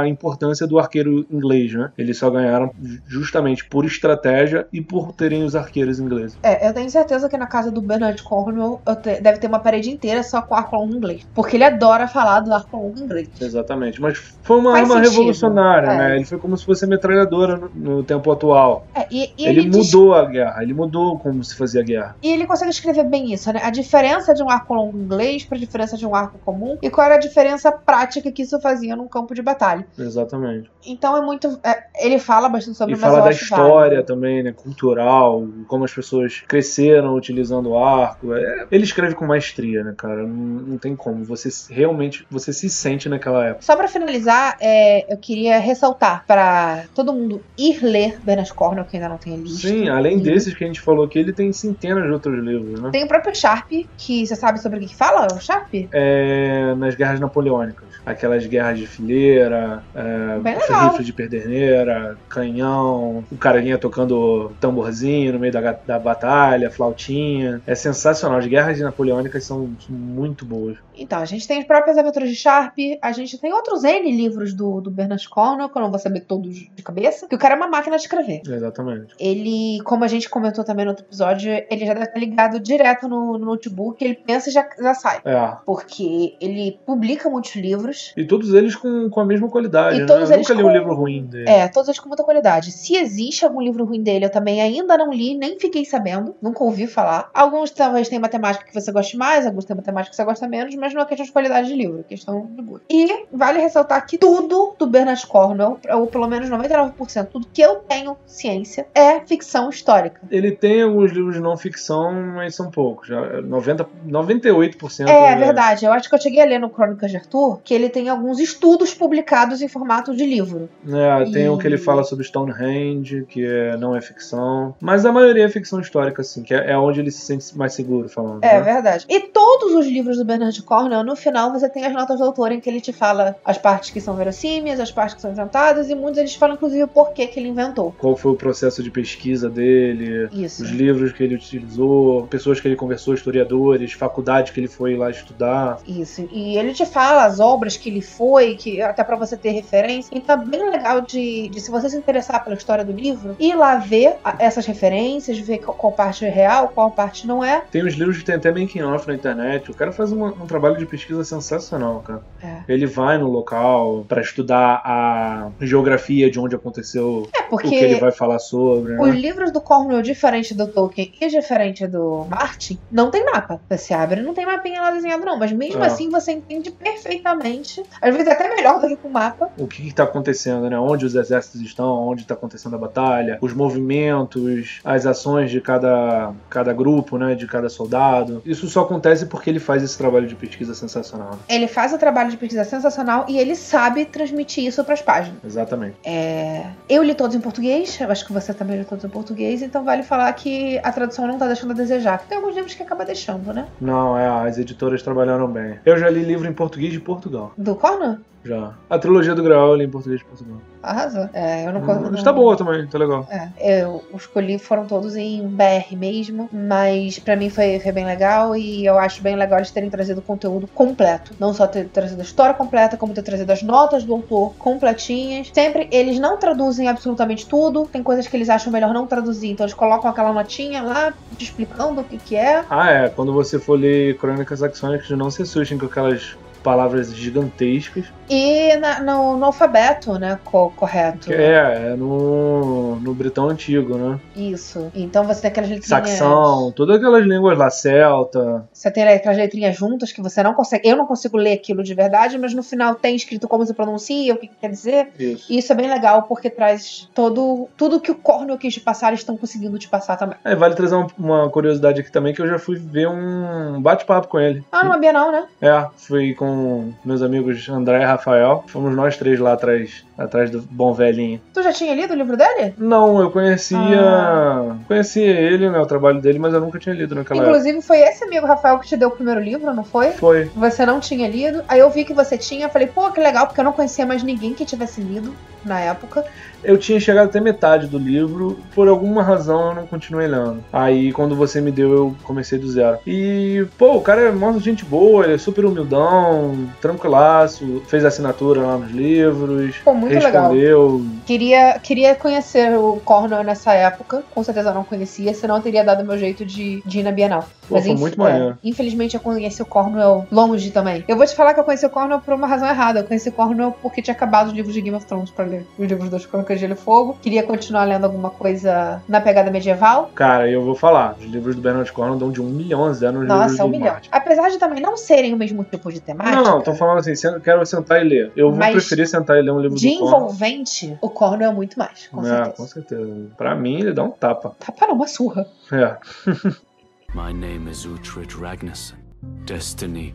a 0.03 0.07
importância 0.09 0.67
do 0.67 0.79
arqueiro 0.79 1.27
inglês, 1.31 1.73
né? 1.75 1.91
Eles 1.99 2.19
só 2.19 2.31
ganharam 2.31 2.71
justamente 3.07 3.65
por 3.65 3.85
estratégia 3.85 4.67
e 4.73 4.81
por 4.81 5.13
terem 5.13 5.43
os 5.45 5.57
arqueiros 5.57 5.99
ingleses. 5.99 6.37
É, 6.43 6.69
eu 6.69 6.73
tenho 6.73 6.89
certeza 6.91 7.29
que 7.29 7.37
na 7.37 7.47
casa 7.47 7.71
do 7.71 7.81
Bernard 7.81 8.23
Cornwell 8.23 8.81
te- 9.03 9.21
deve 9.21 9.39
ter 9.39 9.47
uma 9.47 9.59
parede 9.59 9.91
inteira 9.91 10.23
só 10.23 10.41
com 10.43 10.55
arco 10.55 10.77
inglês. 10.85 11.27
Porque 11.35 11.48
Porque 11.49 11.57
ele 11.57 11.65
adora 11.65 12.07
falar 12.07 12.41
do 12.41 12.53
arco 12.53 12.77
longo 12.77 12.99
inglês. 13.01 13.29
Exatamente. 13.41 14.01
Mas 14.03 14.19
foi 14.43 14.59
uma 14.59 14.73
Faz 14.73 14.83
arma 14.83 14.97
sentido. 15.03 15.11
revolucionária, 15.19 15.87
É. 15.89 15.97
né? 15.97 16.17
Ele 16.17 16.25
foi 16.27 16.37
como 16.39 16.57
se 16.59 16.65
fosse 16.67 16.87
metralhadora 16.87 17.57
no, 17.57 17.71
no 17.97 18.03
tempo 18.05 18.31
atual. 18.31 18.87
É, 18.95 19.07
e, 19.11 19.33
e 19.39 19.47
ele 19.47 19.61
ele, 19.61 19.71
diz- 19.71 19.93
mudou 19.93 20.15
a 20.15 20.27
guerra, 20.27 20.63
ele 20.63 20.75
mudou 20.75 21.19
como 21.19 21.43
se 21.43 21.57
fazia 21.57 21.81
a 21.81 21.85
guerra. 21.85 22.17
e 22.23 22.31
ele 22.31 22.47
consegue 22.47 22.71
escrever 22.71 23.05
bem 23.05 23.33
isso, 23.33 23.51
né? 23.51 23.61
A 23.65 23.71
diferença 23.71 24.35
de 24.35 24.43
um 24.43 24.51
arco 24.51 24.75
longo 24.75 24.99
inglês 24.99 25.45
pra 25.45 25.57
diferença 25.57 25.97
de 25.97 26.05
um 26.07 26.15
arco 26.15 26.39
comum 26.45 26.77
e 26.83 26.91
qual 26.91 27.07
era 27.07 27.15
a 27.15 27.19
diferença 27.19 27.73
prática 27.73 28.31
que 28.31 28.43
isso 28.43 28.61
fazia 28.61 28.95
num 28.95 29.09
campo 29.09 29.35
de 29.35 29.41
batalha. 29.41 29.87
Exatamente. 29.99 30.71
Então 30.87 31.17
é 31.17 31.21
muito. 31.23 31.59
é, 31.65 31.85
ele 32.05 32.19
fala 32.19 32.49
bastante 32.49 32.77
sobre 32.77 32.93
mas 32.95 33.01
fala 33.01 33.21
da 33.23 33.31
história 33.31 34.03
também, 34.03 34.43
né? 34.43 34.53
Cultural, 34.53 35.47
como 35.67 35.85
as 35.85 35.93
pessoas 35.95 36.43
cresceram 36.47 37.15
utilizando 37.15 37.71
o 37.71 37.79
arco. 37.79 38.35
É, 38.35 38.67
ele 38.71 38.85
escreve 38.85 39.15
com 39.15 39.27
maestria, 39.27 39.83
né, 39.85 39.95
cara? 39.97 40.23
Não, 40.23 40.29
não 40.29 40.79
tem 40.79 40.95
como. 40.95 41.25
Você 41.29 41.49
realmente 41.73 42.27
você 42.31 42.53
se 42.53 42.69
sente 42.71 43.09
naquela 43.09 43.45
época. 43.45 43.63
Só 43.63 43.77
pra 43.77 43.87
finalizar, 43.87 44.57
é, 44.61 45.13
eu 45.13 45.19
queria 45.19 45.59
ressaltar 45.59 46.25
pra 46.27 46.85
todo 46.95 47.13
mundo 47.13 47.43
ir 47.57 47.83
ler 47.83 48.19
Bernard 48.23 48.53
Cornwell, 48.55 48.85
que 48.87 48.97
ainda 48.97 49.09
não 49.09 49.19
tem 49.19 49.37
lista. 49.37 49.69
Sim, 49.69 49.89
além 49.89 50.19
E 50.19 50.23
desses 50.23 50.55
que 50.55 50.65
a 50.65 50.67
gente 50.67 50.81
falou 50.81 51.05
aqui, 51.05 51.19
ele 51.19 51.33
tem 51.33 51.53
centenas 51.53 52.05
de 52.05 52.11
outros 52.11 52.43
livros, 52.43 52.81
né? 52.81 52.91
Tem 52.91 53.05
o 53.05 53.09
próprio 53.09 53.35
Sharp, 53.35 53.71
que 53.97 54.27
você 54.27 54.35
sabe 54.35 54.61
sobre 54.61 54.79
o 54.79 54.89
que 54.89 54.97
fala? 54.97 55.27
O 55.33 55.41
Sharp? 55.41 55.69
É, 55.93 56.75
nas 56.77 56.95
guerras 56.95 57.21
napoleônicas. 57.21 57.88
Aquelas 58.11 58.47
guerras 58.47 58.79
de 58.79 58.87
fileira, 58.87 59.83
é, 59.95 60.85
rifle 60.85 61.05
de 61.05 61.13
perderneira, 61.13 62.17
canhão, 62.29 63.25
o 63.31 63.37
carinha 63.37 63.79
tocando 63.79 64.53
tamborzinho 64.61 65.33
no 65.33 65.39
meio 65.39 65.53
da, 65.53 65.73
da 65.73 65.99
batalha, 65.99 66.71
flautinha. 66.71 67.61
É 67.67 67.75
sensacional. 67.75 68.39
As 68.39 68.47
guerras 68.47 68.79
napoleônicas 68.81 69.45
são 69.45 69.71
muito 69.89 70.45
boas. 70.45 70.77
Então, 70.97 71.21
a 71.21 71.25
gente 71.25 71.47
tem 71.47 71.61
as 71.61 71.65
próprias 71.65 71.97
aventuras 71.97 72.29
de 72.29 72.35
Sharp, 72.35 72.77
a 73.01 73.13
gente 73.13 73.39
tem 73.39 73.53
outros 73.53 73.85
N 73.85 74.11
livros 74.11 74.53
do, 74.53 74.81
do 74.81 74.91
Bernard 74.91 75.29
Cornwell, 75.29 75.69
que 75.69 75.79
eu 75.79 75.83
não 75.83 75.91
vou 75.91 75.99
saber 75.99 76.21
todos 76.23 76.55
de 76.75 76.83
cabeça, 76.83 77.29
que 77.29 77.35
o 77.35 77.39
cara 77.39 77.55
é 77.55 77.57
uma 77.57 77.69
máquina 77.69 77.97
de 77.97 78.03
escrever. 78.03 78.43
Exatamente. 78.45 79.15
Ele, 79.19 79.81
como 79.85 80.05
a 80.05 80.09
gente 80.09 80.29
comentou 80.29 80.65
também 80.65 80.85
no 80.85 80.91
outro 80.91 81.05
episódio, 81.05 81.51
ele 81.71 81.87
já 81.87 81.95
deve 81.95 82.07
estar 82.07 82.19
ligado 82.19 82.59
direto 82.59 83.09
no, 83.09 83.39
no 83.39 83.47
notebook, 83.47 84.05
ele 84.05 84.15
pensa 84.15 84.49
e 84.49 84.53
já, 84.53 84.69
já 84.79 84.95
sai. 84.95 85.21
É. 85.25 85.57
Porque 85.65 86.37
ele 86.41 86.79
publica 86.85 87.31
muitos 87.31 87.55
livros. 87.55 87.98
E 88.17 88.25
todos 88.25 88.53
eles 88.55 88.75
com, 88.77 89.09
com 89.11 89.21
a 89.21 89.25
mesma 89.25 89.49
qualidade, 89.49 89.97
E 89.97 90.01
né? 90.01 90.07
todos 90.07 90.31
Eu 90.31 90.37
eles 90.37 90.49
nunca 90.49 90.61
li 90.61 90.65
um 90.65 90.71
com- 90.71 90.79
livro 90.79 90.95
ruim 90.95 91.25
dele. 91.27 91.49
É, 91.49 91.69
todos 91.69 91.89
eles 91.89 91.99
com 92.01 92.09
muita 92.09 92.25
qualidade. 92.25 92.73
Se 92.73 92.97
existe 92.97 93.45
algum 93.45 93.61
livro 93.61 93.85
ruim 93.85 94.03
dele, 94.03 94.25
eu 94.27 94.31
também 94.31 94.61
ainda 94.61 94.97
não 94.97 95.13
li, 95.13 95.37
nem 95.37 95.59
fiquei 95.59 95.85
sabendo, 95.85 96.35
nunca 96.43 96.63
ouvi 96.65 96.87
falar. 96.87 97.31
Alguns 97.35 97.71
talvez 97.71 98.09
tenham 98.09 98.21
matemática 98.23 98.65
que 98.65 98.75
você 98.75 98.91
goste 98.93 99.17
mais, 99.17 99.47
alguns 99.47 99.65
têm 99.65 99.77
matemática 99.77 100.11
que 100.11 100.17
você 100.17 100.25
gosta 100.25 100.47
menos, 100.49 100.75
mas 100.75 100.93
não 100.95 101.03
é 101.03 101.05
questão 101.05 101.27
de 101.27 101.33
qualidade 101.33 101.69
de 101.69 101.75
livro, 101.75 102.01
é 102.01 102.03
questão 102.03 102.47
de 102.55 102.63
gosto. 102.63 102.85
E 102.91 103.27
vale 103.33 103.59
ressaltar 103.61 104.05
que 104.07 104.19
tudo 104.19 104.75
do 104.79 104.87
Bernard 104.87 105.27
Cornwell, 105.27 105.79
ou 105.95 106.07
pelo 106.07 106.27
menos 106.29 106.49
99%, 106.51 107.27
tudo 107.33 107.47
que 107.53 107.61
eu 107.63 107.77
tenho 107.77 108.17
ciência, 108.27 108.87
é 108.95 109.21
ficção 109.21 109.69
histórica. 109.71 110.21
Ele 110.31 110.53
tem 110.53 110.83
alguns 110.83 111.13
livros 111.13 111.35
de 111.35 111.41
não 111.41 111.57
ficção, 111.57 112.13
mas 112.13 112.55
são 112.55 112.71
poucos. 112.71 113.09
Já 113.09 113.41
90, 113.43 113.87
98% 114.07 115.09
É, 115.09 115.37
verdade. 115.37 115.85
Eu 115.85 115.93
acho 115.93 116.09
que 116.09 116.15
eu 116.15 116.21
cheguei 116.21 116.43
a 116.43 116.45
ler 116.45 116.59
no 116.59 116.71
Crônicas 116.71 117.11
de 117.11 117.17
Arthur 117.17 117.61
que 117.63 117.73
ele 117.75 117.88
tem 117.89 118.09
alguns 118.09 118.39
estudos 118.39 118.95
publicados 118.95 119.63
em 119.63 119.69
formato 119.69 120.15
de 120.15 120.25
livro. 120.27 120.69
É, 120.89 121.25
tem 121.31 121.45
E- 121.45 121.49
o 121.49 121.59
que 121.59 121.67
ele 121.67 121.79
fala 121.79 122.05
sobre 122.05 122.25
Stonehenge, 122.25 123.25
que 123.29 123.45
é, 123.45 123.77
não 123.77 123.95
é 123.97 124.01
ficção. 124.01 124.75
Mas 124.81 125.05
a 125.05 125.13
maioria 125.13 125.45
é 125.45 125.49
ficção 125.49 125.81
histórica, 125.81 126.23
assim, 126.23 126.43
que 126.43 126.55
é, 126.55 126.73
é 126.73 126.79
onde 126.79 127.01
ele 127.01 127.11
se 127.11 127.21
sente 127.21 127.57
mais 127.57 127.73
seguro 127.75 128.09
falando. 128.09 128.43
É 128.45 128.55
né? 128.55 128.61
verdade. 128.61 129.05
E 129.09 129.21
todos 129.21 129.75
os 129.75 129.87
livros 129.87 130.17
do 130.19 130.25
Bernard 130.25 130.61
Cornwell, 130.63 131.05
no 131.05 131.17
final, 131.17 131.53
você 131.53 131.69
tem 131.69 131.85
as 131.87 131.93
notas 131.93 132.19
do 132.19 132.25
autor 132.25 132.53
em 132.53 132.61
que 132.61 132.69
ele 132.69 132.81
te 132.81 132.93
fala 132.93 133.37
as 133.45 133.59
partes 133.59 133.91
que 133.91 134.01
são 134.01 134.15
verossímeis, 134.15 134.81
as 134.81 134.91
partes 134.91 135.15
que 135.15 135.21
são 135.21 135.31
inventadas, 135.31 135.91
e 135.91 135.95
muitos 135.95 136.19
eles 136.19 136.35
falam, 136.35 136.55
inclusive, 136.57 136.83
o 136.85 136.89
porquê 136.89 137.27
que 137.27 137.39
ele 137.41 137.49
inventou. 137.49 137.95
Qual 137.99 138.17
foi 138.17 138.33
o 138.33 138.37
processo 138.37 138.83
de 138.83 138.91
pesquisa 138.91 139.49
dele, 139.49 140.29
Isso. 140.33 140.63
os 140.63 140.71
livros 140.71 141.13
que 141.13 141.23
ele 141.23 141.35
utilizou, 141.35 142.27
pessoas 142.27 142.61
que 142.61 142.69
ele 142.69 142.77
conversou, 142.77 143.15
historiadores, 143.15 143.93
faculdades 143.93 144.53
que 144.53 144.61
ele 144.61 144.69
foi 144.69 144.97
lá 144.97 145.11
estudar. 145.11 145.79
Isso. 145.87 146.29
E 146.33 146.57
ele 146.57 146.73
te 146.73 146.85
fala 146.87 147.25
as 147.25 147.41
obras 147.41 147.68
que 147.77 147.89
ele 147.89 148.01
foi, 148.01 148.57
que 148.57 148.81
até 148.81 149.03
pra 149.05 149.17
você 149.17 149.37
ter 149.37 149.51
referência. 149.51 150.11
Então 150.15 150.41
é 150.41 150.45
bem 150.45 150.71
legal 150.71 151.01
de, 151.01 151.49
de, 151.49 151.61
se 151.61 151.71
você 151.71 151.89
se 151.91 151.97
interessar 151.97 152.43
pela 152.43 152.57
história 152.57 152.85
do 152.85 152.93
livro, 152.93 153.37
ir 153.39 153.55
lá 153.55 153.77
ver 153.77 154.17
essas 154.39 154.67
referências, 154.67 155.39
ver 155.39 155.59
qual, 155.59 155.77
qual 155.77 155.93
parte 155.93 156.25
é 156.25 156.29
real, 156.29 156.69
qual 156.69 156.91
parte 156.91 157.27
não 157.27 157.45
é. 157.45 157.63
Tem 157.71 157.83
os 157.85 157.95
livros 157.95 158.19
que 158.19 158.25
tem 158.25 158.35
até 158.37 158.51
making 158.51 158.83
off 158.83 159.07
na 159.07 159.15
internet. 159.15 159.71
O 159.71 159.75
cara 159.75 159.93
faz 159.93 160.13
uma- 160.13 160.29
um 160.33 160.47
trabalho 160.47 160.77
de 160.77 160.87
pesquisa 160.87 161.25
sensacional, 161.25 162.01
cara. 162.01 162.23
É. 162.43 162.63
Ele 162.73 162.87
vai 162.87 163.19
no 163.19 163.29
local 163.29 164.05
pra 164.09 164.21
estudar 164.21 164.81
a 164.85 165.51
geografia 165.61 166.31
de 166.31 166.39
onde 166.39 166.55
aconteceu 166.57 167.29
É, 167.35 167.47
o 167.51 167.57
que 167.59 167.75
ele 167.75 167.97
vai 167.97 168.13
falar 168.13 168.39
sobre. 168.39 168.93
né? 168.95 169.01
Os 169.01 169.15
livros 169.15 169.53
do 169.53 169.61
Cornwell, 169.61 170.03
diferente 170.03 170.55
do 170.55 170.67
Tolkien 170.67 171.13
e 171.21 171.29
diferente 171.29 171.87
do 171.87 172.25
Martin, 172.29 172.79
não 172.91 173.11
tem 173.11 173.25
mapa. 173.25 173.61
Você 173.69 173.93
abre, 173.95 174.21
não 174.23 174.35
tem 174.35 174.47
mapinha 174.47 174.81
lá 174.81 174.91
desenhado, 174.91 175.25
não. 175.25 175.39
Mas 175.39 175.53
mesmo 175.53 175.83
É. 175.83 175.87
assim 175.87 176.09
você 176.11 176.33
entende 176.33 176.71
perfeitamente. 176.71 177.58
Às 178.01 178.15
vezes 178.15 178.29
até 178.29 178.49
melhor 178.55 178.81
do 178.81 178.89
que 178.89 178.97
com 178.97 179.09
mapa. 179.09 179.51
o 179.59 179.67
que 179.67 179.87
está 179.89 180.05
acontecendo, 180.05 180.69
né? 180.69 180.79
Onde 180.79 181.05
os 181.07 181.15
exércitos 181.15 181.61
estão, 181.61 182.09
onde 182.09 182.23
está 182.23 182.35
acontecendo 182.35 182.75
a 182.77 182.79
batalha, 182.79 183.39
os 183.41 183.53
movimentos, 183.99 184.81
as 184.85 185.07
ações 185.07 185.51
de 185.51 185.61
cada, 185.61 186.33
cada 186.49 186.73
grupo, 186.73 187.19
né? 187.19 187.35
De 187.35 187.47
cada 187.47 187.69
soldado. 187.69 188.43
Isso 188.45 188.69
só 188.69 188.83
acontece 188.83 189.27
porque 189.27 189.51
ele 189.51 189.59
faz 189.61 189.83
esse 189.83 189.97
trabalho 189.97 190.27
de 190.27 190.35
pesquisa 190.35 190.75
sensacional. 190.75 191.31
né? 191.33 191.39
Ele 191.49 191.67
faz 191.67 191.93
o 191.93 191.99
trabalho 191.99 192.31
de 192.31 192.37
pesquisa 192.37 192.65
sensacional 192.65 193.25
e 193.29 193.39
ele 193.39 193.55
sabe 193.55 194.05
transmitir 194.05 194.65
isso 194.65 194.83
pras 194.85 195.03
páginas. 195.03 195.39
Exatamente. 195.45 195.97
É, 196.05 196.67
Eu 196.89 197.03
li 197.03 197.15
todos 197.15 197.35
em 197.35 197.41
português, 197.41 197.99
eu 198.01 198.11
acho 198.11 198.27
que 198.27 198.33
você 198.33 198.53
também 198.55 198.79
lê 198.79 198.85
todos 198.85 199.05
em 199.05 199.09
português, 199.09 199.63
então 199.63 199.85
vale 199.85 200.03
falar 200.03 200.33
que 200.33 200.79
a 200.83 200.93
tradução 200.93 201.27
não 201.27 201.39
tá 201.39 201.47
deixando 201.47 201.71
a 201.73 201.75
desejar. 201.75 202.19
Tem 202.29 202.39
alguns 202.39 202.55
livros 202.55 202.75
que 202.75 202.83
acaba 202.83 203.05
deixando, 203.05 203.53
né? 203.53 203.67
Não, 203.81 204.17
é, 204.19 204.49
as 204.49 204.59
editoras 204.59 205.03
trabalharam 205.03 205.47
bem. 205.49 205.79
Eu 205.85 205.99
já 205.99 206.09
li 206.09 206.23
livro 206.23 206.47
em 206.49 206.53
português 206.53 206.93
de 206.93 207.01
Portugal. 207.01 207.48
Do 207.57 207.75
Cornwell? 207.75 208.19
Já. 208.45 208.73
A 208.89 208.99
trilogia 208.99 209.35
do 209.35 209.43
Graal 209.43 209.71
eu 209.71 209.75
li 209.75 209.85
em 209.85 209.91
português 209.91 210.21
de 210.21 210.27
Portugal. 210.27 210.59
Arrasou. 210.81 211.29
É, 211.35 211.67
eu 211.67 211.73
não 211.73 211.81
Mas 211.81 212.13
não- 212.13 212.23
tá 212.23 212.33
boa 212.33 212.57
também, 212.57 212.87
tá 212.87 212.97
legal. 212.97 213.27
É, 213.29 213.83
eu 213.83 214.03
escolhi, 214.15 214.59
foram 214.59 214.87
todos 214.87 215.17
em 215.17 215.47
BR 215.47 215.97
mesmo, 215.97 216.49
mas 216.53 217.19
pra 217.19 217.35
mim 217.37 217.51
foi, 217.51 217.81
foi 217.81 217.91
bem 217.93 218.07
legal 218.07 218.57
e 218.57 218.87
eu 218.87 218.97
acho 218.97 219.23
bem 219.23 219.35
legal 219.37 219.59
eles 219.59 219.73
terem 219.73 219.91
trazido 219.91 220.21
o 220.21 220.23
conteúdo 220.23 220.69
completo. 220.69 221.35
Não 221.39 221.53
só 221.53 221.67
ter 221.67 221.89
trazido 221.89 222.21
a 222.21 222.25
história 222.25 222.55
completa, 222.55 222.97
como 222.97 223.13
ter 223.13 223.23
trazido 223.23 223.53
as 223.53 223.61
notas 223.63 224.05
do 224.05 224.15
autor 224.15 224.55
completinhas. 224.57 225.51
Sempre 225.53 225.89
eles 225.91 226.19
não 226.19 226.39
traduzem 226.39 226.89
absolutamente 226.89 227.47
tudo, 227.47 227.87
tem 227.87 228.03
coisas 228.05 228.27
que 228.29 228.37
eles 228.37 228.49
acham 228.49 228.73
melhor 228.73 228.95
não 228.95 229.07
traduzir, 229.07 229.51
então 229.51 229.65
eles 229.67 229.75
colocam 229.75 230.09
aquela 230.09 230.33
notinha 230.33 230.81
lá 230.83 231.13
te 231.37 231.45
explicando 231.45 232.01
o 232.01 232.05
que, 232.05 232.19
que 232.19 232.37
é. 232.37 232.65
Ah, 232.71 232.91
é. 232.91 233.09
Quando 233.09 233.33
você 233.33 233.59
for 233.59 233.79
ler 233.79 234.17
Crônicas 234.17 234.61
Saxônicas, 234.61 235.11
não 235.11 235.31
se 235.31 235.43
assustem 235.43 235.77
com 235.77 235.87
aquelas 235.87 236.37
palavras 236.69 237.15
gigantescas. 237.15 238.05
E 238.29 238.77
na- 238.77 239.01
no, 239.01 239.39
no 239.39 239.47
alfabeto, 239.47 240.19
né? 240.19 240.39
co- 240.45 240.71
correto. 240.77 241.33
É, 241.33 241.93
é 241.93 241.97
no, 241.97 242.97
no 242.97 243.15
britão 243.15 243.49
antigo, 243.49 243.97
né? 243.97 244.21
Isso. 244.37 244.91
Então 244.95 245.25
você 245.25 245.41
tem 245.41 245.51
aquelas 245.51 245.71
letrinhas. 245.71 245.89
Saxão, 246.11 246.71
todas 246.73 246.97
aquelas 246.97 247.25
línguas 247.25 247.57
lá, 247.57 247.71
celta. 247.71 248.69
Você 248.71 248.91
tem 248.91 249.09
aquelas 249.09 249.39
letrinhas 249.39 249.75
juntas 249.77 250.13
que 250.13 250.21
você 250.21 250.43
não 250.43 250.53
consegue. 250.53 250.87
Eu 250.87 250.95
não 250.97 251.07
consigo 251.07 251.39
ler 251.39 251.55
aquilo 251.55 251.83
de 251.83 251.95
verdade, 251.95 252.37
mas 252.37 252.53
no 252.53 252.63
final 252.63 252.95
tem 252.97 253.17
escrito 253.17 253.49
como 253.49 253.65
se 253.65 253.73
pronuncia, 253.73 254.35
o 254.35 254.37
que 254.37 254.49
que 254.49 254.57
quer 254.61 254.69
dizer. 254.71 255.09
Isso. 255.19 255.51
E 255.51 255.57
isso 255.59 255.73
é 255.73 255.75
bem 255.75 255.89
legal 255.89 256.25
porque 256.25 256.51
traz 256.51 257.09
todo 257.15 257.67
tudo 257.79 257.99
que 257.99 258.11
o 258.11 258.15
Cornwell 258.15 258.59
quis 258.59 258.75
te 258.75 258.81
passar, 258.81 259.09
eles 259.09 259.21
estão 259.21 259.39
conseguindo 259.39 259.79
te 259.79 259.89
passar 259.89 260.17
também. 260.19 260.37
É, 260.45 260.55
vale 260.55 260.75
trazer 260.75 260.97
uma, 260.97 261.07
uma 261.19 261.49
curiosidade 261.49 262.01
aqui 262.03 262.13
também, 262.13 262.35
que 262.35 262.43
eu 262.43 262.47
já 262.47 262.59
fui 262.59 262.77
ver 262.77 263.09
um 263.09 263.81
bate-papo 263.81 264.29
com 264.29 264.39
ele. 264.39 264.63
Ah, 264.71 264.85
numa 264.85 264.99
Bienal, 264.99 265.33
né? 265.33 265.47
É, 265.63 265.87
fui 265.97 266.35
com 266.35 266.58
meus 267.05 267.23
amigos 267.23 267.69
André 267.69 268.03
e 268.03 268.05
Rafael. 268.05 268.65
Fomos 268.67 268.95
nós 268.95 269.17
três 269.17 269.39
lá 269.39 269.53
atrás, 269.53 270.05
atrás 270.19 270.51
do 270.51 270.61
bom 270.61 270.93
velhinho. 270.93 271.41
Tu 271.55 271.63
já 271.63 271.73
tinha 271.73 271.95
lido 271.95 272.13
o 272.13 272.17
livro 272.17 272.37
dele? 272.37 272.75
Não, 272.77 273.21
eu 273.21 273.31
conhecia. 273.31 273.79
Ah. 273.79 274.77
Conhecia 274.87 275.31
ele, 275.31 275.71
né? 275.71 275.79
O 275.79 275.87
trabalho 275.87 276.21
dele, 276.21 276.39
mas 276.39 276.53
eu 276.53 276.61
nunca 276.61 276.79
tinha 276.79 276.95
lido 276.95 277.15
naquela 277.15 277.41
Inclusive, 277.41 277.81
foi 277.81 278.01
esse 278.01 278.25
amigo, 278.25 278.47
Rafael, 278.47 278.79
que 278.79 278.89
te 278.89 278.97
deu 278.97 279.09
o 279.09 279.13
primeiro 279.13 279.41
livro, 279.41 279.73
não 279.73 279.85
foi? 279.85 280.09
época. 280.09 280.19
Foi. 280.19 280.51
Você 280.57 280.85
não 280.85 281.01
tinha 281.01 281.29
lido. 281.29 281.63
Aí 281.69 281.81
eu 281.81 281.91
vi 281.91 282.05
que 282.05 282.13
você 282.13 282.37
tinha. 282.37 282.69
Falei, 282.69 282.89
pô, 282.89 283.11
que 283.11 283.21
legal, 283.21 283.47
porque 283.47 283.61
eu 283.61 283.65
não 283.65 283.73
conhecia 283.73 284.07
mais 284.07 284.23
ninguém 284.23 284.55
que 284.55 284.65
tivesse 284.65 285.01
lido 285.01 285.35
na 285.65 285.81
época. 285.81 286.25
Eu 286.63 286.77
tinha 286.77 286.99
chegado 286.99 287.27
até 287.27 287.41
metade 287.41 287.87
do 287.87 287.99
livro, 287.99 288.59
por 288.75 288.89
alguma 288.89 289.23
razão 289.23 289.69
eu 289.69 289.75
não 289.75 289.87
continuei 289.87 290.27
lendo. 290.27 290.65
Aí 290.73 291.13
quando 291.13 291.37
você 291.37 291.61
me 291.61 291.71
deu, 291.71 291.93
eu 291.93 292.17
comecei 292.25 292.59
do 292.59 292.69
zero. 292.69 292.99
E, 293.07 293.65
pô, 293.77 293.97
o 293.97 294.01
cara 294.01 294.23
é 294.23 294.33
mó 294.33 294.53
gente 294.59 294.85
boa, 294.85 295.25
ele 295.25 295.35
é 295.35 295.39
super 295.39 295.65
humildão, 295.65 296.69
tranquilaço, 296.81 297.83
fez 297.87 298.05
assinatura 298.05 298.63
lá 298.63 298.77
nos 298.77 298.91
livros, 298.91 299.77
Pô, 299.85 299.95
muito 299.95 300.08
legal. 300.15 300.43
respondeu. 300.43 301.05
Queria, 301.27 301.79
queria 301.79 302.15
conhecer 302.15 302.77
o 302.77 303.01
Cornwell 303.05 303.45
nessa 303.45 303.73
época. 303.73 304.23
Com 304.35 304.43
certeza 304.43 304.71
eu 304.71 304.75
não 304.75 304.85
conhecia, 304.85 305.35
senão 305.35 305.57
eu 305.57 305.63
teria 305.63 305.85
dado 305.85 306.05
meu 306.05 306.19
jeito 306.19 306.45
de, 306.45 306.83
de 306.85 307.01
ir 307.01 307.03
na 307.03 307.13
Bienal. 307.13 307.47
Pô, 307.69 307.75
Mas 307.75 307.85
foi 307.85 307.93
inf- 307.93 308.01
muito 308.01 308.27
é, 308.27 308.55
infelizmente 308.65 309.15
eu 309.15 309.21
conheci 309.21 309.61
o 309.63 309.67
Cornwell 309.67 310.27
longe 310.33 310.71
também. 310.71 311.05
Eu 311.07 311.17
vou 311.17 311.27
te 311.27 311.35
falar 311.35 311.53
que 311.55 311.61
eu 311.61 311.65
conheci 311.65 311.85
o 311.87 311.91
Cornwell 311.91 312.21
por 312.21 312.33
uma 312.35 312.47
razão 312.47 312.69
errada. 312.69 313.01
Eu 313.01 313.05
conheci 313.05 313.29
o 313.29 313.33
Cornwell 313.33 313.75
porque 313.83 314.01
tinha 314.03 314.15
acabado 314.15 314.49
os 314.49 314.53
livros 314.55 314.75
de 314.75 314.81
Game 314.81 314.97
of 314.97 315.05
Thrones 315.07 315.31
pra 315.31 315.45
ler. 315.45 315.67
Os 315.79 315.87
livros 315.87 316.09
das 316.09 316.25
Crônicas 316.25 316.57
de 316.57 316.61
Gelo 316.63 316.73
e 316.73 316.77
Fogo. 316.77 317.19
Queria 317.21 317.43
continuar 317.43 317.85
lendo 317.85 318.05
alguma 318.05 318.31
coisa 318.31 319.03
na 319.09 319.21
pegada 319.21 319.51
medieval. 319.51 320.11
Cara, 320.15 320.49
eu 320.51 320.63
vou 320.65 320.75
falar, 320.75 321.15
os 321.19 321.25
livros 321.27 321.55
do 321.57 321.63
Bernard 321.63 321.91
Cornwell 321.93 322.19
dão 322.19 322.31
de 322.33 322.41
um 322.41 322.47
milhão 322.47 322.85
a 322.85 322.93
zero 322.93 323.13
nos 323.19 323.23
livros 323.23 323.39
Nossa, 323.53 323.65
um 323.65 323.71
do 323.71 323.77
milhão. 323.79 323.93
Martin. 323.93 324.09
Apesar 324.13 324.49
de 324.49 324.59
também 324.59 324.81
não 324.81 324.97
serem 324.97 325.35
o 325.35 325.37
mesmo 325.37 325.63
tipo 325.65 325.93
de 325.93 326.01
temática. 326.01 326.37
Não, 326.37 326.45
não, 326.45 326.61
tô 326.63 326.75
falando 326.75 326.99
assim, 326.99 327.13
quero 327.43 327.65
sentar 327.67 328.01
e 328.01 328.09
ler. 328.09 328.33
Eu 328.35 328.51
vou 328.51 328.59
preferir 328.61 329.07
sentar 329.07 329.37
e 329.39 329.43
ler 329.43 329.51
um 329.51 329.61
livro 329.61 329.77
De 329.77 329.89
do 329.91 329.99
Cornwell. 329.99 330.19
envolvente, 330.21 330.99
o 331.01 331.11
Cornwell 331.11 331.51
é 331.51 331.55
muito 331.55 331.79
mais, 331.79 332.07
com 332.09 332.21
é, 332.23 332.25
certeza. 332.29 332.57
com 332.57 332.67
certeza. 332.67 333.13
Pra 333.37 333.55
mim, 333.55 333.81
ele 333.81 333.93
dá 333.93 334.03
um 334.05 334.11
tapa. 334.11 334.55
Tapa 334.59 334.87
não, 334.87 334.95
uma 334.95 335.07
surra. 335.07 335.47
É. 335.73 335.97
My 337.15 337.33
name 337.33 337.69
is 337.69 337.87
Uhtred 337.87 338.33
Ragnarsson. 338.33 338.99
Destiny 339.47 340.15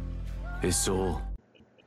is 0.61 0.87
all. 0.87 1.32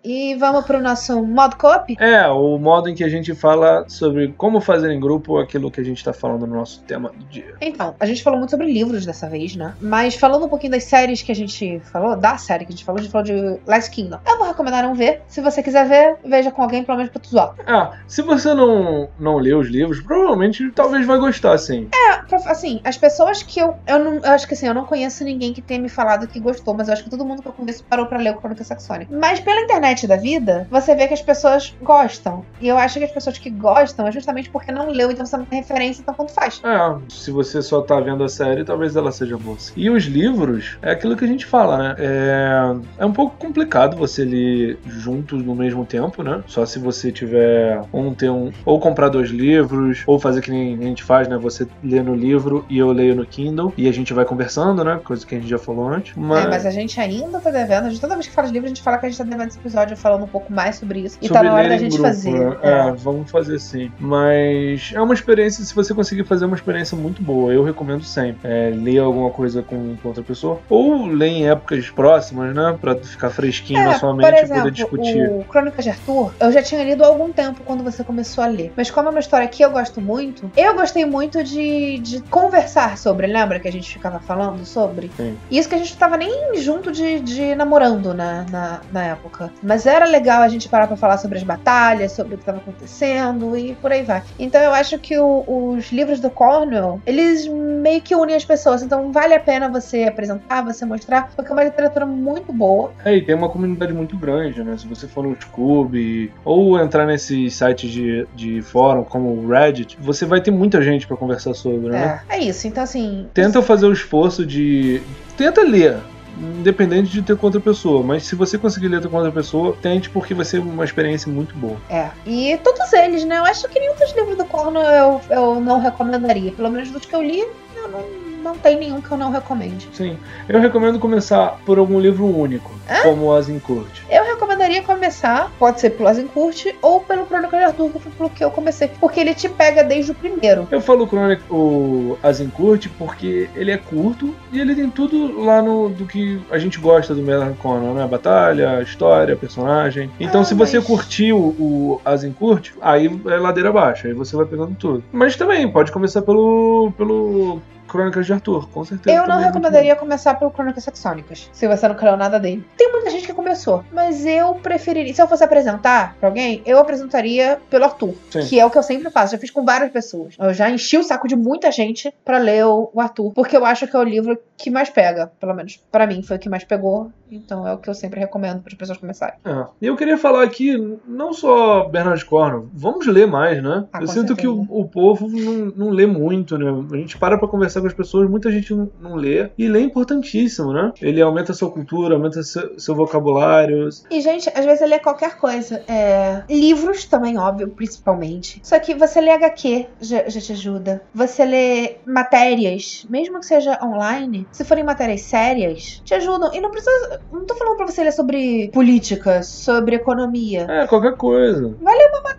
E 0.06 0.36
vamos 0.36 0.64
pro 0.64 0.80
nosso 0.80 1.20
modo 1.20 1.56
co-op? 1.56 1.96
É, 1.98 2.28
o 2.28 2.56
modo 2.58 2.88
em 2.88 2.94
que 2.94 3.02
a 3.02 3.08
gente 3.08 3.34
fala 3.34 3.84
sobre 3.88 4.32
como 4.38 4.60
fazer 4.60 4.92
em 4.92 5.00
grupo 5.00 5.36
aquilo 5.36 5.68
que 5.68 5.80
a 5.80 5.84
gente 5.84 6.04
tá 6.04 6.12
falando 6.12 6.46
no 6.46 6.54
nosso 6.54 6.80
tema 6.82 7.08
do 7.08 7.24
dia. 7.24 7.56
Então, 7.60 7.92
a 7.98 8.06
gente 8.06 8.22
falou 8.22 8.38
muito 8.38 8.50
sobre 8.50 8.72
livros 8.72 9.04
dessa 9.04 9.28
vez, 9.28 9.56
né? 9.56 9.74
Mas 9.80 10.14
falando 10.14 10.46
um 10.46 10.48
pouquinho 10.48 10.70
das 10.70 10.84
séries 10.84 11.22
que 11.22 11.32
a 11.32 11.34
gente 11.34 11.80
falou, 11.80 12.14
da 12.14 12.38
série 12.38 12.64
que 12.64 12.72
a 12.72 12.76
gente 12.76 12.84
falou, 12.84 13.00
a 13.00 13.02
gente 13.02 13.10
falou 13.10 13.24
de 13.24 13.58
Last 13.66 13.90
Kingdom. 13.90 14.20
Eu 14.24 14.38
vou 14.38 14.46
recomendar 14.46 14.84
não 14.84 14.94
ver. 14.94 15.22
Se 15.26 15.40
você 15.40 15.60
quiser 15.60 15.88
ver, 15.88 16.18
veja 16.24 16.52
com 16.52 16.62
alguém, 16.62 16.84
pelo 16.84 16.98
menos 16.98 17.10
pra 17.10 17.20
tu 17.20 17.28
zoar. 17.28 17.56
Ah, 17.66 17.98
se 18.06 18.22
você 18.22 18.54
não, 18.54 19.08
não 19.18 19.38
lê 19.38 19.54
os 19.54 19.66
livros, 19.66 20.00
provavelmente 20.00 20.70
talvez 20.70 21.04
vai 21.04 21.18
gostar, 21.18 21.58
sim. 21.58 21.88
É, 21.92 22.36
assim, 22.48 22.80
as 22.84 22.96
pessoas 22.96 23.42
que 23.42 23.58
eu. 23.58 23.74
Eu, 23.84 23.98
não, 23.98 24.14
eu 24.14 24.30
acho 24.30 24.46
que 24.46 24.54
assim, 24.54 24.68
eu 24.68 24.74
não 24.74 24.84
conheço 24.84 25.24
ninguém 25.24 25.52
que 25.52 25.60
tenha 25.60 25.80
me 25.80 25.88
falado 25.88 26.28
que 26.28 26.38
gostou, 26.38 26.74
mas 26.74 26.86
eu 26.86 26.94
acho 26.94 27.02
que 27.02 27.10
todo 27.10 27.24
mundo 27.24 27.42
que 27.42 27.48
eu 27.48 27.52
conheço 27.52 27.82
parou 27.82 28.06
pra 28.06 28.18
ler 28.18 28.30
o 28.30 28.36
Crônica 28.36 28.62
Saxônica. 28.62 29.12
Mas 29.12 29.40
pela 29.40 29.60
internet 29.62 29.95
da 30.04 30.16
vida, 30.16 30.66
você 30.68 30.96
vê 30.96 31.06
que 31.06 31.14
as 31.14 31.22
pessoas 31.22 31.72
gostam. 31.80 32.44
E 32.60 32.66
eu 32.66 32.76
acho 32.76 32.98
que 32.98 33.04
as 33.04 33.12
pessoas 33.12 33.38
que 33.38 33.48
gostam 33.48 34.08
é 34.08 34.10
justamente 34.10 34.50
porque 34.50 34.72
não 34.72 34.90
leu, 34.90 35.12
então 35.12 35.24
você 35.24 35.36
não 35.36 35.44
tem 35.44 35.60
referência, 35.60 36.02
então 36.02 36.12
quanto 36.12 36.32
faz. 36.32 36.60
É, 36.64 36.96
se 37.08 37.30
você 37.30 37.62
só 37.62 37.82
tá 37.82 38.00
vendo 38.00 38.24
a 38.24 38.28
série, 38.28 38.64
talvez 38.64 38.96
ela 38.96 39.12
seja 39.12 39.36
boa. 39.38 39.56
E 39.76 39.88
os 39.88 40.04
livros, 40.04 40.76
é 40.82 40.90
aquilo 40.90 41.16
que 41.16 41.24
a 41.24 41.28
gente 41.28 41.46
fala, 41.46 41.78
né? 41.78 41.96
É, 41.98 42.76
é 42.98 43.06
um 43.06 43.12
pouco 43.12 43.36
complicado 43.36 43.96
você 43.96 44.24
ler 44.24 44.78
juntos 44.86 45.42
no 45.42 45.54
mesmo 45.54 45.84
tempo, 45.84 46.22
né? 46.22 46.42
Só 46.46 46.66
se 46.66 46.78
você 46.78 47.12
tiver 47.12 47.80
um 47.92 48.12
ter 48.12 48.30
um 48.30 48.50
ou 48.64 48.80
comprar 48.80 49.08
dois 49.08 49.30
livros, 49.30 50.02
ou 50.06 50.18
fazer 50.18 50.40
que 50.40 50.50
nem 50.50 50.74
a 50.74 50.82
gente 50.82 51.02
faz, 51.02 51.28
né? 51.28 51.36
Você 51.38 51.66
lê 51.82 52.02
no 52.02 52.14
livro 52.14 52.64
e 52.68 52.78
eu 52.78 52.90
leio 52.90 53.14
no 53.14 53.24
Kindle 53.26 53.72
e 53.76 53.88
a 53.88 53.92
gente 53.92 54.12
vai 54.12 54.24
conversando, 54.24 54.82
né? 54.82 55.00
Coisa 55.04 55.24
que 55.26 55.34
a 55.34 55.38
gente 55.38 55.48
já 55.48 55.58
falou 55.58 55.88
antes. 55.88 56.14
Mas, 56.16 56.44
É, 56.44 56.48
mas 56.48 56.66
a 56.66 56.70
gente 56.70 57.00
ainda 57.00 57.38
tá 57.38 57.50
devendo. 57.50 57.98
Toda 57.98 58.14
vez 58.14 58.26
que 58.26 58.32
fala 58.32 58.48
de 58.48 58.54
livro, 58.54 58.66
a 58.66 58.68
gente 58.68 58.82
fala 58.82 58.98
que 58.98 59.06
a 59.06 59.08
gente 59.08 59.18
tá 59.18 59.24
devendo 59.24 59.48
esse 59.48 59.58
episódio 59.58 59.85
falando 59.94 60.24
um 60.24 60.28
pouco 60.28 60.52
mais 60.52 60.76
sobre 60.76 61.00
isso. 61.00 61.18
E 61.22 61.28
tá 61.28 61.34
sobre 61.36 61.48
na 61.48 61.54
hora 61.54 61.68
da 61.68 61.78
gente 61.78 61.92
grupo, 61.92 62.08
fazer. 62.08 62.32
né? 62.32 62.56
É, 62.62 62.92
vamos 62.92 63.30
fazer 63.30 63.58
sim. 63.60 63.92
Mas 64.00 64.90
é 64.94 65.00
uma 65.00 65.14
experiência, 65.14 65.64
se 65.64 65.74
você 65.74 65.94
conseguir 65.94 66.24
fazer 66.24 66.44
é 66.44 66.48
uma 66.48 66.56
experiência 66.56 66.96
muito 66.96 67.22
boa, 67.22 67.52
eu 67.52 67.62
recomendo 67.62 68.02
sempre. 68.04 68.38
É, 68.50 68.70
ler 68.74 68.98
alguma 68.98 69.30
coisa 69.30 69.62
com, 69.62 69.96
com 69.96 70.08
outra 70.08 70.22
pessoa. 70.22 70.58
Ou 70.68 71.06
ler 71.06 71.28
em 71.28 71.48
épocas 71.48 71.88
próximas, 71.90 72.54
né? 72.54 72.76
Pra 72.80 72.96
ficar 72.96 73.30
fresquinho 73.30 73.84
na 73.84 73.98
sua 73.98 74.14
mente 74.14 74.26
É, 74.26 74.30
por 74.30 74.38
e 74.38 74.42
exemplo, 74.42 74.62
poder 74.62 74.70
discutir. 74.72 75.28
o 75.28 75.44
Crônicas 75.44 75.84
de 75.84 75.90
Arthur, 75.90 76.32
eu 76.40 76.50
já 76.52 76.62
tinha 76.62 76.82
lido 76.82 77.04
há 77.04 77.06
algum 77.06 77.32
tempo 77.32 77.60
quando 77.64 77.84
você 77.84 78.02
começou 78.02 78.42
a 78.42 78.46
ler. 78.46 78.72
Mas 78.76 78.90
como 78.90 79.08
é 79.08 79.10
uma 79.10 79.20
história 79.20 79.46
que 79.46 79.62
eu 79.62 79.70
gosto 79.70 80.00
muito, 80.00 80.50
eu 80.56 80.74
gostei 80.74 81.04
muito 81.04 81.42
de, 81.44 81.98
de 81.98 82.20
conversar 82.22 82.96
sobre. 82.96 83.26
Lembra 83.26 83.60
que 83.60 83.68
a 83.68 83.72
gente 83.72 83.92
ficava 83.92 84.18
falando 84.20 84.64
sobre? 84.64 85.10
Sim. 85.16 85.36
Isso 85.50 85.68
que 85.68 85.74
a 85.74 85.78
gente 85.78 85.90
não 85.92 85.98
tava 85.98 86.16
nem 86.16 86.56
junto 86.56 86.90
de, 86.92 87.20
de 87.20 87.54
namorando 87.54 88.14
na, 88.14 88.44
na, 88.50 88.80
na 88.92 89.04
época. 89.04 89.50
Mas 89.66 89.84
era 89.84 90.04
legal 90.06 90.42
a 90.42 90.48
gente 90.48 90.68
parar 90.68 90.86
pra 90.86 90.96
falar 90.96 91.18
sobre 91.18 91.38
as 91.38 91.42
batalhas, 91.44 92.12
sobre 92.12 92.36
o 92.36 92.38
que 92.38 92.44
tava 92.44 92.58
acontecendo 92.58 93.56
e 93.56 93.74
por 93.74 93.90
aí 93.90 94.02
vai. 94.02 94.22
Então 94.38 94.60
eu 94.60 94.72
acho 94.72 94.98
que 94.98 95.18
o- 95.18 95.44
os 95.76 95.90
livros 95.90 96.20
do 96.20 96.30
Cornwell, 96.30 97.00
eles 97.04 97.46
meio 97.48 98.00
que 98.00 98.14
unem 98.14 98.36
as 98.36 98.44
pessoas. 98.44 98.82
Então 98.82 99.10
vale 99.12 99.34
a 99.34 99.40
pena 99.40 99.68
você 99.68 100.04
apresentar, 100.04 100.62
você 100.64 100.84
mostrar, 100.86 101.30
porque 101.34 101.50
é 101.50 101.54
uma 101.54 101.64
literatura 101.64 102.06
muito 102.06 102.52
boa. 102.52 102.92
É, 103.04 103.16
e 103.16 103.22
tem 103.22 103.34
uma 103.34 103.48
comunidade 103.48 103.92
muito 103.92 104.16
grande, 104.16 104.62
né? 104.62 104.76
Se 104.78 104.86
você 104.86 105.06
for 105.08 105.24
no 105.24 105.36
Scoob 105.40 106.32
ou 106.44 106.78
entrar 106.78 107.04
nesses 107.06 107.54
sites 107.54 107.90
de, 107.90 108.26
de 108.34 108.62
fórum 108.62 109.02
como 109.02 109.30
o 109.30 109.48
Reddit, 109.48 109.96
você 110.00 110.24
vai 110.24 110.40
ter 110.40 110.50
muita 110.50 110.80
gente 110.80 111.06
pra 111.06 111.16
conversar 111.16 111.54
sobre, 111.54 111.88
né? 111.90 112.20
É, 112.28 112.36
é 112.36 112.40
isso. 112.44 112.68
Então, 112.68 112.84
assim. 112.84 113.26
Tenta 113.34 113.60
fazer 113.62 113.86
o 113.86 113.92
esforço 113.92 114.46
de. 114.46 115.02
Tenta 115.36 115.62
ler. 115.62 115.96
Independente 116.38 117.10
de 117.10 117.22
ter 117.22 117.36
com 117.36 117.46
outra 117.46 117.60
pessoa, 117.60 118.02
mas 118.02 118.24
se 118.24 118.34
você 118.34 118.58
conseguir 118.58 118.88
ler 118.88 119.06
com 119.08 119.16
outra 119.16 119.32
pessoa, 119.32 119.76
tente 119.80 120.10
porque 120.10 120.34
vai 120.34 120.44
ser 120.44 120.58
uma 120.58 120.84
experiência 120.84 121.30
muito 121.30 121.54
boa. 121.56 121.76
É. 121.88 122.10
E 122.26 122.58
todos 122.58 122.92
eles, 122.92 123.24
né? 123.24 123.38
Eu 123.38 123.44
acho 123.44 123.68
que 123.68 123.78
nenhum 123.80 123.94
dos 123.94 124.14
livros 124.14 124.36
do 124.36 124.44
Cornwell 124.44 125.20
eu, 125.30 125.36
eu 125.36 125.60
não 125.60 125.80
recomendaria. 125.80 126.52
Pelo 126.52 126.70
menos 126.70 126.90
dos 126.90 127.06
que 127.06 127.14
eu 127.14 127.22
li, 127.22 127.40
eu 127.76 127.88
não, 127.88 128.04
não 128.46 128.56
tem 128.56 128.78
nenhum 128.78 129.00
que 129.00 129.10
eu 129.10 129.16
não 129.18 129.30
recomende. 129.30 129.88
Sim, 129.92 130.16
eu 130.48 130.60
recomendo 130.60 130.98
começar 130.98 131.58
por 131.66 131.78
algum 131.78 131.98
livro 132.00 132.24
único, 132.24 132.70
como 133.02 133.24
o 133.26 133.32
Azincourt. 133.34 134.02
Eu 134.08 134.24
recomendaria 134.24 134.82
começar, 134.82 135.50
pode 135.58 135.80
ser 135.80 135.90
pelo 135.90 136.08
Azincourt 136.08 136.66
ou 136.80 137.00
pelo 137.00 137.26
Crônica 137.26 137.56
de 137.56 137.64
Arthur, 137.64 137.90
pelo 138.16 138.30
que 138.30 138.44
eu 138.44 138.50
comecei. 138.50 138.88
Porque 139.00 139.20
ele 139.20 139.34
te 139.34 139.48
pega 139.48 139.82
desde 139.82 140.12
o 140.12 140.14
primeiro. 140.14 140.66
Eu 140.70 140.80
falo 140.80 141.06
Chronic, 141.06 141.42
o 141.50 142.16
Azincourt 142.22 142.88
porque 142.98 143.48
ele 143.54 143.70
é 143.70 143.76
curto 143.76 144.34
e 144.52 144.60
ele 144.60 144.74
tem 144.74 144.88
tudo 144.88 145.40
lá 145.42 145.60
no 145.60 145.88
do 145.88 146.06
que 146.06 146.40
a 146.50 146.58
gente 146.58 146.78
gosta 146.78 147.14
do 147.14 147.22
Bernard 147.22 147.56
Cornwell, 147.58 147.94
né? 147.94 148.06
Batalha, 148.06 148.80
história, 148.82 149.34
personagem. 149.36 150.10
Então, 150.20 150.42
Ah, 150.42 150.44
se 150.44 150.54
você 150.54 150.76
mas- 150.78 150.86
o, 151.32 151.36
o 151.36 152.00
Azincourt, 152.04 152.70
aí 152.80 153.06
é 153.26 153.36
ladeira 153.36 153.70
abaixo, 153.70 154.06
aí 154.06 154.12
você 154.12 154.36
vai 154.36 154.46
pegando 154.46 154.74
tudo. 154.76 155.02
Mas 155.12 155.36
também 155.36 155.68
pode 155.70 155.90
começar 155.90 156.22
pelo 156.22 156.92
pelo 156.96 157.60
Crônicas 157.96 158.26
de 158.26 158.32
Arthur, 158.32 158.68
com 158.68 158.84
certeza. 158.84 159.16
Eu 159.16 159.26
não 159.26 159.40
é 159.40 159.44
recomendaria 159.46 159.96
começar 159.96 160.34
pelo 160.34 160.50
Crônicas 160.50 160.84
Saxônicas, 160.84 161.48
se 161.52 161.66
você 161.66 161.88
não 161.88 161.94
creu 161.94 162.16
nada 162.16 162.38
dele. 162.38 162.64
Tem 162.76 162.92
muita 162.92 163.10
gente 163.10 163.26
que 163.26 163.32
começou, 163.32 163.82
mas 163.92 164.24
eu 164.26 164.54
preferiria. 164.56 165.14
Se 165.14 165.22
eu 165.22 165.28
fosse 165.28 165.42
apresentar 165.42 166.14
pra 166.20 166.28
alguém, 166.28 166.62
eu 166.66 166.78
apresentaria 166.78 167.58
pelo 167.70 167.84
Arthur, 167.84 168.14
Sim. 168.30 168.40
que 168.40 168.60
é 168.60 168.66
o 168.66 168.70
que 168.70 168.78
eu 168.78 168.82
sempre 168.82 169.10
faço. 169.10 169.32
Já 169.32 169.38
fiz 169.38 169.50
com 169.50 169.64
várias 169.64 169.90
pessoas. 169.90 170.34
Eu 170.38 170.52
já 170.52 170.68
enchi 170.68 170.98
o 170.98 171.02
saco 171.02 171.26
de 171.26 171.34
muita 171.36 171.70
gente 171.70 172.12
pra 172.24 172.38
ler 172.38 172.66
o, 172.66 172.90
Arthur, 172.96 173.32
porque 173.32 173.56
eu 173.56 173.64
acho 173.64 173.86
que 173.86 173.96
é 173.96 173.98
o 173.98 174.04
livro 174.04 174.38
que 174.56 174.70
mais 174.70 174.90
pega, 174.90 175.30
pelo 175.40 175.54
menos 175.54 175.82
pra 175.90 176.06
mim 176.06 176.22
foi 176.22 176.36
o 176.36 176.40
que 176.40 176.48
mais 176.48 176.64
pegou. 176.64 177.10
Então 177.30 177.66
é 177.66 177.74
o 177.74 177.78
que 177.78 177.90
eu 177.90 177.94
sempre 177.94 178.20
recomendo 178.20 178.60
para 178.60 178.72
as 178.72 178.78
pessoas 178.78 178.98
começarem. 178.98 179.34
É. 179.44 179.64
E 179.82 179.86
eu 179.86 179.96
queria 179.96 180.16
falar 180.16 180.44
aqui, 180.44 180.76
não 181.06 181.32
só 181.32 181.88
Bernard 181.88 182.24
Cornwell, 182.24 182.68
vamos 182.72 183.06
ler 183.06 183.26
mais, 183.26 183.62
né? 183.62 183.84
Ah, 183.92 184.00
eu 184.00 184.06
sinto 184.06 184.36
que 184.36 184.46
o, 184.46 184.58
certeza. 184.58 184.80
o 184.80 184.88
povo 184.88 185.28
não, 185.28 185.72
não 185.76 185.90
lê 185.90 186.06
muito, 186.06 186.56
né? 186.56 186.66
A 186.92 186.96
gente 186.96 187.18
para 187.18 187.36
pra 187.36 187.48
conversar 187.48 187.80
com 187.86 187.88
as 187.88 187.94
pessoas, 187.94 188.28
muita 188.28 188.50
gente 188.50 188.74
não, 188.74 188.90
não 189.00 189.14
lê. 189.14 189.50
E 189.56 189.68
ler 189.68 189.80
é 189.80 189.82
importantíssimo, 189.82 190.72
né? 190.72 190.92
Ele 191.00 191.20
aumenta 191.20 191.52
a 191.52 191.54
sua 191.54 191.70
cultura, 191.70 192.14
aumenta 192.14 192.42
seu, 192.42 192.78
seu 192.78 192.94
vocabulário. 192.94 193.88
E, 194.10 194.20
gente, 194.20 194.50
às 194.54 194.64
vezes 194.64 194.88
ler 194.88 195.00
qualquer 195.00 195.36
coisa. 195.36 195.82
É... 195.88 196.42
Livros 196.48 197.04
também, 197.04 197.38
óbvio, 197.38 197.68
principalmente. 197.68 198.60
Só 198.62 198.78
que 198.78 198.94
você 198.94 199.20
lê 199.20 199.30
HQ 199.30 199.86
já, 200.00 200.28
já 200.28 200.40
te 200.40 200.52
ajuda. 200.52 201.02
Você 201.14 201.44
lê 201.44 201.96
matérias, 202.06 203.06
mesmo 203.08 203.40
que 203.40 203.46
seja 203.46 203.78
online, 203.82 204.46
se 204.50 204.64
forem 204.64 204.84
matérias 204.84 205.22
sérias, 205.22 206.00
te 206.04 206.14
ajudam. 206.14 206.52
E 206.54 206.60
não 206.60 206.70
precisa. 206.70 207.20
Não 207.32 207.44
tô 207.44 207.54
falando 207.54 207.76
pra 207.76 207.86
você 207.86 208.02
ler 208.02 208.12
sobre 208.12 208.70
política, 208.72 209.42
sobre 209.42 209.96
economia. 209.96 210.66
É, 210.68 210.86
qualquer 210.86 211.16
coisa. 211.16 211.74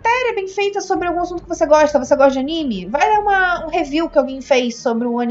Matéria 0.08 0.34
bem 0.34 0.48
feita 0.48 0.80
sobre 0.80 1.06
algum 1.08 1.20
assunto 1.20 1.42
que 1.42 1.48
você 1.48 1.66
gosta. 1.66 1.98
Você 1.98 2.16
gosta 2.16 2.32
de 2.32 2.38
anime? 2.38 2.86
Vai 2.86 3.08
ler 3.08 3.18
uma, 3.18 3.66
um 3.66 3.68
review 3.68 4.08
que 4.08 4.18
alguém 4.18 4.40
fez 4.40 4.76
sobre 4.76 5.06
o 5.06 5.18
anime. 5.18 5.27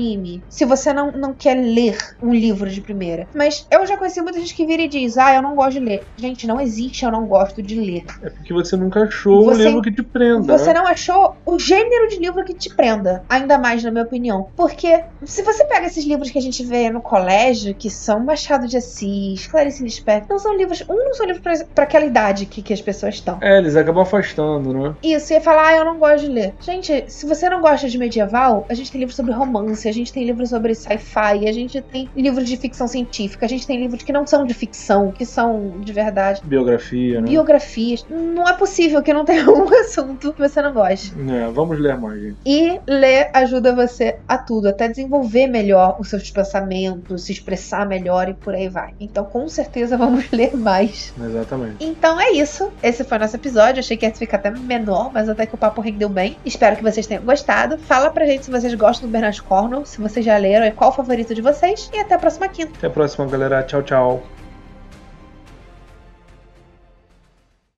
Se 0.50 0.66
você 0.66 0.94
não, 0.94 1.12
não 1.12 1.34
quer 1.34 1.56
ler 1.56 1.98
um 2.22 2.34
livro 2.34 2.70
de 2.70 2.82
primeira. 2.82 3.28
Mas 3.36 3.66
eu 3.72 3.86
já 3.86 3.98
conheci 3.98 4.22
muita 4.22 4.40
gente 4.40 4.56
que 4.56 4.66
vira 4.66 4.82
e 4.84 4.88
diz: 4.88 5.18
Ah, 5.18 5.36
eu 5.36 5.42
não 5.42 5.56
gosto 5.56 5.74
de 5.74 5.80
ler. 5.80 6.04
Gente, 6.18 6.48
não 6.48 6.60
existe 6.60 7.04
eu 7.04 7.12
não 7.12 7.26
gosto 7.26 7.62
de 7.62 7.80
ler. 7.80 8.04
É 8.22 8.30
porque 8.30 8.54
você 8.54 8.76
nunca 8.76 9.04
achou 9.04 9.46
Você- 9.46 9.64
um 9.64 9.66
livro 9.68 9.82
que 9.82 9.92
te 9.92 10.04
prenda. 10.04 10.58
Você 10.58 10.74
né? 10.74 10.80
não 10.80 10.88
achou 10.88 11.36
o 11.46 11.60
gênero 11.60 12.08
de 12.10 12.18
livro 12.20 12.44
que 12.44 12.54
te 12.54 12.74
prenda. 12.76 13.24
Ainda 13.30 13.58
mais, 13.58 13.84
na 13.84 13.92
minha 13.92 14.04
opinião. 14.04 14.50
Porque 14.56 15.04
se 15.24 15.42
você 15.44 15.64
pega 15.66 15.88
esses 15.88 16.06
livros 16.06 16.30
que 16.32 16.38
a 16.38 16.42
gente 16.42 16.64
vê 16.66 16.90
no 16.90 17.02
colégio, 17.02 17.76
que 17.76 17.90
são 17.90 18.24
Machado 18.24 18.68
de 18.68 18.78
Assis, 18.78 19.48
Clarice 19.48 19.84
Lispector, 19.84 20.28
não 20.30 20.40
são 20.40 20.56
livros. 20.56 20.82
Um, 20.90 20.96
não 20.96 21.14
são 21.14 21.26
livros 21.26 21.44
pra, 21.44 21.54
pra 21.74 21.84
aquela 21.84 22.06
idade 22.06 22.46
que, 22.46 22.62
que 22.62 22.74
as 22.74 22.82
pessoas 22.82 23.16
estão. 23.16 23.38
É, 23.42 23.58
eles 23.58 23.76
acabam 23.76 24.04
afastando, 24.04 24.74
né? 24.74 24.96
Isso, 25.04 25.34
ia 25.34 25.42
falar, 25.42 25.68
ah, 25.70 25.76
eu 25.78 25.86
não 25.86 26.00
gosto 26.00 26.26
de 26.26 26.32
ler. 26.32 26.54
Gente, 26.60 27.06
se 27.10 27.26
você 27.26 27.50
não 27.50 27.62
gosta 27.62 27.88
de 27.88 27.98
medieval, 27.98 28.66
a 28.70 28.74
gente 28.74 28.92
tem 28.92 29.00
livros 29.00 29.16
sobre 29.16 29.34
romance, 29.34 29.87
a 29.88 29.92
gente 29.92 30.12
tem 30.12 30.26
livros 30.26 30.50
sobre 30.50 30.74
sci-fi, 30.74 31.48
a 31.48 31.52
gente 31.52 31.82
tem 31.82 32.10
livros 32.16 32.48
de 32.48 32.58
ficção 32.58 32.88
científica, 32.88 33.46
a 33.46 33.50
gente 33.50 33.66
tem 33.66 33.80
livros 33.80 34.04
que 34.04 34.12
não 34.12 34.26
são 34.26 34.46
de 34.46 34.54
ficção, 34.54 35.12
que 35.12 35.26
são 35.26 35.80
de 35.80 35.94
verdade. 35.94 36.42
Biografia, 36.44 37.22
né? 37.22 37.30
Biografias. 37.30 38.06
Não 38.10 38.48
é 38.48 38.54
possível 38.54 39.02
que 39.02 39.14
não 39.14 39.26
tenha 39.26 39.48
um 39.50 39.68
assunto 39.80 40.34
que 40.34 40.40
você 40.40 40.62
não 40.62 40.74
goste. 40.74 41.14
É, 41.30 41.48
vamos 41.52 41.80
ler 41.80 41.98
mais, 41.98 42.22
gente. 42.22 42.38
E 42.46 42.80
ler 42.88 43.30
ajuda 43.34 43.76
você 43.76 44.18
a 44.28 44.38
tudo, 44.38 44.70
até 44.70 44.88
desenvolver 44.88 45.48
melhor 45.48 45.98
os 46.00 46.10
seus 46.10 46.30
pensamentos, 46.30 47.24
se 47.24 47.32
expressar 47.32 47.86
melhor 47.86 48.30
e 48.30 48.34
por 48.34 48.54
aí 48.54 48.70
vai. 48.70 48.94
Então, 49.00 49.26
com 49.26 49.48
certeza, 49.48 49.96
vamos 49.98 50.30
ler 50.32 50.56
mais. 50.56 51.14
Exatamente. 51.20 51.84
Então 51.84 52.20
é 52.20 52.32
isso. 52.32 52.72
Esse 52.82 53.04
foi 53.04 53.18
o 53.18 53.22
nosso 53.22 53.36
episódio. 53.36 53.80
Achei 53.80 53.98
que 53.98 54.06
ia 54.06 54.14
ficar 54.14 54.38
até 54.38 54.52
menor, 54.52 55.12
mas 55.14 55.30
até 55.30 55.46
que 55.46 55.56
o 55.56 55.58
papo 55.58 55.82
rendeu 55.82 56.10
bem. 56.10 56.38
Espero 56.46 56.76
que 56.76 56.84
vocês 56.84 57.06
tenham 57.08 57.24
gostado. 57.24 57.78
Fala 57.78 58.10
pra 58.10 58.26
gente 58.26 58.46
se 58.46 58.52
vocês 58.52 58.74
gostam 58.74 59.08
do 59.08 59.12
Bernard 59.12 59.42
Cornwell, 59.44 59.77
se 59.86 60.00
vocês 60.00 60.26
já 60.26 60.38
leram 60.38 60.66
e 60.66 60.72
qual 60.72 60.90
o 60.90 60.94
favorito 60.94 61.34
de 61.34 61.42
vocês. 61.42 61.90
E 61.94 62.00
até 62.00 62.16
a 62.16 62.20
próxima 62.20 62.48
quinta. 62.48 62.72
Até 62.78 62.88
a 62.88 62.90
próxima, 62.90 63.26
galera. 63.26 63.64
Tchau, 63.64 63.84
tchau. 63.84 64.37